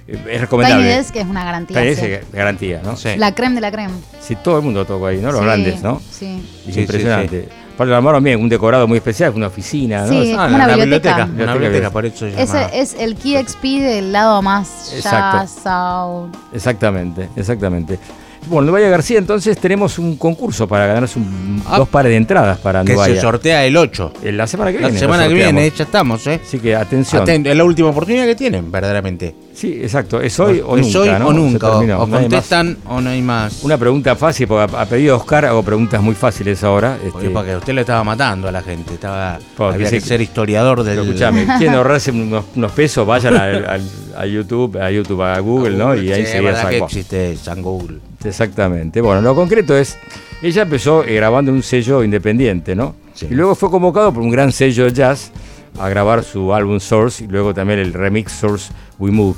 es 0.06 0.40
recomendable. 0.40 0.96
Tiny 0.96 1.12
que 1.12 1.20
es 1.20 1.26
una 1.26 1.44
garantía. 1.44 1.80
Tiny 1.80 1.90
es 1.90 2.32
garantía, 2.32 2.82
¿no? 2.82 2.94
La 3.16 3.34
creme 3.34 3.56
de 3.56 3.60
la 3.60 3.72
creme. 3.72 3.94
Sí, 4.20 4.36
todo 4.36 4.58
el 4.58 4.64
mundo 4.64 4.84
tocó 4.84 5.06
ahí, 5.06 5.18
¿no? 5.18 5.32
Los 5.32 5.42
grandes, 5.42 5.82
¿no? 5.82 6.00
Sí. 6.10 6.42
Es 6.66 6.76
impresionante. 6.76 7.48
Para 7.76 7.90
lo 7.90 7.96
armaron 7.96 8.24
bien, 8.24 8.40
un 8.40 8.48
decorado 8.48 8.88
muy 8.88 8.96
especial, 8.96 9.34
una 9.34 9.48
oficina, 9.48 10.06
¿no? 10.06 10.08
Sí, 10.08 10.34
ah, 10.36 10.46
una, 10.46 10.66
biblioteca. 10.76 11.28
Una 11.30 11.52
biblioteca, 11.52 11.90
por 11.90 12.06
eso 12.06 12.20
se 12.20 12.42
Ese 12.42 12.70
es 12.72 12.94
el 12.94 13.16
Key 13.16 13.36
XP 13.36 13.62
del 13.82 14.12
lado 14.12 14.40
más 14.40 14.94
jazz, 15.02 15.58
sound. 15.62 16.34
Exactamente, 16.54 17.28
exactamente. 17.36 17.98
Bueno, 18.46 18.68
Nubaya 18.68 18.88
García, 18.88 19.18
entonces 19.18 19.58
tenemos 19.58 19.98
un 19.98 20.16
concurso 20.16 20.68
para 20.68 20.86
ganarse 20.86 21.18
ah. 21.66 21.78
dos 21.78 21.88
pares 21.88 22.10
de 22.10 22.16
entradas 22.16 22.58
para 22.58 22.84
Que 22.84 22.96
se 22.96 23.20
sortea 23.20 23.64
el 23.64 23.76
8. 23.76 24.12
La 24.32 24.46
semana 24.46 24.70
que 24.70 24.78
viene. 24.78 24.92
La 24.92 24.98
semana 24.98 25.28
que 25.28 25.34
viene, 25.34 25.70
ya 25.70 25.84
estamos, 25.84 26.26
¿eh? 26.26 26.40
Así 26.42 26.58
que 26.58 26.74
atención. 26.74 27.28
es 27.28 27.56
la 27.56 27.64
última 27.64 27.88
oportunidad 27.88 28.24
que 28.24 28.36
tienen, 28.36 28.70
verdaderamente. 28.70 29.34
Sí, 29.52 29.78
exacto. 29.80 30.20
¿Es 30.20 30.38
hoy 30.38 30.62
o 30.64 30.76
¿Es 30.76 30.86
nunca? 30.86 31.00
hoy 31.00 31.18
¿no? 31.18 31.28
o 31.28 31.32
nunca? 31.32 31.76
O, 31.78 31.82
no 31.82 32.08
contestan 32.10 32.76
o 32.86 33.00
no 33.00 33.10
hay 33.10 33.22
más. 33.22 33.64
Una 33.64 33.78
pregunta 33.78 34.14
fácil, 34.14 34.46
porque 34.46 34.76
a 34.76 34.84
pedido 34.84 35.16
de 35.16 35.20
Oscar 35.22 35.46
hago 35.46 35.62
preguntas 35.62 36.02
muy 36.02 36.14
fáciles 36.14 36.62
ahora. 36.62 36.98
Este... 37.04 37.30
Porque 37.30 37.56
usted 37.56 37.72
le 37.72 37.80
estaba 37.80 38.04
matando 38.04 38.48
a 38.48 38.52
la 38.52 38.62
gente. 38.62 38.94
Estaba, 38.94 39.38
había 39.58 39.90
que 39.90 40.00
ser 40.00 40.20
historiador 40.20 40.84
del. 40.84 40.98
Escuchame, 40.98 41.46
quieren 41.58 41.74
ahorrarse 41.74 42.10
unos, 42.10 42.72
pesos, 42.72 43.06
vayan 43.06 43.34
a, 43.36 44.26
YouTube, 44.26 44.76
a 44.76 44.90
YouTube, 44.90 45.22
a 45.22 45.38
Google, 45.40 45.76
¿no? 45.76 45.94
Y 45.94 46.12
ahí 46.12 46.26
sí, 46.26 46.32
se 46.32 46.68
que 46.68 46.78
existe 46.78 47.36
San 47.36 47.62
Google. 47.62 47.98
Exactamente. 48.24 49.00
Bueno, 49.00 49.20
lo 49.20 49.34
concreto 49.34 49.76
es, 49.76 49.96
ella 50.42 50.62
empezó 50.62 51.04
eh, 51.04 51.14
grabando 51.14 51.50
en 51.50 51.56
un 51.56 51.62
sello 51.62 52.02
independiente, 52.02 52.74
¿no? 52.74 52.94
Y 53.20 53.34
luego 53.34 53.54
fue 53.54 53.70
convocado 53.70 54.12
por 54.12 54.22
un 54.22 54.30
gran 54.30 54.52
sello 54.52 54.84
de 54.84 54.92
jazz 54.92 55.30
a 55.78 55.88
grabar 55.88 56.22
su 56.24 56.52
álbum 56.52 56.80
Source 56.80 57.24
y 57.24 57.26
luego 57.26 57.54
también 57.54 57.78
el 57.78 57.92
remix 57.92 58.32
Source 58.32 58.72
We 58.98 59.10
Move. 59.10 59.36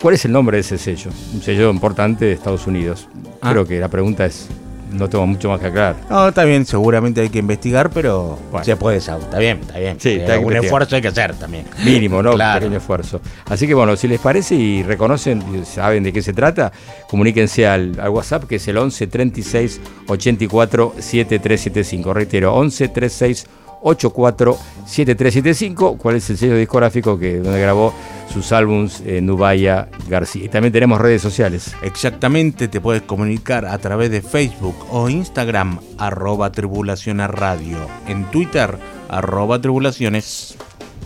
¿Cuál 0.00 0.14
es 0.14 0.24
el 0.24 0.32
nombre 0.32 0.56
de 0.56 0.60
ese 0.60 0.78
sello? 0.78 1.10
Un 1.34 1.42
sello 1.42 1.70
importante 1.70 2.24
de 2.24 2.32
Estados 2.32 2.66
Unidos. 2.66 3.08
Ah. 3.40 3.50
Creo 3.50 3.66
que 3.66 3.80
la 3.80 3.88
pregunta 3.88 4.26
es, 4.26 4.48
no 4.90 5.08
tengo 5.08 5.26
mucho 5.26 5.48
más 5.48 5.60
que 5.60 5.66
aclarar. 5.66 5.96
No, 6.08 6.28
está 6.28 6.44
bien, 6.44 6.64
seguramente 6.66 7.20
hay 7.20 7.28
que 7.28 7.38
investigar, 7.38 7.90
pero 7.90 8.38
se 8.62 8.76
puede 8.76 9.00
saber. 9.00 9.24
Está 9.24 9.38
bien, 9.38 9.58
está 9.60 9.78
bien. 9.78 10.00
Sí, 10.00 10.10
está 10.10 10.38
un 10.38 10.56
esfuerzo 10.56 10.96
hay 10.96 11.02
que 11.02 11.08
hacer 11.08 11.34
también. 11.34 11.66
Mínimo, 11.84 12.22
¿no? 12.22 12.32
Claro. 12.32 12.56
Un 12.56 12.60
pequeño 12.60 12.78
esfuerzo. 12.78 13.20
Así 13.46 13.66
que 13.66 13.74
bueno, 13.74 13.96
si 13.96 14.08
les 14.08 14.20
parece 14.20 14.54
y 14.54 14.82
reconocen, 14.82 15.42
y 15.54 15.64
saben 15.64 16.02
de 16.02 16.12
qué 16.12 16.22
se 16.22 16.32
trata, 16.32 16.72
comuníquense 17.08 17.66
al, 17.66 17.98
al, 18.00 18.10
WhatsApp 18.10 18.44
que 18.44 18.56
es 18.56 18.68
el 18.68 18.78
11 18.78 19.06
36 19.06 19.80
84 20.06 20.94
7375. 20.98 22.14
Reitero, 22.14 22.54
11 22.54 22.88
36 22.88 23.46
847375, 23.80 25.98
cuál 25.98 26.16
es 26.16 26.28
el 26.30 26.38
sello 26.38 26.56
discográfico 26.56 27.16
que 27.18 27.38
donde 27.38 27.60
grabó 27.60 27.92
sus 28.32 28.52
álbums 28.52 29.02
eh, 29.04 29.20
Nubaya 29.20 29.88
García. 30.08 30.44
Y 30.44 30.48
también 30.48 30.72
tenemos 30.72 31.00
redes 31.00 31.22
sociales. 31.22 31.74
Exactamente, 31.82 32.68
te 32.68 32.80
puedes 32.80 33.02
comunicar 33.02 33.66
a 33.66 33.78
través 33.78 34.10
de 34.10 34.22
Facebook 34.22 34.76
o 34.90 35.08
Instagram, 35.08 35.78
arroba 35.98 36.52
tribulaciones 36.52 37.30
radio. 37.30 37.78
En 38.06 38.24
Twitter, 38.26 38.76
arroba 39.08 39.60
tribulaciones. 39.60 40.56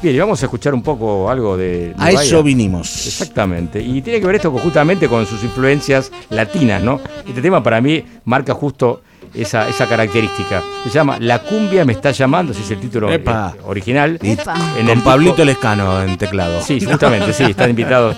Bien, 0.02 0.16
y 0.16 0.18
vamos 0.18 0.42
a 0.42 0.46
escuchar 0.46 0.74
un 0.74 0.82
poco 0.82 1.30
algo 1.30 1.56
de... 1.56 1.94
A 1.96 2.10
eso 2.10 2.42
vinimos. 2.42 3.06
Exactamente. 3.06 3.80
Y 3.80 4.02
tiene 4.02 4.18
que 4.18 4.26
ver 4.26 4.36
esto 4.36 4.50
justamente 4.50 5.08
con 5.08 5.26
sus 5.26 5.44
influencias 5.44 6.10
latinas, 6.30 6.82
¿no? 6.82 7.00
Este 7.26 7.40
tema 7.40 7.62
para 7.62 7.80
mí 7.80 8.04
marca 8.24 8.52
justo 8.52 9.02
esa, 9.34 9.68
esa 9.68 9.88
característica. 9.88 10.62
Se 10.84 10.90
llama 10.90 11.18
La 11.20 11.40
cumbia 11.40 11.84
me 11.84 11.92
está 11.92 12.10
llamando, 12.10 12.52
ese 12.52 12.62
es 12.62 12.70
el 12.70 12.80
título 12.80 13.12
eh, 13.12 13.22
original. 13.64 14.18
En 14.22 14.88
el 14.88 15.00
Pablito 15.00 15.44
Lescano 15.44 16.02
en 16.02 16.18
teclado. 16.18 16.60
Sí, 16.62 16.80
justamente, 16.80 17.32
sí, 17.32 17.44
están 17.44 17.70
invitados. 17.70 18.16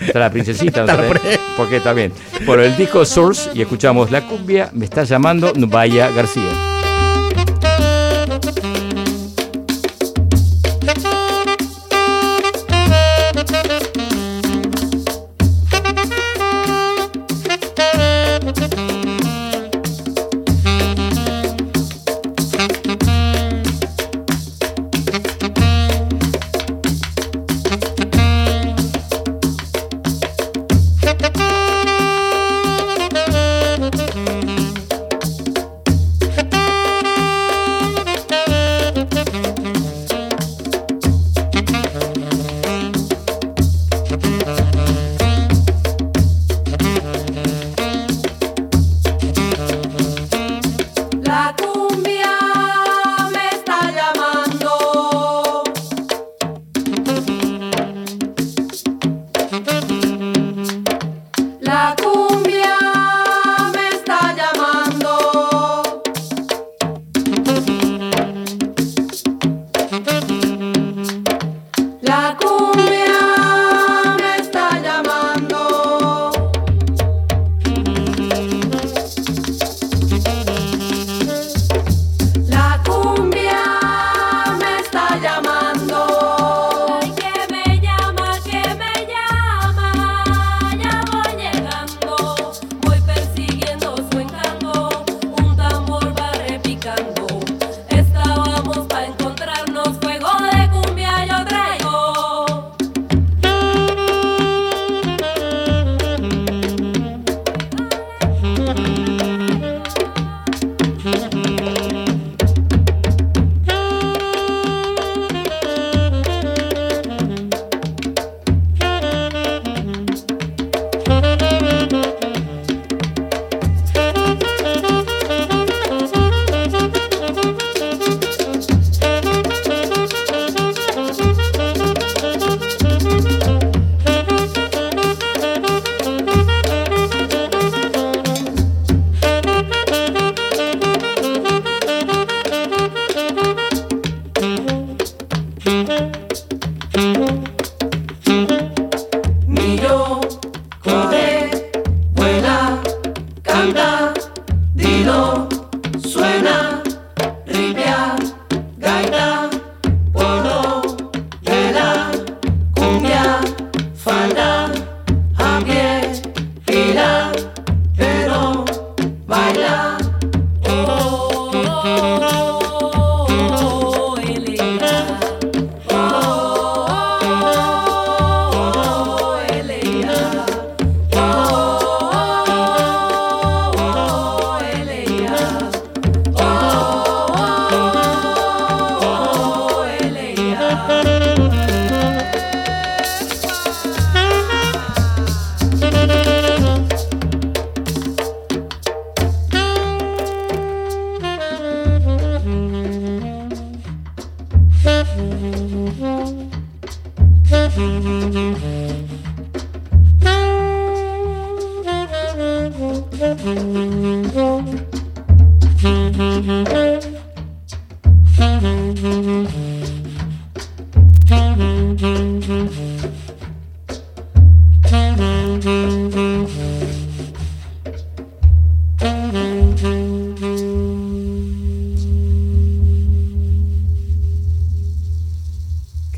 Está 0.00 0.18
la 0.18 0.30
princesita, 0.30 0.84
no 0.84 0.96
porque 1.56 1.76
está 1.78 1.92
bien. 1.92 2.12
Por 2.44 2.60
el 2.60 2.76
disco 2.76 3.04
Source 3.04 3.50
y 3.54 3.62
escuchamos 3.62 4.10
La 4.10 4.22
cumbia 4.22 4.70
me 4.72 4.84
está 4.84 5.04
llamando 5.04 5.52
Vaya 5.56 6.10
García. 6.10 6.75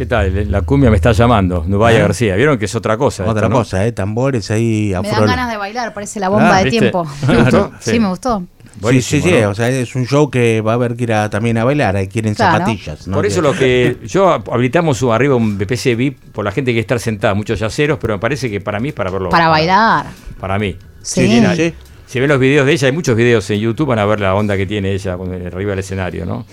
Está, 0.08 0.22
la 0.50 0.62
cumbia 0.62 0.90
me 0.90 0.96
está 0.96 1.12
llamando, 1.12 1.64
Nubaya 1.66 1.98
ah. 1.98 2.02
García. 2.02 2.34
Vieron 2.36 2.58
que 2.58 2.64
es 2.64 2.74
otra 2.74 2.96
cosa. 2.96 3.24
Otra 3.24 3.48
cosa, 3.48 3.86
¿eh? 3.86 3.92
Tambores 3.92 4.50
ahí 4.50 4.92
Me 5.02 5.10
dan 5.10 5.26
ganas 5.26 5.50
de 5.50 5.56
bailar, 5.56 5.94
parece 5.94 6.18
la 6.20 6.28
bomba 6.28 6.62
de 6.62 6.70
tiempo. 6.70 7.06
gustó? 7.26 7.72
Sí. 7.80 8.00
me 8.00 8.08
gustó. 8.08 8.44
sí, 8.90 9.02
sí, 9.02 9.20
sí, 9.20 9.34
o 9.34 9.54
sea, 9.54 9.68
es 9.68 9.94
un 9.94 10.06
show 10.06 10.30
que 10.30 10.60
va 10.60 10.72
a 10.72 10.74
haber 10.74 10.96
que 10.96 11.04
ir 11.04 11.12
también 11.30 11.58
a 11.58 11.64
bailar, 11.64 11.96
hay 11.96 12.08
que 12.08 12.20
ir 12.20 12.26
en 12.26 12.34
zapatillas. 12.34 13.06
Por 13.06 13.26
eso 13.26 13.42
lo 13.42 13.52
que 13.52 13.98
yo 14.06 14.28
habilitamos 14.30 15.02
arriba 15.02 15.36
un 15.36 15.58
BPC 15.58 15.96
VIP 15.96 16.32
por 16.32 16.44
la 16.44 16.52
gente 16.52 16.72
que 16.72 16.80
estar 16.80 16.98
sentada, 16.98 17.34
muchos 17.34 17.58
yaceros, 17.58 17.98
pero 18.00 18.14
me 18.14 18.18
parece 18.18 18.50
que 18.50 18.60
para 18.60 18.80
mí 18.80 18.88
es 18.88 18.94
para 18.94 19.10
verlo. 19.10 19.28
Para, 19.28 19.48
bailar. 19.48 20.06
Para 20.40 20.58
mí. 20.58 20.76
Sí. 21.02 21.42
sí. 21.54 21.74
Si 22.06 22.20
ven 22.20 22.28
los 22.30 22.40
videos 22.40 22.64
de 22.64 22.72
ella, 22.72 22.86
hay 22.86 22.92
muchos 22.92 23.14
videos 23.14 23.48
en 23.50 23.60
YouTube, 23.60 23.88
van 23.88 23.98
a 23.98 24.06
ver 24.06 24.20
la 24.20 24.34
onda 24.34 24.56
que 24.56 24.64
tiene 24.64 24.92
ella 24.92 25.12
arriba 25.12 25.70
del 25.70 25.80
escenario, 25.80 26.24
¿no? 26.24 26.46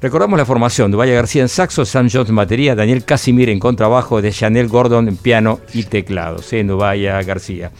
Recordamos 0.00 0.38
la 0.38 0.44
formación, 0.44 0.90
Dubaya 0.90 1.14
García 1.14 1.42
en 1.42 1.48
saxo, 1.48 1.86
Sam 1.86 2.08
Jones 2.12 2.28
en 2.28 2.36
batería, 2.36 2.74
Daniel 2.74 3.04
Casimir 3.04 3.48
en 3.48 3.58
contrabajo, 3.58 4.20
de 4.20 4.30
Chanel 4.30 4.68
Gordon 4.68 5.08
en 5.08 5.16
piano 5.16 5.60
y 5.72 5.84
teclados, 5.84 6.52
en 6.52 6.66
Dubaya 6.66 7.22
García. 7.22 7.70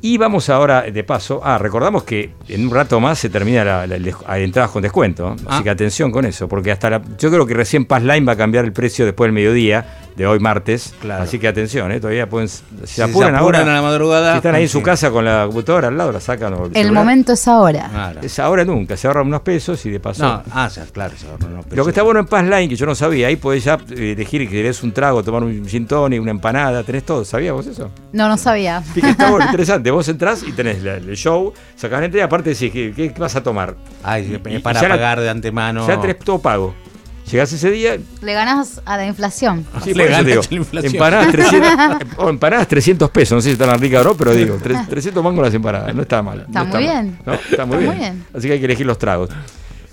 Y 0.00 0.16
vamos 0.18 0.48
ahora, 0.48 0.82
de 0.82 1.04
paso, 1.04 1.40
ah, 1.44 1.58
recordamos 1.58 2.04
que 2.04 2.30
en 2.48 2.66
un 2.66 2.70
rato 2.72 3.00
más 3.00 3.18
se 3.18 3.28
termina 3.28 3.64
la, 3.64 3.86
la, 3.86 4.38
entradas 4.38 4.70
con 4.70 4.82
descuento, 4.82 5.28
así 5.28 5.44
ah. 5.46 5.60
que 5.62 5.70
atención 5.70 6.10
con 6.10 6.24
eso, 6.24 6.48
porque 6.48 6.70
hasta 6.70 6.88
la, 6.88 7.02
yo 7.18 7.30
creo 7.30 7.46
que 7.46 7.54
recién 7.54 7.84
Passline 7.84 8.26
va 8.26 8.32
a 8.32 8.36
cambiar 8.36 8.64
el 8.64 8.72
precio 8.72 9.04
después 9.04 9.28
del 9.28 9.34
mediodía, 9.34 10.05
de 10.16 10.26
hoy 10.26 10.38
martes. 10.38 10.94
Así 11.10 11.38
que 11.38 11.46
atención, 11.46 11.92
¿eh? 11.92 12.00
todavía 12.00 12.28
pueden. 12.28 12.48
Si, 12.48 13.02
apuran, 13.02 13.34
ahora, 13.36 13.60
a 13.60 13.64
la 13.64 13.82
madrugada. 13.82 14.32
Si 14.32 14.36
están 14.38 14.54
ahí 14.54 14.62
en 14.62 14.68
su 14.68 14.82
casa 14.82 15.10
con 15.10 15.24
la 15.24 15.44
computadora 15.46 15.88
al 15.88 15.96
lado, 15.96 16.12
la 16.12 16.20
sacan. 16.20 16.54
el, 16.72 16.92
momento 16.92 17.34
es 17.34 17.46
ahora. 17.46 18.14
Es 18.22 18.38
ahora 18.38 18.64
nunca. 18.64 18.96
Se 18.96 19.06
ahorran 19.06 19.26
unos 19.26 19.42
pesos 19.42 19.84
y 19.84 19.90
de 19.90 20.00
paso. 20.00 20.24
No, 20.24 20.42
ah, 20.50 20.70
claro, 20.92 21.14
se 21.16 21.28
ahorran 21.28 21.52
unos 21.52 21.64
pesos. 21.64 21.76
Lo 21.76 21.84
que 21.84 21.90
está 21.90 22.02
bueno 22.02 22.20
en 22.20 22.26
Passline, 22.26 22.68
que 22.68 22.76
yo 22.76 22.86
no 22.86 22.94
sabía, 22.94 23.28
ahí 23.28 23.36
podés 23.36 23.64
ya 23.64 23.78
eh, 23.90 24.12
elegir 24.12 24.42
que 24.48 24.48
querés 24.48 24.82
un 24.82 24.92
trago, 24.92 25.22
tomar 25.22 25.42
un 25.42 25.66
gin 25.66 25.86
tonic, 25.86 26.20
una 26.20 26.30
empanada, 26.30 26.82
tenés 26.82 27.04
todo. 27.04 27.24
¿Sabías 27.24 27.52
vos 27.52 27.66
eso? 27.66 27.90
No, 28.12 28.28
no 28.28 28.36
sabía. 28.38 28.80
Fíjate, 28.94 29.12
está 29.12 29.30
bueno, 29.30 29.44
interesante. 29.50 29.90
Vos 29.90 30.08
entrás 30.08 30.42
y 30.46 30.52
tenés 30.52 30.82
el 30.82 31.14
show, 31.16 31.52
sacás 31.74 32.00
gente 32.00 32.18
y 32.18 32.20
aparte 32.20 32.50
decís, 32.50 32.72
¿qué, 32.72 32.92
¿qué, 32.94 33.12
vas 33.18 33.36
a 33.36 33.42
tomar? 33.42 33.74
Ay, 34.02 34.40
para 34.62 34.80
pagar 34.80 35.20
de 35.20 35.28
antemano. 35.28 35.86
Ya 35.86 36.00
tenés 36.00 36.18
todo 36.18 36.38
pago. 36.38 36.74
Llegás 37.30 37.52
ese 37.52 37.70
día. 37.70 37.98
Le 38.22 38.34
ganas 38.34 38.80
a 38.84 38.96
la 38.96 39.06
inflación. 39.06 39.66
Sí, 39.82 39.94
le 39.94 40.06
ganas 40.06 40.20
a 40.20 40.50
la 40.50 40.56
inflación. 40.56 40.94
Empanadas 40.94 41.32
300, 41.32 41.98
o 42.18 42.28
empanadas 42.28 42.68
300 42.68 43.10
pesos, 43.10 43.36
no 43.36 43.40
sé 43.40 43.48
si 43.48 43.52
están 43.52 43.78
ricas 43.80 44.06
o 44.06 44.10
no, 44.10 44.16
pero 44.16 44.32
digo, 44.32 44.56
300 44.62 45.22
mangos 45.24 45.44
las 45.44 45.54
empanadas, 45.54 45.94
no 45.94 46.02
está 46.02 46.22
mal. 46.22 46.46
Está, 46.46 46.64
muy, 46.64 46.78
bien. 46.78 47.18
está 47.50 47.66
muy 47.66 47.78
bien. 47.78 48.24
Así 48.32 48.46
que 48.46 48.54
hay 48.54 48.60
que 48.60 48.66
elegir 48.66 48.86
los 48.86 48.98
tragos. 48.98 49.30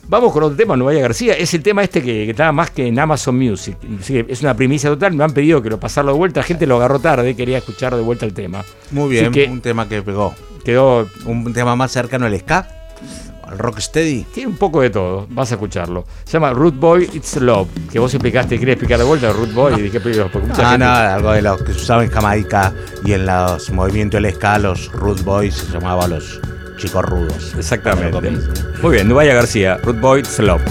Vamos 0.08 0.34
con 0.34 0.44
otro 0.44 0.56
tema, 0.56 0.76
Nueva 0.76 1.00
García. 1.00 1.34
Es 1.34 1.54
el 1.54 1.64
tema 1.64 1.82
este 1.82 2.04
que, 2.04 2.30
está 2.30 2.52
más 2.52 2.70
que 2.70 2.88
en 2.88 3.00
Amazon 3.00 3.38
Music. 3.38 3.78
es 4.08 4.42
una 4.42 4.54
primicia 4.54 4.90
total. 4.90 5.14
Me 5.14 5.24
han 5.24 5.32
pedido 5.32 5.62
que 5.62 5.70
lo 5.70 5.80
pasarlo 5.80 6.12
de 6.12 6.18
vuelta. 6.18 6.42
La 6.42 6.46
gente 6.46 6.68
lo 6.68 6.76
agarró 6.76 7.00
tarde, 7.00 7.36
quería 7.36 7.60
escuchar 7.60 7.96
de 7.96 8.02
vuelta 8.02 8.26
el 8.26 8.34
tema. 8.34 8.64
Muy 8.92 9.10
bien, 9.10 9.52
un 9.52 9.62
tema 9.62 9.88
que 9.88 10.02
pegó. 10.02 10.36
Quedó. 10.64 11.08
Un 11.26 11.54
tema 11.54 11.76
más 11.76 11.92
cercano 11.92 12.26
al 12.26 12.38
ska 12.40 12.68
rocksteady? 13.54 14.26
Tiene 14.34 14.52
un 14.52 14.58
poco 14.58 14.82
de 14.82 14.90
todo, 14.90 15.28
vas 15.30 15.52
a 15.52 15.56
escucharlo. 15.56 16.06
Se 16.24 16.34
llama 16.34 16.52
Root 16.52 16.76
Boy 16.76 17.10
It's 17.14 17.38
Love, 17.38 17.68
que 17.92 18.00
vos 18.00 18.14
explicaste, 18.14 18.60
querías 18.60 18.76
explicar 18.76 19.00
de 19.00 19.06
vuelta 19.06 19.32
Root 19.32 19.54
Boy 19.54 19.74
y 19.76 19.82
dije, 19.84 20.00
porque 20.00 20.48
mucha 20.48 20.74
ah, 20.74 20.78
no, 20.78 20.86
algo 20.90 21.32
de 21.32 21.42
los 21.42 21.62
que 21.62 21.74
se 21.74 21.80
usaba 21.80 22.04
en 22.04 22.10
Jamaica 22.10 22.74
y 23.06 23.14
en 23.14 23.26
los 23.26 23.70
movimientos 23.72 24.22
del 24.22 24.34
ska, 24.34 24.60
los 24.60 24.92
Root 24.92 25.24
Boys 25.24 25.56
se 25.56 25.72
llamaban 25.72 26.12
los 26.12 26.40
chicos 26.78 27.04
rudos. 27.06 27.54
Exactamente. 27.58 28.32
Muy 28.82 28.92
bien, 28.92 29.08
Nubaya 29.08 29.34
García, 29.34 29.78
Root 29.84 30.00
Boy 30.00 30.20
It's 30.22 30.40
Love. 30.40 30.62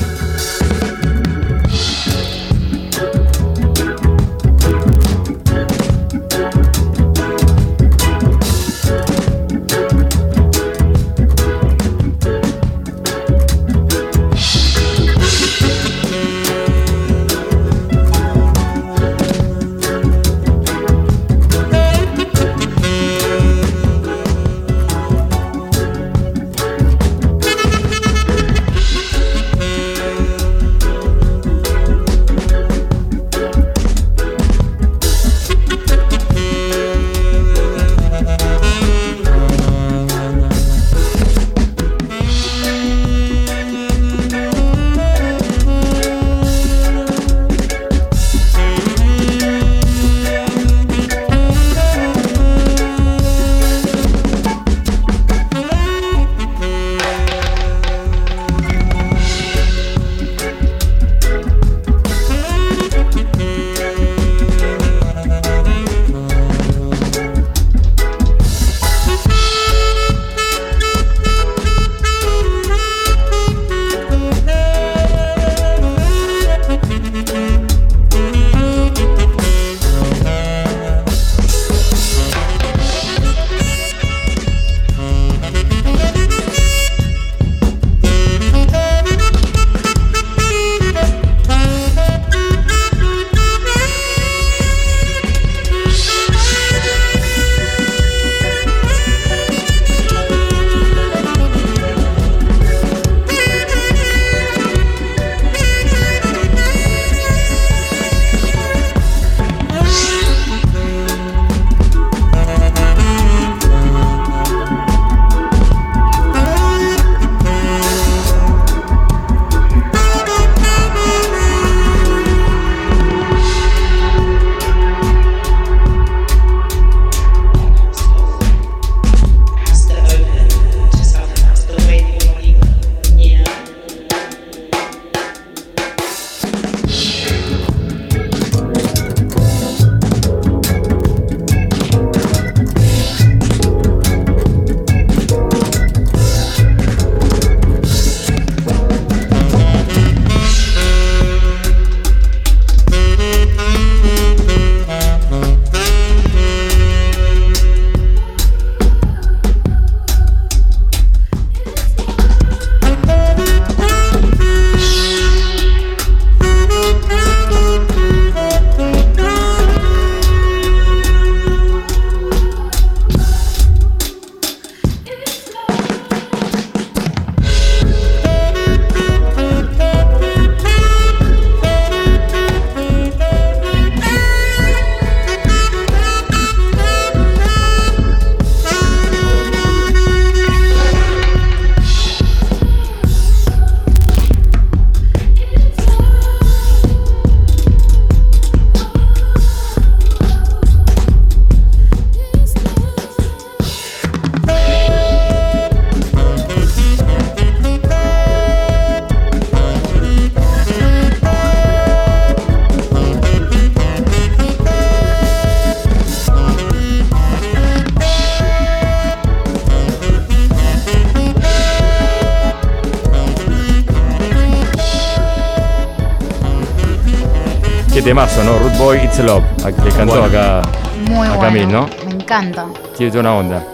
Temazo, 228.12 228.44
¿no? 228.44 228.58
Root 228.58 228.76
Boy 228.76 228.98
It's 228.98 229.18
Love, 229.20 229.42
que 229.82 229.90
cantó 229.96 230.22
acá 230.22 230.60
Muy 231.08 231.26
a 231.26 231.34
bueno. 231.36 231.70
¿no? 231.70 231.88
Me 232.04 232.12
encanta. 232.12 232.66
Tiene 232.94 233.18
una 233.18 233.34
onda. 233.34 233.64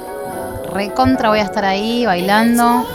Recontra 0.73 1.31
voy 1.31 1.41
a 1.41 1.43
estar 1.43 1.65
ahí 1.65 2.07
bailando, 2.07 2.87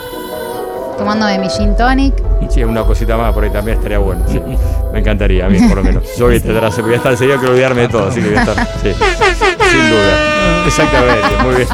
tomando 0.98 1.26
de 1.26 1.38
mi 1.40 1.50
gin 1.50 1.76
tonic. 1.76 2.14
Sí, 2.50 2.64
una 2.64 2.84
cosita 2.84 3.18
más 3.18 3.34
por 3.34 3.44
ahí 3.44 3.50
también 3.50 3.76
estaría 3.76 3.98
bueno. 3.98 4.24
sí. 4.26 4.40
Me 4.94 5.00
encantaría, 5.00 5.48
a 5.48 5.50
mí 5.50 5.60
por 5.68 5.80
lo 5.80 5.84
menos. 5.84 6.04
Yo 6.18 6.28
voy 6.28 6.36
a 6.36 6.38
hacer, 6.68 6.82
voy 6.82 6.94
a 6.94 6.98
estar 6.98 7.12
enseguida, 7.12 7.36
quiero 7.36 7.52
olvidarme 7.52 7.82
de 7.82 7.88
todo, 7.90 8.08
así 8.08 8.22
que 8.22 8.30
voy 8.30 8.38
a 8.38 8.44
estar. 8.44 8.68
Sí, 8.82 8.94
sin 8.94 9.90
duda. 9.90 10.66
Exactamente, 10.66 11.44
muy 11.44 11.56
bien. 11.56 11.68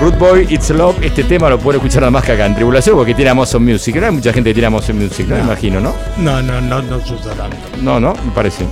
Root 0.00 0.18
Boy, 0.18 0.46
It's 0.50 0.70
Love, 0.70 0.96
este 1.04 1.22
tema 1.22 1.48
lo 1.48 1.60
pueden 1.60 1.80
escuchar 1.80 2.00
nada 2.02 2.10
más 2.10 2.24
que 2.24 2.32
acá 2.32 2.46
en 2.46 2.56
Tribulación 2.56 2.96
porque 2.96 3.14
tiene 3.14 3.30
Amazon 3.30 3.64
Music. 3.64 3.94
No 3.96 4.06
hay 4.06 4.12
mucha 4.12 4.32
gente 4.32 4.50
que 4.50 4.54
tiene 4.54 4.66
Amazon 4.66 4.98
Music, 4.98 5.28
no, 5.28 5.36
me 5.36 5.42
imagino, 5.42 5.78
¿no? 5.78 5.94
No, 6.16 6.42
no, 6.42 6.60
no, 6.60 6.82
no 6.82 6.98
se 7.00 7.14
usa 7.14 7.34
tanto. 7.34 7.67
No, 7.82 8.00
no, 8.00 8.14
me 8.14 8.32
parece. 8.32 8.64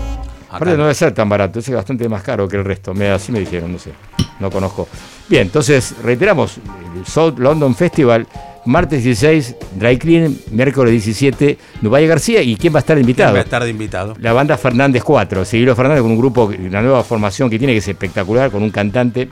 Aparte 0.49 0.77
no 0.77 0.85
debe 0.85 0.95
ser 0.95 1.13
tan 1.13 1.29
barato, 1.29 1.59
es 1.59 1.71
bastante 1.71 2.09
más 2.09 2.23
caro 2.23 2.49
que 2.49 2.57
el 2.57 2.65
resto. 2.65 2.95
Me, 2.95 3.11
así 3.11 3.31
me 3.31 3.41
dijeron, 3.41 3.73
no 3.73 3.79
sé, 3.79 3.93
no 4.41 4.51
conozco. 4.51 4.89
Bien, 5.29 5.43
entonces 5.43 5.95
reiteramos, 6.03 6.59
el 6.97 7.07
South 7.07 7.39
London 7.39 7.75
Festival, 7.75 8.27
martes 8.65 9.05
16, 9.05 9.57
Dry 9.75 9.99
Clean, 9.99 10.37
miércoles 10.51 10.93
17, 10.93 11.59
Nubaya 11.83 12.07
García, 12.07 12.43
¿y 12.43 12.57
quién 12.57 12.75
va 12.75 12.79
a 12.79 12.81
estar 12.81 12.99
invitado? 12.99 13.35
Va 13.35 13.41
a 13.41 13.43
estar 13.43 13.63
de 13.63 13.71
invitado. 13.71 14.15
La 14.19 14.33
banda 14.33 14.57
Fernández 14.57 15.03
4, 15.05 15.45
Sigilo 15.45 15.77
Fernández 15.77 16.03
con 16.03 16.13
un 16.13 16.19
grupo, 16.19 16.45
una 16.45 16.81
nueva 16.81 17.03
formación 17.05 17.51
que 17.51 17.59
tiene 17.59 17.75
que 17.75 17.81
ser 17.81 17.93
espectacular, 17.93 18.51
con 18.51 18.63
un 18.63 18.71
cantante, 18.71 19.29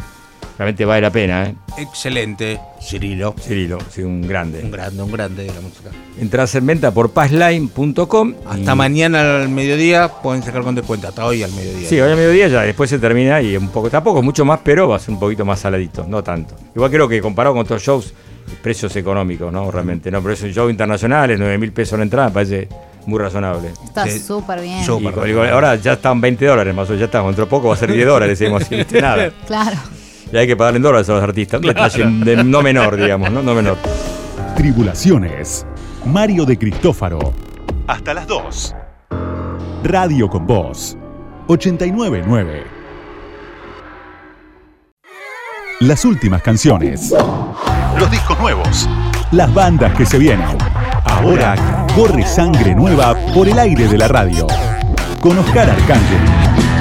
realmente 0.58 0.84
vale 0.84 1.00
la 1.00 1.10
pena, 1.10 1.44
¿eh? 1.46 1.54
Excelente, 1.78 2.60
Cirilo. 2.84 3.34
Cirilo, 3.40 3.78
sí, 3.90 4.02
un 4.02 4.22
grande. 4.22 4.60
Un 4.62 4.70
grande, 4.70 5.02
un 5.02 5.10
grande 5.10 5.44
de 5.44 5.54
la 5.54 5.60
música. 5.60 5.90
Entrás 6.20 6.54
en 6.54 6.66
venta 6.66 6.90
por 6.92 7.10
passline.com. 7.10 8.34
Hasta 8.46 8.74
mañana 8.74 9.42
al 9.42 9.48
mediodía 9.48 10.08
pueden 10.08 10.42
sacar 10.42 10.62
con 10.62 10.74
descuento, 10.74 11.08
hasta 11.08 11.24
hoy 11.24 11.42
al 11.42 11.52
mediodía. 11.52 11.88
Sí, 11.88 12.00
hoy 12.00 12.10
al 12.10 12.16
mediodía 12.16 12.48
ya, 12.48 12.62
después 12.62 12.90
se 12.90 12.98
termina 12.98 13.40
y 13.40 13.56
un 13.56 13.68
poco, 13.68 13.88
tampoco 13.90 14.22
mucho 14.22 14.44
más, 14.44 14.60
pero 14.62 14.88
va 14.88 14.96
a 14.96 14.98
ser 14.98 15.14
un 15.14 15.20
poquito 15.20 15.44
más 15.44 15.60
saladito, 15.60 16.06
no 16.06 16.22
tanto. 16.22 16.54
Igual 16.74 16.90
creo 16.90 17.08
que 17.08 17.20
comparado 17.20 17.54
con 17.54 17.62
otros 17.62 17.82
shows, 17.82 18.12
precios 18.62 18.94
económicos, 18.96 19.52
¿no? 19.52 19.70
Realmente, 19.70 20.10
no, 20.10 20.20
pero 20.20 20.34
es 20.34 20.42
un 20.42 20.52
show 20.52 20.68
internacional, 20.68 21.34
9 21.38 21.58
mil 21.58 21.72
pesos 21.72 21.98
la 21.98 22.04
entrada, 22.04 22.28
me 22.28 22.34
parece 22.34 22.68
muy 23.06 23.18
razonable. 23.18 23.70
Está 23.84 24.08
súper 24.10 24.60
bien. 24.60 24.80
Y 24.80 25.26
digo, 25.26 25.42
ahora 25.42 25.76
ya 25.76 25.94
están 25.94 26.20
20 26.20 26.44
dólares 26.44 26.74
más 26.74 26.88
o 26.88 26.92
menos, 26.92 27.00
ya 27.00 27.06
está, 27.06 27.22
dentro 27.22 27.44
de 27.44 27.50
poco 27.50 27.68
va 27.68 27.74
a 27.74 27.78
ser 27.78 27.92
10 27.92 28.06
dólares, 28.06 28.38
decimos, 28.38 28.64
sin 28.64 28.80
este 28.80 29.00
nada. 29.00 29.30
Claro. 29.46 29.76
Y 30.34 30.36
hay 30.36 30.48
que 30.48 30.56
pagarle 30.56 30.78
en 30.78 30.82
dólares 30.82 31.08
a 31.10 31.12
los 31.12 31.22
artistas. 31.22 31.60
Un 31.60 31.66
detalle 31.68 32.04
de 32.04 32.42
no 32.42 32.60
menor, 32.60 32.96
digamos, 32.96 33.30
¿no? 33.30 33.40
No 33.40 33.54
menor. 33.54 33.78
Tribulaciones. 34.56 35.64
Mario 36.06 36.44
de 36.44 36.58
Cristófaro. 36.58 37.32
Hasta 37.86 38.12
las 38.14 38.26
2. 38.26 38.74
Radio 39.84 40.28
con 40.28 40.44
Voz. 40.44 40.98
899. 41.46 42.64
Las 45.78 46.04
últimas 46.04 46.42
canciones. 46.42 47.14
Los 47.96 48.10
discos 48.10 48.36
nuevos. 48.40 48.88
Las 49.30 49.54
bandas 49.54 49.96
que 49.96 50.04
se 50.04 50.18
vienen. 50.18 50.48
Ahora 51.04 51.86
corre 51.94 52.26
sangre 52.26 52.74
nueva 52.74 53.14
por 53.32 53.46
el 53.46 53.56
aire 53.56 53.86
de 53.86 53.98
la 53.98 54.08
radio. 54.08 54.48
Con 55.20 55.38
Oscar 55.38 55.70
Arcángel. 55.70 56.73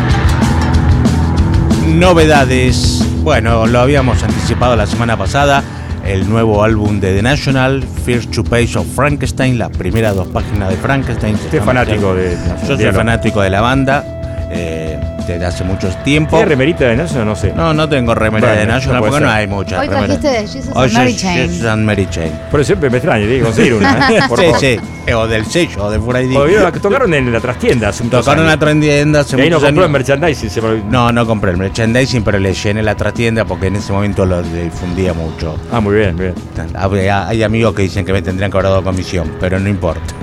Novedades. 1.93 3.05
Bueno, 3.23 3.67
lo 3.67 3.79
habíamos 3.79 4.23
anticipado 4.23 4.75
la 4.75 4.87
semana 4.87 5.15
pasada. 5.15 5.63
El 6.03 6.27
nuevo 6.27 6.63
álbum 6.63 6.99
de 6.99 7.15
The 7.15 7.21
National, 7.21 7.83
First 8.03 8.31
Two 8.31 8.43
Pages 8.43 8.75
of 8.75 8.87
Frankenstein, 8.95 9.57
las 9.59 9.69
primeras 9.69 10.15
dos 10.15 10.27
páginas 10.27 10.69
de 10.69 10.75
Frankenstein. 10.77 11.37
De 11.51 11.59
Yo 12.67 12.77
soy 12.77 12.91
fanático 12.91 13.41
de 13.41 13.49
la 13.49 13.61
banda. 13.61 14.03
Eh, 14.51 14.99
desde 15.27 15.45
hace 15.45 15.63
mucho 15.63 15.87
tiempo. 16.03 16.35
¿Tiene 16.37 16.45
remerita 16.49 16.85
de 16.85 16.95
National? 16.97 17.25
No 17.27 17.35
sé. 17.35 17.53
No, 17.53 17.73
no 17.73 17.87
tengo 17.89 18.13
remera 18.15 18.47
Bueno, 18.47 18.59
de 18.61 18.67
National 18.67 19.01
no 19.01 19.07
porque 19.09 19.23
no 19.25 19.31
hay 19.31 19.47
muchas 19.47 19.79
Hoy 19.79 19.87
remeras. 19.87 20.19
trajiste 20.19 20.27
de 20.41 20.47
Jesus 20.47 20.75
Hoy 20.75 20.85
and 20.87 20.93
Mary 20.97 21.15
Chain. 21.15 21.49
Jesus 21.49 21.65
and 21.67 21.85
Mary 21.85 22.07
Chain. 22.09 22.31
Pero 22.51 22.63
siempre 22.63 22.89
me 22.89 22.97
extraña, 22.97 23.25
tiene 23.25 23.37
que 23.39 23.43
conseguir 23.43 23.73
una. 23.75 24.09
¿eh? 24.11 24.19
Por 24.27 24.39
sí, 24.39 24.45
favor. 24.45 24.59
sí. 24.59 24.79
Eh, 25.05 25.13
O 25.13 25.27
del 25.27 25.45
sello, 25.45 25.83
o 25.85 25.91
de 25.91 25.99
Friday. 25.99 26.35
O 26.37 26.45
vieron, 26.45 26.71
tocaron 26.73 27.13
en 27.13 27.31
la 27.31 27.39
trastienda 27.41 27.89
hace 27.89 28.03
muchos 28.03 28.21
Tocaron 28.23 28.45
en 28.45 28.49
años. 28.51 28.59
la 28.59 28.65
trastienda 28.65 29.19
hace 29.19 29.37
Y 29.37 29.41
ahí 29.41 29.49
no 29.49 29.55
muchos 29.57 29.67
compró 29.69 29.83
el 29.85 29.89
años. 29.89 29.93
merchandising. 30.07 30.49
Se 30.49 30.61
me... 30.61 30.83
No, 30.89 31.11
no 31.11 31.25
compré 31.27 31.51
el 31.51 31.57
merchandising, 31.57 32.23
pero 32.23 32.39
le 32.39 32.53
llené 32.53 32.81
la 32.83 32.95
trastienda 32.95 33.43
porque 33.45 33.67
en 33.67 33.75
ese 33.77 33.91
momento 33.91 34.25
lo 34.25 34.41
difundía 34.41 35.13
mucho. 35.13 35.57
Ah, 35.71 35.79
muy 35.81 35.95
bien, 35.95 36.15
bien. 36.15 36.33
Hay, 36.75 37.07
hay 37.09 37.43
amigos 37.43 37.73
que 37.75 37.81
dicen 37.83 38.05
que 38.05 38.13
me 38.13 38.21
tendrían 38.21 38.49
que 38.49 38.57
haber 38.57 38.69
dado 38.69 38.83
comisión, 38.83 39.33
pero 39.39 39.59
no 39.59 39.67
importa. 39.69 40.13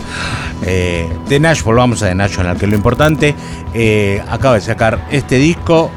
Eh, 0.66 1.08
de 1.28 1.40
Nash, 1.40 1.62
volvamos 1.62 2.02
a 2.02 2.08
The 2.08 2.14
National, 2.14 2.56
que 2.56 2.64
es 2.66 2.70
lo 2.70 2.76
importante. 2.76 3.34
eh, 3.74 4.20
acaba 4.28 4.54
de 4.56 4.60
sacar 4.62 4.89
este 5.10 5.36
disco. 5.36 5.90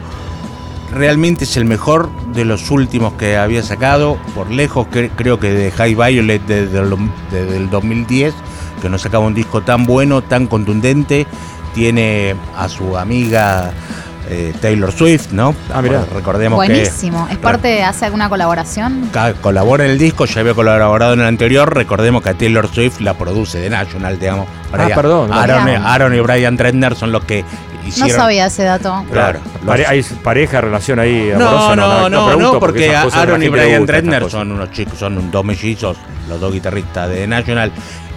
Realmente 0.91 1.45
es 1.45 1.57
el 1.57 1.65
mejor 1.65 2.09
de 2.33 2.45
los 2.45 2.69
últimos 2.69 3.13
que 3.13 3.35
había 3.37 3.63
sacado. 3.63 4.17
Por 4.35 4.51
lejos, 4.51 4.85
cre- 4.91 5.09
creo 5.15 5.39
que 5.39 5.51
de 5.51 5.71
High 5.71 5.95
Violet 5.95 6.41
desde 6.45 6.79
el, 6.79 6.95
desde 7.31 7.57
el 7.57 7.69
2010, 7.71 8.33
que 8.81 8.89
no 8.89 8.99
sacaba 8.99 9.25
un 9.25 9.33
disco 9.33 9.61
tan 9.61 9.85
bueno, 9.85 10.21
tan 10.21 10.45
contundente. 10.45 11.25
Tiene 11.73 12.35
a 12.55 12.69
su 12.69 12.95
amiga 12.95 13.71
eh, 14.29 14.53
Taylor 14.61 14.91
Swift, 14.91 15.31
¿no? 15.31 15.55
Ah, 15.73 15.81
mirá. 15.81 16.05
Recordemos 16.13 16.61
que 16.61 16.71
Buenísimo. 16.71 17.27
¿Es 17.31 17.37
parte 17.37 17.69
de 17.69 17.81
hace 17.81 18.05
alguna 18.05 18.29
colaboración? 18.29 19.09
Colabora 19.41 19.85
en 19.85 19.91
el 19.91 19.97
disco, 19.97 20.25
ya 20.25 20.41
había 20.41 20.53
colaborado 20.53 21.13
en 21.13 21.21
el 21.21 21.25
anterior. 21.25 21.73
Recordemos 21.75 22.21
que 22.21 22.29
a 22.29 22.33
Taylor 22.35 22.67
Swift 22.71 22.99
la 22.99 23.15
produce 23.15 23.57
de 23.57 23.71
National, 23.71 24.19
digamos. 24.19 24.45
Ah, 24.71 24.95
perdón. 24.95 25.33
Aaron 25.83 26.13
y 26.15 26.19
Brian 26.19 26.55
Trentner 26.55 26.95
son 26.95 27.11
los 27.11 27.23
que 27.25 27.43
No 27.97 28.09
sabía 28.09 28.45
ese 28.47 28.63
dato. 28.63 29.03
Claro. 29.11 29.39
Pare- 29.65 29.85
¿Hay 29.85 30.01
pareja, 30.23 30.61
relación 30.61 30.99
ahí 30.99 31.31
amorosa? 31.31 31.75
No, 31.75 31.75
no, 31.75 32.09
no, 32.09 32.25
pregunto 32.27 32.53
no, 32.53 32.59
porque 32.59 32.87
la 32.87 33.01
Aaron 33.01 33.43
y 33.43 33.49
Brian 33.49 33.85
cosas. 33.85 34.31
son 34.31 34.51
unos 34.51 34.71
chicos, 34.71 34.97
son 34.97 35.31
dos 35.31 35.43
mellizos, 35.45 35.97
los 36.29 36.39
dos 36.39 36.53
guitarristas 36.53 37.09
de 37.09 37.27
National, 37.27 37.71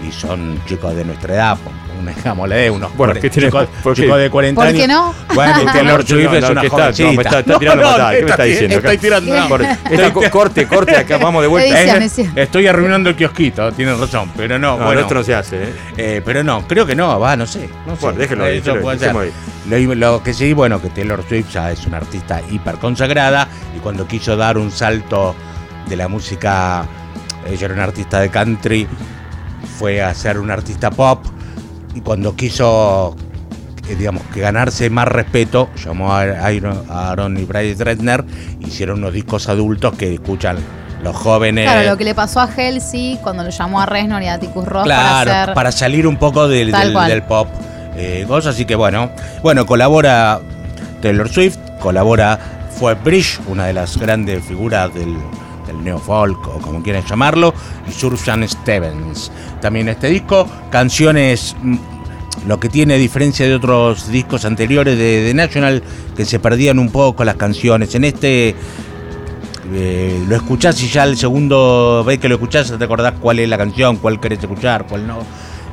y 0.06 0.12
son 0.12 0.60
chicos 0.66 0.94
de 0.94 1.05
nuestra 1.05 1.34
edad, 1.34 1.59
un 1.98 2.06
digámosle 2.14 2.55
de 2.56 2.70
unos 2.70 2.97
Bueno, 2.97 3.14
¿qué 3.14 3.31
tiene- 3.31 3.48
chicos, 3.48 3.66
por 3.82 3.94
qué? 3.94 4.02
chicos 4.02 4.18
de 4.18 4.31
40 4.31 4.60
¿Por 4.60 4.66
años. 4.68 4.81
qué 4.81 4.89
no? 4.89 5.14
Bueno, 5.35 5.52
No, 5.86 6.02
Swift 6.02 6.24
no, 6.31 6.35
es 6.36 6.43
no, 6.43 6.51
una 6.51 6.60
¿qué 6.60 6.66
está? 6.66 6.77
No, 6.77 6.82
jovencita. 6.82 7.12
me 7.12 7.23
está- 7.23 7.39
está 7.40 7.59
tirando 7.59 7.82
patada, 7.85 8.12
¿qué 8.14 8.23
me 8.23 8.31
está 8.31 8.43
diciendo? 8.44 8.77
Estoy 8.77 8.98
tirando. 8.98 9.48
Por- 9.48 10.12
co- 10.12 10.23
corte, 10.31 10.66
corte, 10.66 10.97
acá 10.97 11.18
vamos 11.18 11.43
de 11.43 11.48
vuelta. 11.48 11.81
Edición, 11.97 12.31
Eh. 12.36 12.43
Estoy 12.43 12.66
arruinando 12.66 13.10
el 13.10 13.16
kiosquito, 13.16 13.73
tienes 13.73 13.98
razón, 13.98 14.31
pero 14.36 14.59
no, 14.59 14.78
No, 14.78 14.85
bueno. 14.85 15.01
esto 15.01 15.14
no 15.14 15.23
se 15.23 15.35
hace, 15.35 15.62
¿eh? 15.64 15.74
Eh, 15.97 16.23
pero 16.24 16.43
no, 16.44 16.66
creo 16.66 16.86
que 16.86 16.94
no, 16.94 17.18
va, 17.20 17.36
no 17.36 17.47
sé. 17.47 17.68
No 17.86 17.94
sé. 17.97 18.02
Bueno, 18.02 18.18
déjelo 18.18 18.44
ahí, 18.44 18.56
Eso 18.59 18.64
déjelo, 18.66 18.82
puede 18.82 18.98
dejemos 18.98 19.24
ser. 19.24 19.32
Lo, 19.89 19.94
lo 19.94 20.23
que 20.23 20.32
sí, 20.32 20.52
bueno, 20.52 20.81
que 20.81 20.89
Taylor 20.90 21.23
Swift 21.28 21.51
ya 21.52 21.70
es 21.73 21.86
una 21.86 21.97
artista 21.98 22.40
hiper 22.51 22.77
consagrada 22.77 23.48
y 23.77 23.81
cuando 23.81 24.06
quiso 24.06 24.36
dar 24.36 24.59
un 24.59 24.70
salto 24.70 25.35
de 25.89 25.97
la 25.97 26.09
música, 26.09 26.85
ella 27.48 27.64
era 27.66 27.74
una 27.74 27.85
artista 27.85 28.20
de 28.20 28.28
country, 28.31 28.86
fue 29.78 30.02
a 30.02 30.14
ser 30.14 30.39
una 30.39 30.55
artista 30.55 30.90
pop 30.90 31.24
cuando 32.01 32.35
quiso, 32.36 33.16
eh, 33.89 33.94
digamos, 33.97 34.23
que 34.32 34.40
ganarse 34.40 34.90
más 34.90 35.09
respeto, 35.09 35.68
llamó 35.85 36.12
a 36.12 36.23
Aaron, 36.23 37.36
y 37.39 37.44
Brian 37.44 37.78
Redner, 37.78 38.24
hicieron 38.60 38.98
unos 38.98 39.12
discos 39.12 39.48
adultos 39.48 39.94
que 39.97 40.14
escuchan 40.14 40.56
los 41.02 41.14
jóvenes. 41.14 41.70
Claro, 41.70 41.89
lo 41.90 41.97
que 41.97 42.05
le 42.05 42.14
pasó 42.14 42.40
a 42.40 42.44
Halsey 42.44 43.18
cuando 43.23 43.43
lo 43.44 43.51
llamó 43.51 43.81
a 43.81 43.86
Reznor 43.86 44.23
y 44.23 44.28
a 44.28 44.39
Ticus 44.39 44.64
Ross 44.66 44.85
Claro, 44.85 45.27
para 45.31 45.43
hacer... 45.43 45.55
para 45.55 45.73
salir 45.73 46.06
un 46.06 46.16
poco 46.16 46.48
del, 46.48 46.73
del- 46.73 46.94
del 46.94 47.23
pop. 47.23 47.48
Eh, 47.97 48.24
cosas, 48.28 48.55
así 48.55 48.64
que 48.64 48.74
bueno. 48.74 49.10
Bueno, 49.43 49.64
colabora 49.66 50.40
Taylor 51.01 51.28
Swift, 51.28 51.59
colabora 51.81 52.39
fue 52.70 52.94
Bridge, 52.94 53.39
una 53.47 53.66
de 53.66 53.73
las 53.73 53.97
grandes 53.97 54.44
figuras 54.44 54.93
del, 54.94 55.16
neofolk 55.82 56.48
o 56.48 56.59
como 56.61 56.82
quieran 56.82 57.05
llamarlo, 57.05 57.55
y 57.89 57.93
Sufjan 57.93 58.48
Stevens. 58.48 59.31
También 59.61 59.89
este 59.89 60.09
disco, 60.09 60.48
canciones, 60.70 61.57
mm, 61.62 61.77
lo 62.47 62.61
que 62.61 62.69
tiene 62.69 62.94
a 62.94 62.98
diferencia 62.98 63.47
de 63.47 63.55
otros 63.55 64.09
discos 64.09 64.44
anteriores 64.44 64.97
de, 64.98 65.23
de 65.23 65.35
National, 65.35 65.82
que 66.16 66.24
se 66.24 66.39
perdían 66.39 66.78
un 66.78 66.90
poco 66.90 67.24
las 67.24 67.36
canciones. 67.36 67.94
En 67.94 68.05
este 68.05 68.55
eh, 69.73 70.24
lo 70.28 70.36
escuchás 70.36 70.81
y 70.82 70.89
ya 70.89 71.05
el 71.05 71.16
segundo 71.16 72.05
vez 72.07 72.20
que 72.20 72.28
lo 72.28 72.36
escuchás 72.36 72.73
te 72.78 72.85
acordás 72.85 73.15
cuál 73.20 73.40
es 73.40 73.48
la 73.48 73.59
canción, 73.59 73.97
cuál 73.97 74.20
querés 74.20 74.39
escuchar, 74.39 74.86
cuál 74.86 75.07
no. 75.07 75.19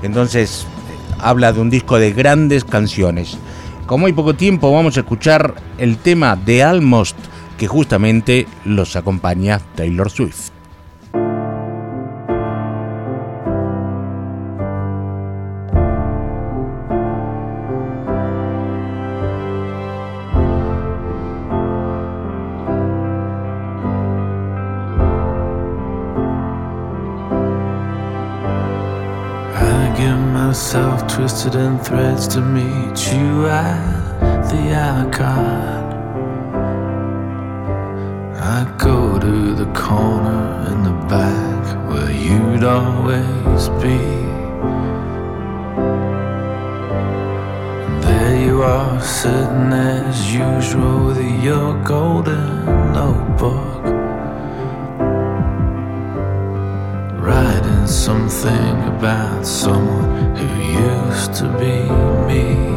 Entonces 0.01 0.65
eh, 0.89 1.15
habla 1.19 1.53
de 1.53 1.61
un 1.61 1.69
disco 1.69 1.99
de 1.99 2.11
grandes 2.11 2.63
canciones. 2.63 3.37
Como 3.85 4.07
hay 4.07 4.13
poco 4.13 4.33
tiempo 4.33 4.71
vamos 4.71 4.97
a 4.97 5.01
escuchar 5.01 5.53
el 5.77 5.97
tema 5.97 6.35
de 6.35 6.63
Almost 6.63 7.17
que 7.57 7.67
justamente 7.67 8.47
los 8.65 8.95
acompaña 8.95 9.59
Taylor 9.75 10.09
Swift. 10.09 10.53
Twisted 31.07 31.53
in 31.53 31.77
threads 31.77 32.27
to 32.29 32.41
meet 32.41 33.13
you 33.13 33.45
at 33.45 34.49
the 34.49 34.73
icon. 34.73 35.82
I 38.45 38.65
go 38.77 39.17
to 39.19 39.55
the 39.55 39.71
corner 39.71 40.67
in 40.69 40.83
the 40.83 41.07
back 41.07 41.63
where 41.89 42.11
you'd 42.11 42.65
always 42.65 43.69
be. 43.81 43.97
There 48.05 48.45
you 48.45 48.61
are, 48.61 48.99
sitting 48.99 49.71
as 49.71 50.33
usual 50.33 51.05
with 51.05 51.41
your 51.41 51.81
golden 51.85 52.65
notebook. 52.91 53.83
Writing 57.23 57.87
something 57.87 58.75
about 58.97 59.45
someone 59.45 60.35
who 60.35 60.47
used 60.89 61.33
to 61.35 61.47
be 61.57 61.87
me. 62.27 62.72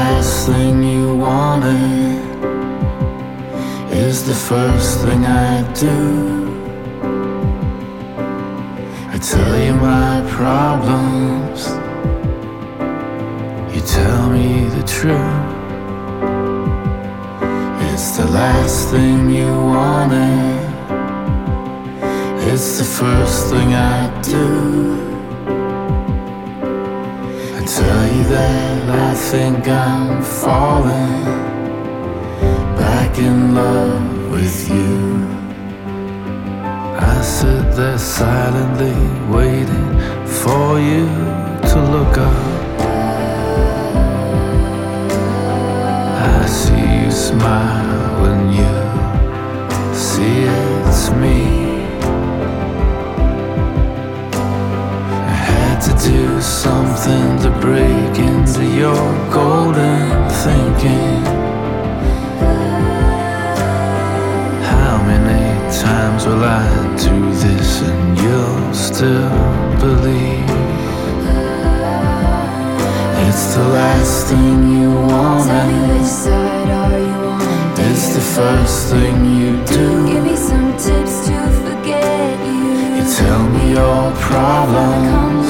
Last 0.00 0.46
thing 0.46 0.82
you 0.82 1.14
wanted 1.14 2.22
is 4.04 4.16
the 4.30 4.38
first 4.50 4.90
thing 5.04 5.22
I 5.26 5.54
do. 5.84 5.98
I 9.14 9.16
tell 9.32 9.54
you 9.66 9.74
my 9.90 10.14
problems, 10.38 11.60
you 13.74 13.80
tell 13.98 14.22
me 14.36 14.48
the 14.76 14.84
truth. 14.96 15.42
It's 17.90 18.08
the 18.18 18.28
last 18.40 18.78
thing 18.92 19.18
you 19.40 19.52
wanted, 19.76 20.60
it's 22.52 22.70
the 22.80 22.88
first 23.00 23.38
thing 23.50 23.68
I 23.74 24.00
do 24.32 24.40
I 27.58 27.60
tell 27.76 28.04
you 28.14 28.24
that 28.34 28.79
I 28.92 29.14
think 29.14 29.68
I'm 29.68 30.20
falling 30.20 31.24
back 32.76 33.16
in 33.18 33.54
love 33.54 34.30
with 34.32 34.68
you. 34.68 35.28
I 36.98 37.20
sit 37.22 37.76
there 37.76 37.98
silently 37.98 38.98
waiting 39.32 39.90
for 40.26 40.80
you 40.80 41.06
to 41.70 41.78
look 41.94 42.18
up. 42.18 42.80
I 46.34 46.46
see 46.46 47.04
you 47.04 47.10
smile 47.12 48.22
when 48.22 48.52
you 48.58 49.94
see 49.94 50.46
it's 50.48 51.10
me. 51.12 51.59
To 56.10 56.16
do 56.16 56.40
something 56.40 57.38
to 57.38 57.50
break 57.60 58.18
into 58.18 58.64
your 58.64 59.30
golden 59.30 60.28
thinking. 60.44 61.24
How 64.72 65.02
many 65.06 65.44
times 65.80 66.26
will 66.26 66.44
I 66.44 66.68
do 66.96 67.16
this 67.44 67.82
and 67.82 68.18
you'll 68.18 68.74
still 68.74 69.30
believe? 69.78 70.50
It's 73.26 73.54
the 73.54 73.68
last 73.68 74.26
thing 74.28 74.80
you 74.80 74.92
want. 74.92 75.46
Tell 75.46 75.66
me 75.66 75.94
which 75.94 76.06
side 76.06 76.70
are 76.70 76.98
you 76.98 77.20
on? 77.34 77.90
It's 77.90 78.14
the 78.14 78.24
first 78.38 78.90
thing 78.90 79.16
you 79.40 79.64
do. 79.66 80.06
Give 80.12 80.24
me 80.24 80.36
some 80.36 80.72
tips 80.72 81.26
to 81.26 81.38
forget 81.64 82.38
you. 82.46 82.62
You 82.96 83.04
tell 83.16 83.42
me 83.48 83.72
your 83.74 84.12
problem 84.16 85.40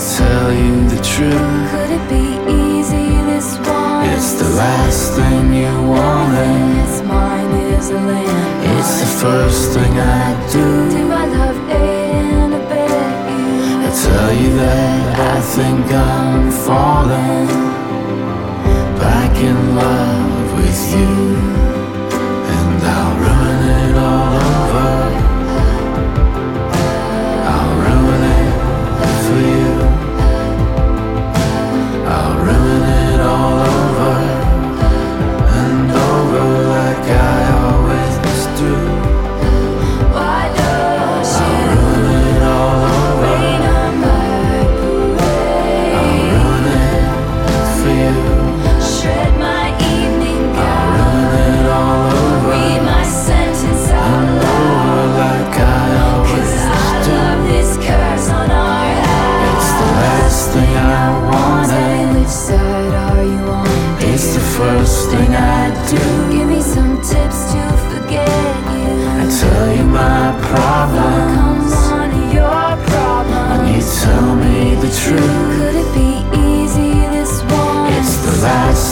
tell 0.00 0.52
you 0.52 0.88
the 0.88 0.96
truth. 1.02 1.70
Could 1.70 1.90
it 1.90 2.08
be 2.08 2.26
easy 2.48 3.20
this 3.28 3.58
one? 3.68 4.08
It's 4.08 4.32
the 4.40 4.48
last 4.56 5.12
thing 5.14 5.52
you 5.52 5.72
wanted. 5.88 6.84
It's 6.84 7.02
mine 7.02 7.50
is 7.74 7.90
a 7.90 8.00
land. 8.00 8.78
It's 8.78 9.00
the 9.00 9.10
first 9.20 9.74
thing 9.74 9.92
I 9.98 10.50
do. 10.50 10.88
Do 10.90 11.04
my 11.06 11.26
love 11.26 11.58
and 11.68 12.54
abet 12.54 12.88
you? 13.28 13.44
I 13.84 13.90
tell 14.04 14.32
you 14.32 14.50
that 14.56 15.18
I 15.20 15.40
think 15.56 15.92
I'm 15.92 16.50
falling 16.50 17.48
back 18.96 19.36
in 19.36 19.76
love 19.76 20.54
with 20.56 20.80
you, 20.96 21.29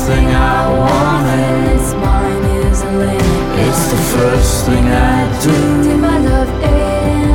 thing 0.08 0.28
I 0.28 0.60
want 0.80 1.26
and 1.36 1.68
it's 1.74 1.92
mine 2.04 2.44
is 2.64 2.80
a 2.80 2.92
limit. 3.02 3.58
It's 3.64 3.84
the 3.92 4.00
first 4.16 4.64
thing 4.66 4.84
I 5.12 5.18
do. 5.44 5.56
Did 5.86 6.00
my 6.00 6.18
love 6.30 6.50
you 6.64 7.28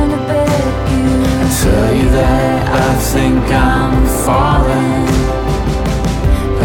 I 1.42 1.46
tell 1.62 1.90
you 2.00 2.08
that 2.20 2.62
I 2.86 2.92
think 3.12 3.44
I'm 3.70 3.94
falling 4.26 5.06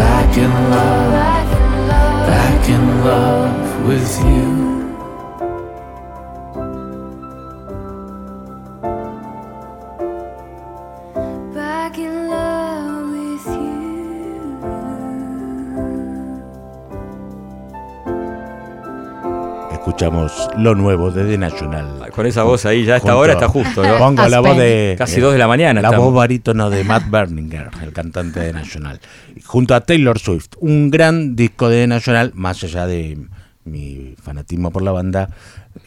back 0.00 0.30
in 0.44 0.52
love, 0.74 1.12
back 2.32 2.62
in 2.76 2.84
love 3.04 3.86
with 3.86 4.10
you. 4.24 4.59
Lo 20.56 20.74
nuevo 20.74 21.10
de 21.10 21.24
The 21.24 21.38
National. 21.38 22.10
Con 22.10 22.26
esa 22.26 22.42
voz 22.42 22.64
ahí, 22.66 22.84
ya 22.84 22.94
a 22.94 22.96
esta 22.98 23.16
hora 23.16 23.34
está 23.34 23.48
justo, 23.48 23.82
¿no? 23.82 23.98
Pongo 23.98 24.26
la 24.28 24.40
voz 24.40 24.56
de. 24.56 24.94
Casi 24.96 25.20
dos 25.20 25.32
de 25.32 25.38
la 25.38 25.48
mañana. 25.48 25.80
La 25.80 25.98
voz 25.98 26.14
barítono 26.14 26.70
de 26.70 26.84
Matt 26.84 27.10
Berninger, 27.10 27.70
el 27.82 27.92
cantante 27.92 28.40
de 28.40 28.52
National. 28.52 29.00
Junto 29.44 29.74
a 29.74 29.80
Taylor 29.80 30.18
Swift. 30.18 30.56
Un 30.58 30.90
gran 30.90 31.36
disco 31.36 31.68
de 31.68 31.82
The 31.82 31.86
National, 31.86 32.32
más 32.34 32.62
allá 32.64 32.86
de 32.86 33.18
mi 33.64 34.14
fanatismo 34.22 34.70
por 34.70 34.82
la 34.82 34.92
banda. 34.92 35.30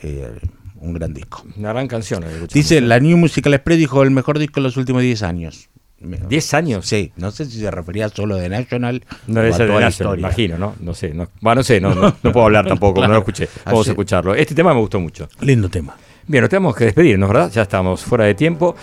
Eh, 0.02 0.40
un 0.80 0.94
gran 0.94 1.14
disco. 1.14 1.46
Una 1.58 1.70
gran 1.70 1.88
canción. 1.88 2.24
Dice, 2.54 2.82
la 2.82 3.00
New 3.00 3.18
Musical 3.18 3.54
Express 3.54 3.78
dijo 3.78 4.04
el 4.04 4.12
mejor 4.12 4.38
disco 4.38 4.56
de 4.56 4.64
los 4.64 4.78
últimos 4.78 5.02
10 5.02 5.24
años. 5.24 5.70
¿10 6.04 6.54
años? 6.54 6.86
Sí, 6.86 7.12
no 7.18 7.32
sé 7.32 7.46
si 7.46 7.60
se 7.60 7.72
refería 7.72 8.10
solo 8.10 8.36
de 8.36 8.50
National. 8.50 9.04
No 9.28 9.42
debe 9.42 9.54
ser 9.54 9.72
de 9.72 9.80
National, 9.80 10.20
imagino, 10.20 10.58
¿no? 10.58 10.76
No 10.80 10.94
sé, 10.94 11.14
no, 11.14 11.30
bueno, 11.42 11.60
no 11.60 11.64
sé, 11.64 11.80
no, 11.80 11.96
no, 11.96 12.14
puedo 12.14 12.44
hablar 12.44 12.68
tampoco, 12.68 13.02
no 13.02 13.14
lo 13.14 13.20
escuché. 13.20 13.48
Vamos 13.66 13.88
a 13.88 13.92
escucharlo. 13.92 14.36
Este 14.36 14.54
tema 14.54 14.74
me 14.74 14.80
gustó 14.80 15.00
mucho. 15.00 15.28
Lindo 15.42 15.70
tema. 15.70 15.96
Bien, 16.28 16.42
nos 16.42 16.50
tenemos 16.50 16.76
que 16.76 16.86
despedirnos, 16.86 17.30
¿verdad? 17.30 17.52
Ya 17.52 17.64
estamos 17.64 18.04
fuera 18.04 18.26
de 18.26 18.34
tiempo. 18.34 18.76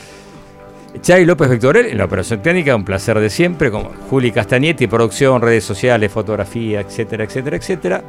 Chay 1.01 1.25
López 1.25 1.49
Vectorel 1.49 1.87
en 1.87 1.99
la 1.99 2.05
operación 2.05 2.43
técnica, 2.43 2.75
un 2.75 2.85
placer 2.85 3.19
de 3.19 3.31
siempre, 3.31 3.71
como 3.71 3.91
Juli 4.11 4.33
Castagnetti, 4.33 4.87
producción, 4.89 5.41
redes 5.41 5.65
sociales, 5.65 6.11
fotografía, 6.11 6.81
etcétera, 6.81 7.25
etcétera, 7.25 7.57
etcétera. 7.57 8.05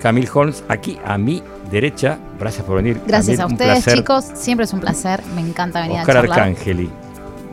Camil 0.00 0.28
Holmes, 0.32 0.64
aquí 0.68 0.98
a 1.04 1.16
mi 1.18 1.42
derecha. 1.70 2.18
Gracias 2.38 2.64
por 2.64 2.76
venir. 2.76 3.00
Gracias 3.06 3.38
a 3.40 3.46
ustedes, 3.46 3.84
chicos. 3.86 4.24
Siempre 4.34 4.64
es 4.64 4.72
un 4.72 4.80
placer. 4.80 5.22
Me 5.34 5.40
encanta 5.42 5.82
venir 5.82 6.00
Oscar 6.00 6.16
a 6.16 6.20
charlar. 6.20 6.40
Arcángeli 6.40 7.03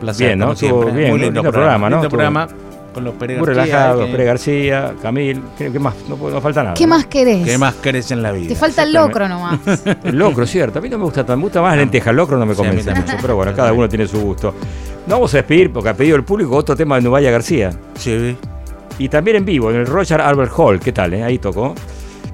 placer. 0.02 0.26
Bien, 0.28 0.38
¿no? 0.38 0.54
Siempre. 0.54 0.92
Bien, 0.92 1.10
muy 1.10 1.20
lindo, 1.20 1.42
programa, 1.42 1.88
¿no? 1.88 1.96
Lindo 1.96 2.08
programa. 2.08 2.48
con 2.92 3.04
los 3.04 3.14
Pérez 3.14 3.38
Muy 3.38 3.46
relajado, 3.46 4.04
Pérez 4.06 4.26
García, 4.26 4.94
Camil, 5.00 5.40
¿qué, 5.56 5.70
más? 5.78 5.94
No, 6.08 6.16
no, 6.16 6.40
falta 6.40 6.62
nada. 6.62 6.74
¿Qué 6.74 6.86
más 6.86 7.06
querés? 7.06 7.46
¿Qué 7.46 7.56
más 7.56 7.74
querés 7.76 8.10
en 8.10 8.22
la 8.22 8.32
vida? 8.32 8.48
Te 8.48 8.56
falta 8.56 8.82
el 8.82 8.92
locro 8.92 9.28
nomás. 9.28 9.60
el 10.04 10.16
locro, 10.16 10.44
cierto. 10.46 10.78
A 10.78 10.82
mí 10.82 10.88
no 10.88 10.98
me 10.98 11.04
gusta 11.04 11.24
tanto, 11.24 11.38
me 11.38 11.44
gusta 11.44 11.62
más 11.62 11.72
la 11.72 11.82
lenteja, 11.82 12.10
el 12.10 12.16
locro 12.16 12.36
no 12.36 12.44
me 12.44 12.54
convence 12.54 12.94
mucho, 12.94 13.14
pero 13.20 13.36
bueno, 13.36 13.54
cada 13.54 13.72
uno 13.72 13.88
tiene 13.88 14.06
su 14.06 14.20
gusto. 14.20 14.54
No 15.06 15.14
vamos 15.14 15.32
a 15.34 15.38
despedir 15.38 15.72
porque 15.72 15.88
ha 15.88 15.94
pedido 15.94 16.16
el 16.16 16.24
público 16.24 16.54
otro 16.56 16.76
tema 16.76 16.96
de 16.96 17.02
Nubaya 17.02 17.30
García. 17.30 17.70
Sí. 17.94 18.36
Y 18.98 19.08
también 19.08 19.38
en 19.38 19.44
vivo, 19.44 19.70
en 19.70 19.76
el 19.76 19.86
Roger 19.86 20.20
Albert 20.20 20.52
Hall, 20.56 20.78
¿qué 20.78 20.92
tal? 20.92 21.14
Eh? 21.14 21.22
Ahí 21.22 21.38
tocó. 21.38 21.74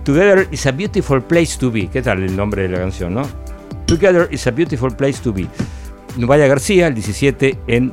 Together 0.05 0.49
is 0.51 0.67
a 0.67 0.73
beautiful 0.73 1.23
place 1.23 1.59
to 1.59 1.71
be. 1.71 1.87
¿Qué 1.87 2.03
tal 2.03 2.23
el 2.23 2.35
nombre 2.35 2.63
de 2.63 2.69
la 2.69 2.79
canción, 2.79 3.15
no? 3.15 3.23
Together 3.87 4.29
is 4.31 4.47
a 4.47 4.51
beautiful 4.51 4.95
place 4.95 5.23
to 5.23 5.33
be. 5.33 5.47
Nubaya 6.19 6.47
García, 6.47 6.89
el 6.89 6.95
17 6.95 7.59
en 7.67 7.93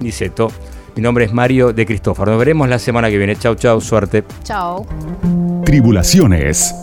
Niceto. 0.00 0.52
Mi 0.94 1.02
nombre 1.02 1.24
es 1.24 1.32
Mario 1.32 1.72
de 1.72 1.86
Cristófaro. 1.86 2.32
Nos 2.32 2.38
veremos 2.38 2.68
la 2.68 2.78
semana 2.78 3.08
que 3.10 3.16
viene. 3.16 3.34
Chau, 3.36 3.54
chau, 3.54 3.80
suerte. 3.80 4.24
Chau. 4.44 4.86
Tribulaciones 5.64 6.74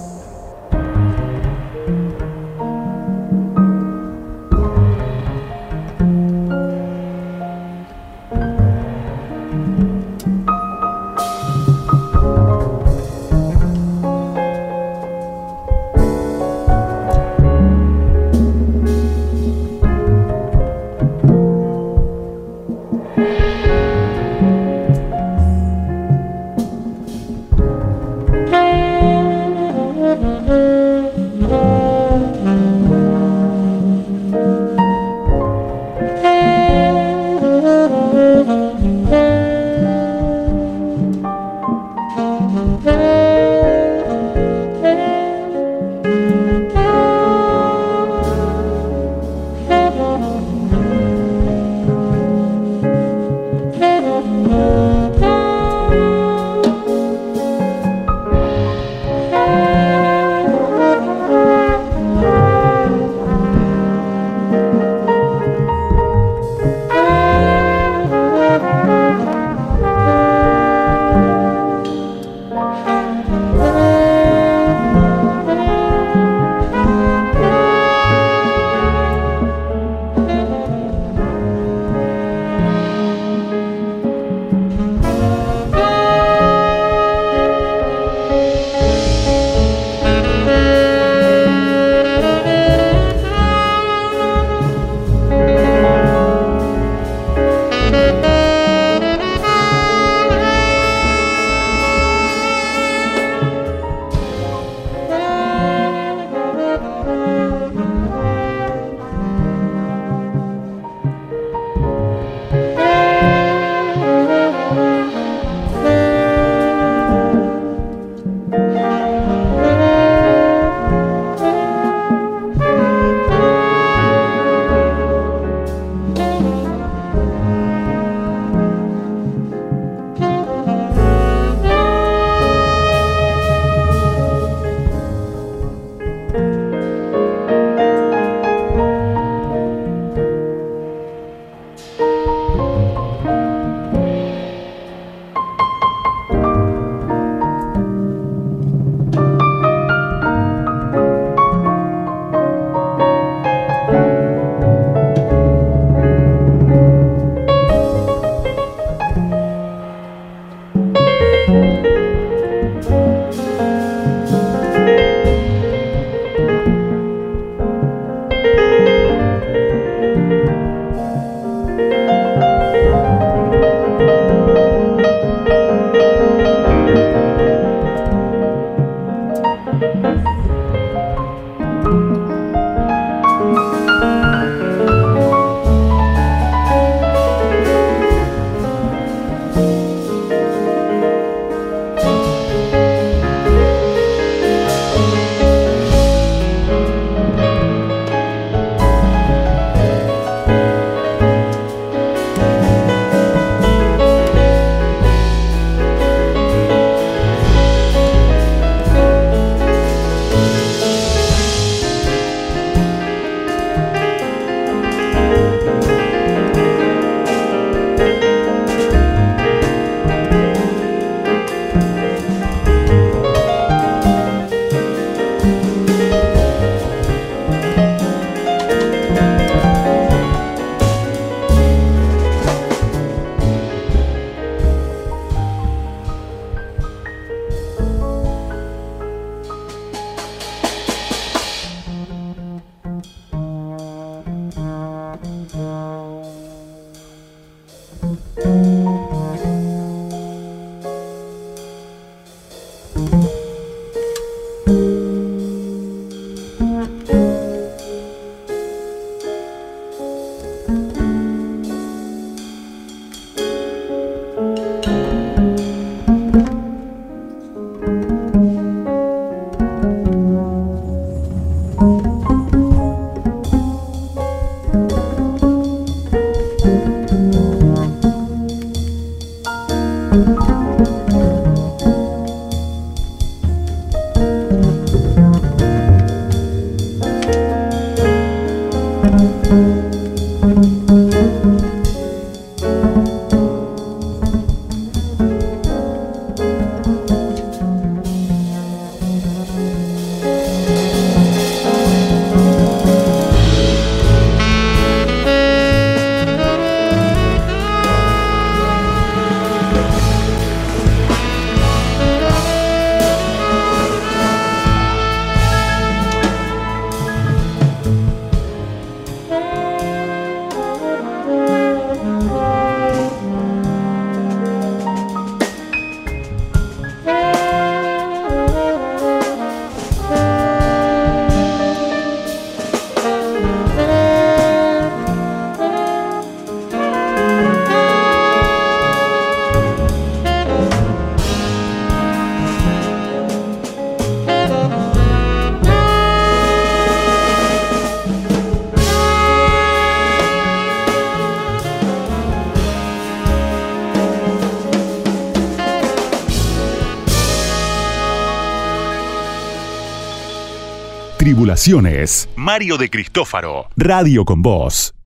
Mario 362.35 362.79
de 362.79 362.89
Cristófaro. 362.89 363.67
Radio 363.77 364.25
con 364.25 364.41
Voz. 364.41 364.98